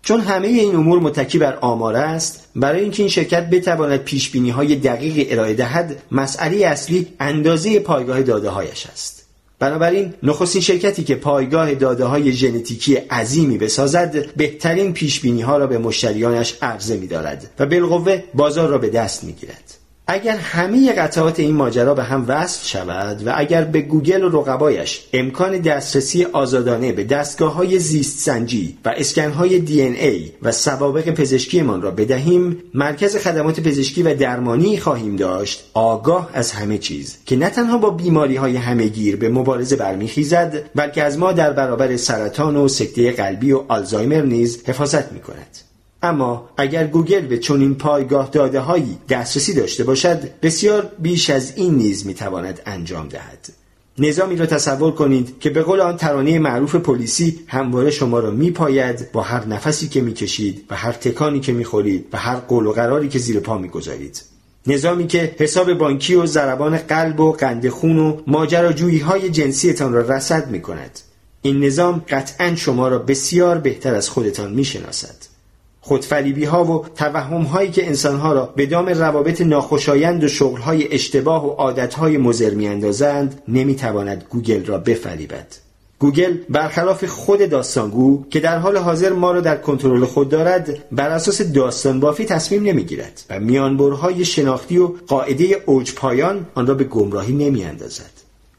چون 0.03 0.21
همه 0.21 0.49
این 0.49 0.77
امور 0.77 1.01
متکی 1.01 1.39
بر 1.39 1.55
آماره 1.55 1.99
است 1.99 2.49
برای 2.57 2.81
اینکه 2.83 3.03
این 3.03 3.11
شرکت 3.11 3.51
بتواند 3.51 4.01
پیش 4.01 4.31
بینی 4.31 4.51
های 4.51 4.77
دقیق 4.77 5.27
ارائه 5.31 5.55
دهد 5.55 6.03
مسئله 6.11 6.67
اصلی 6.67 7.07
اندازه 7.21 7.79
پایگاه 7.79 8.23
داده 8.23 8.51
هایش 8.51 8.87
است 8.87 9.14
بنابراین 9.59 10.15
نخستین 10.23 10.63
شرکتی 10.63 11.05
که 11.05 11.15
پایگاه 11.15 11.75
داده 11.75 12.05
های 12.05 12.33
ژنتیکی 12.33 12.95
عظیمی 12.95 13.59
بسازد 13.59 14.35
بهترین 14.37 14.93
پیش 14.93 15.21
بینی 15.21 15.43
ها 15.43 15.57
را 15.57 15.67
به 15.67 15.79
مشتریانش 15.79 16.59
عرضه 16.63 16.97
می 16.97 17.07
دارد 17.07 17.51
و 17.59 17.67
بالقوه 17.67 18.23
بازار 18.35 18.69
را 18.69 18.79
به 18.79 18.89
دست 18.89 19.25
می 19.25 19.33
گیرد. 19.33 19.64
اگر 20.07 20.37
همه 20.37 20.93
قطعات 20.93 21.41
این 21.41 21.55
ماجرا 21.55 21.95
به 21.95 22.03
هم 22.03 22.25
وصل 22.29 22.67
شود 22.67 23.27
و 23.27 23.33
اگر 23.37 23.65
به 23.65 23.81
گوگل 23.81 24.25
و 24.25 24.29
رقبایش 24.29 25.05
امکان 25.13 25.59
دسترسی 25.59 26.25
آزادانه 26.25 26.93
به 26.93 27.05
دستگاه 27.05 27.55
های 27.55 27.79
زیست 27.79 28.19
سنجی 28.19 28.79
و 28.85 28.95
اسکن 28.97 29.31
های 29.31 29.59
دی 29.59 29.83
ای 29.83 30.31
و 30.43 30.53
سوابق 30.53 31.11
پزشکیمان 31.11 31.83
را 31.83 31.91
بدهیم 31.91 32.63
مرکز 32.75 33.17
خدمات 33.17 33.61
پزشکی 33.61 34.03
و 34.03 34.15
درمانی 34.15 34.79
خواهیم 34.79 35.17
داشت 35.17 35.65
آگاه 35.75 36.31
از 36.35 36.53
همه 36.53 36.79
چیز 36.79 37.17
که 37.27 37.37
نه 37.37 37.51
تنها 37.51 37.79
با 37.79 37.91
بیماری 37.91 38.37
های 38.37 38.57
همهگیر 38.57 39.17
به 39.17 39.29
مبارزه 39.29 39.77
برمیخیزد 39.77 40.71
بلکه 40.75 41.03
از 41.03 41.19
ما 41.19 41.33
در 41.33 41.53
برابر 41.53 41.97
سرطان 41.97 42.57
و 42.57 42.69
سکته 42.69 43.13
قلبی 43.13 43.53
و 43.53 43.63
آلزایمر 43.69 44.23
نیز 44.23 44.63
حفاظت 44.67 45.13
می 45.13 45.21
کند. 45.21 45.74
اما 46.05 46.49
اگر 46.57 46.87
گوگل 46.87 47.21
به 47.21 47.39
چنین 47.39 47.75
پایگاه 47.75 48.31
داده 48.31 48.61
هایی 48.61 48.99
دسترسی 49.09 49.55
داشته 49.55 49.85
باشد 49.85 50.41
بسیار 50.41 50.91
بیش 50.99 51.31
از 51.31 51.53
این 51.57 51.75
نیز 51.75 52.07
می‌تواند 52.07 52.61
انجام 52.67 53.09
دهد. 53.09 53.49
نظامی 53.99 54.37
را 54.37 54.47
تصور 54.47 54.93
کنید 54.93 55.39
که 55.41 55.51
به 55.51 55.63
قول 55.63 55.81
آن 55.81 55.97
ترانه 55.97 56.39
معروف 56.39 56.75
پلیسی 56.75 57.41
همواره 57.47 57.91
شما 57.91 58.21
را 58.21 58.31
میپاید 58.31 59.13
با 59.13 59.23
هر 59.23 59.47
نفسی 59.47 59.89
که 59.89 60.01
می‌کشید 60.01 60.65
و 60.71 60.77
هر 60.77 60.93
تکانی 60.93 61.41
که 61.41 61.53
می‌خورید 61.53 62.07
و 62.13 62.19
هر 62.19 62.37
قول 62.37 62.67
و 62.67 62.73
قراری 62.73 63.09
که 63.09 63.19
زیر 63.19 63.41
پا 63.41 63.59
می‌گذارید. 63.59 64.23
نظامی 64.67 65.07
که 65.07 65.37
حساب 65.39 65.75
بانکی 65.75 66.15
و 66.15 66.27
ضربان 66.27 66.77
قلب 66.77 67.21
و 67.21 67.33
قند 67.33 67.69
خون 67.69 67.99
و 67.99 68.21
ماجراجویی 68.27 68.99
های 68.99 69.31
جنسیتان 69.31 69.93
را 69.93 70.01
رصد 70.01 70.51
می 70.51 70.63
کند. 70.63 71.01
این 71.43 71.65
نظام 71.65 72.05
قطعا 72.09 72.57
شما 72.57 72.89
را 72.89 72.99
بسیار 72.99 73.59
بهتر 73.59 73.95
از 73.95 74.09
خودتان 74.09 74.53
می 74.53 74.65
خودفریبی 75.87 76.45
ها 76.45 76.65
و 76.65 76.85
توهم 76.97 77.43
هایی 77.43 77.71
که 77.71 77.87
انسان 77.87 78.17
ها 78.17 78.33
را 78.33 78.53
به 78.57 78.67
دام 78.67 78.89
روابط 78.89 79.41
ناخوشایند 79.41 80.25
و 80.25 80.29
شغل 80.29 80.61
های 80.61 80.95
اشتباه 80.95 81.47
و 81.47 81.51
عادت 81.51 81.95
های 81.95 82.19
مضر 82.19 82.51
می 82.51 82.69
اندازند 82.69 83.43
نمی 83.49 83.75
تواند 83.75 84.25
گوگل 84.31 84.65
را 84.65 84.79
بفریبد. 84.79 85.47
گوگل 85.99 86.37
برخلاف 86.49 87.05
خود 87.05 87.49
داستانگو 87.51 88.25
که 88.31 88.41
در 88.41 88.59
حال 88.59 88.77
حاضر 88.77 89.13
ما 89.13 89.33
را 89.33 89.41
در 89.41 89.57
کنترل 89.57 90.05
خود 90.05 90.29
دارد 90.29 90.79
بر 90.93 91.11
اساس 91.11 91.43
داستان 91.43 92.01
بافی 92.01 92.25
تصمیم 92.25 92.63
نمی‌گیرد 92.63 93.23
و 93.31 93.41
میانبرهای 93.41 94.25
شناختی 94.25 94.79
و 94.79 94.87
قاعده 95.07 95.63
اوج 95.67 95.95
پایان 95.95 96.47
آن 96.55 96.67
را 96.67 96.75
به 96.75 96.85
گمراهی 96.85 97.33
نمی 97.33 97.65
اندازد. 97.65 98.11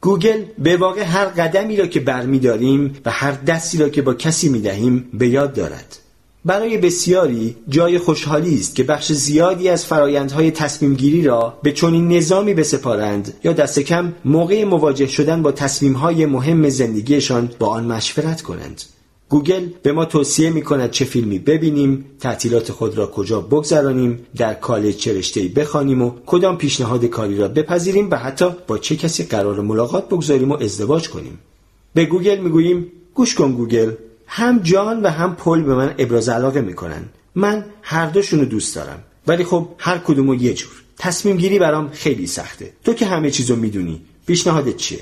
گوگل 0.01 0.43
به 0.59 0.77
واقع 0.77 1.01
هر 1.03 1.25
قدمی 1.25 1.77
را 1.77 1.87
که 1.87 1.99
برمیداریم 1.99 2.95
و 3.05 3.11
هر 3.11 3.31
دستی 3.31 3.77
را 3.77 3.89
که 3.89 4.01
با 4.01 4.13
کسی 4.13 4.49
می 4.49 4.61
دهیم 4.61 5.09
به 5.13 5.27
یاد 5.27 5.53
دارد. 5.53 6.04
برای 6.45 6.77
بسیاری 6.77 7.55
جای 7.69 7.99
خوشحالی 7.99 8.55
است 8.55 8.75
که 8.75 8.83
بخش 8.83 9.11
زیادی 9.11 9.69
از 9.69 9.85
فرایندهای 9.85 10.51
تصمیم 10.51 10.93
گیری 10.93 11.23
را 11.23 11.57
به 11.63 11.71
چنین 11.71 12.07
نظامی 12.07 12.53
بسپارند 12.53 13.33
یا 13.43 13.53
دست 13.53 13.79
کم 13.79 14.13
موقع 14.25 14.63
مواجه 14.63 15.07
شدن 15.07 15.41
با 15.41 15.51
تصمیمهای 15.51 16.25
مهم 16.25 16.69
زندگیشان 16.69 17.49
با 17.59 17.67
آن 17.67 17.85
مشورت 17.85 18.41
کنند. 18.41 18.81
گوگل 19.29 19.69
به 19.83 19.91
ما 19.91 20.05
توصیه 20.05 20.49
می 20.49 20.61
کند 20.61 20.91
چه 20.91 21.05
فیلمی 21.05 21.39
ببینیم، 21.39 22.05
تعطیلات 22.19 22.71
خود 22.71 22.97
را 22.97 23.07
کجا 23.07 23.41
بگذرانیم، 23.41 24.19
در 24.37 24.53
کالج 24.53 24.95
چه 24.95 25.17
رشته‌ای 25.17 25.47
بخوانیم 25.47 26.01
و 26.01 26.11
کدام 26.25 26.57
پیشنهاد 26.57 27.05
کاری 27.05 27.37
را 27.37 27.47
بپذیریم 27.47 28.11
و 28.11 28.15
حتی 28.15 28.45
با 28.67 28.77
چه 28.77 28.95
کسی 28.95 29.23
قرار 29.23 29.61
ملاقات 29.61 30.07
بگذاریم 30.09 30.51
و 30.51 30.57
ازدواج 30.63 31.09
کنیم. 31.09 31.39
به 31.93 32.05
گوگل 32.05 32.39
می‌گوییم 32.39 32.91
گوش 33.13 33.35
کن 33.35 33.51
گوگل 33.51 33.91
هم 34.27 34.59
جان 34.59 35.01
و 35.01 35.07
هم 35.07 35.35
پل 35.35 35.61
به 35.61 35.75
من 35.75 35.95
ابراز 35.97 36.29
علاقه 36.29 36.61
می‌کنن. 36.61 37.05
من 37.35 37.65
هر 37.81 38.05
دوشون 38.05 38.39
رو 38.39 38.45
دوست 38.45 38.75
دارم. 38.75 38.99
ولی 39.27 39.43
خب 39.43 39.69
هر 39.77 39.97
کدومو 39.97 40.35
یه 40.35 40.53
جور. 40.53 40.71
تصمیم 40.97 41.37
گیری 41.37 41.59
برام 41.59 41.89
خیلی 41.93 42.27
سخته. 42.27 42.73
تو 42.83 42.93
که 42.93 43.05
همه 43.05 43.31
چیزو 43.31 43.55
می‌دونی. 43.55 44.01
پیشنهادت 44.27 44.77
چیه؟ 44.77 44.99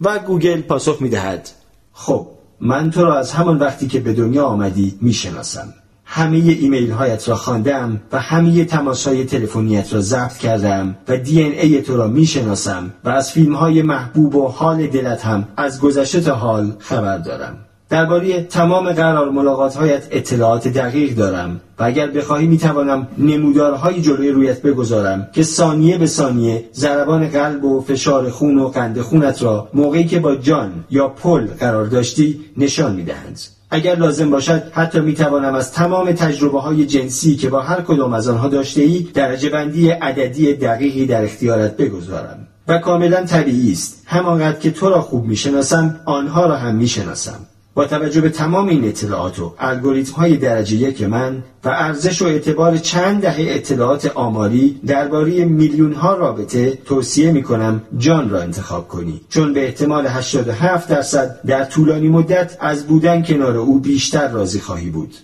و 0.00 0.18
گوگل 0.18 0.60
پاسخ 0.60 1.02
می‌دهد. 1.02 1.48
خب 1.92 2.26
من 2.60 2.90
تو 2.90 3.04
را 3.04 3.18
از 3.18 3.32
همان 3.32 3.58
وقتی 3.58 3.86
که 3.86 4.00
به 4.00 4.12
دنیا 4.12 4.44
آمدی 4.44 4.98
می‌شناسم. 5.00 5.74
همه 6.04 6.36
ایمیل 6.36 6.90
هایت 6.90 7.28
را 7.28 7.36
خواندم 7.36 8.00
و 8.12 8.20
همه 8.20 8.64
تماس 8.64 9.08
های 9.08 9.24
تلفنیت 9.24 9.94
را 9.94 10.00
ضبط 10.00 10.36
کردم 10.36 10.96
و 11.08 11.16
DNA 11.16 11.82
تو 11.82 11.96
را 11.96 12.06
می‌شناسم 12.06 12.94
و 13.04 13.08
از 13.08 13.32
فیلم 13.32 13.54
های 13.54 13.82
محبوب 13.82 14.34
و 14.34 14.48
حال 14.48 14.86
دلت 14.86 15.24
هم 15.24 15.48
از 15.56 15.80
گذشته 15.80 16.20
تا 16.20 16.34
حال 16.34 16.72
خبر 16.78 17.18
دارم. 17.18 17.58
درباره 17.90 18.42
تمام 18.42 18.92
قرار 18.92 19.30
ملاقات 19.30 19.76
هایت 19.76 20.06
اطلاعات 20.10 20.68
دقیق 20.68 21.14
دارم 21.14 21.60
و 21.78 21.84
اگر 21.84 22.10
بخواهی 22.10 22.46
می‌توانم 22.46 23.08
نمودارهایی 23.18 24.02
جلوی 24.02 24.30
رویت 24.30 24.62
بگذارم 24.62 25.28
که 25.32 25.42
ثانیه 25.42 25.98
به 25.98 26.06
ثانیه 26.06 26.64
ضربان 26.74 27.28
قلب 27.28 27.64
و 27.64 27.80
فشار 27.80 28.30
خون 28.30 28.58
و 28.58 28.68
قند 28.68 29.00
خونت 29.00 29.42
را 29.42 29.68
موقعی 29.74 30.04
که 30.04 30.18
با 30.18 30.36
جان 30.36 30.84
یا 30.90 31.08
پل 31.08 31.46
قرار 31.46 31.86
داشتی 31.86 32.40
نشان 32.56 32.96
می‌دهند. 32.96 33.40
اگر 33.70 33.96
لازم 33.96 34.30
باشد 34.30 34.62
حتی 34.72 35.00
می 35.00 35.14
توانم 35.14 35.54
از 35.54 35.72
تمام 35.72 36.12
تجربه 36.12 36.60
های 36.60 36.86
جنسی 36.86 37.36
که 37.36 37.48
با 37.48 37.60
هر 37.60 37.80
کدام 37.80 38.14
از 38.14 38.28
آنها 38.28 38.48
داشته 38.48 38.82
ای 38.82 39.06
درجه 39.14 39.50
بندی 39.50 39.90
عددی 39.90 40.54
دقیقی 40.54 41.06
در 41.06 41.24
اختیارت 41.24 41.76
بگذارم. 41.76 42.46
و 42.68 42.78
کاملا 42.78 43.24
طبیعی 43.24 43.72
است. 43.72 44.02
همانقدر 44.06 44.58
که 44.58 44.70
تو 44.70 44.90
را 44.90 45.00
خوب 45.00 45.26
می‌شناسم 45.26 46.00
آنها 46.04 46.46
را 46.46 46.56
هم 46.56 46.74
می‌شناسم. 46.74 47.38
با 47.74 47.86
توجه 47.86 48.20
به 48.20 48.28
تمام 48.28 48.68
این 48.68 48.84
اطلاعات 48.84 49.38
و 49.38 49.54
الگوریتم 49.58 50.12
های 50.12 50.36
درجه 50.36 50.76
یک 50.76 51.02
من 51.02 51.42
و 51.64 51.68
ارزش 51.68 52.22
و 52.22 52.26
اعتبار 52.26 52.76
چند 52.76 53.22
دهه 53.22 53.46
اطلاعات 53.48 54.06
آماری 54.06 54.80
درباره 54.86 55.44
میلیون 55.44 55.92
ها 55.92 56.14
رابطه 56.14 56.78
توصیه 56.84 57.32
می 57.32 57.42
کنم 57.42 57.82
جان 57.98 58.30
را 58.30 58.40
انتخاب 58.40 58.88
کنی. 58.88 59.20
چون 59.28 59.52
به 59.52 59.64
احتمال 59.64 60.06
87 60.06 60.88
درصد 60.88 61.40
در 61.46 61.64
طولانی 61.64 62.08
مدت 62.08 62.56
از 62.60 62.86
بودن 62.86 63.22
کنار 63.22 63.56
او 63.56 63.80
بیشتر 63.80 64.28
راضی 64.28 64.60
خواهی 64.60 64.90
بود. 64.90 65.14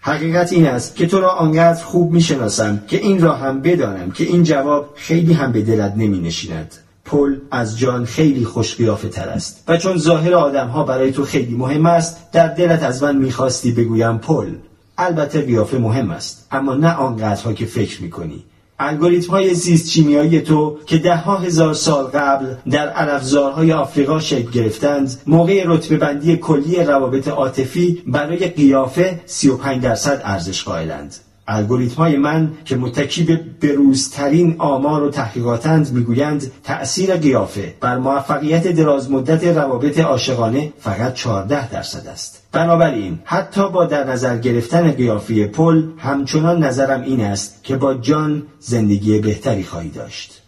حقیقت 0.00 0.52
این 0.52 0.66
است 0.66 0.96
که 0.96 1.06
تو 1.06 1.20
را 1.20 1.30
آنقدر 1.30 1.82
خوب 1.84 2.12
می 2.12 2.20
شناسم 2.20 2.82
که 2.88 2.96
این 2.96 3.20
را 3.20 3.34
هم 3.34 3.60
بدانم 3.60 4.10
که 4.10 4.24
این 4.24 4.42
جواب 4.42 4.92
خیلی 4.94 5.32
هم 5.32 5.52
به 5.52 5.62
دلت 5.62 5.92
نمی 5.96 6.18
نشیند 6.18 6.74
پل 7.06 7.36
از 7.50 7.78
جان 7.78 8.04
خیلی 8.04 8.44
خوش 8.44 8.76
قیافه 8.76 9.08
تر 9.08 9.28
است. 9.28 9.64
و 9.68 9.76
چون 9.76 9.98
ظاهر 9.98 10.34
آدم 10.34 10.68
ها 10.68 10.84
برای 10.84 11.12
تو 11.12 11.24
خیلی 11.24 11.54
مهم 11.54 11.86
است 11.86 12.32
در 12.32 12.48
دلت 12.48 12.82
از 12.82 13.02
من 13.02 13.16
می‌خواستی 13.16 13.72
بگویم 13.72 14.18
پل. 14.18 14.54
البته 14.98 15.40
قیافه 15.40 15.78
مهم 15.78 16.10
است 16.10 16.46
اما 16.50 16.74
نه 16.74 16.94
آنقدرها 16.94 17.52
که 17.52 17.66
فکر 17.66 18.02
می‌کنی. 18.02 18.44
الگوریتم 18.78 19.30
های 19.30 19.54
زیست 19.54 19.88
چیمیایی 19.88 20.40
تو 20.40 20.78
که 20.86 20.98
ده 20.98 21.16
ها 21.16 21.36
هزار 21.36 21.74
سال 21.74 22.04
قبل 22.04 22.54
در 22.70 22.88
علفزارهای 22.88 23.72
آفریقا 23.72 24.20
شکل 24.20 24.50
گرفتند 24.50 25.20
موقع 25.26 25.64
رتبه 25.66 25.96
بندی 25.96 26.36
کلی 26.36 26.84
روابط 26.84 27.28
عاطفی 27.28 28.02
برای 28.06 28.48
قیافه 28.48 29.20
35 29.26 29.82
درصد 29.82 30.20
ارزش 30.24 30.64
قائلند. 30.64 31.14
الگوریتم 31.48 31.94
های 31.94 32.16
من 32.16 32.52
که 32.64 32.76
متکی 32.76 33.24
به 33.24 33.40
بروزترین 33.60 34.56
آمار 34.58 35.02
و 35.02 35.10
تحقیقاتند 35.10 35.92
می‌گویند 35.92 36.52
تأثیر 36.64 37.16
قیافه 37.16 37.74
بر 37.80 37.98
موفقیت 37.98 38.68
درازمدت 38.68 39.44
روابط 39.44 39.98
عاشقانه 39.98 40.72
فقط 40.78 41.14
14 41.14 41.70
درصد 41.70 42.06
است 42.06 42.42
بنابراین 42.52 43.18
حتی 43.24 43.68
با 43.70 43.84
در 43.84 44.04
نظر 44.04 44.38
گرفتن 44.38 44.90
قیافه 44.90 45.46
پل 45.46 45.82
همچنان 45.98 46.64
نظرم 46.64 47.02
این 47.02 47.20
است 47.20 47.64
که 47.64 47.76
با 47.76 47.94
جان 47.94 48.42
زندگی 48.60 49.18
بهتری 49.18 49.64
خواهی 49.64 49.88
داشت 49.88 50.42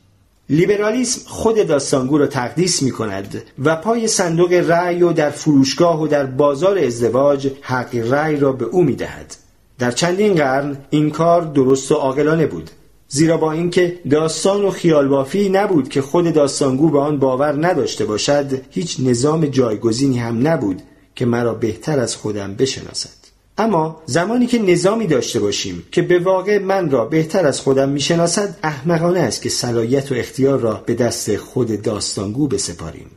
لیبرالیسم 0.51 1.21
خود 1.27 1.67
داستانگو 1.67 2.19
را 2.19 2.27
تقدیس 2.27 2.83
می 2.83 2.91
کند 2.91 3.43
و 3.65 3.77
پای 3.77 4.09
صندوق 4.09 4.53
رأی 4.53 5.03
و 5.03 5.13
در 5.13 5.31
فروشگاه 5.31 6.03
و 6.03 6.07
در 6.07 6.27
بازار 6.27 6.79
ازدواج 6.79 7.49
حق 7.63 7.95
رأی 7.95 8.37
را 8.37 8.53
به 8.53 8.65
او 8.65 8.85
می 8.85 8.97
دهد. 8.97 9.37
در 9.79 9.91
چندین 9.91 10.35
قرن 10.35 10.77
این 10.91 11.11
کار 11.11 11.43
درست 11.43 11.93
و 11.93 11.95
عاقلانه 11.95 12.47
بود 12.47 12.71
زیرا 13.09 13.37
با 13.37 13.53
اینکه 13.53 13.99
داستان 14.11 14.65
و 14.65 14.71
خیال 14.71 15.09
بافی 15.09 15.49
نبود 15.49 15.89
که 15.89 16.03
خود 16.03 16.33
داستانگو 16.33 16.91
به 16.91 16.99
آن 16.99 17.19
باور 17.19 17.67
نداشته 17.67 18.05
باشد 18.05 18.61
هیچ 18.71 18.97
نظام 19.01 19.47
جایگزینی 19.47 20.19
هم 20.19 20.49
نبود 20.49 20.83
که 21.15 21.27
مرا 21.27 21.55
بهتر 21.55 21.99
از 21.99 22.17
خودم 22.17 22.55
بشناسد. 22.55 23.19
اما 23.59 24.03
زمانی 24.07 24.47
که 24.47 24.59
نظامی 24.59 25.07
داشته 25.07 25.41
باشیم 25.41 25.83
که 25.93 26.03
به 26.03 26.19
واقع 26.19 26.59
من 26.59 26.91
را 26.91 27.05
بهتر 27.05 27.47
از 27.47 27.61
خودم 27.61 27.89
می‌شناسد 27.89 28.57
احمقانه 28.63 29.21
است 29.21 29.43
که 29.43 29.49
صلاحیت 29.49 30.13
و 30.13 30.15
اختیار 30.15 30.59
را 30.59 30.83
به 30.87 30.95
دست 30.95 31.37
خود 31.37 31.83
داستانگو 31.83 32.49
بسپاریم. 32.49 33.11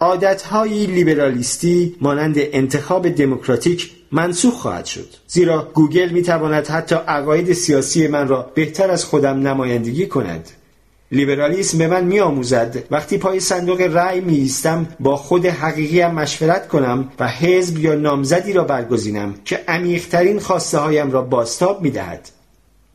عادتهایی 0.00 0.86
لیبرالیستی 0.86 1.96
مانند 2.00 2.36
انتخاب 2.38 3.08
دموکراتیک 3.08 3.90
منسوخ 4.12 4.54
خواهد 4.54 4.84
شد 4.84 5.08
زیرا 5.26 5.70
گوگل 5.74 6.08
می 6.08 6.22
تواند 6.22 6.66
حتی 6.66 6.94
عقاید 6.94 7.52
سیاسی 7.52 8.08
من 8.08 8.28
را 8.28 8.52
بهتر 8.54 8.90
از 8.90 9.04
خودم 9.04 9.48
نمایندگی 9.48 10.06
کند 10.06 10.50
لیبرالیسم 11.12 11.78
به 11.78 11.86
من 11.86 12.04
می 12.04 12.20
آموزد 12.20 12.84
وقتی 12.90 13.18
پای 13.18 13.40
صندوق 13.40 13.80
رأی 13.80 14.20
می 14.20 14.34
ایستم 14.34 14.86
با 15.00 15.16
خود 15.16 15.46
حقیقیم 15.46 16.10
مشورت 16.10 16.68
کنم 16.68 17.12
و 17.18 17.28
حزب 17.28 17.78
یا 17.78 17.94
نامزدی 17.94 18.52
را 18.52 18.64
برگزینم 18.64 19.34
که 19.44 19.64
عمیقترین 19.68 20.38
خواسته 20.40 20.78
هایم 20.78 21.10
را 21.10 21.22
باستاب 21.22 21.82
می 21.82 21.90
دهد. 21.90 22.28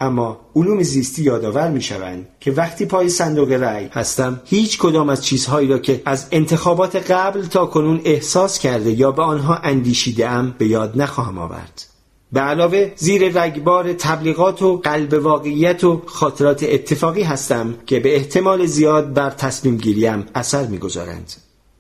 اما 0.04 0.40
علوم 0.56 0.84
زیستی 0.84 1.24
یادآور 1.24 1.70
می 1.72 1.82
شوند 1.82 2.28
که 2.40 2.52
وقتی 2.52 2.86
پای 2.86 3.10
صندوق 3.10 3.52
رأی 3.52 3.90
هستم 3.92 4.42
هیچ 4.46 4.78
کدام 4.78 5.10
از 5.10 5.26
چیزهایی 5.26 5.68
را 5.68 5.80
که 5.80 6.02
از 6.06 6.28
انتخابات 6.32 7.12
قبل 7.12 7.46
تا 7.46 7.66
کنون 7.66 8.02
احساس 8.06 8.60
کرده 8.60 8.92
یا 8.92 9.12
به 9.12 9.24
آنها 9.24 9.56
اندیشیده 9.56 10.30
ام 10.30 10.56
به 10.58 10.68
یاد 10.68 11.02
نخواهم 11.02 11.38
آورد 11.38 11.86
به 12.34 12.40
علاوه 12.40 12.92
زیر 12.96 13.42
رگبار 13.42 13.94
تبلیغات 13.94 14.62
و 14.62 14.78
قلب 14.78 15.14
واقعیت 15.14 15.84
و 15.84 16.02
خاطرات 16.06 16.64
اتفاقی 16.64 17.24
هستم 17.24 17.76
که 17.86 18.00
به 18.00 18.16
احتمال 18.16 18.66
زیاد 18.66 19.14
بر 19.14 19.30
تصمیم 19.30 19.78
گیریم 19.78 20.26
اثر 20.36 20.68
می‌گذارند. 20.68 21.34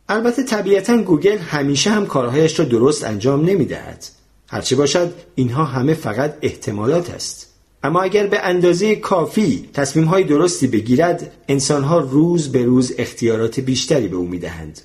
البته 0.09 0.43
طبیعتا 0.43 0.97
گوگل 0.97 1.37
همیشه 1.37 1.89
هم 1.89 2.05
کارهایش 2.05 2.59
را 2.59 2.65
درست 2.65 3.03
انجام 3.03 3.45
نمی 3.45 3.65
دهد. 3.65 4.05
هرچه 4.47 4.75
باشد 4.75 5.13
اینها 5.35 5.65
همه 5.65 5.93
فقط 5.93 6.37
احتمالات 6.41 7.09
است. 7.09 7.52
اما 7.83 8.01
اگر 8.01 8.27
به 8.27 8.39
اندازه 8.39 8.95
کافی 8.95 9.69
تصمیم 9.73 10.05
های 10.05 10.23
درستی 10.23 10.67
بگیرد 10.67 11.31
انسانها 11.47 11.99
روز 11.99 12.51
به 12.51 12.63
روز 12.63 12.93
اختیارات 12.97 13.59
بیشتری 13.59 14.07
به 14.07 14.15
او 14.15 14.27
می‌دهند. 14.27 14.81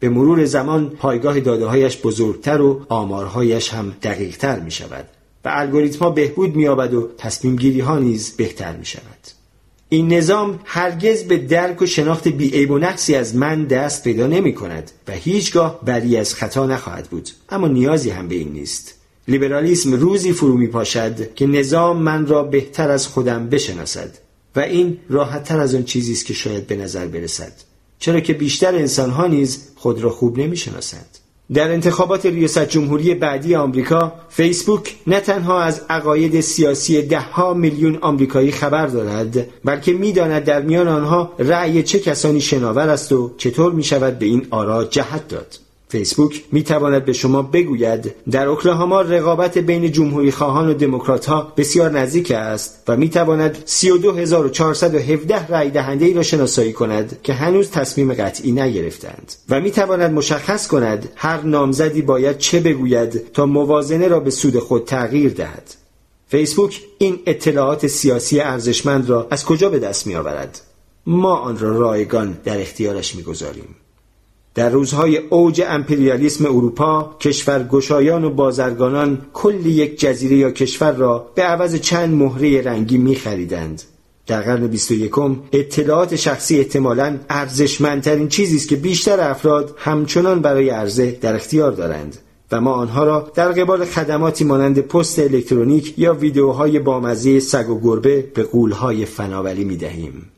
به 0.00 0.08
مرور 0.08 0.44
زمان 0.44 0.90
پایگاه 0.90 1.40
دادههایش 1.40 1.96
بزرگتر 1.96 2.60
و 2.60 2.86
آمارهایش 2.88 3.68
هم 3.68 3.92
دقیقتر 4.02 4.60
می 4.60 4.70
شود 4.70 5.04
و 5.44 5.50
الگوریتما 5.52 6.10
بهبود 6.10 6.56
می 6.56 6.66
و 6.66 7.06
تصمیم 7.18 7.56
گیری 7.56 7.80
ها 7.80 7.98
نیز 7.98 8.36
بهتر 8.36 8.76
می 8.76 8.86
شود. 8.86 9.04
این 9.88 10.12
نظام 10.12 10.60
هرگز 10.64 11.24
به 11.24 11.36
درک 11.36 11.82
و 11.82 11.86
شناخت 11.86 12.28
بیعیب 12.28 12.70
و 12.70 12.78
نقصی 12.78 13.14
از 13.14 13.36
من 13.36 13.64
دست 13.64 14.04
پیدا 14.04 14.26
نمی 14.26 14.54
کند 14.54 14.90
و 15.08 15.12
هیچگاه 15.12 15.80
بری 15.84 16.16
از 16.16 16.34
خطا 16.34 16.66
نخواهد 16.66 17.06
بود 17.06 17.30
اما 17.48 17.68
نیازی 17.68 18.10
هم 18.10 18.28
به 18.28 18.34
این 18.34 18.52
نیست 18.52 18.99
لیبرالیسم 19.30 19.92
روزی 19.92 20.32
فرو 20.32 20.56
می 20.56 20.66
پاشد 20.66 21.34
که 21.34 21.46
نظام 21.46 22.02
من 22.02 22.26
را 22.26 22.42
بهتر 22.42 22.90
از 22.90 23.06
خودم 23.06 23.48
بشناسد 23.48 24.10
و 24.56 24.60
این 24.60 24.98
راحتتر 25.08 25.60
از 25.60 25.74
آن 25.74 25.84
چیزی 25.84 26.12
است 26.12 26.26
که 26.26 26.34
شاید 26.34 26.66
به 26.66 26.76
نظر 26.76 27.06
برسد. 27.06 27.52
چرا 27.98 28.20
که 28.20 28.32
بیشتر 28.32 28.74
انسانها 28.74 29.26
نیز 29.26 29.68
خود 29.76 30.00
را 30.00 30.10
خوب 30.10 30.38
نمی‌شناسند. 30.38 31.18
در 31.54 31.72
انتخابات 31.72 32.26
ریاست 32.26 32.68
جمهوری 32.68 33.14
بعدی 33.14 33.54
آمریکا 33.54 34.12
فیسبوک 34.28 34.96
نه 35.06 35.20
تنها 35.20 35.62
از 35.62 35.82
عقاید 35.90 36.40
سیاسی 36.40 37.02
دهها 37.02 37.54
میلیون 37.54 37.98
آمریکایی 38.00 38.52
خبر 38.52 38.86
دارد 38.86 39.46
بلکه 39.64 39.92
می‌داند 39.92 40.44
در 40.44 40.62
میان 40.62 40.88
آنها 40.88 41.32
رأی 41.38 41.82
چه 41.82 41.98
کسانی 41.98 42.40
شناور 42.40 42.88
است 42.88 43.12
و 43.12 43.34
چطور 43.36 43.72
می 43.72 43.84
شود 43.84 44.18
به 44.18 44.26
این 44.26 44.46
آرا 44.50 44.84
جهت 44.84 45.28
داد. 45.28 45.58
فیسبوک 45.90 46.44
می 46.52 46.62
تواند 46.62 47.04
به 47.04 47.12
شما 47.12 47.42
بگوید 47.42 48.14
در 48.30 48.46
اوکلاهاما 48.46 49.00
رقابت 49.00 49.58
بین 49.58 49.92
جمهوری 49.92 50.30
خواهان 50.30 50.68
و 50.68 50.74
دموکرات 50.74 51.26
ها 51.26 51.52
بسیار 51.56 51.90
نزدیک 51.90 52.30
است 52.30 52.82
و 52.88 52.96
می 52.96 53.08
تواند 53.08 53.58
32417 53.64 55.46
رای 55.46 55.70
دهنده 55.70 56.04
ای 56.04 56.14
را 56.14 56.22
شناسایی 56.22 56.72
کند 56.72 57.18
که 57.22 57.32
هنوز 57.32 57.70
تصمیم 57.70 58.14
قطعی 58.14 58.52
نگرفتند 58.52 59.32
و 59.48 59.60
می 59.60 59.70
تواند 59.70 60.12
مشخص 60.12 60.68
کند 60.68 61.08
هر 61.16 61.42
نامزدی 61.42 62.02
باید 62.02 62.38
چه 62.38 62.60
بگوید 62.60 63.32
تا 63.32 63.46
موازنه 63.46 64.08
را 64.08 64.20
به 64.20 64.30
سود 64.30 64.58
خود 64.58 64.84
تغییر 64.84 65.32
دهد 65.32 65.74
فیسبوک 66.28 66.82
این 66.98 67.18
اطلاعات 67.26 67.86
سیاسی 67.86 68.40
ارزشمند 68.40 69.08
را 69.08 69.26
از 69.30 69.44
کجا 69.44 69.70
به 69.70 69.78
دست 69.78 70.06
می 70.06 70.14
آورد؟ 70.16 70.60
ما 71.06 71.36
آن 71.36 71.58
را 71.58 71.78
رایگان 71.78 72.38
در 72.44 72.60
اختیارش 72.60 73.16
می‌گذاریم. 73.16 73.76
در 74.54 74.70
روزهای 74.70 75.16
اوج 75.16 75.62
امپریالیسم 75.68 76.44
اروپا 76.44 77.16
کشورگشایان 77.20 78.24
و 78.24 78.30
بازرگانان 78.30 79.18
کل 79.32 79.66
یک 79.66 80.00
جزیره 80.00 80.36
یا 80.36 80.50
کشور 80.50 80.92
را 80.92 81.30
به 81.34 81.42
عوض 81.42 81.74
چند 81.74 82.14
مهره 82.14 82.62
رنگی 82.62 82.98
می 82.98 83.14
خریدند. 83.14 83.82
در 84.26 84.40
قرن 84.42 84.66
21 84.66 85.12
اطلاعات 85.52 86.16
شخصی 86.16 86.58
احتمالاً 86.58 87.18
ارزشمندترین 87.30 88.28
چیزی 88.28 88.56
است 88.56 88.68
که 88.68 88.76
بیشتر 88.76 89.20
افراد 89.20 89.74
همچنان 89.78 90.42
برای 90.42 90.70
عرضه 90.70 91.18
در 91.20 91.34
اختیار 91.34 91.72
دارند 91.72 92.18
و 92.52 92.60
ما 92.60 92.72
آنها 92.72 93.04
را 93.04 93.32
در 93.34 93.52
قبال 93.52 93.84
خدماتی 93.84 94.44
مانند 94.44 94.80
پست 94.80 95.18
الکترونیک 95.18 95.94
یا 95.98 96.14
ویدیوهای 96.14 96.78
بامزه 96.78 97.40
سگ 97.40 97.70
و 97.70 97.80
گربه 97.80 98.22
به 98.34 98.42
قولهای 98.42 99.04
فناوری 99.04 99.64
می 99.64 99.76
دهیم. 99.76 100.30